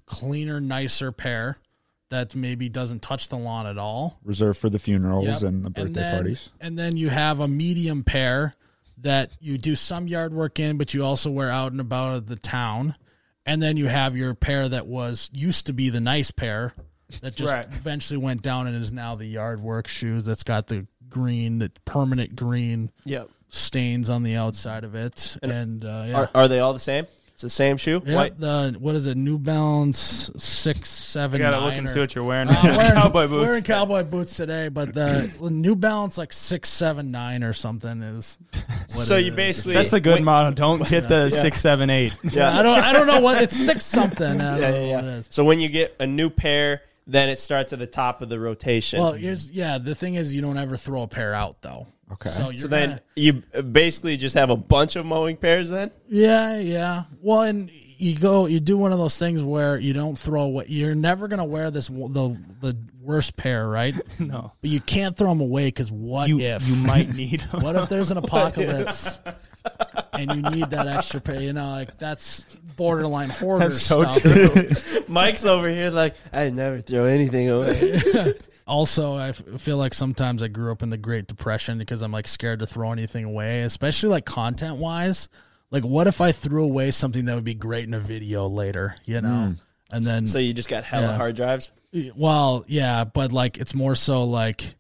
cleaner, 0.07 0.61
nicer 0.61 1.13
pair 1.13 1.59
that 2.09 2.35
maybe 2.37 2.69
doesn't 2.69 3.03
touch 3.03 3.29
the 3.29 3.37
lawn 3.37 3.67
at 3.67 3.79
all. 3.79 4.19
Reserved 4.25 4.59
for 4.61 4.71
the 4.71 4.79
funerals 4.79 5.27
Yep. 5.27 5.43
and 5.43 5.65
the 5.65 5.71
birthday 5.71 5.93
then, 6.01 6.15
parties. 6.15 6.51
And 6.61 6.79
then 6.79 6.97
you 6.97 7.09
have 7.09 7.41
a 7.41 7.49
medium 7.49 8.05
pair 8.05 8.55
that 8.99 9.33
you 9.41 9.59
do 9.59 9.77
some 9.77 10.07
yard 10.09 10.33
work 10.33 10.59
in, 10.61 10.79
but 10.79 10.95
you 10.95 11.05
also 11.05 11.31
wear 11.31 11.51
out 11.51 11.73
and 11.73 11.81
about 11.81 12.15
of 12.17 12.27
the 12.27 12.37
town. 12.37 12.95
And 13.45 13.63
then 13.63 13.77
you 13.77 13.87
have 13.89 14.17
your 14.17 14.35
pair 14.35 14.69
that 14.69 14.87
was 14.87 15.31
used 15.33 15.67
to 15.67 15.73
be 15.73 15.91
the 15.91 16.01
nice 16.01 16.31
pair 16.31 16.75
that 17.21 17.37
just 17.37 17.53
Right. 17.53 17.67
eventually 17.67 18.17
went 18.19 18.43
down 18.43 18.67
and 18.67 18.81
is 18.83 18.91
now 18.93 19.15
the 19.15 19.27
yard 19.27 19.61
work 19.61 19.87
shoes 19.87 20.25
that's 20.25 20.43
got 20.43 20.67
the 20.69 20.87
green, 21.09 21.59
the 21.59 21.71
permanent 21.85 22.35
green 22.35 22.91
Yep. 23.05 23.31
stains 23.49 24.11
on 24.11 24.23
the 24.25 24.35
outside 24.37 24.83
of 24.85 24.95
it. 24.95 25.37
And, 25.43 25.85
uh, 25.85 26.05
yeah. 26.09 26.15
Are, 26.23 26.31
are 26.35 26.49
they 26.49 26.59
all 26.61 26.73
the 26.73 26.81
same? 26.81 27.07
It's 27.37 27.43
the 27.43 27.51
same 27.51 27.77
shoe? 27.77 28.01
Yeah, 28.07 28.15
White? 28.15 28.41
the 28.41 28.75
what 28.79 28.95
is 28.95 29.07
it? 29.07 29.15
New 29.19 29.37
Balance 29.39 30.31
six 30.39 30.89
seven. 30.89 31.39
You 31.39 31.45
gotta 31.47 31.63
look 31.63 31.75
and 31.75 31.87
or- 31.87 31.91
see 31.91 32.01
what 32.01 32.15
you're 32.15 32.25
wearing. 32.25 32.49
Uh, 32.49 32.53
I'm 32.63 32.77
wearing, 32.79 32.93
Cowboy 32.95 33.27
boots. 33.27 33.47
Wearing 33.47 33.63
cowboy 33.63 34.03
boots 34.05 34.37
today, 34.37 34.69
but 34.69 34.95
the 34.95 35.37
New 35.51 35.77
Balance 35.77 36.17
like 36.17 36.33
six 36.33 36.71
seven 36.71 37.11
nine 37.11 37.45
or 37.45 37.53
something 37.53 38.01
is. 38.03 38.39
what 38.95 39.05
So 39.05 39.17
you 39.19 39.33
is. 39.33 39.37
basically. 39.37 39.75
That's 39.75 39.93
a 39.93 40.01
good 40.01 40.15
when- 40.15 40.25
model. 40.25 40.53
Don't 40.53 40.89
get 40.89 41.09
the 41.11 41.29
six, 41.29 41.61
seven, 41.61 41.91
eight. 41.91 42.17
Yeah. 42.33 42.59
I 42.59 42.63
don't. 42.63 42.79
I 42.79 42.95
don't 42.95 43.07
know 43.07 43.21
what 43.21 43.43
it's 43.43 43.55
six 43.55 43.85
something. 43.85 44.41
I 44.41 44.53
don't 44.53 44.61
yeah, 44.63 44.71
know 44.71 44.77
yeah, 44.87 44.97
what 44.97 45.05
yeah. 45.05 45.11
is. 45.17 45.29
So 45.31 45.45
when 45.45 45.61
you 45.61 45.69
get 45.69 45.95
a 46.01 46.07
new 46.07 46.31
pair, 46.31 46.81
then 47.07 47.29
it 47.29 47.39
starts 47.39 47.75
at 47.75 47.79
the 47.79 47.87
top 47.87 48.23
of 48.23 48.31
the 48.31 48.41
rotation. 48.41 48.99
Well, 48.99 49.13
here's 49.13 49.51
yeah. 49.51 49.77
The 49.77 49.95
thing 49.95 50.15
is, 50.15 50.35
you 50.35 50.41
don't 50.41 50.57
ever 50.57 50.79
throw 50.79 51.03
a 51.03 51.07
pair 51.09 51.35
out 51.35 51.61
though. 51.61 51.87
Okay. 52.13 52.29
So 52.29 52.51
you're 52.51 52.59
so 52.59 52.69
then 52.69 52.89
gonna- 52.91 53.03
you 53.17 53.33
basically 53.63 54.17
just 54.17 54.35
have 54.37 54.51
a 54.51 54.57
bunch 54.57 54.97
of 54.97 55.05
mowing 55.07 55.37
pairs 55.37 55.69
then? 55.69 55.91
Yeah, 56.09 56.59
yeah. 56.59 57.05
Well, 57.21 57.43
and 57.43 57.71
you 57.99 58.17
go, 58.17 58.47
you 58.47 58.61
do 58.61 58.77
one 58.77 58.93
of 58.93 58.99
those 58.99 59.19
things 59.19 59.43
where 59.43 59.79
you 59.79 59.93
don't 59.93 60.17
throw 60.17 60.43
away. 60.43 60.67
You're 60.69 60.95
never 60.95 61.27
gonna 61.29 61.45
wear 61.45 61.71
this 61.71 61.89
the 61.89 62.39
the 62.61 62.77
worst 63.03 63.37
pair, 63.37 63.67
right? 63.69 63.95
No. 64.21 64.53
But 64.61 64.71
you 64.71 64.81
can't 64.81 65.17
throw 65.17 65.29
them 65.31 65.41
away 65.41 65.67
because 65.69 65.91
what 65.91 66.29
You 66.29 66.41
if 66.41 66.67
you 66.69 66.77
might 66.77 67.15
need 67.17 67.43
'em. 67.53 67.63
What 67.63 67.75
if 67.77 67.89
there's 67.89 68.11
an 68.11 68.19
apocalypse 68.25 69.19
and 70.13 70.31
you 70.33 70.43
need 70.51 70.71
that 70.71 70.87
extra 70.87 71.21
pair? 71.21 71.41
You 71.43 71.53
know, 71.55 71.71
like 71.71 71.99
that's 71.99 72.45
borderline 72.77 73.31
hoarder 73.31 73.71
That's 73.71 73.83
so 73.83 74.05
stuff. 74.05 75.09
Mike's 75.09 75.45
over 75.47 75.69
here 75.69 75.91
like, 75.91 76.15
I 76.33 76.51
never 76.51 76.81
throw 76.81 77.07
anything 77.07 77.49
away. 77.51 78.35
Also, 78.67 79.17
I 79.17 79.33
feel 79.33 79.77
like 79.77 79.95
sometimes 79.95 80.43
I 80.43 80.49
grew 80.49 80.73
up 80.73 80.83
in 80.83 80.91
the 80.91 80.97
Great 80.97 81.29
Depression 81.29 81.79
because 81.79 82.03
I'm 82.03 82.11
like 82.13 82.27
scared 82.27 82.59
to 82.61 82.67
throw 82.67 82.91
anything 82.93 83.25
away, 83.25 83.63
especially 83.63 84.09
like 84.11 84.25
content 84.25 84.77
wise. 84.79 85.29
like 85.71 85.85
what 85.85 86.07
if 86.07 86.21
I 86.21 86.33
threw 86.33 86.65
away 86.65 86.91
something 86.91 87.25
that 87.27 87.35
would 87.35 87.45
be 87.45 87.55
great 87.55 87.85
in 87.85 87.95
a 87.95 88.01
video 88.01 88.49
later, 88.49 88.97
you 89.05 89.21
know? 89.21 89.55
And 89.93 90.05
then 90.05 90.27
So 90.27 90.39
you 90.39 90.53
just 90.53 90.69
got 90.69 90.83
hella 90.85 91.07
Yeah. 91.09 91.17
hard 91.17 91.37
drives. 91.37 91.71
well, 92.17 92.65
yeah, 92.67 93.05
but 93.05 93.31
like 93.33 93.57
it's 93.59 93.75
more 93.75 93.95
so 93.95 94.25
like 94.25 94.75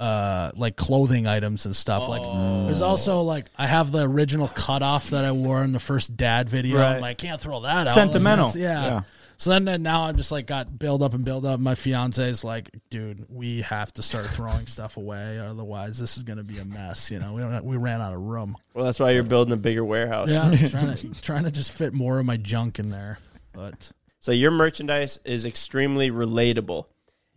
uh 0.00 0.52
like 0.54 0.76
clothing 0.76 1.26
items 1.26 1.66
and 1.66 1.74
stuff. 1.74 2.08
Like 2.08 2.22
there's 2.66 2.82
also 2.82 3.22
like 3.22 3.46
I 3.58 3.66
have 3.66 3.90
the 3.92 4.02
original 4.08 4.48
cutoff 4.48 5.10
that 5.10 5.24
I 5.24 5.32
wore 5.32 5.62
in 5.64 5.72
the 5.72 5.78
first 5.80 6.16
dad 6.16 6.48
video. 6.48 6.78
Right. 6.78 6.94
I'm 6.96 7.00
like, 7.00 7.18
can't 7.18 7.40
throw 7.40 7.60
that 7.60 7.88
out. 7.88 7.94
Sentimental. 7.94 8.52
Yeah. 8.56 8.84
Yeah. 8.84 9.00
So 9.40 9.50
then, 9.50 9.64
then 9.64 9.84
now 9.84 10.04
I'm 10.04 10.16
just 10.16 10.32
like 10.32 10.46
got 10.46 10.80
build 10.80 11.00
up 11.00 11.14
and 11.14 11.24
build 11.24 11.46
up. 11.46 11.60
My 11.60 11.76
fiance 11.76 12.28
is 12.28 12.42
like, 12.42 12.70
dude, 12.90 13.26
we 13.28 13.60
have 13.62 13.92
to 13.94 14.02
start 14.02 14.26
throwing 14.26 14.66
stuff 14.66 14.96
away, 14.96 15.38
otherwise 15.38 15.96
this 15.96 16.16
is 16.16 16.24
gonna 16.24 16.42
be 16.42 16.58
a 16.58 16.64
mess. 16.64 17.08
You 17.10 17.20
know, 17.20 17.34
we 17.34 17.42
don't, 17.42 17.64
we 17.64 17.76
ran 17.76 18.00
out 18.00 18.12
of 18.12 18.20
room. 18.20 18.56
Well, 18.74 18.84
that's 18.84 18.98
why 18.98 19.12
you're 19.12 19.22
building 19.22 19.52
a 19.52 19.56
bigger 19.56 19.84
warehouse. 19.84 20.30
Yeah, 20.30 20.42
I'm 20.42 20.58
trying 20.68 20.94
to 20.96 21.20
trying 21.22 21.44
to 21.44 21.52
just 21.52 21.70
fit 21.70 21.92
more 21.92 22.18
of 22.18 22.26
my 22.26 22.36
junk 22.36 22.80
in 22.80 22.90
there, 22.90 23.20
but 23.52 23.92
So 24.18 24.32
your 24.32 24.50
merchandise 24.50 25.20
is 25.24 25.46
extremely 25.46 26.10
relatable. 26.10 26.86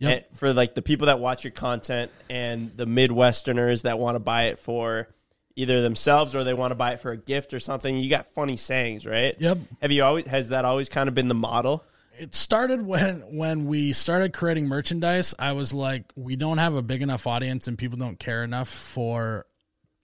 Yep. 0.00 0.26
And 0.28 0.36
for 0.36 0.52
like 0.52 0.74
the 0.74 0.82
people 0.82 1.06
that 1.06 1.20
watch 1.20 1.44
your 1.44 1.52
content 1.52 2.10
and 2.28 2.76
the 2.76 2.86
Midwesterners 2.86 3.82
that 3.82 4.00
want 4.00 4.16
to 4.16 4.20
buy 4.20 4.46
it 4.46 4.58
for 4.58 5.06
either 5.54 5.82
themselves 5.82 6.34
or 6.34 6.42
they 6.42 6.54
want 6.54 6.72
to 6.72 6.74
buy 6.74 6.94
it 6.94 7.00
for 7.00 7.12
a 7.12 7.16
gift 7.16 7.54
or 7.54 7.60
something, 7.60 7.96
you 7.96 8.10
got 8.10 8.26
funny 8.34 8.56
sayings, 8.56 9.06
right? 9.06 9.36
Yep. 9.38 9.58
Have 9.80 9.92
you 9.92 10.02
always 10.02 10.26
has 10.26 10.48
that 10.48 10.64
always 10.64 10.88
kind 10.88 11.08
of 11.08 11.14
been 11.14 11.28
the 11.28 11.34
model? 11.36 11.84
It 12.18 12.34
started 12.34 12.82
when 12.86 13.20
when 13.36 13.66
we 13.66 13.92
started 13.92 14.32
creating 14.32 14.68
merchandise 14.68 15.34
i 15.38 15.52
was 15.52 15.72
like 15.72 16.04
we 16.16 16.36
don't 16.36 16.58
have 16.58 16.74
a 16.74 16.82
big 16.82 17.02
enough 17.02 17.26
audience 17.26 17.68
and 17.68 17.78
people 17.78 17.98
don't 17.98 18.18
care 18.18 18.44
enough 18.44 18.68
for 18.68 19.46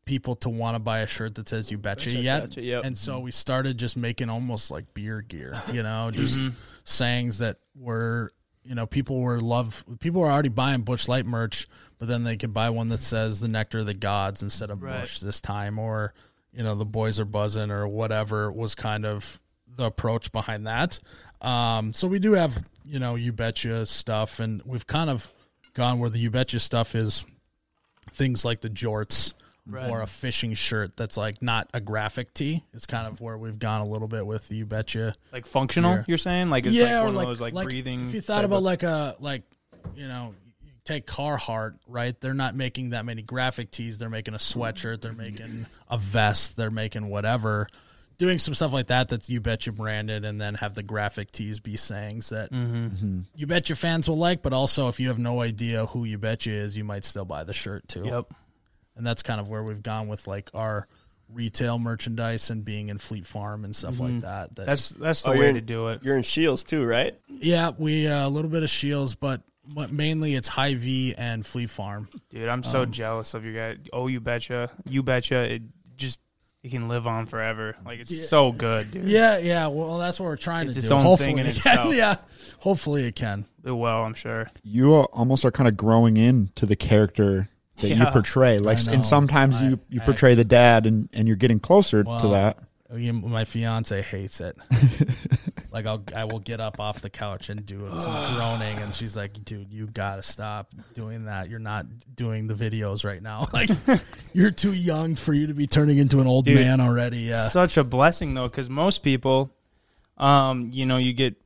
people 0.05 0.35
to 0.37 0.49
want 0.49 0.75
to 0.75 0.79
buy 0.79 1.01
a 1.01 1.07
shirt 1.07 1.35
that 1.35 1.49
says 1.49 1.71
you 1.71 1.77
betcha 1.77 2.11
yet 2.11 2.49
betcha, 2.49 2.63
yep. 2.63 2.85
and 2.85 2.97
so 2.97 3.15
mm-hmm. 3.15 3.25
we 3.25 3.31
started 3.31 3.77
just 3.77 3.97
making 3.97 4.31
almost 4.31 4.71
like 4.71 4.93
beer 4.95 5.21
gear 5.21 5.63
you 5.73 5.83
know 5.83 6.11
just 6.11 6.41
mm-hmm. 6.41 6.55
sayings 6.85 7.39
that 7.39 7.59
were 7.77 8.33
you 8.65 8.75
know 8.75 8.87
people 8.87 9.21
were 9.21 9.39
love 9.39 9.85
people 10.01 10.23
were 10.23 10.31
already 10.31 10.49
buying 10.49 10.83
Busch 10.83 11.09
Light 11.09 11.27
merch 11.27 11.69
but 11.99 12.09
then 12.09 12.25
they 12.25 12.37
could 12.37 12.55
buy 12.55 12.71
one 12.71 12.89
that 12.89 13.01
says 13.01 13.41
the 13.41 13.49
nectar 13.49 13.81
of 13.81 13.87
the 13.87 13.95
gods 13.95 14.43
instead 14.43 14.71
of 14.71 14.83
Right. 14.83 15.01
Busch 15.01 15.21
this 15.21 15.41
time 15.41 15.79
or 15.79 16.15
you 16.53 16.63
know 16.63 16.75
the 16.75 16.87
boys 16.87 17.21
are 17.21 17.25
buzzing 17.25 17.71
or 17.71 17.87
whatever 17.87 18.51
was 18.51 18.75
kind 18.75 19.05
of 19.05 19.41
the 19.77 19.85
approach 19.85 20.33
behind 20.33 20.67
that 20.67 21.01
um, 21.41 21.93
so 21.93 22.09
we 22.09 22.19
do 22.19 22.33
have 22.33 22.65
you 22.85 22.99
know 22.99 23.15
you 23.15 23.33
betcha 23.33 23.87
stuff 23.87 24.41
and 24.41 24.63
we've 24.65 24.87
kind 24.87 25.11
of 25.11 25.31
gone 25.75 25.99
where 25.99 26.11
the 26.11 26.19
you 26.19 26.31
betcha 26.31 26.59
stuff 26.59 26.95
is 26.95 27.25
things 28.13 28.45
like 28.45 28.61
the 28.61 28.71
jorts 28.71 29.35
or 29.71 30.01
a 30.01 30.07
fishing 30.07 30.55
shirt 30.55 30.97
that's 30.97 31.19
like 31.19 31.43
not 31.43 31.69
a 31.75 31.81
graphic 31.81 32.33
tee 32.33 32.65
it's 32.73 32.87
kind 32.87 33.07
of 33.07 33.21
where 33.21 33.37
we've 33.37 33.59
gone 33.59 33.83
a 33.83 33.85
little 33.85 34.09
bit 34.09 34.27
with 34.27 34.49
the 34.49 34.57
you 34.57 34.65
betcha 34.65 35.13
Like 35.31 35.47
functional, 35.47 35.97
Yeah. 35.97 36.05
you're 36.09 36.17
saying? 36.17 36.49
Like 36.49 36.65
it's 36.65 36.75
yeah, 36.75 37.01
like 37.01 37.03
or 37.03 37.05
one 37.05 37.15
like, 37.17 37.23
of 37.25 37.29
those 37.39 37.53
like, 37.53 37.65
breathing. 37.67 38.07
If 38.09 38.15
you 38.15 38.23
thought 38.23 38.47
about 38.47 38.57
of- 38.59 38.63
like 38.63 38.83
a 38.83 39.15
like, 39.21 39.43
you 39.95 40.09
know, 40.09 40.35
take 40.87 41.07
Carhartt, 41.07 41.75
right? 41.87 42.19
They're 42.19 42.33
not 42.33 42.55
making 42.57 42.91
that 42.91 43.05
many 43.05 43.21
graphic 43.21 43.71
tees. 43.71 43.99
They're 43.99 44.09
making 44.09 44.33
a 44.33 44.39
sweatshirt. 44.39 45.03
They're 45.03 45.13
making 45.13 45.67
a 45.91 45.99
vest. 45.99 46.57
They're 46.57 46.71
making 46.71 47.09
whatever. 47.11 47.69
Doing 48.19 48.39
some 48.41 48.53
stuff 48.55 48.73
like 48.73 48.89
that 48.89 49.09
that's 49.09 49.31
You 49.31 49.41
Betcha 49.41 49.71
branded, 49.71 50.25
and 50.25 50.41
then 50.41 50.55
have 50.57 50.75
the 50.75 50.83
graphic 50.83 51.31
tees 51.31 51.61
be 51.61 51.77
sayings 51.77 52.31
that 52.31 52.51
Mm-hmm. 52.51 53.21
you 53.37 53.47
bet 53.47 53.69
your 53.69 53.77
fans 53.77 54.09
will 54.09 54.19
like. 54.19 54.43
But 54.43 54.53
also, 54.53 54.89
if 54.89 54.99
you 54.99 55.07
have 55.09 55.19
no 55.21 55.41
idea 55.41 55.87
who 55.87 56.05
You 56.05 56.19
Betcha 56.19 56.51
is, 56.51 56.77
you 56.77 56.83
might 56.85 57.05
still 57.05 57.25
buy 57.25 57.45
the 57.45 57.53
shirt 57.53 57.87
too. 57.89 58.03
Yep. 58.05 58.35
And 58.97 59.07
that's 59.07 59.23
kind 59.23 59.41
of 59.41 59.49
where 59.49 59.63
we've 59.63 59.83
gone 59.83 60.09
with 60.09 60.27
like 60.27 60.51
our 60.53 60.89
retail 61.33 61.79
merchandise 61.79 62.51
and 62.51 62.65
being 62.65 62.89
in 62.89 62.99
Fleet 62.99 63.27
Farm 63.27 63.65
and 63.65 63.77
stuff 63.77 64.01
like 64.01 64.21
that. 64.23 64.57
that 64.57 64.63
Mm-hmm. 64.63 64.65
That's 64.71 64.89
that's 64.91 65.23
the 65.23 65.29
Oh, 65.29 65.33
way 65.35 65.39
you're- 65.39 65.53
to 65.55 65.61
do 65.61 65.89
it. 65.89 66.03
You're 66.03 66.17
in 66.17 66.23
Scheels 66.25 66.65
too, 66.65 66.85
right? 66.85 67.15
Yeah, 67.29 67.71
we 67.79 68.09
uh, 68.09 68.27
a 68.27 68.31
little 68.31 68.51
bit 68.51 68.63
of 68.65 68.71
Scheels, 68.71 69.15
but 69.15 69.43
but 69.65 69.93
mainly 69.93 70.35
it's 70.35 70.49
Hy-Vee 70.49 71.15
and 71.17 71.45
Fleet 71.47 71.69
Farm. 71.71 72.09
Dude, 72.31 72.49
I'm 72.49 72.63
so 72.65 72.83
Um, 72.83 72.91
jealous 72.91 73.35
of 73.35 73.45
you 73.45 73.55
guys. 73.55 73.77
Oh, 73.93 74.07
you 74.09 74.19
betcha. 74.19 74.71
You 74.89 75.03
betcha. 75.05 75.55
It 75.55 75.63
just 75.97 76.21
it 76.63 76.71
can 76.71 76.89
live 76.89 77.07
on 77.07 77.27
forever. 77.27 77.77
Like 77.85 78.01
it's 78.01 78.29
so 78.29 78.53
good, 78.53 78.91
dude. 78.91 79.05
Yeah, 79.09 79.39
yeah. 79.39 79.67
Well, 79.69 79.99
that's 79.99 80.19
what 80.19 80.27
we're 80.27 80.37
trying 80.37 80.67
It's 80.69 80.77
to 80.77 80.81
its 80.81 80.89
do. 80.89 80.95
own 80.95 81.03
hopefully 81.03 81.27
thing 81.29 81.39
in 81.39 81.47
it 81.47 81.57
itself. 81.57 81.89
Can. 81.91 81.93
Yeah, 81.97 82.17
hopefully 82.61 83.05
it 83.05 83.15
can. 83.17 83.45
It 83.65 83.71
will, 83.71 83.87
I'm 83.87 84.15
sure. 84.15 84.49
You 84.63 84.95
are- 84.95 85.09
almost 85.13 85.45
are 85.45 85.51
kind 85.51 85.69
of 85.69 85.77
growing 85.77 86.17
into 86.17 86.67
the 86.67 86.77
character 86.77 87.49
that 87.77 87.89
you 87.95 88.05
portray. 88.07 88.59
Like, 88.59 88.79
and 88.89 89.05
sometimes 89.05 89.57
I- 89.57 89.69
you 89.69 89.81
you 89.89 90.01
I 90.01 90.05
portray 90.05 90.35
the 90.35 90.45
dad, 90.45 90.87
and 90.87 91.09
and 91.13 91.29
you're 91.29 91.37
getting 91.37 91.61
closer 91.61 92.03
to 92.03 92.29
that. 92.33 92.59
You- 92.95 93.13
My 93.13 93.45
fiance 93.45 94.01
hates 94.03 94.41
it. 94.41 94.57
like 95.71 95.85
I'll 95.87 96.03
I 96.15 96.25
will 96.25 96.39
get 96.39 96.61
up 96.61 96.81
off 96.81 97.03
the 97.03 97.11
couch 97.11 97.51
and 97.51 97.65
do 97.67 97.87
some 97.99 98.35
groaning, 98.37 98.79
and 98.79 98.95
she's 98.95 99.17
like, 99.17 99.45
"Dude, 99.45 99.71
you 99.73 99.87
gotta 99.87 100.23
stop 100.23 100.75
doing 100.95 101.25
that. 101.27 101.51
You're 101.51 101.59
not 101.59 101.87
doing 102.17 102.47
the 102.47 102.55
videos 102.55 103.05
right 103.05 103.23
now. 103.23 103.47
Like 103.53 103.71
you're 104.33 104.51
too 104.51 104.73
young 104.73 105.15
for 105.17 105.35
you 105.35 105.49
to 105.49 105.55
be 105.55 105.67
turning 105.67 105.99
into 105.99 106.21
an 106.21 106.27
old 106.27 106.47
Dude, 106.47 106.57
man 106.57 106.81
already." 106.81 107.19
Yeah. 107.19 107.49
Such 107.49 107.77
a 107.77 107.85
blessing 107.85 108.33
though, 108.35 108.49
because 108.49 108.71
most 108.71 109.03
people, 109.03 109.55
um, 110.17 110.71
you 110.73 110.87
know, 110.87 110.97
you 110.97 111.13
get 111.13 111.37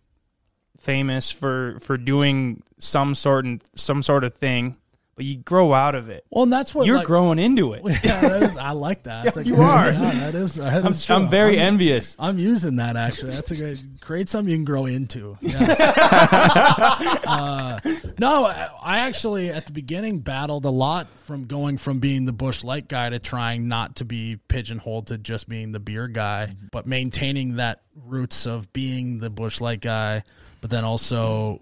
famous 0.79 1.31
for 1.31 1.79
for 1.81 1.97
doing 1.97 2.63
some 2.79 3.15
sort 3.15 3.45
and 3.45 3.63
some 3.75 4.03
sort 4.03 4.23
of 4.25 4.37
thing, 4.37 4.77
but 5.15 5.25
you 5.27 5.37
grow 5.37 5.75
out 5.75 5.95
of 5.95 6.09
it. 6.09 6.25
well, 6.31 6.45
and 6.45 6.53
that's 6.53 6.75
what 6.75 6.87
You're 6.87 6.97
like, 6.99 7.07
growing 7.07 7.39
into 7.39 7.75
it. 7.75 7.83
Yeah, 8.03 8.21
that 8.21 8.43
is, 8.43 8.57
I 8.57 8.71
like 8.73 9.03
that. 9.05 9.25
That's 9.25 9.37
a 9.39 9.45
you 9.45 9.57
are. 9.57 9.93
Yeah, 9.93 10.01
that 10.15 10.35
is. 10.35 10.55
That 10.55 10.85
I'm, 10.85 10.91
is. 10.91 11.11
I'm 11.11 11.29
very 11.29 11.59
I'm- 11.59 11.67
envious. 11.75 12.17
I'm 12.19 12.39
using 12.39 12.77
that 12.77 12.97
actually. 12.97 13.33
That's 13.33 13.51
a 13.51 13.57
good 13.57 13.79
create 14.01 14.29
something 14.29 14.51
you 14.51 14.57
can 14.57 14.65
grow 14.65 14.87
into. 14.87 15.37
Yeah. 15.41 15.59
uh, 17.27 17.81
no, 18.19 18.47
I, 18.47 18.71
I 18.83 18.99
actually 19.01 19.51
at 19.51 19.67
the 19.67 19.73
beginning 19.73 20.21
battled 20.21 20.65
a 20.65 20.71
lot 20.71 21.09
from 21.25 21.45
going 21.47 21.79
from 21.79 21.99
being 21.99 22.25
the 22.25 22.33
Busch 22.33 22.65
Light 22.65 22.89
guy 22.89 23.11
to 23.11 23.19
trying 23.19 23.69
not 23.69 23.97
to 23.97 24.05
be 24.05 24.37
pigeonholed 24.49 25.09
to 25.09 25.19
just 25.19 25.49
being 25.49 25.73
the 25.73 25.81
beer 25.81 26.09
guy, 26.09 26.53
but 26.71 26.87
maintaining 26.87 27.57
that 27.57 27.83
roots 28.07 28.47
of 28.47 28.73
being 28.73 29.19
the 29.19 29.31
Busch 29.31 29.61
Light 29.61 29.81
guy, 29.81 30.23
but 30.61 30.71
then 30.71 30.85
also 30.85 31.61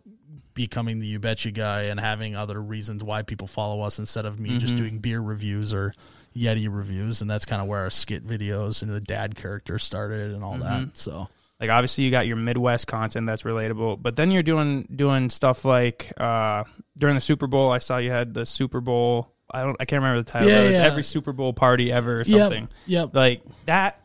becoming 0.61 0.99
the 0.99 1.07
you 1.07 1.19
betcha 1.19 1.51
guy 1.51 1.85
and 1.85 1.99
having 1.99 2.37
other 2.37 2.61
reasons 2.61 3.03
why 3.03 3.23
people 3.23 3.47
follow 3.47 3.81
us 3.81 3.99
instead 3.99 4.27
of 4.27 4.39
me 4.39 4.59
just 4.59 4.77
doing 4.77 4.99
beer 4.99 5.19
reviews 5.19 5.73
or 5.73 5.95
Yeti 6.37 6.69
reviews, 6.71 7.23
and 7.23 7.31
that's 7.31 7.47
kind 7.47 7.63
of 7.63 7.67
where 7.67 7.81
our 7.81 7.89
skit 7.89 8.27
videos 8.27 8.83
and 8.83 8.93
the 8.93 9.01
dad 9.01 9.37
character 9.37 9.79
started 9.79 10.33
and 10.33 10.45
all 10.45 10.59
that. 10.59 10.97
So 10.99 11.29
Like 11.59 11.71
obviously 11.71 12.05
you 12.05 12.11
got 12.11 12.27
your 12.27 12.37
Midwest 12.37 12.87
content 12.87 13.27
that's 13.27 13.43
relatable, 13.43 14.03
but 14.03 14.17
then 14.17 14.31
you're 14.31 14.43
doing 14.43 14.87
doing 14.95 15.31
stuff 15.31 15.65
like 15.65 16.13
uh, 16.19 16.65
during 16.97 17.15
the 17.15 17.21
Super 17.23 17.47
Bowl. 17.47 17.71
I 17.71 17.79
saw 17.79 17.97
you 17.97 18.11
had 18.11 18.35
the 18.35 18.45
Super 18.45 18.83
Bowl. 18.83 19.33
I 19.51 19.63
don't. 19.63 19.77
I 19.81 19.87
can't 19.87 20.03
remember 20.03 20.23
the 20.23 20.31
title. 20.31 20.49
Yeah, 20.51 20.63
it 20.63 20.67
was 20.69 20.77
yeah. 20.77 20.85
every 20.85 21.05
Super 21.05 21.33
Bowl 21.33 21.55
party 21.55 21.91
ever 21.91 22.21
or 22.21 22.25
something. 22.25 22.69
Yep, 22.87 23.09
yep. 23.13 23.15
Like 23.15 23.43
that. 23.67 24.01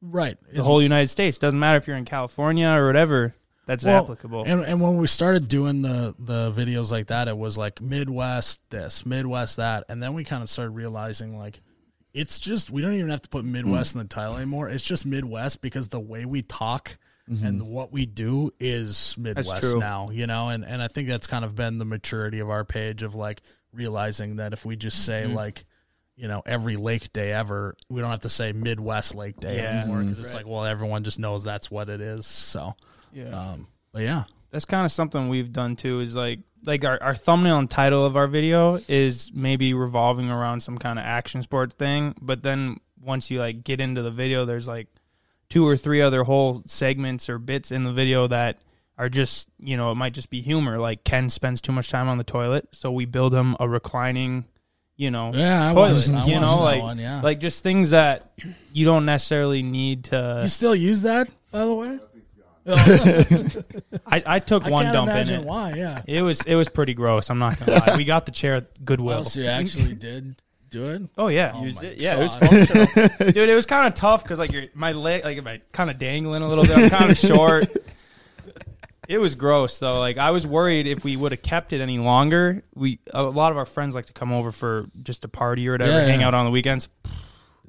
right. 0.00 0.36
The 0.52 0.62
whole 0.62 0.82
United 0.82 1.08
States 1.08 1.38
doesn't 1.38 1.58
matter 1.58 1.78
if 1.78 1.86
you're 1.86 1.96
in 1.96 2.04
California 2.04 2.68
or 2.68 2.86
whatever. 2.86 3.34
That's 3.72 3.84
Well, 3.86 4.04
applicable. 4.04 4.44
And 4.46 4.60
and 4.60 4.80
when 4.82 4.98
we 4.98 5.06
started 5.06 5.48
doing 5.48 5.80
the 5.80 6.14
the 6.18 6.52
videos 6.52 6.92
like 6.92 7.06
that, 7.06 7.26
it 7.26 7.36
was 7.36 7.56
like 7.56 7.80
Midwest 7.80 8.60
this, 8.68 9.06
Midwest 9.06 9.56
that, 9.56 9.84
and 9.88 10.02
then 10.02 10.12
we 10.12 10.24
kind 10.24 10.42
of 10.42 10.50
started 10.50 10.72
realizing 10.72 11.38
like 11.38 11.60
it's 12.12 12.38
just 12.38 12.70
we 12.70 12.82
don't 12.82 12.92
even 12.92 13.08
have 13.08 13.22
to 13.22 13.30
put 13.30 13.46
Midwest 13.46 13.94
in 13.94 14.00
the 14.00 14.06
title 14.06 14.36
anymore. 14.36 14.68
It's 14.68 14.84
just 14.84 15.06
Midwest 15.06 15.62
because 15.62 15.88
the 15.88 16.00
way 16.00 16.26
we 16.26 16.42
talk 16.42 16.98
mm-hmm. 17.30 17.46
and 17.46 17.62
what 17.62 17.92
we 17.92 18.04
do 18.04 18.52
is 18.60 19.16
Midwest 19.16 19.74
now, 19.78 20.10
you 20.12 20.26
know. 20.26 20.50
And 20.50 20.66
and 20.66 20.82
I 20.82 20.88
think 20.88 21.08
that's 21.08 21.26
kind 21.26 21.42
of 21.42 21.54
been 21.54 21.78
the 21.78 21.86
maturity 21.86 22.40
of 22.40 22.50
our 22.50 22.66
page 22.66 23.02
of 23.02 23.14
like 23.14 23.40
realizing 23.72 24.36
that 24.36 24.52
if 24.52 24.66
we 24.66 24.76
just 24.76 25.04
say 25.04 25.22
mm-hmm. 25.24 25.34
like. 25.34 25.64
You 26.14 26.28
know, 26.28 26.42
every 26.44 26.76
lake 26.76 27.10
day 27.14 27.32
ever, 27.32 27.74
we 27.88 28.02
don't 28.02 28.10
have 28.10 28.20
to 28.20 28.28
say 28.28 28.52
Midwest 28.52 29.14
Lake 29.14 29.40
Day 29.40 29.56
Yeah. 29.56 29.80
anymore 29.80 29.96
mm-hmm. 29.96 30.08
because 30.08 30.18
it's 30.18 30.34
like, 30.34 30.46
well, 30.46 30.62
everyone 30.62 31.04
just 31.04 31.18
knows 31.18 31.42
that's 31.42 31.70
what 31.70 31.88
it 31.88 32.02
is. 32.02 32.26
So, 32.26 32.76
yeah. 33.12 33.28
um, 33.28 33.66
but 33.92 34.02
yeah, 34.02 34.24
that's 34.50 34.64
kind 34.64 34.84
of 34.84 34.92
something 34.92 35.28
we've 35.28 35.52
done 35.52 35.76
too 35.76 36.00
is 36.00 36.14
like 36.14 36.40
like 36.64 36.84
our, 36.84 37.02
our 37.02 37.14
thumbnail 37.14 37.58
and 37.58 37.70
title 37.70 38.04
of 38.06 38.16
our 38.16 38.28
video 38.28 38.78
is 38.86 39.32
maybe 39.34 39.74
revolving 39.74 40.30
around 40.30 40.60
some 40.60 40.78
kind 40.78 40.98
of 40.98 41.04
action 41.04 41.42
sports 41.42 41.74
thing 41.74 42.14
but 42.20 42.42
then 42.42 42.76
once 43.04 43.30
you 43.30 43.40
like 43.40 43.64
get 43.64 43.80
into 43.80 44.02
the 44.02 44.10
video 44.10 44.44
there's 44.44 44.68
like 44.68 44.86
two 45.48 45.66
or 45.66 45.76
three 45.76 46.00
other 46.00 46.22
whole 46.22 46.62
segments 46.66 47.28
or 47.28 47.38
bits 47.38 47.72
in 47.72 47.82
the 47.82 47.92
video 47.92 48.28
that 48.28 48.58
are 48.96 49.08
just 49.08 49.48
you 49.58 49.76
know 49.76 49.90
it 49.90 49.96
might 49.96 50.12
just 50.12 50.30
be 50.30 50.40
humor 50.40 50.78
like 50.78 51.02
ken 51.02 51.28
spends 51.28 51.60
too 51.60 51.72
much 51.72 51.90
time 51.90 52.08
on 52.08 52.18
the 52.18 52.24
toilet 52.24 52.68
so 52.72 52.92
we 52.92 53.04
build 53.04 53.34
him 53.34 53.56
a 53.58 53.68
reclining 53.68 54.44
you 54.96 55.10
know 55.10 55.32
Yeah, 55.34 55.70
I 55.70 55.74
toilet 55.74 56.10
I 56.10 56.26
you 56.26 56.38
know 56.38 56.62
like 56.62 56.82
one, 56.82 56.98
yeah. 56.98 57.20
like 57.22 57.40
just 57.40 57.62
things 57.62 57.90
that 57.90 58.32
you 58.72 58.84
don't 58.84 59.04
necessarily 59.04 59.62
need 59.62 60.04
to 60.04 60.40
You 60.42 60.48
still 60.48 60.76
use 60.76 61.02
that, 61.02 61.28
by 61.50 61.64
the 61.64 61.74
way? 61.74 61.98
I, 62.66 64.22
I 64.26 64.38
took 64.38 64.64
I 64.64 64.70
one 64.70 64.84
can't 64.84 64.94
dump 64.94 65.10
in 65.10 65.30
it 65.30 65.44
why. 65.44 65.74
Yeah. 65.74 66.02
It 66.06 66.22
was 66.22 66.42
it 66.42 66.54
was 66.54 66.68
pretty 66.68 66.94
gross. 66.94 67.30
I'm 67.30 67.38
not 67.38 67.58
gonna 67.58 67.72
lie. 67.86 67.96
We 67.96 68.04
got 68.04 68.26
the 68.26 68.32
chair 68.32 68.54
at 68.56 68.84
Goodwill. 68.84 69.16
Well, 69.16 69.24
so 69.24 69.40
you 69.40 69.46
actually 69.46 69.94
did 69.94 70.36
do 70.70 70.90
it? 70.90 71.02
Oh 71.18 71.28
yeah, 71.28 71.52
Oh 71.54 71.64
Use 71.64 71.82
my 71.82 71.88
it. 71.88 71.98
Yeah, 71.98 72.16
it 72.16 72.22
was 72.22 72.36
God. 72.36 72.48
functional. 72.48 73.32
dude, 73.32 73.48
it 73.48 73.54
was 73.54 73.66
kind 73.66 73.86
of 73.86 73.94
tough 73.94 74.22
because 74.22 74.38
like 74.38 74.52
your 74.52 74.64
my 74.74 74.92
leg, 74.92 75.24
like 75.24 75.42
my 75.44 75.60
kind 75.72 75.90
of 75.90 75.98
dangling 75.98 76.42
a 76.42 76.48
little 76.48 76.64
bit. 76.64 76.76
I'm 76.76 76.90
kind 76.90 77.10
of 77.10 77.18
short. 77.18 77.66
It 79.08 79.18
was 79.18 79.34
gross 79.34 79.78
though. 79.78 79.98
Like 79.98 80.16
I 80.16 80.30
was 80.30 80.46
worried 80.46 80.86
if 80.86 81.04
we 81.04 81.16
would 81.16 81.32
have 81.32 81.42
kept 81.42 81.72
it 81.72 81.80
any 81.80 81.98
longer. 81.98 82.62
We 82.74 83.00
a 83.12 83.22
lot 83.24 83.50
of 83.52 83.58
our 83.58 83.66
friends 83.66 83.94
like 83.94 84.06
to 84.06 84.12
come 84.12 84.32
over 84.32 84.52
for 84.52 84.86
just 85.02 85.24
a 85.24 85.28
party 85.28 85.68
or 85.68 85.72
whatever, 85.72 85.90
Yeah, 85.92 86.06
hang 86.06 86.20
yeah. 86.20 86.28
out 86.28 86.34
on 86.34 86.44
the 86.46 86.50
weekends, 86.52 86.88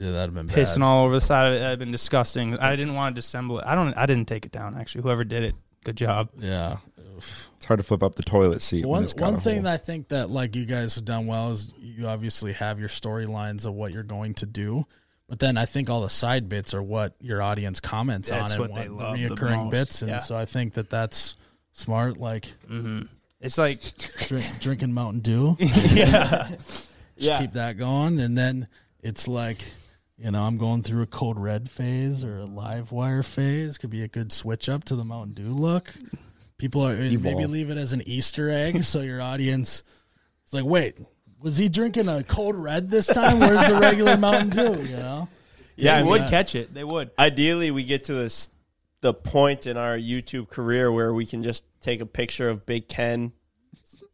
Yeah, 0.04 0.12
that'd 0.12 0.36
have 0.36 0.48
been 0.48 0.54
pissing 0.56 0.76
bad. 0.80 0.84
all 0.84 1.06
over 1.06 1.16
the 1.16 1.22
side 1.22 1.48
of 1.52 1.54
it. 1.56 1.60
That'd 1.60 1.80
been 1.80 1.92
disgusting. 1.92 2.58
I 2.60 2.76
didn't 2.76 2.96
want 2.96 3.16
to 3.16 3.22
disassemble 3.22 3.60
it. 3.60 3.66
I 3.68 3.76
don't. 3.76 3.94
I 3.96 4.06
didn't 4.06 4.28
take 4.28 4.46
it 4.46 4.52
down. 4.52 4.76
Actually, 4.78 5.04
whoever 5.04 5.24
did 5.24 5.44
it, 5.44 5.56
good 5.84 5.96
job. 5.98 6.30
Yeah. 6.38 6.78
It's 7.18 7.66
hard 7.66 7.78
to 7.80 7.84
flip 7.86 8.04
up 8.04 8.16
the 8.16 8.24
toilet 8.24 8.62
seat. 8.62 8.86
One 8.86 9.04
it's 9.04 9.16
one 9.16 9.38
thing 9.40 9.58
hole. 9.58 9.64
that 9.64 9.74
I 9.74 9.78
think 9.78 10.10
that 10.10 10.30
like 10.30 10.56
you 10.56 10.66
guys 10.66 10.96
have 10.96 11.06
done 11.06 11.26
well 11.28 11.52
is 11.52 11.74
you 11.80 12.08
obviously 12.08 12.52
have 12.54 12.80
your 12.80 12.90
storylines 12.90 13.66
of 13.66 13.74
what 13.74 13.94
you're 13.94 14.04
going 14.04 14.34
to 14.36 14.46
do, 14.46 14.86
but 15.30 15.40
then 15.40 15.58
I 15.58 15.66
think 15.66 15.90
all 15.90 16.02
the 16.02 16.10
side 16.10 16.50
bits 16.50 16.74
are 16.74 16.84
what 16.84 17.14
your 17.22 17.42
audience 17.42 17.80
comments 17.80 18.30
That's 18.30 18.56
on 18.56 18.60
what 18.60 18.70
and 18.72 18.78
they 18.78 18.90
what 18.90 19.04
love 19.04 19.18
the 19.18 19.28
the 19.30 19.36
reoccurring 19.36 19.64
most. 19.66 19.72
bits, 19.72 20.02
and 20.02 20.10
Yeah. 20.12 20.20
so 20.20 20.36
I 20.36 20.46
think 20.46 20.74
that 20.74 20.90
that's 20.90 21.36
smart. 21.72 22.18
Like 22.18 22.48
hmm 22.68 23.04
It's 23.40 23.58
like 23.58 23.80
drink, 24.28 24.46
drinking 24.60 24.94
Mountain 24.94 25.22
Dew, 25.22 25.56
yeah, 25.60 26.48
just 26.50 26.88
Yeah. 27.16 27.40
keep 27.40 27.54
that 27.54 27.78
going, 27.78 28.20
and 28.20 28.38
then 28.38 28.68
it's 29.02 29.28
like. 29.30 29.64
You 30.24 30.32
know, 30.32 30.44
I'm 30.44 30.58
going 30.58 30.84
through 30.84 31.02
a 31.02 31.06
Code 31.06 31.38
Red 31.38 31.70
phase 31.70 32.24
or 32.24 32.38
a 32.38 32.46
live 32.46 32.94
wire 32.94 33.24
phase. 33.24 33.78
Could 33.78 33.90
be 33.90 34.04
a 34.04 34.08
good 34.08 34.32
switch 34.32 34.70
up 34.70 34.86
to 34.86 34.96
the 34.96 35.04
Mountain 35.04 35.34
Dew 35.34 35.54
look. 35.54 35.94
People 36.58 36.88
are 36.88 36.96
maybe 36.96 37.46
leave 37.46 37.70
it 37.70 37.78
as 37.78 37.92
an 37.92 38.02
Easter 38.08 38.50
egg 38.50 38.86
so 38.86 39.02
your 39.02 39.22
audience 39.22 39.84
is 40.48 40.54
like, 40.54 40.64
wait, 40.64 40.98
was 41.42 41.58
he 41.58 41.68
drinking 41.68 42.08
a 42.08 42.24
Code 42.24 42.56
Red 42.56 42.90
this 42.90 43.08
time? 43.08 43.42
Where's 43.42 43.68
the 43.68 43.78
regular 43.78 44.16
Mountain 44.16 44.52
Dew? 44.52 44.82
You 44.84 44.96
know? 44.96 45.28
yeah. 45.76 46.02
They 46.02 46.08
would 46.08 46.22
mean, 46.22 46.30
catch 46.30 46.56
it. 46.56 46.74
They 46.74 46.86
would. 46.86 47.12
Ideally, 47.20 47.72
we 47.72 47.84
get 47.84 48.06
to 48.06 48.14
this 48.14 48.50
the 49.02 49.14
point 49.14 49.68
in 49.68 49.76
our 49.76 49.98
YouTube 49.98 50.48
career 50.48 50.90
where 50.90 51.14
we 51.14 51.26
can 51.26 51.44
just 51.44 51.66
take 51.82 52.00
a 52.00 52.06
picture 52.06 52.48
of 52.50 52.66
Big 52.66 52.88
Ken 52.88 53.34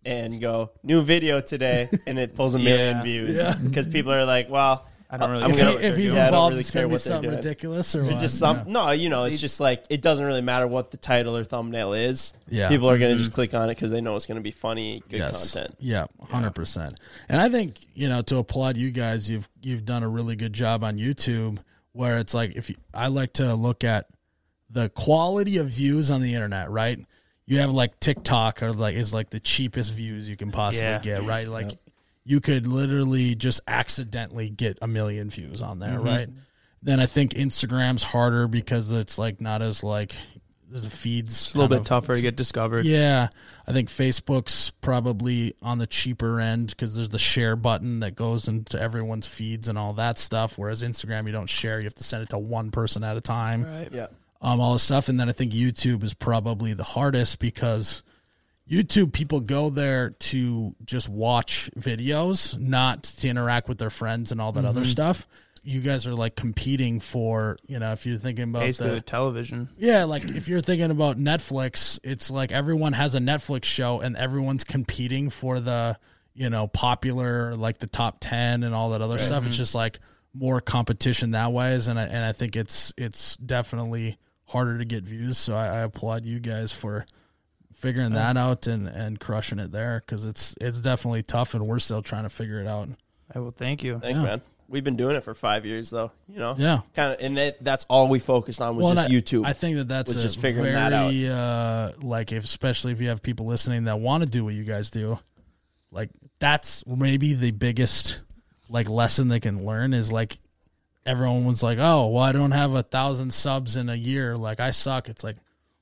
and 0.04 0.42
go 0.42 0.72
new 0.82 1.04
video 1.04 1.40
today, 1.40 1.88
and 2.08 2.18
it 2.18 2.34
pulls 2.34 2.56
a 2.56 2.60
million 2.60 2.98
Yeah. 2.98 3.04
views 3.04 3.56
because 3.58 3.86
people 3.94 4.12
are 4.12 4.26
like, 4.26 4.50
well. 4.50 4.88
I 5.12 5.18
don't 5.18 5.32
really 5.32 5.44
I'm 5.44 5.52
If, 5.52 5.58
care 5.58 5.66
he, 5.66 5.72
gonna- 5.74 5.76
what 5.76 5.86
if 5.86 5.98
he's 5.98 6.06
doing. 6.08 6.18
Yeah, 6.18 6.26
involved, 6.28 6.52
really 6.52 6.60
it's 6.62 6.72
going 6.72 6.84
to 6.84 6.88
be 6.88 6.92
what 6.92 7.02
something 7.02 7.22
doing. 7.24 7.36
ridiculous 7.38 7.96
or 7.96 8.04
what? 8.04 8.20
just 8.20 8.38
some 8.38 8.58
Yeah. 8.58 8.64
no, 8.68 8.92
you 8.92 9.10
know, 9.10 9.24
it's 9.24 9.40
just 9.40 9.60
like 9.60 9.84
it 9.90 10.02
doesn't 10.02 10.24
really 10.24 10.42
matter 10.42 10.68
what 10.68 10.92
the 10.92 10.98
title 10.98 11.36
or 11.36 11.44
thumbnail 11.44 11.94
is. 11.94 12.36
Yeah. 12.48 12.70
people 12.70 12.90
are 12.90 12.98
gonna 12.98 13.16
just 13.16 13.32
mm-hmm. 13.32 13.36
click 13.36 13.54
on 13.56 13.70
it 13.70 13.76
because 13.76 13.90
they 13.92 14.02
know 14.02 14.16
it's 14.16 14.26
gonna 14.28 14.42
be 14.42 14.52
funny, 14.52 15.02
good 15.10 15.18
Yes. 15.18 15.52
content. 15.54 15.76
Yeah, 15.80 16.06
hundred 16.30 16.52
percent. 16.56 17.00
And 17.28 17.42
I 17.42 17.50
think 17.50 17.88
you 17.96 18.08
know 18.08 18.22
to 18.24 18.38
applaud 18.38 18.78
you 18.78 18.92
guys, 18.92 19.30
you've 19.30 19.50
you've 19.62 19.86
done 19.86 20.04
a 20.04 20.08
really 20.10 20.36
good 20.36 20.54
job 20.54 20.84
on 20.84 20.98
YouTube. 20.98 21.58
Where 21.92 22.20
it's 22.20 22.36
like 22.36 22.56
if 22.56 22.70
you, 22.70 22.76
I 22.94 23.08
like 23.08 23.34
to 23.34 23.56
look 23.56 23.84
at 23.84 24.06
the 24.70 24.90
quality 24.90 25.58
of 25.58 25.70
views 25.70 26.12
on 26.12 26.22
the 26.22 26.36
internet, 26.36 26.70
right? 26.70 27.00
You 27.48 27.58
have 27.60 27.72
like 27.72 28.00
TikTok 28.00 28.62
or 28.62 28.74
like 28.74 28.96
is 28.96 29.12
like 29.12 29.32
the 29.32 29.40
cheapest 29.40 29.96
views 29.96 30.30
you 30.30 30.38
can 30.38 30.52
possibly 30.52 30.86
Yeah. 30.88 31.00
get, 31.00 31.24
right? 31.24 31.48
Like 31.48 31.80
you 32.30 32.40
could 32.40 32.68
literally 32.68 33.34
just 33.34 33.60
accidentally 33.68 34.50
get 34.52 34.78
a 34.84 34.88
million 34.88 35.32
views 35.32 35.64
on 35.64 35.80
there, 35.80 36.00
right? 36.00 36.30
Then 36.84 37.00
I 37.00 37.08
think 37.08 37.34
Instagram's 37.34 38.04
harder 38.04 38.48
because 38.48 38.92
it's 38.92 39.18
like 39.18 39.42
not 39.42 39.64
as 39.64 39.84
like 39.84 40.14
the 40.72 40.88
feeds 40.88 41.46
It's 41.48 41.56
a 41.56 41.58
little 41.58 41.68
bit 41.70 41.80
of- 41.80 41.86
tougher 41.88 42.16
to 42.16 42.22
get 42.22 42.36
discovered. 42.36 42.86
yeah, 42.86 43.30
I 43.66 43.74
think 43.74 43.90
Facebook's 43.90 44.70
probably 44.82 45.56
on 45.64 45.80
the 45.80 45.88
cheaper 45.88 46.40
end 46.40 46.68
because 46.68 46.96
there's 46.96 47.10
the 47.10 47.18
share 47.18 47.56
button 47.56 48.02
that 48.02 48.16
goes 48.16 48.48
into 48.48 48.80
everyone's 48.80 49.26
feeds 49.26 49.68
and 49.68 49.80
all 49.80 49.94
that 49.94 50.20
stuff. 50.20 50.60
Whereas 50.60 50.84
Instagram, 50.84 51.26
you 51.26 51.32
don't 51.32 51.50
share; 51.50 51.80
you 51.80 51.86
have 51.86 51.96
to 51.96 52.04
send 52.04 52.22
it 52.22 52.30
to 52.30 52.38
one 52.38 52.70
person 52.70 53.04
at 53.04 53.18
a 53.18 53.22
time. 53.22 53.64
Right. 53.66 53.90
Yeah, 53.92 54.08
Um, 54.40 54.60
all 54.62 54.74
this 54.74 54.84
stuff, 54.84 55.10
and 55.10 55.20
then 55.20 55.28
I 55.28 55.32
think 55.32 55.52
YouTube 55.54 56.04
is 56.04 56.14
probably 56.14 56.74
the 56.76 56.84
hardest 56.84 57.40
because 57.40 58.04
YouTube 58.70 59.12
people 59.12 59.40
go 59.40 59.70
there 59.70 60.12
to 60.12 60.76
just 60.86 61.10
watch 61.10 61.72
videos, 61.78 62.58
not 62.60 63.04
to 63.04 63.28
interact 63.28 63.68
with 63.68 63.80
their 63.80 63.90
friends 63.90 64.32
and 64.32 64.40
all 64.40 64.52
that 64.52 64.66
other 64.66 64.82
mm-hmm. 64.82 64.90
stuff. 64.90 65.28
You 65.64 65.82
guys 65.82 66.08
are 66.08 66.14
like 66.14 66.36
competing 66.36 67.00
for, 67.00 67.58
you 67.68 67.80
know, 67.80 67.92
if 67.92 68.06
you're 68.06 68.18
thinking 68.18 68.46
about 68.46 68.62
Basically, 68.62 68.96
the, 68.96 69.02
television. 69.02 69.70
yeah, 69.78 70.06
like 70.06 70.24
if 70.24 70.48
you're 70.48 70.62
thinking 70.62 70.92
about 70.92 71.18
Netflix, 71.18 72.00
it's 72.04 72.32
like 72.32 72.52
everyone 72.52 72.94
has 72.94 73.16
a 73.16 73.20
Netflix 73.20 73.66
show 73.66 74.00
and 74.00 74.16
everyone's 74.16 74.64
competing 74.64 75.30
for 75.30 75.60
the, 75.60 75.98
you 76.34 76.50
know, 76.50 76.68
popular 76.68 77.56
like 77.56 77.80
the 77.80 77.88
top 77.88 78.18
10 78.22 78.64
and 78.64 78.74
all 78.74 78.92
that 78.92 79.02
other 79.02 79.18
stuff. 79.18 79.46
It's 79.46 79.56
mm-hmm. 79.56 79.62
just 79.62 79.76
like 79.76 80.00
more 80.34 80.62
competition 80.62 81.32
that 81.32 81.52
ways 81.52 81.88
and 81.88 82.00
I, 82.00 82.04
and 82.04 82.24
I 82.24 82.34
think 82.34 82.56
it's 82.56 82.94
it's 82.98 83.36
definitely 83.38 84.18
harder 84.46 84.78
to 84.78 84.86
get 84.86 85.04
views, 85.04 85.38
so 85.38 85.56
I, 85.56 85.66
I 85.66 85.80
applaud 85.80 86.26
you 86.26 86.40
guys 86.40 86.72
for 86.72 87.06
figuring 87.80 88.12
that 88.14 88.38
out 88.38 88.68
and 88.68 88.88
and 88.88 89.20
crushing 89.20 89.58
it 89.60 89.72
there 89.72 90.04
cuz 90.08 90.26
it's 90.26 90.56
it's 90.62 90.82
definitely 90.82 91.24
tough 91.24 91.54
and 91.56 91.66
we're 91.68 91.80
still 91.80 92.02
trying 92.02 92.24
to 92.24 92.30
figure 92.30 92.60
it 92.60 92.68
out. 92.68 92.90
I 93.34 93.40
will 93.40 93.52
thank 93.52 93.84
you. 93.84 94.00
thanks, 94.00 94.18
Yeah. 94.20 94.26
man. 94.26 94.42
We've 94.68 94.84
been 94.84 94.96
doing 94.98 95.16
it 95.16 95.24
for 95.24 95.34
five 95.34 95.66
years, 95.66 95.90
though. 95.90 96.12
You 96.28 96.38
know, 96.38 96.56
Yeah. 96.58 96.82
kind 96.94 97.14
of, 97.14 97.20
and 97.22 97.38
that, 97.38 97.64
that's 97.64 97.86
all 97.90 98.08
we 98.08 98.20
focused 98.20 98.62
on 98.62 98.76
was 98.76 98.84
Well, 98.86 98.94
just 98.94 99.08
I- 99.08 99.10
YouTube. 99.12 99.46
I 99.46 99.54
think 99.54 99.78
that 99.78 99.88
that's 99.88 100.10
was 100.10 100.18
a 100.18 100.22
just 100.22 100.40
figuring 100.40 100.74
that 100.74 100.94
out. 100.94 101.12
Uh, 101.12 101.92
like, 102.04 102.32
if, 102.32 102.44
especially 102.44 102.92
if 102.92 103.02
you 103.02 103.08
have 103.10 103.24
people 103.24 103.48
listening 103.48 103.86
that 103.86 104.00
want 104.00 104.24
to 104.24 104.30
do 104.30 104.46
what 104.46 104.54
you 104.54 104.64
guys 104.64 104.92
do, 104.92 105.18
like 105.92 106.12
that's 106.38 106.86
maybe 106.86 107.34
the 107.34 107.50
biggest 107.50 108.22
like 108.70 108.88
lesson 108.90 109.28
they 109.28 109.40
can 109.40 109.66
learn 109.66 109.96
is 109.96 110.12
like 110.12 110.38
everyone 111.04 111.46
was 111.46 111.64
like, 111.64 111.80
oh, 111.80 112.06
well, 112.08 112.24
I 112.24 112.32
don't 112.32 112.52
have 112.52 112.76
a 112.76 112.84
thousand 112.84 113.34
subs 113.34 113.76
in 113.76 113.90
a 113.90 113.96
year, 113.96 114.38
like 114.38 114.60
I 114.60 114.70
suck. 114.70 115.10
It's 115.10 115.24
like, 115.24 115.38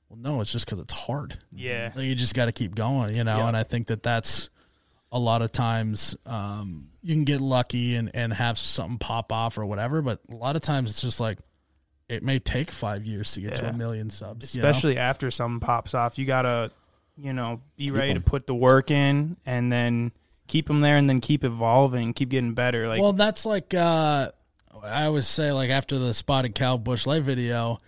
well, 0.08 0.18
no, 0.18 0.40
it's 0.40 0.52
just 0.52 0.66
because 0.66 0.80
it's 0.80 0.94
hard. 0.94 1.38
Yeah. 1.52 1.92
Like, 1.94 2.06
you 2.06 2.14
just 2.14 2.34
got 2.34 2.46
to 2.46 2.52
keep 2.52 2.74
going, 2.74 3.14
you 3.14 3.24
know. 3.24 3.46
And 3.46 3.56
I 3.56 3.62
think 3.62 3.88
that 3.88 4.02
that's 4.02 4.50
a 5.12 5.18
lot 5.18 5.42
of 5.42 5.52
times 5.52 6.16
um, 6.26 6.88
you 7.02 7.14
can 7.14 7.24
get 7.24 7.40
lucky 7.40 7.94
and 7.94 8.10
and 8.14 8.32
have 8.32 8.58
something 8.58 8.98
pop 8.98 9.32
off 9.32 9.58
or 9.58 9.66
whatever, 9.66 10.02
but 10.02 10.20
a 10.30 10.34
lot 10.34 10.56
of 10.56 10.62
times 10.62 10.90
it's 10.90 11.00
just 11.00 11.20
like 11.20 11.38
it 12.08 12.22
may 12.22 12.38
take 12.38 12.70
five 12.70 13.04
years 13.04 13.32
to 13.32 13.40
get 13.40 13.56
to 13.56 13.68
a 13.68 13.72
million 13.72 14.08
subs, 14.08 14.54
you 14.54 14.62
know? 14.62 14.68
Especially 14.68 14.96
after 14.96 15.30
something 15.30 15.60
pops 15.60 15.92
off, 15.94 16.18
you 16.18 16.24
gotta, 16.24 16.70
you 17.18 17.34
know, 17.34 17.60
be 17.76 17.90
ready 17.90 18.14
to 18.14 18.20
put 18.20 18.46
the 18.46 18.54
work 18.54 18.90
in 18.90 19.36
and 19.44 19.70
then 19.70 20.12
keep 20.46 20.66
them 20.68 20.80
there 20.80 20.96
and 20.96 21.08
then 21.08 21.20
keep 21.20 21.44
evolving, 21.44 22.14
keep 22.14 22.30
getting 22.30 22.54
better. 22.54 22.88
Like, 22.88 23.02
well, 23.02 23.12
that's 23.12 23.44
like 23.44 23.74
uh, 23.74 24.30
I 24.82 25.04
always 25.04 25.26
say, 25.26 25.52
like 25.52 25.70
after 25.70 25.98
the 25.98 26.14
spotted 26.14 26.54
cow 26.54 26.76
Busch 26.76 27.06
Light 27.06 27.22
video, 27.22 27.78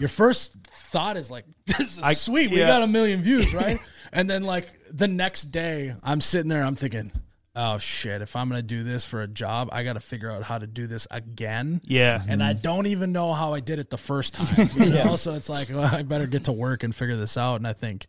your 0.00 0.08
first 0.08 0.56
thought 0.90 1.16
is 1.16 1.30
like, 1.30 1.44
"This 1.66 1.92
is 1.92 1.98
I- 2.00 2.14
sweet, 2.14 2.50
we 2.50 2.58
yeah. 2.58 2.66
got 2.66 2.82
a 2.82 2.86
million 2.86 3.22
views, 3.22 3.54
right?" 3.54 3.78
and 4.12 4.28
then 4.28 4.42
like 4.42 4.66
the 4.90 5.06
next 5.06 5.44
day, 5.44 5.94
I'm 6.02 6.20
sitting 6.20 6.48
there, 6.48 6.62
I'm 6.62 6.74
thinking, 6.74 7.12
"Oh 7.54 7.78
shit! 7.78 8.22
If 8.22 8.34
I'm 8.34 8.48
gonna 8.48 8.62
do 8.62 8.82
this 8.82 9.04
for 9.04 9.22
a 9.22 9.28
job, 9.28 9.68
I 9.72 9.84
got 9.84 9.92
to 9.92 10.00
figure 10.00 10.30
out 10.30 10.42
how 10.42 10.58
to 10.58 10.66
do 10.66 10.86
this 10.86 11.06
again." 11.10 11.80
yeah, 11.84 12.22
and 12.26 12.42
I 12.42 12.54
mm-hmm. 12.54 12.62
don't 12.62 12.86
even 12.86 13.12
know 13.12 13.34
how 13.34 13.52
I 13.52 13.60
did 13.60 13.78
it 13.78 13.90
the 13.90 13.98
first 13.98 14.34
time. 14.34 14.68
You 14.74 14.90
know? 14.90 15.16
So 15.16 15.34
it's 15.34 15.48
like 15.48 15.68
well, 15.68 15.84
I 15.84 16.02
better 16.02 16.26
get 16.26 16.44
to 16.44 16.52
work 16.52 16.82
and 16.82 16.94
figure 16.94 17.16
this 17.16 17.36
out. 17.36 17.56
And 17.56 17.66
I 17.66 17.74
think 17.74 18.06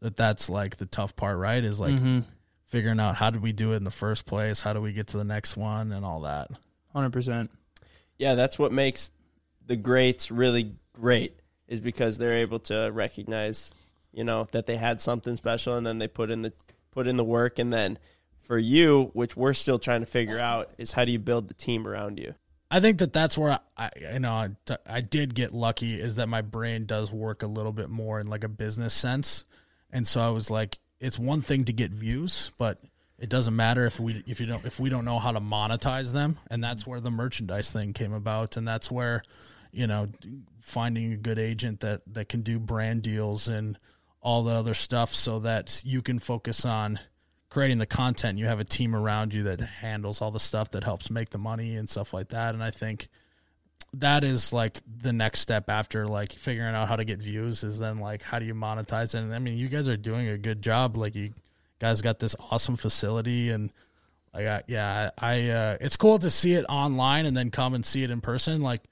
that 0.00 0.16
that's 0.16 0.48
like 0.48 0.78
the 0.78 0.86
tough 0.86 1.14
part, 1.14 1.38
right? 1.38 1.62
Is 1.62 1.78
like 1.78 1.94
mm-hmm. 1.94 2.20
figuring 2.66 2.98
out 2.98 3.16
how 3.16 3.30
did 3.30 3.42
we 3.42 3.52
do 3.52 3.72
it 3.72 3.76
in 3.76 3.84
the 3.84 3.90
first 3.90 4.26
place? 4.26 4.62
How 4.62 4.72
do 4.72 4.80
we 4.80 4.92
get 4.92 5.08
to 5.08 5.18
the 5.18 5.24
next 5.24 5.56
one 5.56 5.92
and 5.92 6.04
all 6.04 6.22
that? 6.22 6.48
hundred 6.92 7.12
percent. 7.12 7.50
yeah, 8.18 8.36
that's 8.36 8.56
what 8.56 8.70
makes 8.72 9.10
the 9.66 9.76
greats 9.76 10.30
really 10.30 10.76
great 10.94 11.38
is 11.68 11.80
because 11.80 12.18
they're 12.18 12.38
able 12.38 12.58
to 12.60 12.90
recognize, 12.92 13.74
you 14.12 14.24
know, 14.24 14.46
that 14.52 14.66
they 14.66 14.76
had 14.76 15.00
something 15.00 15.36
special 15.36 15.74
and 15.74 15.86
then 15.86 15.98
they 15.98 16.08
put 16.08 16.30
in 16.30 16.42
the 16.42 16.52
put 16.90 17.06
in 17.06 17.16
the 17.16 17.24
work 17.24 17.58
and 17.58 17.72
then 17.72 17.98
for 18.40 18.58
you, 18.58 19.10
which 19.14 19.36
we're 19.36 19.54
still 19.54 19.78
trying 19.78 20.00
to 20.00 20.06
figure 20.06 20.38
out, 20.38 20.70
is 20.78 20.92
how 20.92 21.04
do 21.04 21.12
you 21.12 21.18
build 21.18 21.48
the 21.48 21.54
team 21.54 21.86
around 21.86 22.18
you? 22.18 22.34
I 22.70 22.80
think 22.80 22.98
that 22.98 23.12
that's 23.12 23.38
where 23.38 23.52
I, 23.52 23.58
I 23.76 23.90
you 24.12 24.18
know, 24.18 24.32
I, 24.32 24.50
I 24.86 25.00
did 25.00 25.34
get 25.34 25.52
lucky 25.52 26.00
is 26.00 26.16
that 26.16 26.28
my 26.28 26.42
brain 26.42 26.86
does 26.86 27.12
work 27.12 27.42
a 27.42 27.46
little 27.46 27.72
bit 27.72 27.88
more 27.88 28.20
in 28.20 28.26
like 28.26 28.44
a 28.44 28.48
business 28.48 28.94
sense. 28.94 29.44
And 29.90 30.06
so 30.06 30.20
I 30.20 30.30
was 30.30 30.50
like, 30.50 30.78
it's 31.00 31.18
one 31.18 31.42
thing 31.42 31.64
to 31.64 31.72
get 31.72 31.90
views, 31.92 32.52
but 32.58 32.82
it 33.18 33.28
doesn't 33.28 33.54
matter 33.54 33.86
if 33.86 34.00
we 34.00 34.22
if 34.26 34.40
you 34.40 34.46
don't 34.46 34.64
if 34.64 34.80
we 34.80 34.90
don't 34.90 35.04
know 35.04 35.18
how 35.18 35.32
to 35.32 35.40
monetize 35.40 36.12
them. 36.12 36.38
And 36.50 36.62
that's 36.62 36.86
where 36.86 37.00
the 37.00 37.10
merchandise 37.10 37.70
thing 37.70 37.92
came 37.92 38.12
about. 38.12 38.56
And 38.56 38.66
that's 38.66 38.90
where, 38.90 39.22
you 39.72 39.86
know, 39.86 40.08
finding 40.64 41.12
a 41.12 41.16
good 41.16 41.38
agent 41.38 41.80
that 41.80 42.00
that 42.06 42.28
can 42.28 42.40
do 42.40 42.58
brand 42.58 43.02
deals 43.02 43.48
and 43.48 43.78
all 44.22 44.42
the 44.42 44.54
other 44.54 44.72
stuff 44.72 45.12
so 45.12 45.38
that 45.40 45.82
you 45.84 46.00
can 46.00 46.18
focus 46.18 46.64
on 46.64 46.98
creating 47.50 47.78
the 47.78 47.86
content. 47.86 48.38
You 48.38 48.46
have 48.46 48.60
a 48.60 48.64
team 48.64 48.96
around 48.96 49.34
you 49.34 49.42
that 49.44 49.60
handles 49.60 50.22
all 50.22 50.30
the 50.30 50.40
stuff 50.40 50.70
that 50.70 50.82
helps 50.82 51.10
make 51.10 51.28
the 51.28 51.38
money 51.38 51.76
and 51.76 51.88
stuff 51.88 52.14
like 52.14 52.30
that. 52.30 52.54
And 52.54 52.64
i 52.64 52.70
think 52.70 53.08
that 53.92 54.24
is 54.24 54.52
like 54.52 54.78
the 54.86 55.12
next 55.12 55.40
step 55.40 55.68
after 55.68 56.08
like 56.08 56.32
figuring 56.32 56.74
out 56.74 56.88
how 56.88 56.96
to 56.96 57.04
get 57.04 57.20
views 57.20 57.62
is 57.62 57.78
then 57.78 57.98
like 57.98 58.22
how 58.22 58.38
do 58.38 58.46
you 58.46 58.54
monetize 58.54 59.14
it? 59.14 59.18
And 59.18 59.34
i 59.34 59.38
mean 59.38 59.58
you 59.58 59.68
guys 59.68 59.88
are 59.88 59.96
doing 59.96 60.28
a 60.28 60.38
good 60.38 60.62
job. 60.62 60.96
Like 60.96 61.14
you 61.14 61.34
guys 61.78 62.00
got 62.00 62.18
this 62.18 62.34
awesome 62.50 62.76
facility 62.76 63.50
and 63.50 63.70
I, 64.34 64.62
yeah, 64.66 65.10
I, 65.18 65.34
I 65.34 65.50
uh, 65.50 65.76
it's 65.80 65.96
cool 65.96 66.18
to 66.18 66.30
see 66.30 66.54
it 66.54 66.64
online 66.68 67.26
and 67.26 67.36
then 67.36 67.50
come 67.50 67.74
and 67.74 67.86
see 67.86 68.02
it 68.02 68.10
in 68.10 68.20
person. 68.20 68.62
Like, 68.62 68.82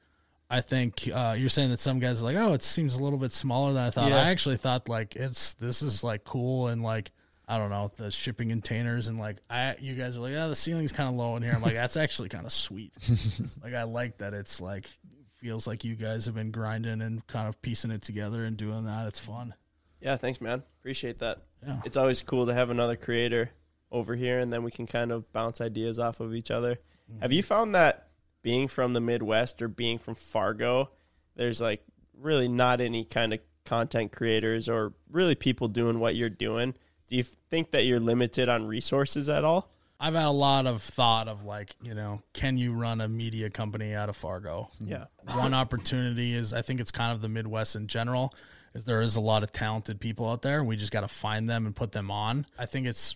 I 0.52 0.60
think 0.60 1.08
uh, 1.10 1.34
you're 1.38 1.48
saying 1.48 1.70
that 1.70 1.80
some 1.80 1.98
guys 1.98 2.20
are 2.20 2.26
like, 2.26 2.36
oh, 2.36 2.52
it 2.52 2.60
seems 2.60 2.94
a 2.94 3.02
little 3.02 3.18
bit 3.18 3.32
smaller 3.32 3.72
than 3.72 3.82
I 3.82 3.88
thought. 3.88 4.10
Yeah. 4.10 4.18
I 4.18 4.28
actually 4.28 4.58
thought 4.58 4.86
like 4.86 5.16
it's 5.16 5.54
this 5.54 5.80
is 5.80 6.04
like 6.04 6.24
cool 6.24 6.68
and 6.68 6.82
like 6.82 7.10
I 7.48 7.56
don't 7.56 7.70
know 7.70 7.90
the 7.96 8.10
shipping 8.10 8.50
containers 8.50 9.08
and 9.08 9.18
like 9.18 9.38
I 9.48 9.76
you 9.80 9.94
guys 9.94 10.18
are 10.18 10.20
like, 10.20 10.34
oh, 10.34 10.50
the 10.50 10.54
ceiling's 10.54 10.92
kind 10.92 11.08
of 11.08 11.14
low 11.14 11.36
in 11.36 11.42
here. 11.42 11.54
I'm 11.54 11.62
like, 11.62 11.72
that's 11.72 11.96
actually 11.96 12.28
kind 12.28 12.44
of 12.44 12.52
sweet. 12.52 12.92
like 13.64 13.72
I 13.72 13.84
like 13.84 14.18
that 14.18 14.34
it's 14.34 14.60
like 14.60 14.90
feels 15.36 15.66
like 15.66 15.84
you 15.84 15.96
guys 15.96 16.26
have 16.26 16.34
been 16.34 16.50
grinding 16.50 17.00
and 17.00 17.26
kind 17.26 17.48
of 17.48 17.62
piecing 17.62 17.90
it 17.90 18.02
together 18.02 18.44
and 18.44 18.54
doing 18.54 18.84
that. 18.84 19.06
It's 19.06 19.20
fun. 19.20 19.54
Yeah, 20.02 20.16
thanks, 20.16 20.42
man. 20.42 20.62
Appreciate 20.80 21.20
that. 21.20 21.38
Yeah. 21.66 21.80
It's 21.86 21.96
always 21.96 22.20
cool 22.20 22.44
to 22.44 22.52
have 22.52 22.68
another 22.68 22.96
creator 22.96 23.52
over 23.90 24.14
here, 24.14 24.38
and 24.38 24.52
then 24.52 24.64
we 24.64 24.70
can 24.70 24.86
kind 24.86 25.12
of 25.12 25.32
bounce 25.32 25.62
ideas 25.62 25.98
off 25.98 26.20
of 26.20 26.34
each 26.34 26.50
other. 26.50 26.78
Have 27.20 27.32
you 27.32 27.42
found 27.42 27.74
that 27.74 28.08
being 28.42 28.68
from 28.68 28.92
the 28.92 29.00
Midwest 29.00 29.62
or 29.62 29.68
being 29.68 29.98
from 29.98 30.14
Fargo, 30.14 30.90
there's 31.36 31.60
like 31.60 31.82
really 32.18 32.48
not 32.48 32.80
any 32.80 33.04
kind 33.04 33.32
of 33.32 33.40
content 33.64 34.12
creators 34.12 34.68
or 34.68 34.92
really 35.10 35.34
people 35.34 35.68
doing 35.68 35.98
what 35.98 36.14
you're 36.14 36.30
doing? 36.30 36.74
Do 37.08 37.16
you 37.16 37.22
think 37.22 37.70
that 37.72 37.84
you're 37.84 38.00
limited 38.00 38.48
on 38.48 38.66
resources 38.66 39.28
at 39.28 39.44
all? 39.44 39.70
I've 40.00 40.14
had 40.14 40.24
a 40.24 40.30
lot 40.30 40.66
of 40.66 40.82
thought 40.82 41.28
of 41.28 41.44
like, 41.44 41.76
you 41.80 41.94
know, 41.94 42.22
can 42.32 42.56
you 42.56 42.72
run 42.72 43.00
a 43.00 43.08
media 43.08 43.50
company 43.50 43.94
out 43.94 44.08
of 44.08 44.16
Fargo? 44.16 44.68
Yeah. 44.80 45.04
One 45.34 45.54
opportunity 45.54 46.34
is 46.34 46.52
I 46.52 46.62
think 46.62 46.80
it's 46.80 46.90
kind 46.90 47.12
of 47.12 47.20
the 47.20 47.28
Midwest 47.28 47.76
in 47.76 47.86
general, 47.86 48.34
is 48.74 48.84
there 48.84 49.00
is 49.00 49.14
a 49.14 49.20
lot 49.20 49.44
of 49.44 49.52
talented 49.52 50.00
people 50.00 50.28
out 50.28 50.42
there 50.42 50.58
and 50.58 50.66
we 50.66 50.76
just 50.76 50.90
got 50.90 51.02
to 51.02 51.08
find 51.08 51.48
them 51.48 51.66
and 51.66 51.76
put 51.76 51.92
them 51.92 52.10
on. 52.10 52.46
I 52.58 52.66
think 52.66 52.88
it's 52.88 53.14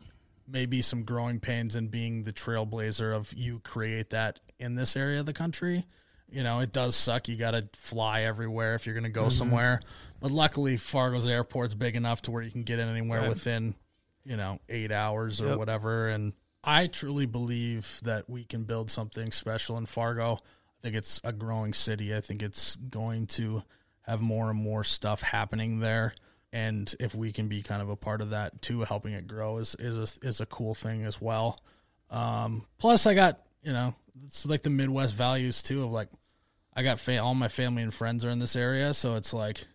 maybe 0.48 0.82
some 0.82 1.02
growing 1.02 1.40
pains 1.40 1.76
in 1.76 1.88
being 1.88 2.24
the 2.24 2.32
trailblazer 2.32 3.14
of 3.14 3.32
you 3.32 3.60
create 3.60 4.10
that 4.10 4.40
in 4.58 4.74
this 4.74 4.96
area 4.96 5.20
of 5.20 5.26
the 5.26 5.32
country. 5.32 5.84
You 6.28 6.42
know, 6.42 6.60
it 6.60 6.72
does 6.72 6.96
suck. 6.96 7.28
You 7.28 7.36
got 7.36 7.52
to 7.52 7.68
fly 7.74 8.22
everywhere 8.22 8.74
if 8.74 8.84
you're 8.86 8.94
going 8.94 9.04
to 9.04 9.10
go 9.10 9.22
mm-hmm. 9.22 9.30
somewhere. 9.30 9.80
But 10.20 10.32
luckily, 10.32 10.76
Fargo's 10.76 11.26
airport's 11.26 11.74
big 11.74 11.94
enough 11.94 12.22
to 12.22 12.30
where 12.30 12.42
you 12.42 12.50
can 12.50 12.64
get 12.64 12.78
in 12.78 12.88
anywhere 12.88 13.28
within, 13.28 13.74
you 14.24 14.36
know, 14.36 14.58
eight 14.68 14.90
hours 14.90 15.40
or 15.40 15.48
Yep. 15.50 15.58
whatever. 15.58 16.08
And 16.08 16.32
I 16.64 16.88
truly 16.88 17.26
believe 17.26 18.00
that 18.02 18.28
we 18.28 18.44
can 18.44 18.64
build 18.64 18.90
something 18.90 19.30
special 19.30 19.78
in 19.78 19.86
Fargo. 19.86 20.34
I 20.34 20.82
think 20.82 20.96
it's 20.96 21.20
a 21.22 21.32
growing 21.32 21.72
city. 21.72 22.14
I 22.14 22.20
think 22.20 22.42
it's 22.42 22.74
going 22.76 23.26
to 23.28 23.62
have 24.02 24.20
more 24.20 24.50
and 24.50 24.60
more 24.60 24.84
stuff 24.84 25.22
happening 25.22 25.78
there. 25.80 26.14
And 26.56 26.94
if 26.98 27.14
we 27.14 27.32
can 27.32 27.48
be 27.48 27.60
kind 27.60 27.82
of 27.82 27.90
a 27.90 27.96
part 27.96 28.22
of 28.22 28.30
that 28.30 28.62
too, 28.62 28.80
helping 28.80 29.12
it 29.12 29.26
grow 29.26 29.58
is 29.58 29.76
is 29.78 30.18
a, 30.22 30.26
is 30.26 30.40
a 30.40 30.46
cool 30.46 30.74
thing 30.74 31.04
as 31.04 31.20
well. 31.20 31.60
Um, 32.10 32.64
plus, 32.78 33.06
I 33.06 33.12
got 33.12 33.42
you 33.62 33.74
know 33.74 33.94
it's 34.24 34.46
like 34.46 34.62
the 34.62 34.70
Midwest 34.70 35.12
values 35.14 35.62
too 35.62 35.84
of 35.84 35.92
like 35.92 36.08
I 36.74 36.82
got 36.82 36.98
fa- 36.98 37.18
all 37.18 37.34
my 37.34 37.48
family 37.48 37.82
and 37.82 37.92
friends 37.92 38.24
are 38.24 38.30
in 38.30 38.38
this 38.38 38.56
area, 38.56 38.94
so 38.94 39.16
it's 39.16 39.34
like 39.34 39.66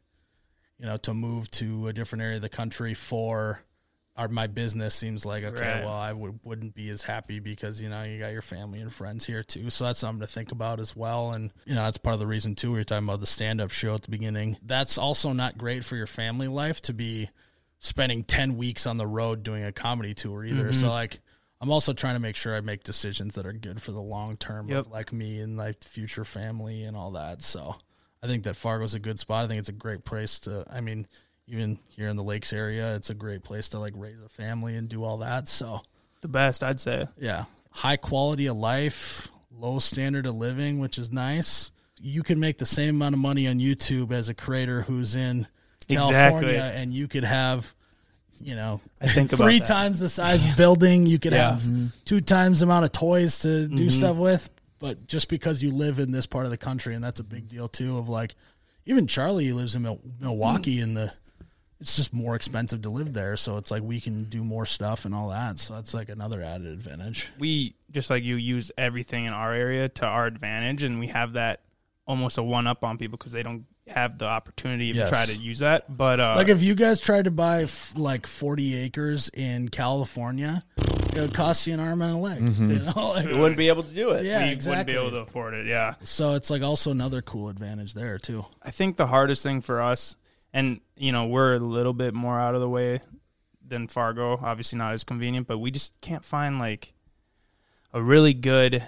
you 0.79 0.87
know 0.87 0.97
to 0.97 1.13
move 1.13 1.51
to 1.51 1.87
a 1.87 1.93
different 1.93 2.23
area 2.23 2.37
of 2.37 2.41
the 2.41 2.49
country 2.49 2.95
for 2.95 3.61
our 4.17 4.27
my 4.27 4.47
business 4.47 4.93
seems 4.93 5.25
like 5.25 5.43
okay, 5.43 5.75
Right. 5.75 5.83
well 5.85 5.93
I 5.93 6.11
would 6.11 6.39
wouldn't 6.43 6.75
be 6.75 6.89
as 6.89 7.03
happy 7.03 7.39
because 7.39 7.81
you 7.81 7.89
know 7.89 8.03
you 8.03 8.19
got 8.19 8.33
your 8.33 8.41
family 8.41 8.79
and 8.81 8.91
friends 8.93 9.25
here 9.25 9.43
too, 9.43 9.69
so 9.69 9.85
that's 9.85 9.99
something 9.99 10.19
to 10.19 10.27
think 10.27 10.51
about 10.51 10.79
as 10.79 10.95
well. 10.95 11.31
And 11.31 11.51
you 11.65 11.75
know 11.75 11.83
that's 11.83 11.97
part 11.97 12.13
of 12.13 12.19
the 12.19 12.27
reason 12.27 12.55
too. 12.55 12.71
We 12.71 12.79
were 12.79 12.83
talking 12.83 13.07
about 13.07 13.19
the 13.21 13.25
stand 13.25 13.61
up 13.61 13.71
show 13.71 13.95
at 13.95 14.01
the 14.03 14.11
beginning. 14.11 14.57
That's 14.63 14.97
also 14.97 15.31
not 15.33 15.57
great 15.57 15.83
for 15.85 15.95
your 15.95 16.07
family 16.07 16.47
life 16.47 16.81
to 16.83 16.93
be 16.93 17.29
spending 17.79 18.23
10 18.23 18.57
weeks 18.57 18.85
on 18.85 18.97
the 18.97 19.07
road 19.07 19.41
doing 19.43 19.63
a 19.63 19.71
comedy 19.71 20.13
tour 20.13 20.43
either. 20.45 20.71
So 20.71 20.81
mm-hmm. 20.85 20.89
like 20.89 21.19
I'm 21.59 21.71
also 21.71 21.93
trying 21.93 22.15
to 22.15 22.19
make 22.19 22.35
sure 22.35 22.55
I 22.55 22.61
make 22.61 22.83
decisions 22.83 23.35
that 23.35 23.45
are 23.45 23.53
good 23.53 23.81
for 23.81 23.91
the 23.91 24.01
long 24.01 24.35
term 24.37 24.69
Yep. 24.69 24.77
of 24.77 24.87
like 24.91 25.13
me 25.13 25.39
and 25.39 25.57
like 25.57 25.83
future 25.83 26.25
family 26.25 26.83
and 26.83 26.95
all 26.97 27.11
that. 27.11 27.41
So 27.41 27.75
I 28.21 28.27
think 28.27 28.43
that 28.43 28.55
Fargo's 28.55 28.93
a 28.93 28.99
good 28.99 29.19
spot. 29.19 29.45
I 29.45 29.47
think 29.47 29.59
it's 29.59 29.69
a 29.69 29.73
great 29.73 30.03
place 30.05 30.39
to 30.41 30.65
I 30.69 30.81
mean, 30.81 31.07
even 31.51 31.77
here 31.89 32.07
in 32.07 32.15
the 32.15 32.23
lakes 32.23 32.53
area, 32.53 32.95
it's 32.95 33.09
a 33.09 33.13
great 33.13 33.43
place 33.43 33.69
to 33.69 33.79
like 33.79 33.93
raise 33.95 34.21
a 34.25 34.29
family 34.29 34.75
and 34.75 34.87
do 34.89 35.03
all 35.03 35.17
that. 35.17 35.47
So 35.49 35.81
The 36.21 36.27
best, 36.29 36.63
I'd 36.63 36.79
say. 36.79 37.07
yeah. 37.19 37.45
High 37.71 37.97
quality 37.97 38.47
of 38.47 38.55
life, 38.57 39.27
low 39.55 39.79
standard 39.79 40.25
of 40.25 40.35
living, 40.35 40.79
which 40.79 40.97
is 40.97 41.11
nice. 41.11 41.71
You 42.01 42.23
can 42.23 42.39
make 42.39 42.57
the 42.57 42.65
same 42.65 42.95
amount 42.95 43.13
of 43.15 43.19
money 43.19 43.47
on 43.47 43.59
YouTube 43.59 44.11
as 44.11 44.29
a 44.29 44.33
creator 44.33 44.81
who's 44.81 45.13
in 45.15 45.45
California, 45.87 46.71
and 46.75 46.93
you 46.93 47.07
could 47.07 47.23
have, 47.23 47.73
you 48.39 48.55
know, 48.55 48.81
I 49.01 49.07
think 49.07 49.29
three 49.29 49.59
times 49.59 49.99
the 49.99 50.09
size 50.09 50.49
building. 50.55 51.05
You 51.05 51.19
could 51.19 51.33
Yeah. 51.33 51.51
have 51.59 51.93
two 52.05 52.21
times 52.21 52.59
the 52.61 52.65
amount 52.65 52.85
of 52.85 52.91
toys 52.91 53.39
to 53.39 53.67
do 53.67 53.75
Mm-hmm. 53.85 53.89
stuff 53.89 54.15
with. 54.17 54.49
But 54.79 55.05
just 55.05 55.29
because 55.29 55.61
you 55.61 55.69
live 55.71 55.99
in 55.99 56.11
this 56.11 56.25
part 56.25 56.45
of 56.45 56.51
the 56.51 56.57
country, 56.57 56.95
and 56.95 57.03
that's 57.03 57.19
a 57.19 57.23
big 57.23 57.47
deal 57.47 57.67
too. 57.67 57.97
Of 57.99 58.09
like, 58.09 58.33
even 58.87 59.05
Charlie 59.05 59.51
lives 59.53 59.75
in 59.75 59.83
Mil- 59.83 60.01
Milwaukee, 60.19 60.79
and 60.79 60.97
the 60.97 61.13
it's 61.81 61.95
just 61.97 62.13
more 62.13 62.35
expensive 62.35 62.83
to 62.83 62.89
live 62.89 63.11
there. 63.11 63.35
So 63.35 63.57
it's 63.57 63.71
like 63.71 63.81
we 63.83 63.99
can 63.99 64.25
do 64.25 64.43
more 64.43 64.65
stuff 64.65 65.03
and 65.05 65.13
all 65.13 65.29
that. 65.29 65.59
So 65.59 65.73
that's 65.73 65.93
like 65.93 66.09
another 66.09 66.41
added 66.41 66.67
advantage. 66.67 67.27
we 67.39 67.75
just 67.91 68.09
like 68.09 68.23
you 68.23 68.35
use 68.37 68.71
everything 68.77 69.25
in 69.25 69.33
our 69.33 69.51
area 69.53 69.89
to 69.89 70.05
our 70.05 70.25
advantage 70.27 70.83
and 70.83 70.99
we 70.99 71.07
have 71.07 71.33
that 71.33 71.61
almost 72.07 72.37
a 72.37 72.43
one 72.43 72.67
up 72.67 72.83
on 72.83 72.97
people 72.97 73.17
because 73.17 73.31
they 73.31 73.43
don't 73.43 73.65
have 73.87 74.17
the 74.17 74.25
opportunity 74.25 74.91
to 74.93 74.99
Yes. 74.99 75.09
try 75.09 75.25
to 75.25 75.35
use 75.35 75.59
that 75.59 75.95
but 75.97 76.19
uh 76.19 76.35
Like 76.37 76.47
if 76.49 76.61
you 76.61 76.75
guys 76.75 76.99
tried 77.01 77.25
to 77.25 77.31
buy 77.31 77.63
f- 77.63 77.93
like 77.97 78.27
40 78.27 78.75
acres 78.75 79.29
in 79.33 79.69
California, 79.69 80.63
it 81.13 81.19
would 81.19 81.33
cost 81.33 81.67
you 81.67 81.73
an 81.73 81.79
arm 81.79 82.01
and 82.01 82.13
a 82.13 82.17
leg. 82.17 82.41
You 82.41 82.79
know, 82.79 82.93
like, 83.15 83.29
You 83.29 83.37
wouldn't 83.39 83.57
be 83.57 83.67
able 83.67 83.83
to 83.83 83.93
do 83.93 84.11
it. 84.11 84.23
yeah, 84.25 84.45
we 84.45 84.51
exactly. 84.51 84.71
wouldn't 84.71 84.87
be 84.87 85.07
able 85.07 85.11
to 85.17 85.27
afford 85.27 85.53
it 85.55 85.65
yeah 85.67 85.95
So 86.03 86.35
it's 86.35 86.49
like 86.49 86.61
also 86.61 86.91
another 86.91 87.21
cool 87.21 87.49
advantage 87.49 87.93
there 87.93 88.17
too. 88.19 88.45
i 88.61 88.71
think 88.71 88.97
the 88.97 89.07
hardest 89.07 89.43
thing 89.43 89.61
for 89.61 89.81
us 89.81 90.15
and 90.53 90.79
you 90.95 91.11
know 91.11 91.25
we're 91.25 91.55
a 91.55 91.59
little 91.59 91.93
bit 91.93 92.13
more 92.13 92.39
out 92.39 92.55
of 92.55 92.61
the 92.61 92.69
way 92.69 92.99
than 93.65 93.87
fargo 93.87 94.37
obviously 94.41 94.77
not 94.77 94.93
as 94.93 95.03
convenient 95.03 95.47
but 95.47 95.57
we 95.59 95.71
just 95.71 95.99
can't 96.01 96.25
find 96.25 96.59
like 96.59 96.93
a 97.93 98.01
really 98.01 98.33
good 98.33 98.83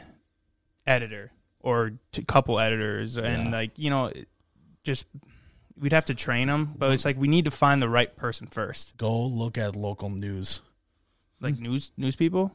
editor 0.85 1.31
or 1.59 1.93
t- 2.11 2.23
couple 2.23 2.59
editors 2.59 3.17
and 3.17 3.45
Yeah. 3.45 3.51
like 3.51 3.79
you 3.79 3.89
know 3.89 4.11
just 4.83 5.05
we'd 5.79 5.93
have 5.93 6.05
to 6.05 6.15
train 6.15 6.47
them 6.47 6.73
but 6.77 6.91
it's 6.91 7.05
like 7.05 7.17
we 7.17 7.27
need 7.27 7.45
to 7.45 7.51
find 7.51 7.81
the 7.81 7.89
right 7.89 8.13
person 8.15 8.47
first 8.47 8.95
Go 8.97 9.25
look 9.25 9.57
at 9.57 9.75
local 9.75 10.09
news. 10.09 10.61
like 11.39 11.55
hmm. 11.55 11.63
news 11.63 11.91
news 11.97 12.15
people 12.15 12.51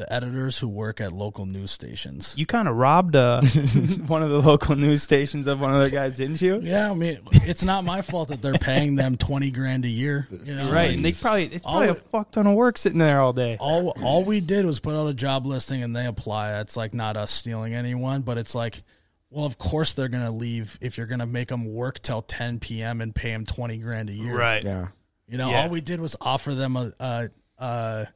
The 0.00 0.10
editors 0.10 0.56
who 0.56 0.66
work 0.66 0.98
at 1.02 1.12
local 1.12 1.44
news 1.44 1.70
stations. 1.70 2.34
you 2.38 2.46
kind 2.46 2.66
of 2.68 2.74
robbed 2.76 3.14
uh, 3.16 3.42
one 4.06 4.22
of 4.22 4.30
the 4.30 4.40
local 4.40 4.74
news 4.74 5.02
stations 5.02 5.46
of 5.46 5.60
one 5.60 5.74
of 5.74 5.82
the 5.82 5.90
guys 5.90 6.16
didn't 6.16 6.40
you 6.40 6.58
Yeah, 6.62 6.90
I 6.90 6.94
mean, 6.94 7.18
it's 7.32 7.62
not 7.62 7.84
my 7.84 8.00
fault 8.00 8.30
that 8.30 8.40
they're 8.40 8.54
paying 8.54 8.96
them 8.96 9.18
20 9.18 9.50
grand 9.50 9.84
a 9.84 9.88
year. 9.88 10.26
You 10.30 10.54
know, 10.54 10.72
right 10.72 10.94
and 10.94 11.04
they 11.04 11.12
probably 11.12 11.44
it's 11.46 11.66
All 11.66 11.74
probably 11.80 11.88
a 11.90 11.94
fuck 11.96 12.30
ton 12.30 12.46
of 12.46 12.54
work 12.54 12.78
sitting 12.78 12.98
there 12.98 13.20
all 13.20 13.34
day 13.34 13.58
all 13.60 13.90
all 14.02 14.24
we 14.24 14.40
did 14.40 14.64
was 14.64 14.80
put 14.80 14.94
out 14.94 15.06
a 15.06 15.12
job 15.12 15.44
listing 15.44 15.82
and 15.82 15.94
they 15.94 16.06
apply. 16.06 16.60
It's 16.60 16.78
like 16.78 16.94
not 16.94 17.18
us 17.18 17.30
stealing 17.30 17.74
anyone, 17.74 18.22
but 18.22 18.38
it's 18.38 18.54
like, 18.54 18.82
well, 19.28 19.44
of 19.44 19.58
course 19.58 19.92
they're 19.92 20.08
gonna 20.08 20.30
leave 20.30 20.78
if 20.80 20.96
you're 20.96 21.06
gonna 21.08 21.26
make 21.26 21.48
them 21.48 21.74
work 21.74 22.00
till 22.00 22.22
10 22.22 22.58
p.m. 22.60 23.02
and 23.02 23.14
pay 23.14 23.32
them 23.32 23.44
20 23.44 23.76
grand 23.78 24.08
a 24.08 24.14
year. 24.14 24.34
right 24.34 24.64
Yeah. 24.64 24.88
You 25.28 25.36
know, 25.36 25.50
Yeah. 25.50 25.62
all 25.64 25.68
we 25.68 25.82
did 25.82 26.00
was 26.00 26.16
offer 26.22 26.54
them 26.54 26.76
a, 26.76 26.90
a, 26.98 27.28
a 27.58 28.06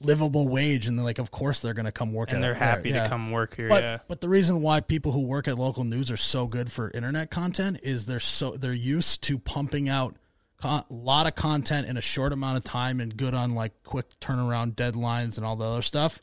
livable 0.00 0.46
wage, 0.48 0.86
and 0.86 0.96
they're 0.96 1.04
like, 1.04 1.18
of 1.18 1.30
course 1.30 1.60
they're 1.60 1.74
gonna 1.74 1.90
come 1.92 2.12
work. 2.12 2.32
and 2.32 2.42
they're 2.42 2.54
happy 2.54 2.90
Yeah. 2.90 3.04
to 3.04 3.08
come 3.08 3.30
work 3.30 3.56
here 3.56 3.68
But 3.68 3.82
yeah 3.82 3.98
but 4.06 4.20
the 4.20 4.28
reason 4.28 4.62
why 4.62 4.80
people 4.80 5.12
who 5.12 5.20
work 5.22 5.48
at 5.48 5.58
local 5.58 5.84
news 5.84 6.10
are 6.10 6.16
so 6.16 6.46
good 6.46 6.70
for 6.70 6.90
internet 6.92 7.30
content 7.30 7.80
is 7.82 8.06
they're 8.06 8.20
so 8.20 8.52
they're 8.56 8.72
used 8.72 9.22
to 9.24 9.38
pumping 9.38 9.88
out 9.88 10.16
a 10.64 10.84
lot 10.90 11.26
of 11.28 11.34
content 11.36 11.86
in 11.86 11.96
a 11.96 12.00
short 12.00 12.32
amount 12.32 12.56
of 12.58 12.64
time 12.64 13.00
and 13.00 13.16
good 13.16 13.32
on 13.34 13.54
like 13.54 13.72
quick 13.84 14.06
turnaround 14.20 14.74
deadlines 14.74 15.36
and 15.36 15.46
all 15.46 15.54
the 15.56 15.64
other 15.64 15.82
stuff. 15.82 16.20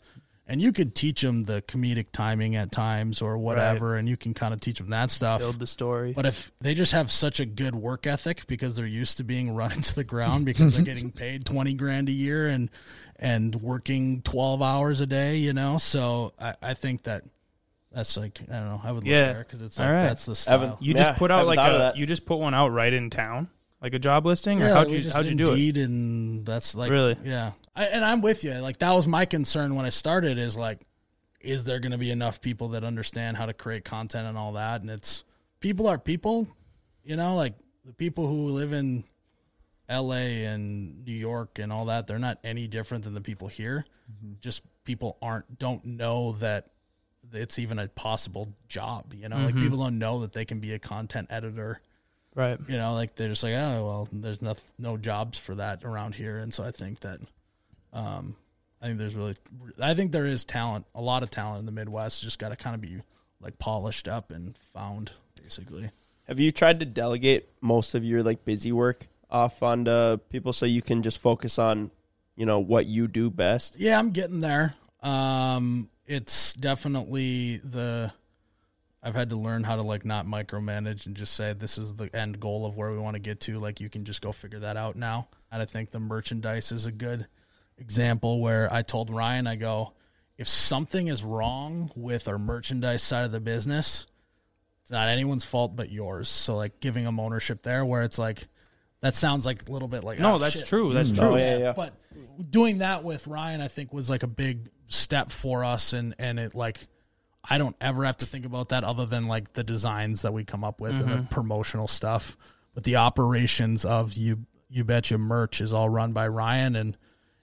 And 0.47 0.61
you 0.61 0.71
can 0.73 0.91
teach 0.91 1.21
them 1.21 1.45
the 1.45 1.63
comedic 1.63 2.11
timing 2.11 2.55
at 2.55 2.71
times 2.71 3.19
or 3.19 3.35
whatever, 3.39 3.95
and 3.95 4.07
you 4.07 4.15
can 4.15 4.35
kind 4.35 4.53
of 4.53 4.59
teach 4.61 4.77
them 4.77 4.89
that 4.91 5.09
stuff. 5.09 5.39
build 5.39 5.57
the 5.57 5.65
story 5.65 6.13
But 6.13 6.27
if 6.27 6.51
they 6.61 6.75
just 6.75 6.91
have 6.91 7.11
such 7.11 7.39
a 7.39 7.45
good 7.47 7.73
work 7.73 8.05
ethic 8.05 8.45
because 8.45 8.75
they're 8.75 8.85
used 8.85 9.17
to 9.17 9.23
being 9.23 9.55
run 9.55 9.71
into 9.75 9.95
the 9.95 10.03
ground 10.03 10.45
because 10.45 10.75
they're 10.75 10.85
getting 10.85 11.11
paid 11.11 11.45
twenty 11.45 11.73
grand 11.73 12.09
a 12.09 12.11
year 12.11 12.47
and 12.47 12.69
and 13.17 13.55
working 13.55 14.21
twelve 14.21 14.61
hours 14.61 15.01
a 15.01 15.05
day, 15.05 15.37
you 15.37 15.53
know, 15.53 15.77
so 15.77 16.33
I, 16.39 16.55
I 16.61 16.73
think 16.73 17.03
that 17.03 17.23
that's 17.91 18.17
like 18.17 18.39
I 18.49 18.53
don't 18.53 18.67
know. 18.67 18.81
I 18.83 18.91
would 18.91 19.03
look 19.03 19.09
Yeah. 19.11 19.33
there 19.33 19.39
because 19.39 19.61
it's 19.61 19.79
like 19.79 19.89
right. 19.89 20.03
that's 20.03 20.25
the 20.25 20.35
style. 20.35 20.55
Evan, 20.55 20.73
you 20.81 20.93
Yeah, 20.93 21.03
just 21.05 21.19
put 21.19 21.31
out 21.31 21.47
like 21.47 21.59
a 21.59 21.77
that. 21.77 21.97
you 21.97 22.05
just 22.05 22.25
put 22.25 22.37
one 22.39 22.53
out 22.53 22.69
right 22.73 22.91
in 22.91 23.09
town 23.09 23.47
like 23.81 23.93
a 23.93 23.99
job 23.99 24.25
listing 24.25 24.61
or 24.61 24.65
Yeah, 24.67 24.73
how'd 24.73 24.91
you 24.91 24.99
just 25.01 25.15
how'd 25.15 25.27
you 25.27 25.35
do 25.35 25.53
it 25.53 25.77
and 25.77 26.45
that's 26.45 26.75
like 26.75 26.89
Really? 26.91 27.15
yeah. 27.23 27.51
I, 27.75 27.85
and 27.85 28.03
I'm 28.03 28.21
with 28.21 28.43
you. 28.43 28.53
Like 28.55 28.79
that 28.79 28.91
was 28.91 29.05
my 29.07 29.25
concern 29.25 29.75
when 29.75 29.85
I 29.85 29.89
started. 29.89 30.37
Is 30.37 30.55
like, 30.57 30.79
is 31.41 31.63
there 31.65 31.79
going 31.79 31.91
to 31.91 31.97
be 31.97 32.09
enough 32.11 32.41
people 32.41 32.69
that 32.69 32.83
understand 32.83 33.37
how 33.37 33.45
to 33.45 33.53
create 33.53 33.83
content 33.85 34.27
and 34.27 34.37
all 34.37 34.53
that? 34.53 34.81
And 34.81 34.89
it's 34.89 35.23
people 35.59 35.87
are 35.87 35.97
people, 35.97 36.47
you 37.03 37.15
know, 37.17 37.35
like 37.35 37.53
the 37.85 37.93
people 37.93 38.27
who 38.27 38.47
live 38.49 38.73
in 38.73 39.03
L.A. 39.87 40.45
and 40.45 41.05
New 41.05 41.13
York 41.13 41.59
and 41.59 41.71
all 41.71 41.85
that. 41.85 42.07
They're 42.07 42.19
not 42.19 42.39
any 42.43 42.67
different 42.67 43.03
than 43.03 43.13
the 43.13 43.21
people 43.21 43.47
here. 43.47 43.85
Mm-hmm. 44.11 44.33
Just 44.41 44.61
people 44.83 45.17
aren't 45.21 45.57
don't 45.59 45.83
know 45.85 46.33
that 46.33 46.67
it's 47.33 47.57
even 47.59 47.79
a 47.79 47.87
possible 47.87 48.49
job. 48.67 49.13
You 49.13 49.29
know, 49.29 49.35
Mm-hmm. 49.37 49.45
like 49.45 49.55
people 49.55 49.77
don't 49.79 49.97
know 49.99 50.21
that 50.21 50.33
they 50.33 50.45
can 50.45 50.59
be 50.59 50.73
a 50.73 50.79
content 50.79 51.27
editor. 51.29 51.81
Right. 52.35 52.59
You 52.67 52.77
know, 52.77 52.93
like 52.93 53.15
they're 53.15 53.29
just 53.29 53.43
like, 53.43 53.53
oh 53.53 53.85
well, 53.85 54.07
there's 54.11 54.41
no 54.41 54.55
no 54.77 54.97
jobs 54.97 55.37
for 55.37 55.55
that 55.55 55.83
around 55.83 56.15
here, 56.15 56.37
and 56.37 56.53
so 56.53 56.63
I 56.63 56.71
think 56.71 56.99
that, 57.01 57.19
um, 57.93 58.35
I 58.81 58.87
think 58.87 58.99
there's 58.99 59.15
really, 59.15 59.35
I 59.79 59.93
think 59.93 60.11
there 60.11 60.25
is 60.25 60.43
talent, 60.45 60.85
a 60.93 61.01
lot 61.01 61.23
of 61.23 61.29
talent 61.29 61.59
in 61.59 61.65
the 61.65 61.71
Midwest. 61.71 62.21
Just 62.21 62.37
got 62.39 62.49
to 62.49 62.55
kind 62.55 62.75
of 62.75 62.81
be 62.81 63.01
like 63.39 63.57
polished 63.57 64.07
up 64.07 64.31
and 64.31 64.57
found, 64.73 65.13
basically. 65.41 65.89
Have 66.27 66.39
you 66.39 66.51
tried 66.51 66.79
to 66.81 66.85
delegate 66.85 67.47
most 67.61 67.95
of 67.95 68.03
your 68.03 68.21
like 68.23 68.43
busy 68.45 68.71
work 68.71 69.07
off 69.35 69.61
onto 69.61 70.17
people 70.29 70.53
so 70.53 70.65
you 70.65 70.81
can 70.81 71.03
just 71.03 71.21
focus 71.21 71.59
on, 71.59 71.91
you 72.37 72.45
know, 72.45 72.59
what 72.59 72.85
you 72.85 73.07
do 73.07 73.29
best? 73.29 73.75
Yeah, 73.77 73.99
I'm 73.99 74.11
getting 74.11 74.39
there. 74.39 74.75
Um, 75.03 75.89
it's 76.05 76.53
definitely 76.53 77.57
the. 77.57 78.13
I've 79.03 79.13
had 79.13 79.29
to 79.29 79.35
learn 79.35 79.63
how 79.63 79.75
to 79.75 79.83
like 79.83 80.03
not 80.03 80.25
micromanage 80.25 81.05
and 81.05 81.15
just 81.15 81.35
say 81.35 81.53
this 81.53 81.77
is 81.77 81.93
the 81.93 82.13
end 82.15 82.39
goal 82.39 82.65
of 82.65 82.75
where 82.75 82.91
we 82.91 82.97
want 82.97 83.15
to 83.15 83.19
get 83.19 83.41
to. 83.41 83.59
Like 83.59 83.79
you 83.79 83.87
can 83.87 84.03
just 84.03 84.21
go 84.21 84.31
figure 84.31 84.59
that 84.59 84.77
out 84.77 84.95
now. 84.95 85.27
And 85.51 85.61
I 85.61 85.65
think 85.65 85.91
the 85.91 85.99
merchandise 85.99 86.71
is 86.71 86.87
a 86.87 86.91
good 86.91 87.27
example 87.77 88.39
where 88.41 88.71
I 88.73 88.81
told 88.81 89.11
Ryan, 89.11 89.45
I 89.45 89.57
go, 89.57 89.93
if 90.39 90.47
something 90.47 91.07
is 91.07 91.23
wrong 91.23 91.91
with 91.95 92.27
our 92.27 92.39
merchandise 92.39 93.03
side 93.03 93.25
of 93.25 93.31
the 93.31 93.39
business, 93.39 94.07
it's 94.81 94.91
not 94.91 95.07
anyone's 95.07 95.45
fault 95.45 95.75
but 95.75 95.91
yours. 95.91 96.27
So 96.27 96.55
like 96.55 96.79
giving 96.79 97.03
them 97.03 97.19
ownership 97.19 97.61
there, 97.61 97.85
where 97.85 98.01
it's 98.01 98.17
like 98.17 98.47
that 99.05 99.15
sounds 99.15 99.45
like 99.45 99.69
a 99.69 99.71
little 99.71 99.87
bit 99.87 100.03
like 100.03 100.17
No, 100.17 100.35
oh, 100.35 100.37
that's 100.39 100.57
shit. 100.57 100.65
true. 100.65 100.91
That's 100.91 101.11
mm, 101.11 101.21
Oh, 101.21 101.29
true. 101.29 101.37
yeah, 101.37 101.57
yeah. 101.57 101.73
But 101.73 101.93
doing 102.49 102.79
that 102.79 103.03
with 103.03 103.27
Ryan, 103.27 103.61
I 103.61 103.67
think 103.67 103.93
was 103.93 104.09
like 104.09 104.23
a 104.23 104.27
big 104.27 104.69
step 104.87 105.29
for 105.29 105.63
us, 105.63 105.93
and 105.93 106.15
and 106.17 106.39
it 106.39 106.55
like 106.55 106.79
I 107.47 107.59
don't 107.59 107.75
ever 107.79 108.03
have 108.03 108.17
to 108.17 108.25
think 108.25 108.47
about 108.47 108.69
that 108.69 108.83
other 108.83 109.05
than 109.05 109.25
like 109.25 109.53
the 109.53 109.63
designs 109.63 110.23
that 110.23 110.33
we 110.33 110.43
come 110.43 110.63
up 110.63 110.81
with 110.81 110.93
and 110.93 111.11
the 111.11 111.17
mm-hmm. 111.17 111.25
promotional 111.25 111.87
stuff. 111.87 112.35
But 112.73 112.83
the 112.83 112.95
operations 112.95 113.85
of 113.85 114.13
you 114.15 114.47
you 114.69 114.83
betcha 114.83 115.19
merch 115.19 115.61
is 115.61 115.71
all 115.71 115.87
run 115.87 116.11
by 116.11 116.27
Ryan, 116.27 116.75
and 116.75 116.97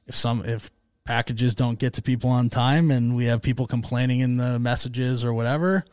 if 0.09 0.17
some 0.17 0.45
if 0.45 0.69
packages 1.05 1.55
don't 1.55 1.79
get 1.79 1.93
to 1.95 2.03
people 2.03 2.31
on 2.31 2.49
time 2.49 2.91
and 2.91 3.15
we 3.15 3.27
have 3.27 3.41
people 3.41 3.69
complaining 3.69 4.19
in 4.19 4.37
the 4.37 4.59
messages 4.59 5.25
or 5.25 5.33
whatever. 5.33 5.85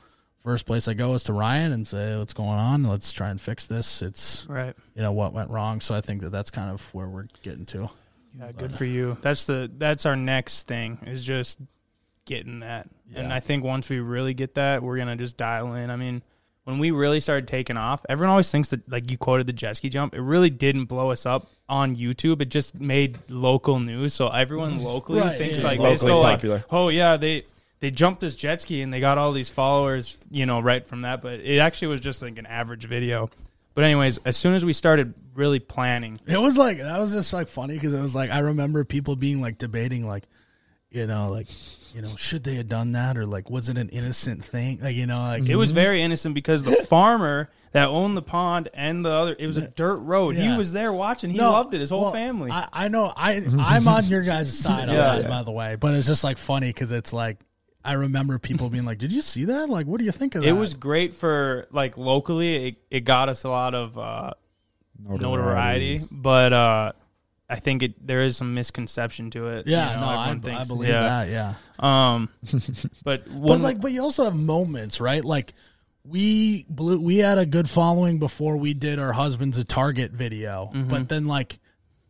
First 0.49 0.65
place 0.65 0.87
I 0.87 0.95
go 0.95 1.13
is 1.13 1.25
to 1.25 1.33
Ryan 1.33 1.71
and 1.73 1.85
say, 1.87 2.17
"What's 2.17 2.33
going 2.33 2.49
on? 2.57 2.83
Let's 2.83 3.11
try 3.13 3.29
and 3.29 3.39
fix 3.39 3.67
this." 3.67 4.01
It's 4.01 4.47
Right. 4.49 4.73
you 4.95 5.03
know 5.03 5.11
what 5.11 5.31
went 5.31 5.51
wrong. 5.51 5.79
So 5.79 5.93
I 5.93 6.01
think 6.01 6.21
that 6.21 6.31
that's 6.31 6.49
kind 6.49 6.71
of 6.71 6.91
where 6.91 7.07
we're 7.07 7.27
getting 7.43 7.67
to. 7.67 7.87
Yeah, 8.35 8.51
good 8.53 8.73
for 8.73 8.85
you. 8.85 9.15
That's 9.21 9.45
the 9.45 9.69
that's 9.77 10.07
our 10.07 10.15
next 10.15 10.63
thing 10.65 10.97
is 11.05 11.23
just 11.23 11.59
getting 12.25 12.61
that. 12.61 12.89
And 13.13 13.31
I 13.31 13.39
think 13.41 13.63
once 13.63 13.89
we 13.91 13.99
really 13.99 14.33
get 14.33 14.55
that, 14.55 14.81
we're 14.81 14.97
gonna 14.97 15.15
just 15.17 15.37
dial 15.37 15.75
in. 15.75 15.91
I 15.91 15.95
mean, 15.97 16.23
when 16.63 16.79
we 16.79 16.89
really 16.89 17.19
started 17.19 17.47
taking 17.47 17.77
off, 17.77 18.03
everyone 18.09 18.31
always 18.31 18.49
thinks 18.49 18.69
that 18.69 18.89
like 18.91 19.11
you 19.11 19.19
quoted 19.19 19.45
the 19.45 19.53
jet 19.53 19.77
ski 19.77 19.87
jump. 19.89 20.15
It 20.15 20.21
really 20.21 20.49
didn't 20.49 20.85
blow 20.85 21.11
us 21.11 21.27
up 21.27 21.45
on 21.67 21.93
YouTube. 21.93 22.41
It 22.41 22.49
just 22.49 22.73
made 22.73 23.19
local 23.29 23.79
news. 23.79 24.15
So 24.15 24.29
everyone 24.29 24.83
locally 24.83 25.19
Right, 25.21 25.37
thinks 25.37 25.59
yeah. 25.59 25.67
like 25.67 25.79
they 25.79 25.91
just 25.91 26.03
Locally 26.03 26.21
go 26.23 26.27
popular. 26.27 26.55
like, 26.55 26.65
oh 26.71 26.89
yeah, 26.89 27.17
they 27.17 27.45
they 27.79 27.91
jumped 27.91 28.19
this 28.21 28.35
jet 28.35 28.61
ski 28.61 28.81
and 28.81 28.93
they 28.93 28.99
got 28.99 29.17
all 29.17 29.31
these 29.31 29.49
followers, 29.49 30.19
you 30.29 30.45
know, 30.45 30.59
right 30.59 30.85
from 30.85 31.01
that. 31.03 31.21
But 31.21 31.39
it 31.39 31.59
actually 31.59 31.89
was 31.89 32.01
just 32.01 32.21
like 32.21 32.37
an 32.37 32.45
average 32.45 32.85
video. 32.85 33.29
But 33.73 33.83
anyways, 33.85 34.17
as 34.25 34.35
soon 34.35 34.55
as 34.55 34.65
we 34.65 34.73
started 34.73 35.13
really 35.35 35.59
planning, 35.59 36.17
It 36.27 36.37
was 36.39 36.57
like 36.57 36.79
that 36.79 36.99
was 36.99 37.13
just 37.13 37.31
like 37.31 37.47
funny 37.47 37.75
because 37.75 37.93
it 37.93 38.01
was 38.01 38.15
like 38.15 38.31
I 38.31 38.39
remember 38.39 38.83
people 38.83 39.15
being 39.15 39.41
like 39.41 39.57
debating 39.57 40.05
like, 40.07 40.25
you 40.89 41.07
know, 41.07 41.29
like 41.29 41.47
you 41.95 42.01
know, 42.01 42.09
should 42.17 42.43
they 42.43 42.55
have 42.55 42.67
done 42.67 42.91
that 42.91 43.17
or 43.17 43.25
like 43.25 43.49
was 43.49 43.69
it 43.69 43.77
an 43.77 43.89
innocent 43.89 44.43
thing? 44.43 44.79
Like 44.81 44.95
you 44.95 45.05
know, 45.05 45.17
like 45.19 45.47
It 45.47 45.55
was 45.55 45.71
very 45.71 46.01
innocent 46.01 46.35
because 46.35 46.63
the 46.63 46.83
farmer 46.89 47.49
that 47.71 47.87
owned 47.87 48.17
the 48.17 48.21
pond 48.23 48.67
and 48.73 49.05
the 49.05 49.11
other, 49.11 49.35
it 49.37 49.45
was 49.45 49.57
a 49.57 49.67
dirt 49.67 49.97
road. 49.97 50.35
Yeah. 50.35 50.51
He 50.51 50.57
was 50.57 50.73
there 50.73 50.91
watching. 50.91 51.29
He 51.29 51.37
No, 51.37 51.51
loved 51.51 51.73
it. 51.73 51.79
His 51.79 51.91
whole 51.91 52.01
well, 52.01 52.11
family. 52.11 52.51
I, 52.51 52.67
I 52.73 52.87
know 52.89 53.13
I 53.15 53.35
I'm 53.59 53.87
on 53.87 54.05
your 54.05 54.23
guys' 54.23 54.57
side 54.59 54.89
on 54.89 54.95
Yeah. 54.95 55.19
that, 55.19 55.29
by 55.29 55.43
the 55.43 55.51
way, 55.51 55.75
but 55.75 55.93
it's 55.93 56.07
just 56.07 56.23
like 56.23 56.37
funny 56.39 56.67
because 56.67 56.91
it's 56.91 57.13
like 57.13 57.37
I 57.83 57.93
remember 57.93 58.37
people 58.39 58.69
being 58.69 58.85
like, 58.85 58.97
"Did 58.97 59.13
you 59.13 59.21
see 59.21 59.45
that? 59.45 59.69
Like, 59.69 59.85
what 59.87 59.99
do 59.99 60.05
you 60.05 60.11
think 60.11 60.35
of 60.35 60.41
that?" 60.43 60.47
it 60.49 60.53
was 60.53 60.73
great 60.73 61.13
for 61.13 61.67
like 61.71 61.97
locally. 61.97 62.67
It, 62.69 62.75
it 62.91 62.99
got 63.01 63.29
us 63.29 63.43
a 63.45 63.49
lot 63.49 63.73
of 63.75 63.97
uh, 63.97 64.31
notoriety, 64.97 66.05
but 66.11 66.53
uh, 66.53 66.91
I 67.49 67.55
think 67.57 67.83
it 67.83 68.05
there 68.07 68.21
is 68.23 68.37
some 68.37 68.53
misconception 68.53 69.31
to 69.31 69.47
it. 69.49 69.67
yeah, 69.67 69.89
You 69.91 69.95
know, 69.95 70.01
no, 70.01 70.07
I, 70.07 70.29
everyone 70.31 70.61
I 70.61 70.63
believe 70.65 70.89
yeah. 70.89 71.01
that. 71.25 71.29
Yeah, 71.29 71.53
Um, 71.79 72.29
but 73.03 73.23
but 73.27 73.61
like, 73.61 73.79
but 73.81 73.91
you 73.91 74.01
also 74.01 74.23
have 74.25 74.35
moments, 74.35 74.99
right? 75.01 75.23
Like 75.23 75.53
we 76.03 76.65
blew, 76.69 76.99
we 76.99 77.17
had 77.17 77.37
a 77.37 77.45
good 77.45 77.69
following 77.69 78.19
before 78.19 78.57
we 78.57 78.73
did 78.73 78.99
our 78.99 79.13
husband's 79.13 79.57
a 79.57 79.63
target 79.63 80.11
video, 80.11 80.69
Mm-hmm. 80.73 80.87
but 80.89 81.09
then 81.09 81.27
like 81.27 81.59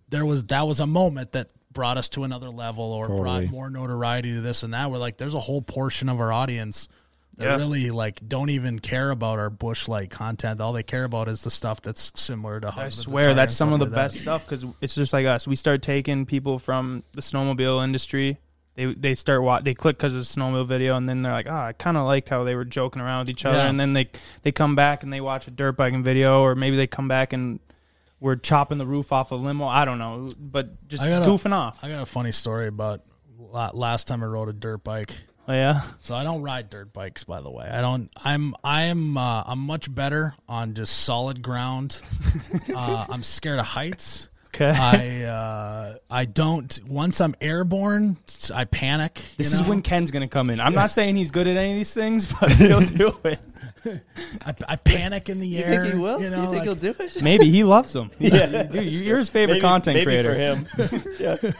there 0.10 0.26
was 0.26 0.46
that 0.46 0.66
was 0.68 0.80
a 0.80 0.88
moment 0.88 1.34
that 1.34 1.52
brought 1.72 1.98
us 1.98 2.10
to 2.10 2.24
another 2.24 2.50
level 2.50 2.86
or 2.86 3.08
Totally. 3.08 3.22
brought 3.48 3.52
more 3.52 3.70
notoriety 3.70 4.34
to 4.34 4.42
this 4.42 4.64
and 4.64 4.74
that. 4.74 4.90
We're 4.92 4.98
like, 4.98 5.18
there's 5.18 5.36
a 5.36 5.40
whole 5.40 5.62
portion 5.62 6.10
of 6.10 6.20
our 6.20 6.32
audience 6.32 6.90
that 7.38 7.46
Yeah. 7.46 7.56
really 7.58 7.90
like 7.92 8.28
don't 8.28 8.50
even 8.50 8.80
care 8.80 9.12
about 9.12 9.40
our 9.40 9.50
Busch 9.50 9.88
Light 9.88 10.10
content. 10.10 10.60
All 10.62 10.74
they 10.74 10.84
care 10.84 11.04
about 11.06 11.28
is 11.30 11.44
the 11.44 11.52
stuff 11.52 11.82
that's 11.82 12.12
similar 12.20 12.60
to. 12.60 12.68
I 12.68 12.72
Husband's 12.72 13.04
swear 13.04 13.34
that's 13.34 13.56
some 13.56 13.72
of 13.72 13.80
the 13.80 13.86
like 13.86 13.94
best 13.94 14.16
that. 14.16 14.22
stuff 14.22 14.46
because 14.46 14.66
it's 14.82 14.96
just 14.96 15.14
like 15.14 15.26
us. 15.26 15.48
We 15.48 15.56
start 15.56 15.82
taking 15.82 16.26
people 16.26 16.60
from 16.60 17.04
the 17.14 17.22
snowmobile 17.22 17.84
industry. 17.84 18.40
They 18.76 18.86
they 18.94 19.14
start 19.16 19.42
wa- 19.44 19.60
they 19.62 19.74
click 19.74 19.98
because 19.98 20.16
of 20.16 20.20
the 20.22 20.26
snowmobile 20.26 20.68
video, 20.68 20.96
and 20.98 21.08
then 21.08 21.22
they're 21.22 21.32
like, 21.34 21.48
oh, 21.48 21.54
I 21.56 21.74
kind 21.74 21.98
of 21.98 22.06
liked 22.06 22.30
how 22.30 22.44
they 22.46 22.56
were 22.56 22.66
joking 22.66 23.02
around 23.02 23.22
with 23.28 23.30
each 23.32 23.46
other, 23.46 23.58
Yeah. 23.58 23.68
and 23.70 23.80
then 23.80 23.94
they 23.94 24.10
they 24.42 24.52
come 24.52 24.76
back 24.76 25.04
and 25.04 25.12
they 25.14 25.22
watch 25.22 25.48
a 25.48 25.52
dirt 25.52 25.74
biking 25.78 26.04
video, 26.04 26.42
or 26.42 26.56
maybe 26.56 26.78
they 26.78 26.88
come 26.88 27.08
back 27.08 27.32
and 27.32 27.60
we're 28.20 28.36
chopping 28.36 28.78
the 28.78 28.86
roof 28.86 29.12
off 29.12 29.32
a 29.32 29.36
limo. 29.36 29.66
I 29.68 29.86
don't 29.86 30.00
know, 30.00 30.32
but 30.38 30.88
just 30.88 31.04
goofing 31.04 31.54
off. 31.54 31.84
I 31.84 31.90
got 31.90 32.02
a 32.02 32.06
funny 32.06 32.32
story 32.32 32.68
about 32.68 33.02
last 33.40 34.08
time 34.08 34.24
I 34.24 34.28
rode 34.28 34.50
a 34.50 34.54
dirt 34.54 34.84
bike. 34.84 35.22
Oh, 35.48 35.54
yeah, 35.54 35.82
So 36.02 36.14
I 36.14 36.24
don't 36.24 36.44
ride 36.44 36.70
dirt 36.70 36.94
bikes, 36.94 37.24
by 37.24 37.42
the 37.42 37.50
way. 37.50 37.68
I 37.68 37.82
don't. 37.82 38.12
I'm. 38.24 38.54
I'm. 38.64 39.18
Uh, 39.18 39.44
I'm 39.48 39.58
much 39.58 39.94
better 39.94 40.36
on 40.48 40.76
just 40.76 40.96
solid 40.96 41.42
ground. 41.42 42.00
uh, 42.76 43.08
I'm 43.10 43.24
scared 43.24 43.58
of 43.58 43.66
heights. 43.66 44.30
okay. 44.54 44.70
I. 44.70 45.24
Uh, 45.24 45.96
I 46.12 46.26
don't. 46.26 46.80
Once 46.88 47.20
I'm 47.20 47.34
airborne, 47.42 48.18
I 48.54 48.66
panic. 48.66 49.18
you 49.18 49.38
this 49.40 49.54
is 49.54 49.64
when 49.64 49.82
Ken's 49.82 50.12
gonna 50.12 50.28
come 50.28 50.52
in. 50.52 50.60
I'm 50.60 50.76
not 50.76 50.92
saying 50.92 51.16
he's 51.16 51.32
good 51.32 51.48
at 51.48 51.58
any 51.58 51.72
of 51.72 51.78
these 51.78 51.96
things, 51.96 52.32
but 52.40 52.52
he'll 52.52 52.82
do 52.82 53.18
it. 53.24 53.40
I, 54.46 54.54
I 54.68 54.76
panic 54.76 55.30
in 55.30 55.40
the 55.40 55.58
air. 55.64 55.68
You 55.70 55.74
air. 55.76 55.82
think 55.84 55.94
he 55.96 56.00
will? 56.00 56.18
You 56.20 56.26
You, 56.26 56.30
know, 56.32 56.42
think 56.52 56.54
like- 56.56 56.64
he'll 56.64 56.76
do 56.76 56.96
it? 57.00 57.22
Maybe 57.22 57.50
he 57.50 57.64
loves 57.64 57.94
them. 57.94 58.12
Yeah. 58.20 58.64
dude, 58.64 58.86
you're 58.92 59.18
his 59.18 59.30
favorite 59.30 59.56
Maybe- 59.56 59.62
content 59.62 59.96
maybe 59.96 60.06
creator. 60.06 60.34
for 60.34 60.40
him. 60.40 61.14
yeah. 61.20 61.52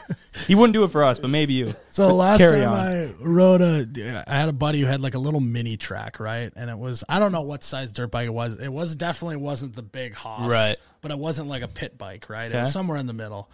He 0.48 0.56
wouldn't 0.56 0.74
do 0.74 0.84
it 0.84 0.92
for 0.92 1.04
us, 1.04 1.20
but 1.20 1.30
maybe 1.30 1.54
you. 1.54 1.74
So 1.90 2.08
the 2.08 2.14
last 2.14 2.40
Carry 2.40 2.62
time 2.62 2.74
on. 2.74 2.80
I 2.80 3.12
rode 3.20 3.62
a, 3.62 4.24
I 4.28 4.36
had 4.36 4.50
a 4.50 4.54
buddy 4.54 4.80
who 4.82 4.86
had 4.86 5.02
like 5.02 5.16
a 5.16 5.20
little 5.20 5.40
mini 5.40 5.78
track, 5.78 6.20
right? 6.20 6.52
And 6.56 6.70
it 6.70 6.78
was, 6.78 7.04
I 7.10 7.20
don't 7.20 7.32
know 7.32 7.42
what 7.42 7.64
size 7.64 7.92
dirt 7.92 8.12
bike 8.12 8.28
it 8.28 8.34
was. 8.34 8.56
It 8.56 8.70
was 8.72 8.96
definitely 8.96 9.38
wasn't 9.38 9.76
the 9.76 9.82
big 9.84 10.14
Haas, 10.16 10.50
Right. 10.52 10.76
But 11.02 11.12
it 11.12 11.20
wasn't 11.20 11.48
like 11.48 11.62
a 11.62 11.68
pit 11.68 11.98
bike, 11.98 12.30
right? 12.30 12.52
It 12.52 12.56
was 12.58 12.72
somewhere 12.74 12.98
in 12.98 13.08
the 13.08 13.14
middle. 13.14 13.50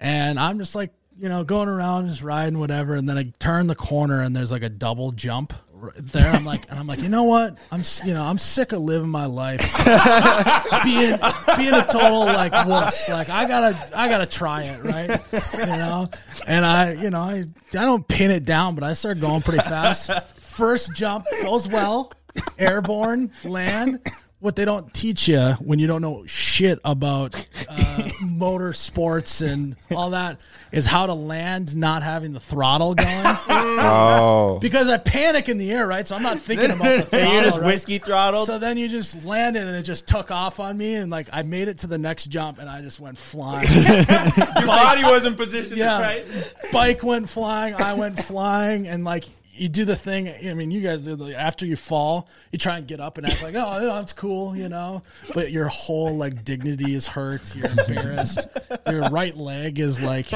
And 0.00 0.40
I'm 0.40 0.58
just 0.58 0.74
like, 0.74 0.92
you 1.20 1.28
know, 1.28 1.44
going 1.44 1.68
around, 1.68 2.08
just 2.08 2.22
riding, 2.22 2.58
whatever. 2.58 2.94
And 2.94 3.06
then 3.08 3.18
I 3.18 3.32
turn 3.38 3.66
the 3.66 3.74
corner, 3.74 4.22
and 4.22 4.34
there's 4.34 4.50
like 4.50 4.62
a 4.62 4.68
double 4.70 5.12
jump 5.12 5.52
right 5.52 5.69
there. 5.96 6.30
I'm 6.30 6.44
like, 6.44 6.70
and 6.70 6.78
I'm 6.78 6.86
like, 6.86 7.00
you 7.00 7.08
know 7.08 7.24
what? 7.24 7.58
I'm, 7.70 7.82
you 8.04 8.14
know, 8.14 8.22
I'm 8.22 8.38
sick 8.38 8.72
of 8.72 8.80
living 8.80 9.08
my 9.08 9.26
life 9.26 9.60
being 10.84 11.18
being 11.56 11.74
a 11.74 11.84
total 11.84 12.24
like 12.26 12.52
wuss. 12.66 13.08
Like 13.08 13.28
I 13.30 13.46
gotta 13.46 13.98
I 13.98 14.08
gotta 14.08 14.26
try 14.26 14.62
it, 14.62 14.82
right? 14.84 15.20
You 15.58 15.66
know, 15.66 16.08
and 16.46 16.64
I 16.64 16.92
you 16.92 17.10
know 17.10 17.20
I 17.20 17.44
I 17.72 17.84
don't 17.84 18.06
pin 18.06 18.30
it 18.30 18.44
down, 18.44 18.74
but 18.74 18.84
I 18.84 18.92
start 18.92 19.20
going 19.20 19.42
pretty 19.42 19.62
fast. 19.62 20.10
First 20.36 20.94
jump 20.94 21.24
goes 21.42 21.66
well, 21.68 22.12
airborne 22.58 23.32
land. 23.44 24.00
What 24.40 24.56
they 24.56 24.64
don't 24.64 24.92
teach 24.94 25.28
you 25.28 25.52
when 25.60 25.78
you 25.78 25.86
don't 25.86 26.00
know 26.00 26.24
shit 26.24 26.78
about 26.82 27.34
uh, 27.68 28.08
motor 28.22 28.72
sports 28.72 29.42
and 29.42 29.76
all 29.94 30.10
that 30.10 30.38
is 30.72 30.86
how 30.86 31.04
to 31.04 31.12
land 31.12 31.76
not 31.76 32.02
having 32.02 32.32
the 32.32 32.40
throttle 32.40 32.94
going 32.94 33.36
Oh, 33.48 34.58
because 34.60 34.88
I 34.88 34.96
panic 34.96 35.50
in 35.50 35.58
the 35.58 35.70
air, 35.70 35.86
right? 35.86 36.06
So 36.06 36.16
I'm 36.16 36.22
not 36.22 36.38
thinking 36.38 36.70
about 36.70 36.84
the 36.84 37.02
throttle. 37.10 37.32
You're 37.34 37.44
just 37.44 37.58
right? 37.58 37.66
whiskey 37.66 37.98
throttled. 37.98 38.46
So 38.46 38.58
then 38.58 38.78
you 38.78 38.88
just 38.88 39.26
landed 39.26 39.66
and 39.66 39.76
it 39.76 39.82
just 39.82 40.08
took 40.08 40.30
off 40.30 40.58
on 40.58 40.78
me 40.78 40.94
and 40.94 41.10
like 41.10 41.28
I 41.32 41.42
made 41.42 41.68
it 41.68 41.78
to 41.78 41.86
the 41.86 41.98
next 41.98 42.26
jump 42.26 42.58
and 42.58 42.68
I 42.68 42.80
just 42.80 42.98
went 42.98 43.18
flying. 43.18 43.68
Your 43.72 44.66
body 44.66 45.02
wasn't 45.02 45.36
positioned 45.36 45.76
yeah. 45.76 46.00
right. 46.00 46.24
Bike 46.72 47.02
went 47.02 47.28
flying, 47.28 47.74
I 47.74 47.92
went 47.92 48.18
flying 48.22 48.88
and 48.88 49.04
like 49.04 49.24
you 49.60 49.68
do 49.68 49.84
the 49.84 49.94
thing. 49.96 50.28
I 50.28 50.54
mean, 50.54 50.70
you 50.70 50.80
guys 50.80 51.02
did. 51.02 51.20
Like, 51.20 51.34
after 51.34 51.66
you 51.66 51.76
fall, 51.76 52.28
you 52.50 52.58
try 52.58 52.78
and 52.78 52.86
get 52.86 52.98
up 52.98 53.18
and 53.18 53.26
act 53.26 53.42
like, 53.42 53.54
"Oh, 53.56 53.94
that's 53.94 54.12
cool," 54.12 54.56
you 54.56 54.68
know. 54.68 55.02
But 55.34 55.52
your 55.52 55.68
whole 55.68 56.16
like 56.16 56.44
dignity 56.44 56.94
is 56.94 57.06
hurt. 57.06 57.54
You're 57.54 57.68
embarrassed. 57.68 58.46
your 58.88 59.02
right 59.10 59.36
leg 59.36 59.78
is 59.78 60.00
like, 60.00 60.28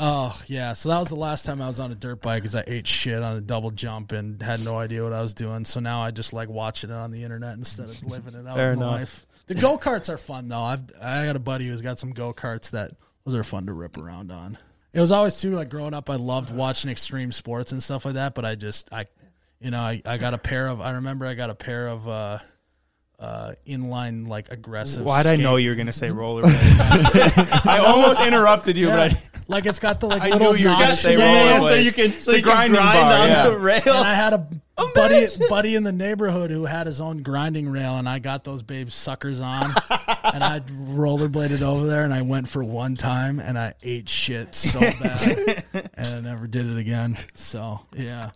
Oh 0.00 0.38
yeah, 0.46 0.74
so 0.74 0.90
that 0.90 0.98
was 1.00 1.08
the 1.08 1.16
last 1.16 1.44
time 1.44 1.60
I 1.60 1.66
was 1.66 1.80
on 1.80 1.90
a 1.90 1.94
dirt 1.96 2.20
bike 2.22 2.42
because 2.42 2.54
I 2.54 2.62
ate 2.68 2.86
shit 2.86 3.20
on 3.20 3.36
a 3.36 3.40
double 3.40 3.72
jump 3.72 4.12
and 4.12 4.40
had 4.40 4.64
no 4.64 4.76
idea 4.78 5.02
what 5.02 5.12
I 5.12 5.20
was 5.20 5.34
doing. 5.34 5.64
So 5.64 5.80
now 5.80 6.02
I 6.02 6.12
just 6.12 6.32
like 6.32 6.48
watching 6.48 6.90
it 6.90 6.94
on 6.94 7.10
the 7.10 7.24
internet 7.24 7.56
instead 7.56 7.88
of 7.88 8.04
living 8.04 8.34
it 8.34 8.46
out 8.46 8.54
Fair 8.54 8.72
in 8.72 8.78
enough. 8.78 8.92
life. 8.92 9.26
The 9.46 9.54
go 9.56 9.76
karts 9.76 10.08
are 10.08 10.18
fun 10.18 10.48
though. 10.48 10.60
I've 10.62 10.82
I 11.02 11.26
got 11.26 11.34
a 11.34 11.40
buddy 11.40 11.66
who's 11.66 11.82
got 11.82 11.98
some 11.98 12.12
go 12.12 12.32
karts 12.32 12.70
that 12.70 12.92
those 13.24 13.34
are 13.34 13.42
fun 13.42 13.66
to 13.66 13.72
rip 13.72 13.96
around 13.98 14.30
on. 14.30 14.56
It 14.98 15.00
was 15.00 15.12
always 15.12 15.40
too 15.40 15.52
like 15.52 15.68
growing 15.68 15.94
up. 15.94 16.10
I 16.10 16.16
loved 16.16 16.52
watching 16.52 16.90
extreme 16.90 17.30
sports 17.30 17.70
and 17.70 17.80
stuff 17.80 18.04
like 18.04 18.14
that, 18.14 18.34
but 18.34 18.44
I 18.44 18.56
just 18.56 18.92
I, 18.92 19.06
you 19.60 19.70
know, 19.70 19.78
I, 19.78 20.02
I 20.04 20.16
got 20.18 20.34
a 20.34 20.38
pair 20.38 20.66
of. 20.66 20.80
I 20.80 20.90
remember 20.90 21.24
I 21.24 21.34
got 21.34 21.50
a 21.50 21.54
pair 21.54 21.86
of 21.86 22.08
uh, 22.08 22.38
uh, 23.20 23.52
inline 23.64 24.26
like 24.26 24.50
aggressive. 24.50 25.04
Why'd 25.04 25.28
I 25.28 25.36
know 25.36 25.54
you 25.54 25.70
were 25.70 25.76
gonna 25.76 25.92
say 25.92 26.08
rollerblades? 26.08 26.50
I 27.64 27.78
almost 27.78 28.20
interrupted 28.20 28.76
you, 28.76 28.88
Yeah. 28.88 28.96
but 28.96 29.12
I, 29.14 29.22
like 29.46 29.66
it's 29.66 29.78
got 29.78 30.00
the 30.00 30.08
like 30.08 30.22
I 30.22 30.30
little 30.30 30.54
knew 30.54 30.58
you 30.58 30.68
were 30.68 30.74
gonna 30.74 30.88
notch 30.88 30.98
say 30.98 31.12
in 31.12 31.20
Yeah, 31.20 31.44
yeah, 31.44 31.60
so 31.60 31.74
you 31.74 31.92
can 31.92 32.10
so 32.10 32.32
The 32.32 32.38
you 32.38 32.42
can 32.42 32.52
grind 32.52 32.72
bar, 32.74 33.22
on 33.22 33.28
yeah. 33.28 33.48
the 33.48 33.56
rails. 33.56 33.86
And 33.86 33.96
I 33.96 34.14
had 34.14 34.32
a 34.32 34.48
buddy 34.94 35.26
buddy 35.48 35.74
in 35.74 35.82
the 35.84 35.92
neighborhood 35.92 36.50
who 36.50 36.64
had 36.64 36.86
his 36.86 37.00
own 37.00 37.22
grinding 37.22 37.68
rail, 37.68 37.96
and 37.96 38.08
I 38.08 38.18
got 38.18 38.44
those 38.44 38.62
babes 38.62 38.94
suckers 38.94 39.40
on, 39.40 39.64
and 40.24 40.42
I 40.44 40.60
rollerbladed 40.60 41.62
over 41.62 41.86
there, 41.86 42.04
and 42.04 42.12
I 42.14 42.22
went 42.22 42.48
for 42.48 42.62
one 42.64 42.94
time, 42.94 43.40
and 43.40 43.58
I 43.58 43.74
ate 43.82 44.08
shit 44.08 44.54
so 44.54 44.80
bad, 45.00 45.64
and 45.94 46.06
I 46.06 46.20
never 46.20 46.46
did 46.46 46.66
it 46.66 46.78
again. 46.78 47.16
So 47.34 47.80
yeah, 47.94 48.30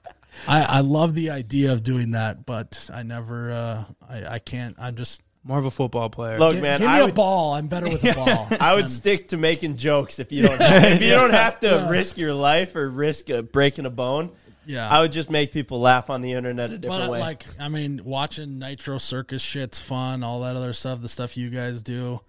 I 0.49 0.63
I 0.63 0.81
love 0.81 1.15
the 1.15 1.31
idea 1.31 1.73
of 1.73 1.83
doing 1.83 2.13
that, 2.13 2.45
but 2.47 2.89
I 2.93 3.03
never 3.03 3.53
uh, 3.53 3.85
I 4.09 4.35
I 4.35 4.39
can't. 4.39 4.77
I'm 4.79 4.97
just 4.97 5.23
more 5.45 5.59
of 5.59 5.65
a 5.67 5.71
football 5.73 6.09
player. 6.09 6.39
Look, 6.39 6.55
gi- 6.55 6.61
man, 6.61 6.79
give 6.79 6.87
me 6.89 6.95
I 6.95 6.99
a 7.01 7.07
would 7.07 7.15
ball. 7.17 7.55
I'm 7.55 7.67
better 7.67 7.87
with 7.89 8.05
a 8.05 8.13
ball. 8.15 8.47
I 8.61 8.75
would 8.75 8.83
I'm- 8.85 8.89
stick 8.89 9.29
to 9.29 9.37
making 9.37 9.77
jokes 9.77 10.19
if 10.19 10.31
you 10.33 10.43
don't 10.43 10.59
if 10.61 11.03
you 11.03 11.11
don't 11.11 11.33
have 11.33 11.59
to 11.61 11.89
risk 11.91 12.17
your 12.17 12.33
life 12.33 12.77
or 12.77 12.89
risk 12.89 13.29
uh, 13.31 13.43
breaking 13.43 13.87
a 13.87 13.91
bone. 13.91 14.31
Yeah. 14.67 14.89
I 14.89 15.01
would 15.01 15.13
just 15.13 15.31
make 15.31 15.53
people 15.53 15.81
laugh 15.81 16.09
on 16.11 16.23
the 16.23 16.33
internet 16.33 16.71
a 16.73 16.79
different 16.79 17.03
But 17.03 17.11
way. 17.11 17.21
like, 17.21 17.45
I 17.59 17.69
mean, 17.69 18.01
watching 18.05 18.59
Nitro 18.59 18.99
Circus 18.99 19.43
shit's 19.43 19.81
fun. 19.81 20.23
All 20.23 20.41
that 20.43 20.57
other 20.57 20.73
stuff, 20.73 21.01
the 21.03 21.09
stuff 21.09 21.37
you 21.37 21.51
guys 21.51 21.83
do. 21.83 22.21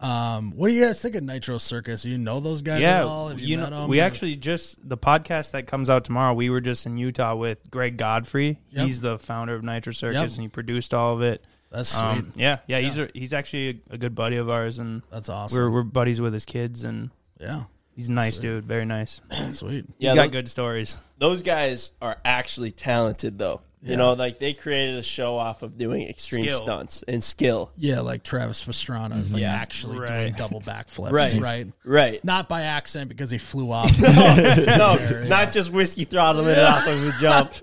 Um, 0.00 0.50
what 0.56 0.68
do 0.68 0.74
you 0.74 0.84
guys 0.84 1.00
think 1.00 1.14
of 1.14 1.22
Nitro 1.22 1.58
Circus? 1.58 2.04
You 2.04 2.18
know 2.18 2.40
those 2.40 2.62
guys 2.62 2.82
at 2.82 3.04
all? 3.04 3.30
yeah, 3.32 3.38
you 3.38 3.58
met 3.58 3.70
know, 3.70 3.86
we 3.86 4.00
Or- 4.00 4.04
actually 4.04 4.34
just 4.34 4.76
the 4.88 4.96
podcast 4.98 5.52
that 5.52 5.68
comes 5.68 5.88
out 5.88 6.04
tomorrow. 6.04 6.34
We 6.34 6.50
were 6.50 6.60
just 6.60 6.86
in 6.86 6.96
Utah 6.96 7.36
with 7.36 7.70
Gregg 7.70 7.98
Godfrey. 7.98 8.58
Yep. 8.70 8.86
He's 8.86 9.00
the 9.00 9.16
founder 9.20 9.54
of 9.54 9.62
Nitro 9.62 9.92
Circus, 9.92 10.16
Yep. 10.20 10.30
and 10.30 10.40
he 10.40 10.48
produced 10.48 10.92
all 10.92 11.14
of 11.14 11.22
it. 11.22 11.44
That's 11.70 11.88
sweet. 11.88 12.02
Um, 12.04 12.32
yeah, 12.34 12.58
yeah, 12.66 12.80
he's 12.80 12.98
a, 12.98 13.08
he's 13.14 13.32
actually 13.32 13.80
a, 13.90 13.94
a 13.94 13.98
good 13.98 14.14
buddy 14.16 14.36
of 14.38 14.50
ours, 14.50 14.78
and 14.78 15.02
That's 15.10 15.28
awesome. 15.28 15.56
we're 15.56 15.70
we're 15.70 15.82
buddies 15.84 16.20
with 16.20 16.32
his 16.34 16.44
kids, 16.44 16.82
and 16.84 17.10
yeah, 17.40 17.64
he's 17.96 18.08
a 18.08 18.12
nice 18.12 18.38
dude, 18.38 18.64
very 18.64 18.84
nice. 18.84 19.20
sweet. 19.52 19.84
yeah, 19.98 20.10
he's 20.10 20.16
got 20.16 20.22
those, 20.24 20.30
good 20.32 20.48
stories. 20.48 20.96
those 21.18 21.42
guys 21.42 21.90
are 22.00 22.16
actually 22.24 22.70
talented, 22.72 23.38
though. 23.38 23.60
You 23.84 23.96
know, 23.96 24.12
like 24.12 24.38
they 24.38 24.52
created 24.54 24.94
a 24.96 25.02
show 25.02 25.34
off 25.36 25.62
of 25.64 25.76
doing 25.76 26.08
extreme 26.08 26.44
Skill. 26.44 26.58
stunts 26.60 27.02
and 27.08 27.20
skill. 27.22 27.72
Yeah, 27.76 27.98
like 27.98 28.22
Travis 28.22 28.62
Pastrana 28.64 29.18
is 29.20 29.32
like 29.32 29.42
Yeah. 29.42 29.52
actually 29.54 29.96
doing 29.96 30.08
Right. 30.08 30.36
double 30.36 30.60
backflips. 30.60 31.10
Right. 31.10 31.34
right. 31.40 31.66
Right. 31.84 32.24
Not 32.24 32.48
by 32.48 32.62
accident 32.62 33.08
because 33.08 33.32
he 33.32 33.38
flew 33.38 33.72
off. 33.72 33.90
no, 34.00 35.24
not 35.26 35.50
just 35.50 35.72
whiskey 35.72 36.04
throttling 36.04 36.46
it 36.50 36.60
off 36.60 36.86
of 36.86 37.08
a 37.08 37.12
jump. 37.20 37.54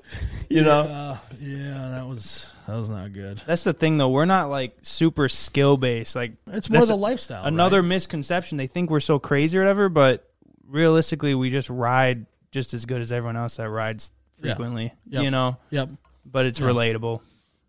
You 0.50 0.64
know, 0.64 0.82
Uh, 0.82 1.18
yeah, 1.40 1.90
that 1.92 2.06
was 2.06 2.49
that 2.70 2.78
was 2.78 2.90
not 2.90 3.12
good. 3.14 3.42
That's 3.46 3.64
the 3.64 3.74
thing, 3.74 3.98
though. 3.98 4.10
We're 4.10 4.26
not 4.26 4.50
like 4.50 4.78
super 4.82 5.28
skill 5.30 5.78
based. 5.78 6.16
Like 6.16 6.34
It's 6.48 6.70
more 6.70 6.86
the 6.86 6.94
a- 6.94 6.96
lifestyle. 6.96 7.46
Another 7.46 7.82
right? 7.82 7.88
misconception. 7.88 8.58
They 8.58 8.68
think 8.68 8.90
we're 8.90 9.00
so 9.00 9.20
crazy 9.20 9.58
or 9.58 9.62
whatever, 9.62 9.90
but 9.90 10.30
realistically, 10.68 11.36
we 11.36 11.50
just 11.50 11.70
ride 11.70 12.26
just 12.52 12.74
as 12.74 12.86
good 12.86 13.02
as 13.02 13.12
everyone 13.12 13.38
else 13.38 13.58
that 13.58 13.70
rides 13.70 14.12
Yeah. 14.42 14.54
frequently. 14.54 14.94
Yep. 15.08 15.24
You 15.24 15.32
know, 15.32 15.58
Yep. 15.72 15.90
but 16.26 16.46
it's 16.46 16.60
Yeah. 16.60 16.68
relatable 16.68 17.22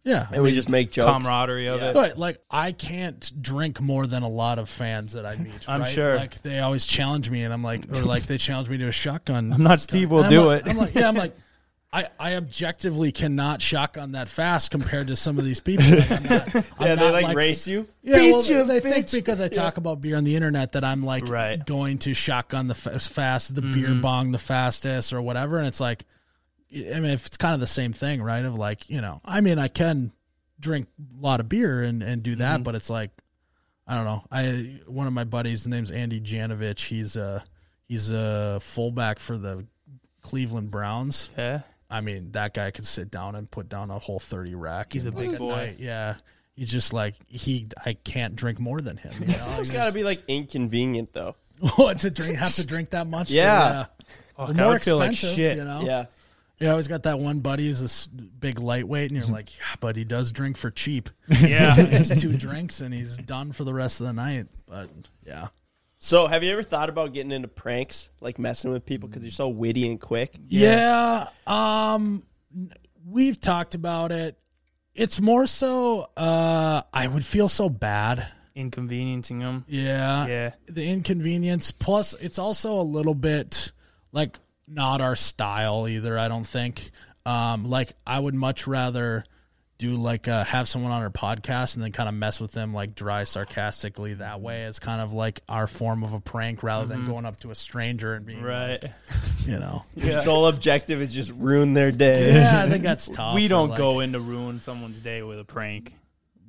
Yeah. 0.04 0.26
I 0.30 0.34
and 0.34 0.42
we 0.42 0.52
just 0.52 0.68
make 0.70 0.90
jokes. 0.92 1.06
camaraderie 1.06 1.66
of 1.68 1.82
it. 1.82 1.92
But 1.94 2.18
like, 2.18 2.40
I 2.50 2.72
can't 2.72 3.30
drink 3.42 3.80
more 3.80 4.06
than 4.06 4.22
a 4.22 4.28
lot 4.28 4.58
of 4.58 4.68
fans 4.68 5.12
that 5.12 5.26
I 5.26 5.36
meet. 5.36 5.64
I'm 5.68 5.80
right? 5.82 5.90
sure. 5.90 6.16
Like 6.16 6.40
they 6.42 6.60
always 6.60 6.86
challenge 6.86 7.28
me, 7.30 7.42
and 7.44 7.52
I'm 7.52 7.62
like, 7.62 7.84
or 7.96 8.02
like 8.02 8.22
they 8.24 8.38
challenge 8.38 8.68
me 8.70 8.78
to 8.78 8.88
a 8.88 8.92
shotgun. 8.92 9.52
I'm 9.52 9.62
not 9.62 9.80
Steve. 9.80 10.10
We'll 10.10 10.24
And 10.24 10.34
I'm 10.34 10.40
do 10.42 10.46
like- 10.46 10.66
it. 10.66 10.70
I'm 10.70 10.76
like, 10.78 10.94
yeah, 10.94 11.08
I'm 11.08 11.14
like, 11.16 11.36
I, 11.92 12.08
I 12.20 12.34
objectively 12.36 13.10
cannot 13.10 13.60
shotgun 13.60 14.12
that 14.12 14.28
fast 14.28 14.70
compared 14.70 15.08
to 15.08 15.16
some 15.16 15.40
of 15.40 15.44
these 15.44 15.58
people. 15.58 15.90
Like, 15.90 16.10
I'm 16.10 16.22
not, 16.22 16.54
I'm 16.54 16.64
Yeah, 16.80 16.94
they 16.94 17.10
not 17.10 17.22
like, 17.22 17.36
race 17.36 17.66
you. 17.66 17.88
Yeah, 18.02 18.18
Beat 18.18 18.32
well, 18.32 18.44
you, 18.44 18.64
they 18.64 18.78
think 18.78 19.10
because 19.10 19.40
I 19.40 19.48
talk 19.48 19.76
about 19.76 20.00
beer 20.00 20.16
on 20.16 20.22
the 20.22 20.36
internet 20.36 20.72
that 20.72 20.84
I'm 20.84 21.02
like 21.02 21.28
Right. 21.28 21.64
going 21.64 21.98
to 22.00 22.14
shotgun 22.14 22.68
the 22.68 22.74
f- 22.74 23.02
fast, 23.02 23.56
the 23.56 23.62
beer 23.62 23.88
mm-hmm. 23.88 24.00
bong 24.02 24.30
the 24.30 24.38
fastest 24.38 25.12
or 25.12 25.20
whatever, 25.20 25.58
and 25.58 25.66
it's 25.66 25.80
like, 25.80 26.04
I 26.72 27.00
mean, 27.00 27.06
if 27.06 27.26
it's 27.26 27.36
kind 27.36 27.54
of 27.54 27.60
the 27.60 27.66
same 27.66 27.92
thing, 27.92 28.22
right? 28.22 28.44
Of 28.44 28.54
like, 28.54 28.88
you 28.88 29.00
know, 29.00 29.20
I 29.24 29.40
mean, 29.40 29.58
I 29.58 29.66
can 29.66 30.12
drink 30.60 30.86
a 31.18 31.20
lot 31.20 31.40
of 31.40 31.48
beer 31.48 31.82
and 31.82 32.04
and 32.04 32.22
do 32.22 32.36
that, 32.36 32.56
mm-hmm. 32.56 32.62
but 32.62 32.76
it's 32.76 32.88
like, 32.88 33.10
I 33.84 33.96
don't 33.96 34.04
know. 34.04 34.22
I 34.30 34.80
one 34.86 35.08
of 35.08 35.12
my 35.12 35.24
buddies, 35.24 35.64
his 35.64 35.66
name's 35.66 35.90
Andy 35.90 36.20
Janovich. 36.20 36.86
He's 36.86 37.16
a 37.16 37.42
he's 37.88 38.12
a 38.12 38.60
fullback 38.60 39.18
for 39.18 39.36
the 39.36 39.66
Cleveland 40.22 40.70
Browns. 40.70 41.30
Yeah. 41.36 41.62
I 41.90 42.00
mean, 42.00 42.32
that 42.32 42.54
guy 42.54 42.70
could 42.70 42.86
sit 42.86 43.10
down 43.10 43.34
and 43.34 43.50
put 43.50 43.68
down 43.68 43.90
a 43.90 43.98
whole 43.98 44.18
thirty 44.18 44.54
rack. 44.54 44.92
He's 44.92 45.06
in, 45.06 45.14
a 45.14 45.16
big 45.16 45.38
boy. 45.38 45.50
night. 45.50 45.76
Yeah, 45.78 46.16
he's 46.54 46.70
just 46.70 46.92
like 46.92 47.14
he. 47.26 47.66
I 47.84 47.94
can't 47.94 48.36
drink 48.36 48.60
more 48.60 48.80
than 48.80 48.96
him. 48.96 49.12
You 49.20 49.26
know? 49.28 49.56
It's 49.58 49.70
got 49.70 49.86
to 49.86 49.92
be 49.92 50.04
like 50.04 50.22
inconvenient 50.28 51.12
though. 51.12 51.36
what 51.76 52.00
to 52.00 52.10
drink? 52.10 52.36
Have 52.36 52.54
to 52.54 52.66
drink 52.66 52.90
that 52.90 53.06
much? 53.06 53.30
Yeah. 53.30 53.86
Fuck, 54.36 54.54
They're 54.54 54.64
I 54.64 54.64
more 54.64 54.72
would 54.74 54.82
feel 54.82 54.98
like 54.98 55.12
expensive, 55.12 55.36
shit. 55.36 55.56
you 55.56 55.64
know. 55.64 55.82
Yeah. 55.82 56.06
You 56.58 56.68
always 56.68 56.88
got 56.88 57.04
that 57.04 57.18
one 57.18 57.40
buddy 57.40 57.66
who's 57.66 57.80
this 57.80 58.06
big 58.06 58.60
lightweight, 58.60 59.10
and 59.10 59.16
you're 59.16 59.24
mm-hmm. 59.24 59.32
like, 59.32 59.56
yeah, 59.56 59.76
but 59.80 59.96
he 59.96 60.04
does 60.04 60.30
drink 60.30 60.58
for 60.58 60.70
cheap. 60.70 61.08
Yeah. 61.40 61.74
Just 61.90 62.18
two 62.18 62.36
drinks, 62.36 62.80
and 62.80 62.92
he's 62.92 63.16
done 63.16 63.52
for 63.52 63.64
the 63.64 63.72
rest 63.72 64.00
of 64.00 64.06
the 64.06 64.12
night. 64.12 64.46
But 64.66 64.90
yeah, 65.26 65.48
So, 66.02 66.26
have 66.26 66.42
you 66.42 66.50
ever 66.52 66.62
thought 66.62 66.88
about 66.88 67.12
getting 67.12 67.30
into 67.30 67.46
pranks, 67.46 68.08
like 68.22 68.38
messing 68.38 68.72
with 68.72 68.86
people 68.86 69.06
because 69.06 69.22
you're 69.22 69.30
so 69.30 69.50
witty 69.50 69.86
and 69.86 70.00
quick? 70.00 70.34
Yeah. 70.48 71.26
Um 71.46 72.22
we've 73.06 73.38
talked 73.38 73.74
about 73.74 74.10
it. 74.10 74.38
It's 74.94 75.20
more 75.20 75.44
so 75.44 76.08
uh 76.16 76.82
I 76.92 77.06
would 77.06 77.24
feel 77.24 77.48
so 77.48 77.68
bad. 77.68 78.26
Inconveniencing 78.54 79.40
them. 79.40 79.66
Yeah. 79.68 80.26
Yeah. 80.26 80.50
The 80.68 80.88
inconvenience 80.88 81.70
plus 81.70 82.14
it's 82.18 82.38
also 82.38 82.80
a 82.80 82.82
little 82.82 83.14
bit 83.14 83.70
like 84.10 84.38
not 84.66 85.02
our 85.02 85.14
style 85.14 85.86
either, 85.86 86.18
I 86.18 86.28
don't 86.28 86.46
think. 86.46 86.92
Um 87.26 87.66
like 87.68 87.92
I 88.06 88.18
would 88.18 88.34
much 88.34 88.66
rather 88.66 89.24
do 89.80 89.96
like 89.96 90.28
uh, 90.28 90.44
have 90.44 90.68
someone 90.68 90.92
on 90.92 91.02
our 91.02 91.08
podcast 91.10 91.74
and 91.74 91.82
then 91.82 91.90
kind 91.90 92.06
of 92.08 92.14
mess 92.14 92.38
with 92.40 92.52
them 92.52 92.74
like 92.74 92.94
dry 92.94 93.24
sarcastically 93.24 94.14
that 94.14 94.40
way 94.42 94.64
as 94.64 94.78
kind 94.78 95.00
of 95.00 95.12
like 95.14 95.40
our 95.48 95.66
form 95.66 96.04
of 96.04 96.12
a 96.12 96.20
prank 96.20 96.62
rather 96.62 96.84
than 96.86 97.06
going 97.06 97.24
up 97.24 97.40
to 97.40 97.50
a 97.50 97.54
stranger 97.54 98.12
and 98.14 98.26
being 98.26 98.42
Right. 98.42 98.82
like, 98.82 98.92
you 99.46 99.58
know 99.58 99.84
Your 99.96 100.12
sole 100.22 100.46
objective 100.46 101.00
is 101.00 101.12
just 101.12 101.30
ruin 101.32 101.72
their 101.72 101.90
day. 101.92 102.34
yeah 102.34 102.62
i 102.62 102.68
think 102.68 102.82
that's 102.82 103.08
tough 103.12 103.34
we 103.34 103.48
don't 103.48 103.70
like- 103.70 103.78
go 103.78 104.00
in 104.00 104.12
to 104.12 104.20
ruin 104.20 104.60
someone's 104.60 105.00
day 105.00 105.22
with 105.22 105.38
a 105.40 105.44
prank. 105.44 105.94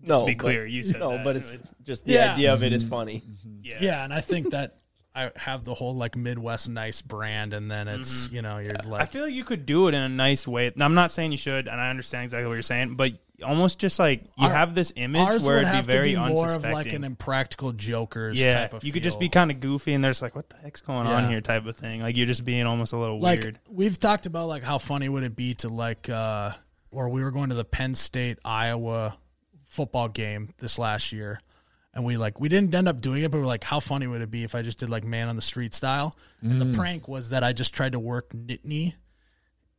No, 0.03 0.21
to 0.21 0.25
be 0.25 0.33
but- 0.33 0.41
clear, 0.41 0.65
you 0.65 0.83
said 0.83 0.99
no, 0.99 1.11
that. 1.11 1.23
but 1.23 1.35
it's 1.37 1.55
just 1.83 2.03
the 2.05 2.13
Yeah. 2.13 2.33
idea 2.33 2.53
of 2.53 2.63
it 2.63 2.73
is 2.73 2.83
funny. 2.83 3.23
Yeah. 3.63 3.77
Yeah, 3.79 4.03
and 4.03 4.11
I 4.13 4.19
think 4.19 4.49
that 4.51 4.77
I 5.13 5.31
have 5.35 5.65
the 5.65 5.73
whole 5.73 5.95
like 5.95 6.15
Midwest 6.15 6.69
nice 6.69 7.01
brand, 7.01 7.53
and 7.53 7.69
then 7.69 7.87
it's 7.87 8.31
you 8.31 8.41
know 8.41 8.59
you're 8.59 8.75
like 8.85 9.01
I 9.01 9.05
feel 9.05 9.23
like 9.23 9.33
you 9.33 9.43
could 9.43 9.65
do 9.65 9.87
it 9.87 9.93
in 9.93 10.01
a 10.01 10.09
nice 10.09 10.47
way. 10.47 10.71
I'm 10.79 10.93
not 10.93 11.11
saying 11.11 11.33
you 11.33 11.37
should, 11.37 11.67
and 11.67 11.81
I 11.81 11.89
understand 11.89 12.23
exactly 12.23 12.47
what 12.47 12.53
you're 12.53 12.61
saying, 12.61 12.95
but 12.95 13.13
almost 13.43 13.79
just 13.79 13.99
like 13.99 14.23
you 14.37 14.47
Our- 14.47 14.53
have 14.53 14.73
this 14.73 14.93
image 14.95 15.41
where 15.41 15.57
it'd 15.57 15.71
be 15.71 15.81
very 15.81 16.13
to 16.13 16.23
be 16.23 16.33
more 16.33 16.53
of 16.53 16.63
like 16.63 16.93
an 16.93 17.03
impractical 17.03 17.73
jokers 17.73 18.39
yeah, 18.39 18.53
type 18.53 18.73
of 18.73 18.83
you 18.83 18.93
could 18.93 19.03
just 19.03 19.19
be 19.19 19.27
kind 19.27 19.51
of 19.51 19.59
goofy, 19.59 19.93
and 19.93 20.03
there's 20.03 20.21
like, 20.21 20.35
what 20.35 20.49
the 20.49 20.57
heck's 20.57 20.81
going 20.81 21.07
on 21.07 21.29
here, 21.29 21.41
type 21.41 21.65
of 21.65 21.75
thing. 21.75 22.01
Like 22.01 22.15
you're 22.15 22.27
just 22.27 22.45
being 22.45 22.65
almost 22.65 22.93
a 22.93 22.97
little 22.97 23.19
like 23.19 23.41
weird. 23.41 23.59
we've 23.69 23.99
talked 23.99 24.27
about 24.27 24.47
like 24.47 24.63
how 24.63 24.77
funny 24.77 25.09
would 25.09 25.23
it 25.23 25.35
be 25.35 25.55
to 25.55 25.69
like 25.69 26.07
uh 26.09 26.51
or 26.91 27.09
we 27.09 27.23
were 27.23 27.31
going 27.31 27.49
to 27.49 27.55
the 27.55 27.65
Penn 27.65 27.95
State 27.95 28.37
Iowa 28.45 29.17
football 29.65 30.07
game 30.07 30.53
this 30.59 30.77
last 30.79 31.11
year 31.11 31.41
and 31.93 32.03
we 32.05 32.15
like 32.17 32.39
we 32.39 32.47
didn't 32.49 32.73
end 32.73 32.87
up 32.87 33.01
doing 33.01 33.21
it 33.23 33.31
but 33.31 33.37
we 33.39 33.43
are 33.43 33.47
like 33.47 33.63
how 33.63 33.79
funny 33.79 34.07
would 34.07 34.21
it 34.21 34.31
be 34.31 34.43
if 34.43 34.55
I 34.55 34.61
just 34.61 34.79
did 34.79 34.89
like 34.89 35.03
man 35.03 35.27
on 35.29 35.35
the 35.35 35.41
street 35.41 35.73
style 35.73 36.15
and 36.41 36.53
Mm. 36.53 36.71
the 36.71 36.77
prank 36.77 37.07
was 37.07 37.29
that 37.31 37.43
I 37.43 37.53
just 37.53 37.73
tried 37.73 37.91
to 37.93 37.99
work 37.99 38.29
Nittany 38.33 38.93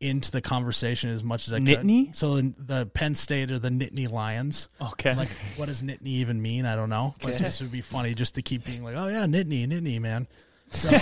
into 0.00 0.30
the 0.32 0.40
conversation 0.42 1.10
as 1.10 1.22
much 1.22 1.46
as 1.46 1.52
I 1.52 1.58
Nittany? 1.60 2.06
could 2.08 2.16
so 2.16 2.36
the, 2.36 2.54
the 2.58 2.86
Penn 2.86 3.14
State 3.14 3.50
or 3.52 3.58
the 3.58 3.68
Nittany 3.70 4.10
Lions 4.10 4.68
Okay. 4.80 5.14
like 5.14 5.30
what 5.56 5.66
does 5.66 5.82
Nittany 5.82 6.06
even 6.06 6.42
mean 6.42 6.66
I 6.66 6.74
don't 6.76 6.90
know 6.90 7.14
but 7.22 7.38
this 7.38 7.60
would 7.60 7.72
be 7.72 7.80
funny 7.80 8.14
just 8.14 8.34
to 8.34 8.42
keep 8.42 8.64
being 8.64 8.82
like 8.84 8.96
oh 8.96 9.08
yeah 9.08 9.24
Nittany 9.26 9.66
Nittany 9.66 10.00
man 10.00 10.26
so 10.70 10.88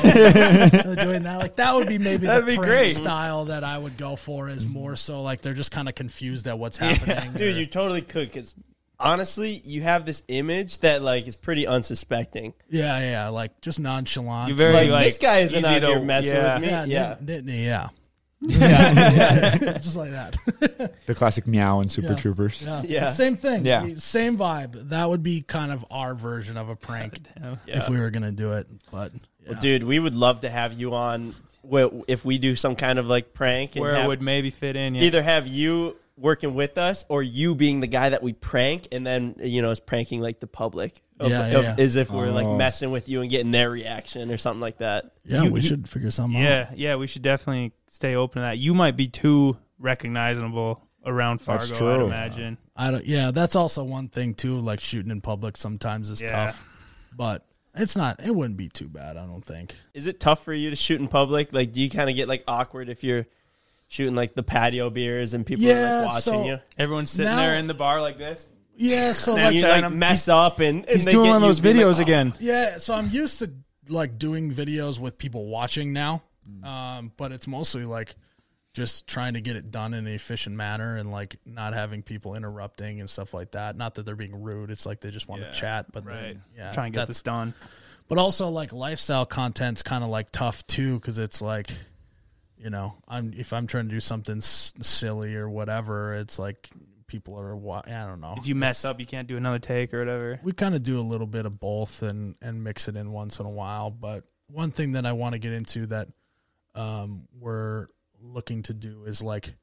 doing 0.94 1.22
that 1.22 1.36
like 1.38 1.56
that 1.56 1.74
would 1.74 1.86
be 1.88 1.98
maybe 1.98 2.26
That'd 2.26 2.44
the 2.44 2.52
be 2.52 2.56
great. 2.56 2.96
style 2.96 3.46
that 3.46 3.62
I 3.64 3.78
would 3.78 3.96
go 3.96 4.16
for 4.16 4.48
is 4.48 4.66
more 4.66 4.96
so 4.96 5.22
like 5.22 5.42
they're 5.42 5.54
just 5.54 5.70
kind 5.70 5.88
of 5.88 5.94
confused 5.94 6.46
at 6.48 6.58
what's 6.58 6.76
happening. 6.76 7.32
Dude, 7.34 7.54
or- 7.54 7.58
you 7.58 7.66
totally 7.66 8.02
could 8.02 8.26
because 8.32 8.54
honestly, 9.00 9.60
you 9.64 9.82
have 9.82 10.06
this 10.06 10.22
image 10.28 10.78
that 10.78 11.02
like 11.02 11.26
is 11.26 11.36
pretty 11.36 11.66
unsuspecting. 11.66 12.54
Yeah, 12.68 12.98
yeah, 13.00 13.28
like 13.28 13.60
just 13.60 13.80
nonchalant. 13.80 14.48
You're 14.50 14.58
very 14.58 14.72
Like, 14.74 14.90
like, 14.90 15.04
this 15.06 15.18
guy 15.18 15.38
isn't 15.40 15.64
out 15.64 15.82
here 15.82 16.00
messing 16.00 16.34
yeah. 16.34 16.54
with 16.54 16.62
me. 16.62 16.68
yeah, 16.68 16.84
Yeah, 16.84 17.16
Nit- 17.20 17.46
Nittany, 17.46 17.64
yeah. 17.64 17.88
yeah, 18.42 19.56
just 19.74 19.96
like 19.96 20.12
that. 20.12 20.36
The 21.06 21.14
classic 21.14 21.46
meow 21.46 21.80
and 21.80 21.90
Super 21.92 22.12
Yeah. 22.12 22.16
Troopers. 22.16 22.62
Yeah. 22.62 22.82
Yeah. 22.86 23.10
Same 23.10 23.36
thing. 23.36 23.66
Yeah. 23.66 23.86
Same 23.98 24.38
vibe. 24.38 24.88
That 24.90 25.10
would 25.10 25.22
be 25.22 25.42
kind 25.42 25.70
of 25.72 25.84
our 25.90 26.14
version 26.14 26.56
of 26.56 26.68
a 26.70 26.76
prank 26.76 27.20
Yeah. 27.38 27.56
if 27.66 27.88
we 27.88 27.98
were 27.98 28.10
gonna 28.10 28.32
do 28.32 28.52
it. 28.52 28.66
But 28.90 29.12
yeah. 29.42 29.50
Well, 29.52 29.60
dude, 29.60 29.84
we 29.84 29.98
would 29.98 30.14
love 30.14 30.40
to 30.42 30.48
have 30.50 30.72
you 30.72 30.94
on. 30.94 31.34
If 32.08 32.24
we 32.24 32.38
do 32.38 32.56
some 32.56 32.74
kind 32.76 32.98
of 32.98 33.06
like 33.06 33.34
prank, 33.34 33.76
and 33.76 33.82
where 33.82 33.94
have- 33.94 34.06
it 34.06 34.08
would 34.08 34.22
maybe 34.22 34.50
fit 34.50 34.74
in. 34.76 34.94
Yeah. 34.94 35.02
either 35.02 35.22
have 35.22 35.46
you 35.46 35.96
working 36.20 36.54
with 36.54 36.76
us 36.78 37.04
or 37.08 37.22
you 37.22 37.54
being 37.54 37.80
the 37.80 37.86
guy 37.86 38.10
that 38.10 38.22
we 38.22 38.32
prank, 38.32 38.88
and 38.92 39.06
then 39.06 39.34
you 39.42 39.62
know 39.62 39.70
is 39.70 39.80
pranking 39.80 40.20
like 40.20 40.38
the 40.40 40.46
public. 40.46 41.02
Of, 41.18 41.30
Yeah, 41.30 41.46
of- 41.46 41.64
yeah. 41.64 41.74
As 41.78 41.96
if 41.96 42.10
we're 42.10 42.30
like 42.30 42.46
Oh. 42.46 42.56
messing 42.56 42.90
with 42.90 43.08
you 43.08 43.20
and 43.20 43.30
getting 43.30 43.50
their 43.50 43.70
reaction 43.70 44.30
or 44.30 44.38
something 44.38 44.60
like 44.60 44.78
that. 44.78 45.12
yeah, 45.24 45.42
You- 45.42 45.52
we 45.52 45.60
you- 45.60 45.66
should 45.68 45.88
figure 45.88 46.10
something 46.10 46.40
out. 46.40 46.44
Yeah, 46.44 46.70
yeah, 46.76 46.94
we 46.96 47.06
should 47.06 47.22
definitely 47.22 47.72
stay 47.88 48.14
open 48.14 48.36
to 48.36 48.46
that. 48.46 48.58
You 48.58 48.72
might 48.74 48.96
be 48.96 49.08
too 49.08 49.56
recognizable 49.78 50.82
around 51.04 51.38
Fargo, 51.40 51.60
That's 51.60 51.72
I'd 51.72 51.78
true. 51.78 52.06
imagine. 52.06 52.58
I 52.76 52.90
don't. 52.90 53.04
Yeah, 53.06 53.30
that's 53.30 53.56
also 53.56 53.84
one 53.84 54.08
thing 54.08 54.34
too. 54.34 54.60
Like 54.60 54.80
shooting 54.80 55.10
in 55.10 55.20
public 55.20 55.56
sometimes 55.56 56.08
is 56.10 56.22
Yeah. 56.22 56.46
tough, 56.46 56.64
but 57.14 57.44
it's 57.74 57.96
not. 57.96 58.20
It 58.24 58.34
wouldn't 58.34 58.56
be 58.56 58.68
too 58.68 58.88
bad. 58.88 59.16
I 59.16 59.26
don't 59.26 59.44
think. 59.44 59.76
Is 59.94 60.06
it 60.06 60.20
tough 60.20 60.44
for 60.44 60.52
you 60.54 60.70
to 60.70 60.76
shoot 60.76 61.00
in 61.00 61.08
public? 61.08 61.52
Like, 61.52 61.72
do 61.72 61.80
you 61.82 61.90
kind 61.90 62.08
of 62.08 62.16
get 62.16 62.28
like 62.28 62.44
awkward 62.48 62.88
if 62.88 63.04
you're 63.04 63.26
shooting 63.90 64.14
like 64.14 64.34
the 64.34 64.42
patio 64.44 64.88
beers 64.88 65.34
and 65.34 65.44
people 65.44 65.68
are 65.68 65.74
like 66.04 66.06
watching 66.06 66.32
so- 66.32 66.44
you? 66.46 66.58
Everyone's 66.78 67.10
sitting 67.10 67.30
Now- 67.32 67.36
there 67.38 67.56
in 67.56 67.66
the 67.66 67.74
bar 67.74 68.00
like 68.00 68.16
this. 68.16 68.46
Yeah. 68.76 69.12
So 69.14 69.34
like, 69.34 69.54
you 69.54 69.62
like 69.62 69.84
him. 69.84 69.98
mess 69.98 70.28
up 70.28 70.60
and, 70.60 70.84
and 70.86 70.88
He's 70.88 71.04
they 71.04 71.10
doing 71.12 71.24
get 71.26 71.30
one 71.32 71.42
of 71.42 71.48
those 71.48 71.60
videos 71.60 71.98
like, 71.98 72.06
again. 72.06 72.32
Yeah, 72.40 72.78
so 72.78 72.94
I'm 72.94 73.10
used 73.10 73.40
to 73.40 73.50
like 73.88 74.16
doing 74.18 74.52
videos 74.54 74.98
with 75.00 75.18
people 75.18 75.46
watching 75.46 75.92
now, 75.92 76.22
um, 76.62 77.12
but 77.16 77.32
it's 77.32 77.46
mostly 77.48 77.84
like 77.84 78.14
just 78.72 79.08
trying 79.08 79.34
to 79.34 79.40
get 79.40 79.56
it 79.56 79.72
done 79.72 79.92
in 79.94 80.06
an 80.06 80.14
efficient 80.14 80.54
manner 80.54 80.96
and 80.96 81.10
like 81.10 81.36
not 81.44 81.74
having 81.74 82.02
people 82.02 82.36
interrupting 82.36 83.00
and 83.00 83.10
stuff 83.10 83.34
like 83.34 83.50
that. 83.50 83.76
Not 83.76 83.96
that 83.96 84.06
they're 84.06 84.14
being 84.14 84.40
rude; 84.42 84.70
it's 84.70 84.86
like 84.86 85.00
they 85.00 85.10
just 85.10 85.28
want 85.28 85.42
Yeah, 85.42 85.48
to 85.48 85.54
chat. 85.54 85.92
But 85.92 86.06
Right. 86.06 86.14
then, 86.14 86.42
yeah, 86.56 86.70
try 86.70 86.86
and 86.86 86.94
get 86.94 87.08
this 87.08 87.20
done. 87.20 87.52
But 88.08 88.18
also 88.18 88.48
like 88.48 88.72
lifestyle 88.72 89.26
content's 89.26 89.82
kind 89.82 90.02
of 90.04 90.10
like 90.10 90.30
tough 90.30 90.64
too 90.68 90.94
because 91.00 91.18
it's 91.18 91.42
like, 91.42 91.68
you 92.62 92.70
know, 92.70 92.96
I'm 93.08 93.32
if 93.36 93.52
I'm 93.52 93.66
trying 93.66 93.88
to 93.88 93.94
do 93.94 94.00
something 94.00 94.38
s- 94.38 94.72
silly 94.82 95.34
or 95.34 95.48
whatever, 95.48 96.14
it's 96.14 96.38
like 96.38 96.68
people 97.06 97.38
are. 97.38 97.56
wa- 97.56 97.82
I 97.86 98.06
don't 98.06 98.20
know. 98.20 98.34
If 98.38 98.46
you 98.46 98.54
mess 98.54 98.80
It's- 98.80 98.90
up, 98.90 99.00
you 99.00 99.06
can't 99.06 99.26
do 99.26 99.36
another 99.36 99.58
take 99.58 99.92
or 99.94 99.98
whatever. 100.00 100.38
we 100.42 100.52
kind 100.52 100.74
of 100.74 100.82
do 100.82 101.00
a 101.00 101.02
little 101.02 101.26
bit 101.26 101.46
of 101.46 101.58
both 101.58 102.02
and 102.02 102.34
and 102.42 102.62
mix 102.62 102.86
it 102.88 102.96
in 102.96 103.10
once 103.12 103.40
in 103.40 103.46
a 103.46 103.50
while 103.50 103.90
but 103.90 104.24
one 104.48 104.70
thing 104.72 104.92
that 104.92 105.06
i 105.06 105.12
want 105.12 105.32
to 105.32 105.38
get 105.38 105.52
into 105.52 105.86
that 105.86 106.08
um 106.74 107.22
we're 107.38 107.86
looking 108.20 108.62
to 108.64 108.74
do 108.74 109.04
is 109.04 109.22
like 109.22 109.54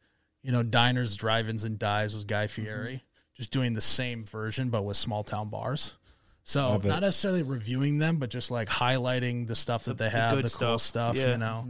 you 0.43 0.51
know 0.51 0.63
diners 0.63 1.15
drive-ins 1.15 1.63
and 1.63 1.77
dives 1.79 2.15
with 2.15 2.25
guy 2.27 2.47
fieri 2.47 3.03
just 3.35 3.51
doing 3.51 3.73
the 3.73 3.81
same 3.81 4.25
version 4.25 4.69
but 4.69 4.83
with 4.83 4.97
small 4.97 5.23
town 5.23 5.49
bars 5.49 5.95
so 6.43 6.69
Love 6.69 6.85
it. 6.85 6.89
not 6.89 7.01
necessarily 7.01 7.43
reviewing 7.43 7.97
them 7.97 8.17
but 8.17 8.29
just 8.29 8.49
like 8.51 8.67
highlighting 8.69 9.45
the 9.47 9.55
stuff 9.55 9.83
that 9.85 9.97
they 9.97 10.09
have 10.09 10.35
good 10.35 10.45
the 10.45 10.49
cool 10.49 10.77
stuff. 10.79 10.81
stuff 10.81 11.15
Yeah. 11.15 11.31
you 11.31 11.37
know 11.37 11.67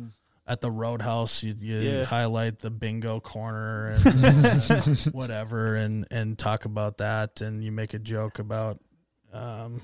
at 0.48 0.62
the 0.62 0.72
roadhouse 0.72 1.44
you, 1.44 1.54
you 1.60 1.80
Yeah. 1.80 2.06
highlight 2.06 2.60
the 2.60 2.70
bingo 2.70 3.20
corner 3.20 3.90
and 3.90 4.72
uh, 4.72 4.82
whatever 5.12 5.76
and 5.76 6.08
and 6.10 6.38
talk 6.38 6.66
about 6.66 6.98
that 7.00 7.42
and 7.42 7.64
you 7.64 7.72
make 7.72 7.94
a 7.94 8.00
joke 8.00 8.40
about 8.40 8.80
um 9.34 9.82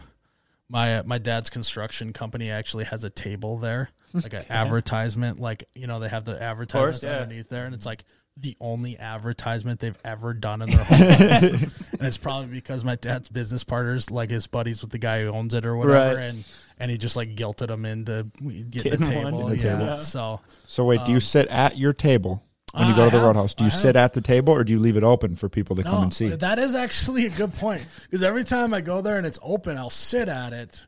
my 0.70 1.02
my 1.04 1.18
dad's 1.18 1.50
construction 1.50 2.14
company 2.14 2.50
actually 2.50 2.86
has 2.86 3.04
a 3.04 3.10
table 3.10 3.58
there 3.58 3.90
like 4.14 4.34
an 4.34 4.46
advertisement 4.50 5.40
like 5.40 5.66
you 5.76 5.86
know 5.88 6.00
they 6.00 6.08
have 6.10 6.24
the 6.26 6.42
advertisements 6.42 7.04
yeah. 7.04 7.18
underneath 7.20 7.50
there 7.50 7.66
and 7.66 7.76
it's 7.76 7.86
like 7.86 8.04
the 8.38 8.56
only 8.60 8.98
advertisement 8.98 9.80
they've 9.80 10.00
ever 10.04 10.34
done 10.34 10.62
in 10.62 10.70
their 10.70 10.84
whole 10.84 10.98
life 11.08 11.44
and 12.00 12.08
it's 12.08 12.18
probably 12.18 12.48
because 12.48 12.84
my 12.84 12.96
dad's 12.96 13.28
business 13.30 13.64
partners 13.64 14.10
like 14.10 14.30
his 14.32 14.48
buddies 14.48 14.82
with 14.82 14.92
the 14.92 14.98
guy 14.98 15.22
who 15.22 15.30
owns 15.30 15.54
it 15.54 15.66
or 15.66 15.76
whatever 15.76 16.16
Right. 16.16 16.24
and 16.24 16.44
and 16.80 16.90
he 16.92 16.98
just 16.98 17.16
like 17.16 17.36
guilted 17.36 17.70
him 17.70 17.86
into 17.86 18.28
getting 18.42 18.70
the 18.70 18.80
Getting 18.98 19.24
one. 19.24 19.34
table 19.34 19.48
the 19.50 19.58
yeah 19.58 19.78
table. 19.80 19.98
so 19.98 20.40
So 20.66 20.86
wait, 20.86 21.04
do 21.06 21.12
you 21.12 21.20
sit 21.20 21.48
at 21.48 21.78
your 21.78 21.94
table 21.94 22.44
when 22.74 22.88
you 22.88 22.94
Um, 22.94 22.96
I 22.96 22.98
go 22.98 23.06
to 23.06 23.12
the 23.12 23.18
have- 23.18 23.28
Roadhouse? 23.28 23.54
Do 23.54 23.64
you 23.64 23.70
I 23.70 23.74
sit 23.74 23.96
have. 23.96 24.06
at 24.06 24.14
the 24.14 24.22
table 24.22 24.54
or 24.54 24.64
do 24.64 24.74
you 24.74 24.80
leave 24.80 24.98
it 24.98 25.04
open 25.04 25.36
for 25.36 25.50
people 25.50 25.76
to 25.78 25.84
come 25.84 26.04
and 26.04 26.14
see? 26.14 26.30
That 26.30 26.60
is 26.60 26.76
actually 26.76 27.26
a 27.26 27.30
good 27.30 27.54
point 27.56 27.86
because 28.04 28.24
every 28.24 28.44
time 28.44 28.74
I 28.74 28.82
go 28.82 29.02
there 29.02 29.18
and 29.18 29.26
it's 29.28 29.40
open, 29.42 29.78
I'll 29.78 29.90
sit 29.90 30.28
at 30.30 30.54
it. 30.54 30.86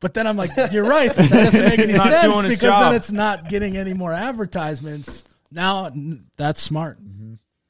But 0.00 0.14
then 0.14 0.26
I'm 0.28 0.36
like, 0.36 0.50
you're 0.70 0.84
right. 0.84 1.12
That 1.12 1.30
doesn't 1.30 1.64
make 1.64 1.78
any 1.80 1.92
sense 1.94 2.42
because 2.42 2.58
job. 2.60 2.82
then 2.82 2.94
it's 2.94 3.10
not 3.10 3.48
getting 3.48 3.76
any 3.76 3.94
more 3.94 4.12
advertisements. 4.12 5.24
Now 5.50 5.90
that's 6.36 6.60
smart. 6.62 6.98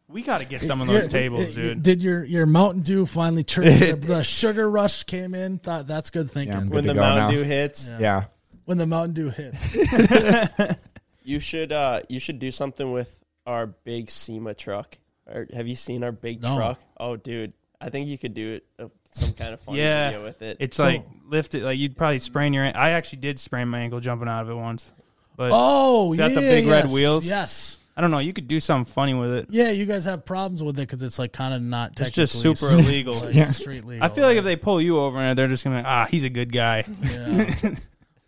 We 0.08 0.22
got 0.22 0.38
to 0.38 0.44
get 0.46 0.62
some 0.62 0.80
of 0.80 0.86
those 0.86 1.02
Your- 1.02 1.08
tables, 1.10 1.40
y- 1.40 1.62
y- 1.62 1.68
dude. 1.68 1.82
Did 1.82 2.02
your 2.02 2.24
your 2.24 2.46
Mountain 2.46 2.82
Dew 2.82 3.04
finally 3.06 3.44
trigger 3.44 3.94
the, 3.96 4.06
the 4.06 4.22
sugar 4.24 4.68
rush 4.70 5.04
came 5.04 5.34
in? 5.34 5.58
Thought 5.58 5.86
that's 5.86 6.10
good 6.10 6.30
thinking. 6.30 6.54
Yeah, 6.54 6.60
I'm 6.60 6.70
when 6.70 6.86
the 6.86 6.94
Mountain 6.94 7.24
now. 7.24 7.30
Dew 7.30 7.42
hits. 7.42 7.92
Yeah. 8.00 8.24
when 8.64 8.78
the 8.78 8.86
Mountain 8.86 9.12
Dew 9.14 9.28
hits. 9.30 10.76
You 11.22 11.40
should 11.40 11.72
uh 11.72 12.00
you 12.08 12.20
should 12.20 12.38
do 12.38 12.50
something 12.50 12.90
with 12.90 13.20
our 13.46 13.66
big 13.66 14.08
SEMA 14.10 14.54
truck. 14.54 14.96
Or 15.26 15.46
have 15.52 15.68
you 15.68 15.74
seen 15.74 16.02
our 16.02 16.12
big 16.12 16.40
No. 16.40 16.56
truck? 16.56 16.80
Oh, 16.98 17.16
dude, 17.16 17.52
I 17.82 17.90
think 17.90 18.08
you 18.08 18.16
could 18.16 18.32
do 18.32 18.54
it 18.54 18.64
uh, 18.82 18.88
some 19.12 19.34
kind 19.34 19.52
of 19.52 19.60
fun 19.60 19.74
Yeah. 19.74 20.08
video 20.08 20.24
with 20.24 20.40
it. 20.40 20.56
It's 20.58 20.78
So- 20.78 20.84
like 20.84 21.04
lift 21.28 21.54
it. 21.54 21.62
Like 21.64 21.78
you'd 21.78 21.98
probably 21.98 22.20
sprain 22.20 22.54
your. 22.54 22.64
I 22.64 22.90
actually 22.92 23.18
did 23.18 23.38
sprain 23.38 23.68
my 23.68 23.80
ankle 23.80 24.00
jumping 24.00 24.26
out 24.26 24.40
of 24.42 24.48
it 24.48 24.54
once. 24.54 24.90
But 25.36 25.50
Oh, 25.52 26.12
Is 26.12 26.18
that 26.18 26.30
yeah, 26.30 26.34
the 26.36 26.46
big 26.46 26.66
red 26.66 26.88
wheels? 26.90 27.26
Yes. 27.26 27.76
I 27.98 28.00
don't 28.00 28.12
know. 28.12 28.20
You 28.20 28.32
could 28.32 28.46
do 28.46 28.60
something 28.60 28.90
funny 28.90 29.12
with 29.12 29.34
it. 29.34 29.46
Yeah, 29.50 29.70
you 29.72 29.84
guys 29.84 30.04
have 30.04 30.24
problems 30.24 30.62
with 30.62 30.78
it 30.78 30.82
because 30.88 31.02
it's 31.02 31.18
like 31.18 31.32
kind 31.32 31.52
of 31.52 31.60
not. 31.60 31.98
It's 32.00 32.10
just 32.12 32.34
technically 32.34 32.54
super 32.54 32.74
illegal. 32.78 33.14
like 33.14 33.34
Yeah. 33.34 33.48
street 33.48 33.84
legal. 33.84 34.04
I 34.04 34.08
feel 34.08 34.24
like 34.24 34.36
if 34.36 34.44
they 34.44 34.54
pull 34.54 34.80
you 34.80 35.00
over 35.00 35.18
and 35.18 35.36
they're 35.36 35.48
just 35.48 35.64
gonna, 35.64 35.76
like 35.78 35.84
ah, 35.84 36.06
he's 36.08 36.22
a 36.24 36.30
good 36.30 36.52
guy. 36.52 36.84
Yeah. 37.02 37.74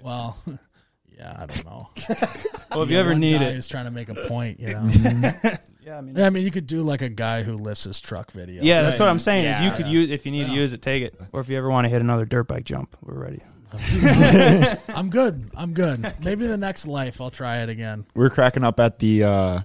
well, 0.03 0.37
yeah, 1.17 1.37
I 1.39 1.47
don't 1.47 1.65
know. 1.65 1.89
Well, 2.73 2.83
if 2.85 2.89
Yeah, 2.91 2.95
you 2.95 3.01
ever 3.01 3.11
one 3.11 3.21
need 3.21 3.39
guy 3.41 3.47
it, 3.47 3.55
he's 3.57 3.67
trying 3.67 3.87
to 3.87 3.91
make 3.91 4.09
a 4.11 4.15
point, 4.15 4.61
you 4.61 4.69
know. 4.69 4.89
yeah, 5.83 5.99
I 5.99 6.01
mean, 6.03 6.15
Yeah, 6.17 6.27
I 6.27 6.31
mean, 6.31 6.45
you 6.45 6.53
could 6.53 6.69
do 6.69 6.83
like 6.83 7.03
a 7.03 7.09
guy 7.09 7.43
who 7.43 7.57
lifts 7.57 7.83
his 7.83 8.01
truck 8.01 8.31
video. 8.31 8.63
yeah, 8.63 8.83
that's 8.83 8.99
what 9.01 9.09
I'm 9.09 9.19
saying. 9.19 9.47
is 9.47 9.59
you 9.59 9.67
Yeah. 9.67 9.77
could 9.77 9.87
use 9.89 10.09
if 10.11 10.25
you 10.25 10.31
need 10.31 10.47
to 10.47 10.53
use 10.53 10.73
it, 10.73 10.81
take 10.81 11.03
it, 11.03 11.21
or 11.33 11.41
if 11.41 11.49
you 11.49 11.59
ever 11.59 11.69
want 11.69 11.87
to 11.87 11.89
hit 11.89 12.01
another 12.01 12.25
dirt 12.25 12.45
bike 12.45 12.65
jump, 12.65 12.97
we're 13.03 13.19
ready. 13.19 13.43
I'm 14.89 15.11
good. 15.11 15.51
I'm 15.57 15.73
good. 15.75 16.15
Maybe 16.23 16.47
the 16.47 16.57
next 16.57 16.87
life 16.87 17.21
I'll 17.21 17.31
try 17.31 17.59
it 17.59 17.69
again. 17.69 18.05
We 18.15 18.23
were 18.23 18.31
cracking 18.31 18.65
up 18.65 18.81
at 18.81 18.99
the 18.99 19.25
uh 19.25 19.61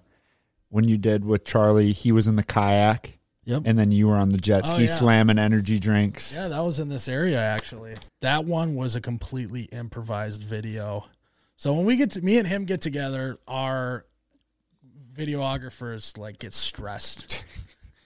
when 0.69 0.87
you 0.87 0.97
did 0.97 1.23
with 1.23 1.45
Charlie, 1.45 1.91
he 1.93 2.11
was 2.11 2.27
in 2.27 2.35
the 2.35 2.43
kayak 2.43 3.13
Yep. 3.47 3.61
and 3.65 3.77
then 3.77 3.91
you 3.91 4.07
were 4.07 4.15
on 4.15 4.29
the 4.29 4.39
jet 4.39 4.63
Oh, 4.65 4.69
ski 4.73 4.85
yeah. 4.85 4.95
slamming 4.95 5.37
energy 5.37 5.77
drinks. 5.77 6.33
Yeah, 6.33 6.47
that 6.47 6.63
was 6.63 6.79
in 6.79 6.89
this 6.89 7.07
area 7.07 7.39
actually. 7.39 7.95
That 8.21 8.45
one 8.45 8.73
was 8.75 8.95
a 8.95 9.01
completely 9.01 9.63
improvised 9.65 10.43
video. 10.43 11.05
So 11.55 11.71
when 11.73 11.85
we 11.85 11.95
get 11.95 12.11
to 12.11 12.21
me 12.21 12.39
and 12.39 12.47
him 12.47 12.65
get 12.65 12.81
together, 12.81 13.37
our 13.47 14.05
videographers 15.13 16.17
like 16.17 16.39
get 16.39 16.53
stressed 16.53 17.43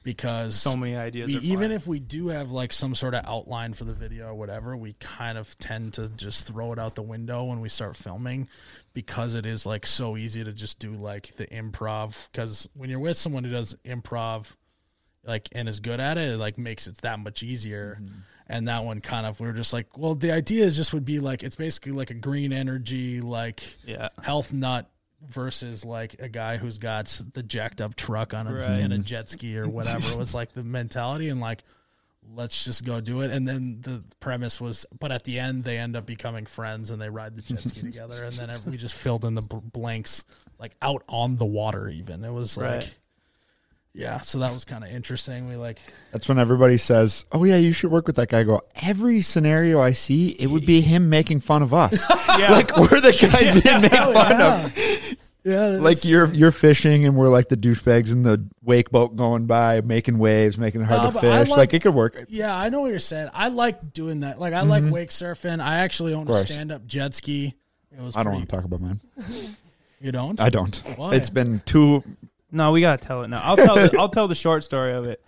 because 0.09 0.55
So 0.55 0.75
many 0.75 0.95
ideas. 0.95 1.27
we, 1.27 1.37
even 1.41 1.71
if 1.71 1.85
we 1.85 1.99
do 1.99 2.29
have 2.29 2.51
like 2.51 2.73
some 2.73 2.95
sort 2.95 3.13
of 3.13 3.23
outline 3.27 3.73
for 3.73 3.83
the 3.83 3.93
video 3.93 4.29
or 4.29 4.33
whatever, 4.33 4.75
we 4.75 4.93
kind 4.93 5.37
of 5.37 5.55
tend 5.59 5.93
to 5.93 6.09
just 6.09 6.47
throw 6.47 6.73
it 6.73 6.79
out 6.79 6.95
the 6.95 7.03
window 7.03 7.43
when 7.43 7.61
we 7.61 7.69
start 7.69 7.95
filming 7.95 8.49
because 8.93 9.35
it 9.35 9.45
is 9.45 9.67
like 9.67 9.85
so 9.85 10.17
easy 10.17 10.43
to 10.43 10.51
just 10.51 10.79
do 10.79 10.93
like 10.93 11.35
the 11.35 11.45
improv. 11.45 12.27
Because 12.31 12.67
when 12.73 12.89
you're 12.89 12.99
with 12.99 13.17
someone 13.17 13.43
who 13.43 13.51
does 13.51 13.75
improv, 13.85 14.47
like 15.23 15.47
and 15.51 15.69
is 15.69 15.79
good 15.79 15.99
at 15.99 16.17
it, 16.17 16.29
it 16.29 16.37
like 16.39 16.57
makes 16.57 16.87
it 16.87 16.97
that 16.97 17.19
much 17.19 17.43
easier. 17.43 17.99
Mm-hmm. 18.01 18.19
And 18.47 18.67
that 18.67 18.83
one 18.83 18.99
kind 18.99 19.27
of 19.27 19.39
we 19.39 19.45
were 19.45 19.53
just 19.53 19.73
like, 19.73 19.95
well, 19.95 20.15
the 20.15 20.31
idea 20.31 20.65
is 20.65 20.75
just 20.75 20.91
would 20.91 21.05
be 21.05 21.19
like 21.19 21.43
it's 21.43 21.55
basically 21.55 21.91
like 21.91 22.09
a 22.09 22.15
green 22.15 22.51
energy 22.51 23.21
like 23.21 23.61
yeah, 23.85 24.09
health 24.23 24.51
nut 24.51 24.89
versus 25.27 25.83
like 25.83 26.15
a 26.19 26.29
guy 26.29 26.57
who's 26.57 26.77
got 26.77 27.21
the 27.33 27.43
jacked 27.43 27.81
up 27.81 27.95
truck 27.95 28.33
on 28.33 28.47
a 28.47 28.53
Right. 28.53 28.77
in 28.77 28.91
a 28.91 28.97
jet 28.99 29.29
ski 29.29 29.57
or 29.57 29.67
whatever 29.67 30.07
it 30.11 30.17
was 30.17 30.33
like 30.33 30.53
the 30.53 30.63
mentality 30.63 31.29
and 31.29 31.39
like 31.41 31.63
let's 32.35 32.63
just 32.63 32.85
go 32.85 33.01
do 33.01 33.21
it 33.21 33.31
and 33.31 33.47
then 33.47 33.79
the 33.81 34.03
premise 34.19 34.61
was 34.61 34.85
but 34.99 35.11
at 35.11 35.23
the 35.23 35.39
end 35.39 35.63
they 35.63 35.77
end 35.77 35.95
up 35.95 36.05
becoming 36.05 36.45
friends 36.45 36.91
and 36.91 37.01
they 37.01 37.09
ride 37.09 37.35
the 37.35 37.41
jet 37.41 37.59
ski 37.67 37.81
together 37.81 38.23
and 38.23 38.35
then 38.37 38.49
we 38.67 38.77
just 38.77 38.95
filled 38.95 39.25
in 39.25 39.33
the 39.35 39.41
blanks 39.41 40.25
like 40.59 40.73
out 40.81 41.03
on 41.09 41.37
the 41.37 41.45
water 41.45 41.89
even 41.89 42.23
it 42.23 42.31
was 42.31 42.55
like 42.55 42.65
Right. 42.81 42.95
Yeah 43.93 44.21
so 44.21 44.39
that 44.39 44.53
was 44.53 44.65
kind 44.65 44.83
of 44.83 44.89
interesting 44.91 45.49
we 45.49 45.55
like 45.55 45.79
That's 46.11 46.27
when 46.29 46.39
everybody 46.39 46.77
says, 46.77 47.25
"Oh 47.31 47.43
yeah, 47.43 47.57
you 47.57 47.71
should 47.71 47.91
work 47.91 48.07
with 48.07 48.15
that 48.17 48.29
guy." 48.29 48.39
I 48.39 48.43
go, 48.43 48.61
"Every 48.81 49.21
scenario 49.21 49.79
I 49.81 49.93
see, 49.93 50.29
it 50.29 50.47
would 50.47 50.65
be 50.65 50.81
him 50.81 51.09
making 51.09 51.41
fun 51.41 51.61
of 51.61 51.73
us. 51.73 52.03
yeah. 52.09 52.51
like 52.51 52.75
we're 52.77 53.01
the 53.01 53.11
guys 53.11 53.61
being 53.61 53.81
made 53.81 53.93
oh, 53.93 54.13
fun 54.13 54.39
yeah. 54.39 54.65
of." 54.65 55.15
Yeah, 55.43 55.65
like 55.79 56.03
you're 56.03 56.31
you're 56.33 56.51
fishing 56.51 57.05
and 57.05 57.15
we're 57.15 57.29
like 57.29 57.47
the 57.47 57.55
douchebags 57.55 58.11
in 58.11 58.23
the 58.23 58.45
wake 58.61 58.91
boat 58.91 59.15
going 59.15 59.45
by, 59.45 59.79
making 59.81 60.19
waves, 60.19 60.57
making 60.57 60.81
it 60.81 60.83
hard 60.83 61.01
No, 61.01 61.11
to 61.11 61.19
fish. 61.19 61.49
like- 61.49 61.57
Like, 61.57 61.73
it 61.73 61.81
could 61.81 61.95
work. 61.95 62.25
Yeah, 62.27 62.55
I 62.55 62.67
know 62.69 62.81
what 62.81 62.89
you're 62.89 62.99
saying. 62.99 63.29
I 63.33 63.47
like 63.47 63.93
doing 63.93 64.19
that. 64.19 64.39
Like 64.39 64.53
I 64.53 64.61
like 64.61 64.83
mm-hmm. 64.83 64.91
wake 64.91 65.09
surfing. 65.09 65.61
I 65.61 65.77
actually 65.79 66.13
own 66.13 66.27
a 66.27 66.33
stand 66.45 66.71
up 66.73 66.85
jet 66.85 67.13
ski. 67.13 67.55
It 67.91 68.01
was 68.01 68.15
I 68.15 68.23
don't 68.23 68.33
pretty- 68.33 68.37
want 68.39 68.49
to 68.49 68.55
talk 68.55 68.65
about 68.65 68.81
mine. 68.81 68.99
You 70.01 70.11
don't? 70.11 70.39
I 70.39 70.49
don't. 70.49 70.75
Why? 70.97 71.15
It's 71.15 71.29
been 71.29 71.61
too. 71.65 72.03
No, 72.51 72.71
we 72.71 72.81
gotta 72.81 73.05
tell 73.05 73.23
it 73.23 73.27
now. 73.29 73.41
I'll 73.43 73.57
tell. 73.57 73.75
The, 73.75 73.97
I'll 73.99 74.09
tell 74.09 74.27
the 74.27 74.35
short 74.35 74.63
story 74.63 74.93
of 74.93 75.05
it. 75.05 75.21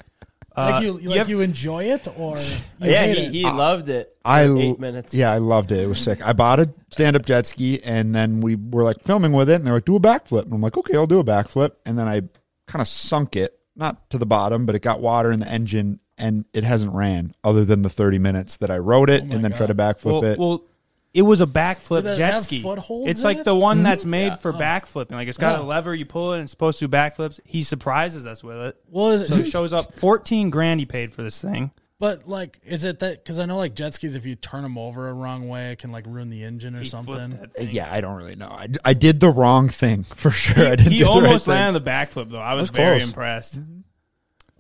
Uh, 0.56 0.70
like 0.72 0.84
you, 0.84 0.98
like 0.98 1.18
have- 1.18 1.30
you 1.30 1.40
enjoy 1.40 1.86
it 1.86 2.08
or 2.18 2.38
you 2.38 2.58
yeah, 2.92 3.06
hate 3.06 3.18
he, 3.18 3.24
it? 3.26 3.32
he 3.32 3.44
loved 3.46 3.88
it. 3.88 4.14
I 4.26 4.44
for 4.46 4.52
l- 4.52 4.60
eight 4.60 4.80
minutes. 4.80 5.14
Yeah, 5.14 5.32
I 5.32 5.38
loved 5.38 5.72
it. 5.72 5.80
It 5.80 5.88
was 5.88 6.00
sick. 6.00 6.26
I 6.26 6.34
bought 6.34 6.60
a 6.60 6.70
stand 6.90 7.16
up 7.16 7.26
jet 7.26 7.46
ski 7.46 7.82
and 7.84 8.14
then 8.14 8.42
we 8.42 8.56
were 8.58 8.84
like 8.84 9.00
filming 9.02 9.32
with 9.32 9.50
it 9.50 9.56
and 9.56 9.66
they're 9.66 9.76
like, 9.76 9.86
do 9.86 9.96
a 9.96 10.00
backflip. 10.00 10.44
And 10.44 10.54
I'm 10.54 10.60
like, 10.62 10.76
okay, 10.78 10.98
I'll 10.98 11.08
do 11.08 11.20
a 11.20 11.24
backflip. 11.24 11.72
And 11.86 11.98
then 11.98 12.10
I 12.10 12.22
kind 12.68 12.82
of 12.82 12.88
sunk 12.90 13.38
it, 13.38 13.58
not 13.78 14.10
to 14.10 14.18
the 14.18 14.26
bottom, 14.26 14.66
but 14.66 14.76
it 14.76 14.82
got 14.82 15.00
water 15.00 15.32
in 15.32 15.40
the 15.40 15.48
engine 15.50 16.02
and 16.18 16.44
it 16.54 16.66
hasn't 16.66 16.94
ran 16.94 17.32
other 17.46 17.64
than 17.64 17.82
the 17.84 17.90
30 17.90 18.20
minutes 18.20 18.58
that 18.58 18.70
I 18.70 18.78
rode 18.78 19.10
it 19.10 19.22
Oh 19.26 19.34
and 19.34 19.44
then 19.46 19.54
tried 19.54 19.68
to 19.68 19.76
backflip 19.76 20.06
well, 20.22 20.26
it. 20.26 20.38
well, 20.38 20.64
it 21.14 21.24
was 21.24 21.42
a 21.42 21.46
backflip 21.46 22.04
Did 22.04 22.16
jet 22.18 22.40
ski. 22.40 22.64
It's 22.66 23.24
like 23.24 23.40
it? 23.40 23.46
the 23.46 23.56
one 23.56 23.84
that's 23.84 24.04
mm-hmm. 24.04 24.12
made 24.12 24.28
Yeah. 24.28 24.36
for 24.36 24.54
backflipping. 24.54 25.12
Like 25.12 25.28
it's 25.28 25.38
got 25.38 25.58
Yeah. 25.60 25.64
a 25.64 25.66
lever 25.66 25.94
you 25.94 26.06
pull 26.06 26.32
it 26.34 26.36
and 26.36 26.44
it's 26.44 26.52
supposed 26.52 26.80
to 26.80 26.88
do 26.88 26.92
backflips. 26.96 27.40
He 27.46 27.64
surprises 27.64 28.26
us 28.28 28.44
with 28.44 28.58
it. 28.58 28.78
Well, 28.90 29.10
is 29.10 29.28
So 29.28 29.36
it, 29.36 29.48
it 29.48 29.50
shows 29.52 29.74
up. 29.74 29.94
Fourteen 29.96 30.50
grand 30.50 30.80
he 30.80 30.86
paid 30.86 31.14
for 31.14 31.22
this 31.24 31.42
thing. 31.42 31.72
but 32.00 32.28
like, 32.28 32.60
is 32.66 32.86
it 32.86 33.00
that? 33.00 33.24
Because 33.24 33.40
I 33.40 33.46
know 33.46 33.58
like 33.58 33.76
jet 33.76 33.94
skis, 33.94 34.16
if 34.16 34.26
you 34.26 34.36
turn 34.36 34.64
them 34.64 34.78
over 34.78 35.10
a 35.10 35.14
wrong 35.14 35.50
way, 35.50 35.72
it 35.74 35.80
can 35.80 35.92
like 35.92 36.06
ruin 36.08 36.30
the 36.30 36.44
engine 36.44 36.76
or 36.76 36.80
He 36.80 36.88
something. 36.88 37.34
Uh, 37.34 37.48
yeah, 37.62 37.92
I 37.92 38.00
don't 38.02 38.16
really 38.18 38.36
know. 38.38 38.48
I, 38.50 38.70
I 38.86 38.94
did 38.94 39.20
the 39.20 39.30
wrong 39.30 39.68
thing 39.70 40.04
for 40.16 40.32
sure. 40.32 40.66
I 40.66 40.76
didn't 40.78 40.94
He 40.94 41.00
do 41.00 41.06
the 41.06 41.10
right 41.12 41.16
almost 41.26 41.46
thing. 41.46 41.56
landed 41.56 41.84
the 41.84 41.90
backflip 41.90 42.30
though. 42.30 42.40
I 42.40 42.54
was, 42.54 42.64
was 42.64 42.70
very 42.72 43.00
close. 43.00 43.10
impressed. 43.10 43.60
Mm-hmm. 43.60 43.80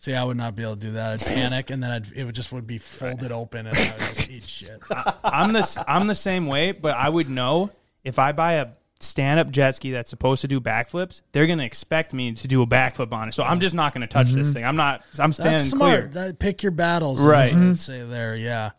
See, 0.01 0.15
I 0.15 0.23
would 0.23 0.35
not 0.35 0.55
be 0.55 0.63
able 0.63 0.77
to 0.77 0.81
do 0.81 0.91
that. 0.93 1.11
I'd 1.11 1.19
panic, 1.27 1.69
and 1.69 1.83
then 1.83 1.91
I'd, 1.91 2.11
it 2.13 2.23
would 2.23 2.33
just 2.33 2.51
would 2.51 2.65
be 2.65 2.79
folded 2.79 3.31
open, 3.31 3.67
and 3.67 3.77
I 3.77 3.93
would 4.07 4.15
just 4.15 4.31
eat 4.31 4.43
shit. 4.43 4.81
I'm 5.23 5.53
the 5.53 5.83
I'm 5.87 6.07
the 6.07 6.15
same 6.15 6.47
way, 6.47 6.71
but 6.71 6.97
I 6.97 7.07
would 7.07 7.29
know 7.29 7.69
if 8.03 8.17
I 8.17 8.31
buy 8.31 8.53
a 8.53 8.69
stand 8.99 9.39
up 9.39 9.51
jet 9.51 9.75
ski 9.75 9.91
that's 9.91 10.09
supposed 10.09 10.41
to 10.41 10.47
do 10.47 10.59
backflips, 10.59 11.21
they're 11.33 11.45
gonna 11.45 11.65
expect 11.65 12.15
me 12.15 12.33
to 12.33 12.47
do 12.47 12.63
a 12.63 12.65
backflip 12.65 13.11
on 13.11 13.27
it. 13.27 13.35
So 13.35 13.43
I'm 13.43 13.59
just 13.59 13.75
not 13.75 13.93
gonna 13.93 14.07
touch 14.07 14.31
this 14.31 14.51
thing. 14.53 14.65
I'm 14.65 14.75
not. 14.75 15.03
I'm 15.19 15.33
standing 15.33 15.57
That's 15.57 15.69
smart. 15.69 16.11
clear. 16.11 16.25
That, 16.25 16.39
pick 16.39 16.63
your 16.63 16.71
battles, 16.71 17.21
Right. 17.21 17.53
I'd 17.53 17.79
say 17.79 18.03
there, 18.03 18.35
yeah. 18.35 18.71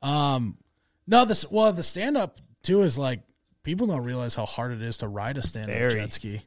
Um, 0.00 0.54
no, 1.06 1.26
this 1.26 1.44
well, 1.50 1.74
the 1.74 1.82
stand 1.82 2.16
up 2.16 2.38
too 2.62 2.80
is 2.80 2.96
like 2.96 3.20
people 3.64 3.86
don't 3.86 4.04
realize 4.04 4.34
how 4.34 4.46
hard 4.46 4.72
it 4.72 4.80
is 4.80 4.96
to 4.98 5.08
ride 5.08 5.36
a 5.36 5.42
stand 5.42 5.70
up 5.70 5.76
Very. 5.76 5.92
jet 5.92 6.14
ski. 6.14 6.40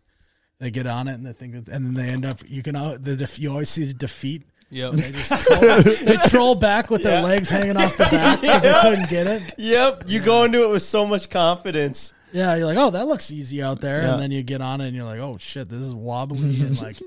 They 0.59 0.71
get 0.71 0.88
on 0.88 1.07
it 1.07 1.13
and 1.15 1.25
they 1.25 1.34
think 1.34 1.53
that, 1.53 1.67
and 1.73 1.85
then 1.85 1.93
they 1.93 2.09
end 2.11 2.25
up. 2.25 2.39
You 2.47 2.63
can 2.63 2.75
al- 2.75 2.97
the 2.97 3.15
def, 3.15 3.38
you 3.39 3.49
always 3.51 3.69
see 3.69 3.85
the 3.85 3.93
defeat. 3.93 4.43
Yep. 4.69 4.93
They 4.93 5.11
just 5.11 5.31
troll, 5.45 5.81
they 5.81 6.17
troll 6.30 6.55
back 6.55 6.89
with 6.89 7.03
their 7.03 7.21
legs 7.21 7.47
hanging 7.49 7.77
off 7.77 7.95
the 7.95 8.05
back 8.05 8.41
because 8.41 8.61
they 8.63 8.73
couldn't 8.81 9.09
get 9.09 9.27
it. 9.27 9.43
Yep, 9.59 10.05
you 10.07 10.19
go 10.19 10.43
into 10.45 10.63
it 10.63 10.69
with 10.71 10.81
so 10.84 11.05
much 11.05 11.30
confidence. 11.30 12.13
Yeah, 12.31 12.55
you're 12.55 12.65
like, 12.65 12.80
oh, 12.80 12.89
that 12.89 13.05
looks 13.07 13.30
easy 13.30 13.61
out 13.61 13.81
there, 13.81 14.01
Yeah. 14.01 14.13
and 14.13 14.21
then 14.21 14.31
you 14.31 14.41
get 14.41 14.61
on 14.61 14.81
it 14.81 14.88
and 14.88 14.95
you're 14.95 15.05
like, 15.05 15.19
oh 15.19 15.38
shit, 15.38 15.69
this 15.69 15.80
is 15.81 15.93
wobbly 15.93 16.59
and 16.61 16.81
like 16.81 16.97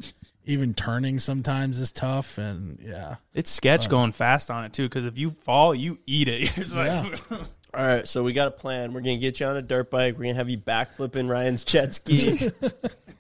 even 0.44 0.74
turning 0.74 1.18
sometimes 1.18 1.81
is 1.81 1.90
tough, 1.90 2.39
and 2.39 2.78
yeah. 2.81 3.16
It's 3.35 3.51
sketch 3.51 3.89
going 3.89 4.12
fast 4.12 4.48
on 4.51 4.64
it 4.64 4.73
too, 4.73 4.85
because 4.89 5.05
if 5.06 5.18
you 5.18 5.31
fall, 5.31 5.74
you 5.74 5.98
eat 6.06 6.28
it. 6.28 6.56
You're 6.56 6.66
like, 6.66 7.20
Yeah. 7.31 7.36
All 7.74 7.85
right, 7.85 8.06
so 8.06 8.23
we 8.23 8.32
got 8.32 8.47
a 8.47 8.52
plan. 8.52 8.93
We're 8.93 9.01
gonna 9.01 9.16
get 9.18 9.40
you 9.40 9.47
on 9.47 9.56
a 9.56 9.62
dirt 9.62 9.90
bike. 9.90 10.16
We're 10.16 10.24
gonna 10.24 10.35
have 10.35 10.48
you 10.48 10.56
backflipping 10.59 11.28
Ryan's 11.28 11.64
jet 11.64 11.94
ski. 11.97 12.51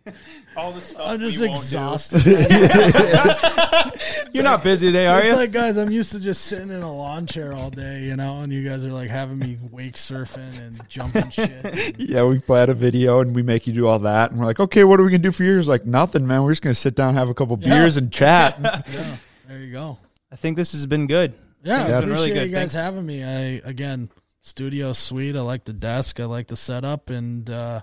all 0.56 0.72
the 0.72 0.80
stuff. 0.80 1.02
I'm 1.08 1.20
just 1.20 1.40
we 1.40 1.48
won't 1.48 1.58
do. 1.58 1.62
exhausted. 1.64 2.24
You're 4.32 4.44
not 4.44 4.62
busy 4.62 4.86
today, 4.88 5.06
are 5.06 5.20
it's 5.20 5.28
you? 5.30 5.36
like, 5.36 5.52
guys, 5.52 5.76
I'm 5.76 5.90
used 5.90 6.12
to 6.12 6.20
just 6.20 6.42
sitting 6.42 6.70
in 6.70 6.82
a 6.82 6.92
lawn 6.92 7.26
chair 7.26 7.52
all 7.52 7.70
day, 7.70 8.04
you 8.04 8.16
know, 8.16 8.40
and 8.42 8.52
you 8.52 8.68
guys 8.68 8.84
are 8.84 8.92
like 8.92 9.10
having 9.10 9.38
me 9.38 9.58
wake 9.70 9.94
surfing 9.94 10.58
and 10.60 10.88
jumping 10.88 11.30
shit. 11.30 11.96
Yeah, 11.98 12.24
we 12.24 12.38
play 12.38 12.64
a 12.64 12.74
video 12.74 13.20
and 13.20 13.34
we 13.34 13.42
make 13.42 13.66
you 13.66 13.72
do 13.72 13.86
all 13.86 13.98
that, 14.00 14.30
and 14.30 14.40
we're 14.40 14.46
like, 14.46 14.60
okay, 14.60 14.84
what 14.84 15.00
are 15.00 15.04
we 15.04 15.10
gonna 15.10 15.18
do 15.22 15.32
for 15.32 15.44
yours? 15.44 15.68
Like 15.68 15.86
nothing, 15.86 16.26
man. 16.26 16.42
We're 16.42 16.52
just 16.52 16.62
gonna 16.62 16.74
sit 16.74 16.94
down, 16.94 17.14
have 17.14 17.28
a 17.28 17.34
couple 17.34 17.58
Yeah. 17.60 17.78
beers, 17.80 17.96
and 17.96 18.12
chat. 18.12 18.58
Yeah, 18.60 19.16
there 19.48 19.58
you 19.58 19.72
go. 19.72 19.98
I 20.30 20.36
think 20.36 20.56
this 20.56 20.72
has 20.72 20.86
been 20.86 21.06
good. 21.06 21.34
Yeah, 21.62 21.84
It's 21.84 21.92
I 21.94 22.00
been 22.00 22.10
appreciate 22.10 22.26
really 22.28 22.38
good. 22.40 22.46
you 22.48 22.54
guys 22.54 22.72
Thanks. 22.72 22.74
having 22.74 23.06
me. 23.06 23.24
I 23.24 23.68
again, 23.68 24.10
studio 24.42 24.92
suite. 24.92 25.36
I 25.36 25.40
like 25.40 25.64
the 25.64 25.72
desk. 25.72 26.20
I 26.20 26.24
like 26.26 26.46
the 26.48 26.56
setup, 26.56 27.10
and 27.10 27.48
uh, 27.50 27.80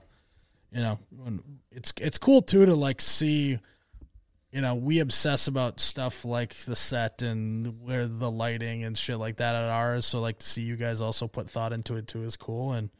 you 0.73 0.81
know, 0.81 0.99
when, 1.11 1.41
it's 1.71 1.93
it's 2.01 2.17
cool 2.17 2.41
too 2.41 2.65
to 2.65 2.75
like 2.75 3.01
see. 3.01 3.59
You 4.51 4.61
know, 4.61 4.75
we 4.75 4.99
obsess 4.99 5.47
about 5.47 5.79
stuff 5.79 6.25
like 6.25 6.53
the 6.65 6.75
set 6.75 7.23
and 7.23 7.81
where 7.81 8.05
the 8.05 8.29
lighting 8.29 8.83
and 8.83 8.95
shit 8.95 9.17
like 9.17 9.37
that 9.37 9.55
at 9.55 9.63
ours. 9.63 10.05
So 10.05 10.21
like 10.21 10.37
to 10.37 10.45
see 10.45 10.61
you 10.61 10.75
guys 10.75 11.01
also 11.01 11.27
put 11.27 11.49
thought 11.49 11.73
into 11.73 11.95
it 11.95 12.05
too 12.05 12.21
is 12.21 12.37
cool. 12.37 12.73
And 12.73 12.91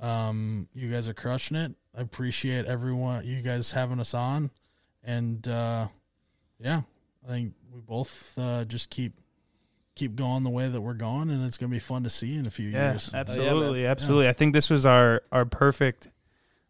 um, 0.00 0.68
you 0.74 0.88
guys 0.92 1.08
are 1.08 1.14
crushing 1.14 1.56
it. 1.56 1.72
I 1.96 2.02
appreciate 2.02 2.66
everyone, 2.66 3.26
you 3.26 3.42
guys 3.42 3.72
having 3.72 3.98
us 4.00 4.14
on, 4.14 4.50
and 5.04 5.46
uh, 5.46 5.88
yeah, 6.58 6.82
I 7.26 7.28
think 7.28 7.54
we 7.72 7.80
both 7.80 8.32
uh, 8.38 8.64
just 8.64 8.88
keep 8.88 9.12
keep 9.94 10.14
going 10.14 10.42
the 10.42 10.50
way 10.50 10.68
that 10.68 10.80
we're 10.80 10.94
going, 10.94 11.30
and 11.30 11.44
it's 11.44 11.58
gonna 11.58 11.70
be 11.70 11.78
fun 11.78 12.04
to 12.04 12.10
see 12.10 12.36
in 12.36 12.46
a 12.46 12.50
few 12.50 12.68
Yeah, 12.68 12.92
years. 12.92 13.10
absolutely, 13.12 13.86
absolutely. 13.86 14.28
I 14.28 14.32
think 14.32 14.54
this 14.54 14.70
was 14.70 14.86
our 14.86 15.22
our 15.30 15.44
perfect 15.44 16.08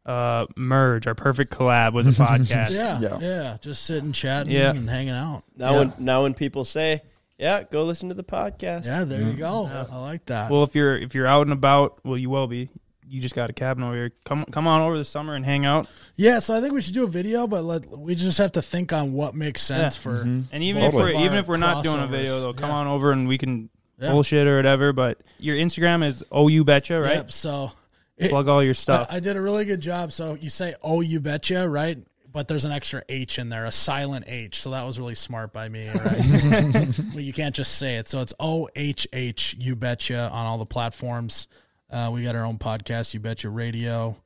uh 0.06 0.46
merge, 0.56 1.06
our 1.06 1.14
perfect 1.14 1.52
collab 1.56 1.92
was 1.92 2.06
a 2.06 2.10
podcast. 2.10 2.70
Yeah, 2.70 3.00
yeah, 3.00 3.18
Yeah. 3.20 3.56
just 3.60 3.84
sitting, 3.84 4.12
chatting, 4.12 4.52
Yeah. 4.52 4.70
and 4.70 4.88
hanging 4.88 5.10
out. 5.14 5.44
now, 5.56 5.72
Yeah. 5.72 5.78
when 5.78 5.92
now 5.98 6.22
when 6.22 6.34
people 6.34 6.64
say, 6.64 7.02
"Yeah, 7.38 7.62
go 7.70 7.84
listen 7.84 8.08
to 8.08 8.14
the 8.14 8.24
podcast," 8.24 8.86
Yeah, 8.86 9.04
there 9.04 9.22
you 9.22 9.34
go. 9.34 9.70
I 9.90 9.96
like 9.98 10.26
that. 10.26 10.50
Well, 10.50 10.64
if 10.64 10.74
you're 10.74 10.96
if 10.96 11.14
you're 11.14 11.26
out 11.26 11.42
and 11.46 11.52
about, 11.52 11.98
well, 12.04 12.18
you 12.18 12.30
will 12.30 12.46
be. 12.48 12.68
You 13.08 13.20
just 13.20 13.34
got 13.34 13.50
a 13.50 13.52
cabin 13.52 13.84
over 13.84 13.94
here. 13.94 14.12
Come 14.24 14.44
come 14.46 14.66
on 14.66 14.80
over 14.80 14.96
the 14.96 15.04
summer 15.04 15.34
and 15.34 15.44
hang 15.44 15.66
out. 15.66 15.86
yeah, 16.16 16.38
so 16.38 16.56
I 16.56 16.62
think 16.62 16.72
we 16.72 16.80
should 16.80 16.94
do 16.94 17.04
a 17.04 17.08
video, 17.08 17.46
but 17.46 17.62
let, 17.62 17.86
we 17.86 18.14
just 18.14 18.38
have 18.38 18.52
to 18.52 18.62
think 18.62 18.90
on 18.92 19.12
what 19.12 19.34
makes 19.34 19.60
sense 19.60 19.96
Yeah. 19.96 20.02
for. 20.02 20.14
And 20.22 20.48
even 20.52 20.82
Totally. 20.82 21.10
if 21.12 21.16
we're 21.18 21.24
even 21.26 21.38
if 21.38 21.46
we're 21.46 21.58
not 21.58 21.84
doing 21.84 22.00
a 22.00 22.06
video, 22.06 22.40
though, 22.40 22.54
come 22.54 22.70
Yeah. 22.70 22.76
on 22.76 22.86
over 22.86 23.12
and 23.12 23.28
we 23.28 23.36
can 23.36 23.68
Yeah. 24.00 24.12
bullshit 24.12 24.48
or 24.48 24.56
whatever. 24.56 24.94
But 24.94 25.18
your 25.38 25.56
Instagram 25.56 26.02
is 26.04 26.24
oh 26.32 26.48
you 26.48 26.64
betcha, 26.64 26.98
right? 27.00 27.16
Yep, 27.16 27.32
so 27.32 27.64
it- 27.66 27.72
Plug 28.20 28.48
all 28.48 28.62
your 28.62 28.74
stuff. 28.74 29.08
I, 29.10 29.16
I 29.16 29.20
did 29.20 29.36
a 29.36 29.40
really 29.40 29.64
good 29.64 29.80
job. 29.80 30.12
So 30.12 30.34
you 30.34 30.50
say, 30.50 30.74
"Oh, 30.82 31.00
you 31.00 31.20
betcha," 31.20 31.68
right? 31.68 31.98
But 32.30 32.48
there's 32.48 32.64
an 32.64 32.72
extra 32.72 33.02
H 33.08 33.38
in 33.38 33.48
there, 33.50 33.66
a 33.66 33.70
silent 33.72 34.24
H. 34.28 34.60
So 34.60 34.70
that 34.70 34.84
was 34.84 34.98
really 34.98 35.14
smart 35.14 35.52
by 35.52 35.68
me, 35.68 35.88
right? 35.88 36.88
but 37.14 37.22
you 37.22 37.32
can't 37.32 37.54
just 37.54 37.76
say 37.76 37.96
it. 37.96 38.08
So 38.08 38.20
it's 38.20 38.32
O 38.40 38.68
H 38.74 39.06
H, 39.12 39.56
you 39.58 39.76
betcha, 39.76 40.30
on 40.30 40.46
all 40.46 40.58
the 40.58 40.66
platforms. 40.66 41.46
Uh, 41.90 42.10
we 42.12 42.22
got 42.22 42.34
our 42.34 42.44
own 42.44 42.56
podcast, 42.58 43.12
You 43.12 43.20
Betcha 43.20 43.50
Radio. 43.50 44.16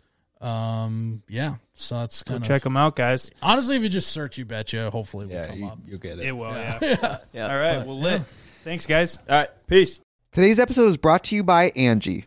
Um, 0.40 1.22
yeah, 1.28 1.56
so 1.74 2.00
that's 2.00 2.22
Go 2.22 2.34
kind 2.34 2.42
of 2.42 2.46
check 2.46 2.62
them 2.62 2.76
out, 2.76 2.94
guys. 2.94 3.30
honestly, 3.42 3.74
if 3.76 3.82
you 3.82 3.88
just 3.88 4.08
search 4.12 4.38
You 4.38 4.44
Betcha, 4.44 4.90
hopefully 4.90 5.26
we'll 5.26 5.36
yeah, 5.36 5.46
come 5.48 5.58
you, 5.58 5.66
up. 5.66 5.78
you 5.86 5.98
get 5.98 6.18
it. 6.18 6.26
It 6.26 6.32
will, 6.32 6.52
yeah. 6.52 7.18
Yeah. 7.32 7.48
All 7.48 7.56
right, 7.58 7.84
well 7.86 7.98
lit. 7.98 8.22
Thanks, 8.62 8.86
guys. 8.86 9.18
All 9.28 9.38
right, 9.38 9.48
peace. 9.66 10.00
Today's 10.30 10.60
episode 10.60 10.86
is 10.86 10.96
brought 10.96 11.24
to 11.24 11.34
you 11.34 11.42
by 11.42 11.70
Angi. 11.70 12.26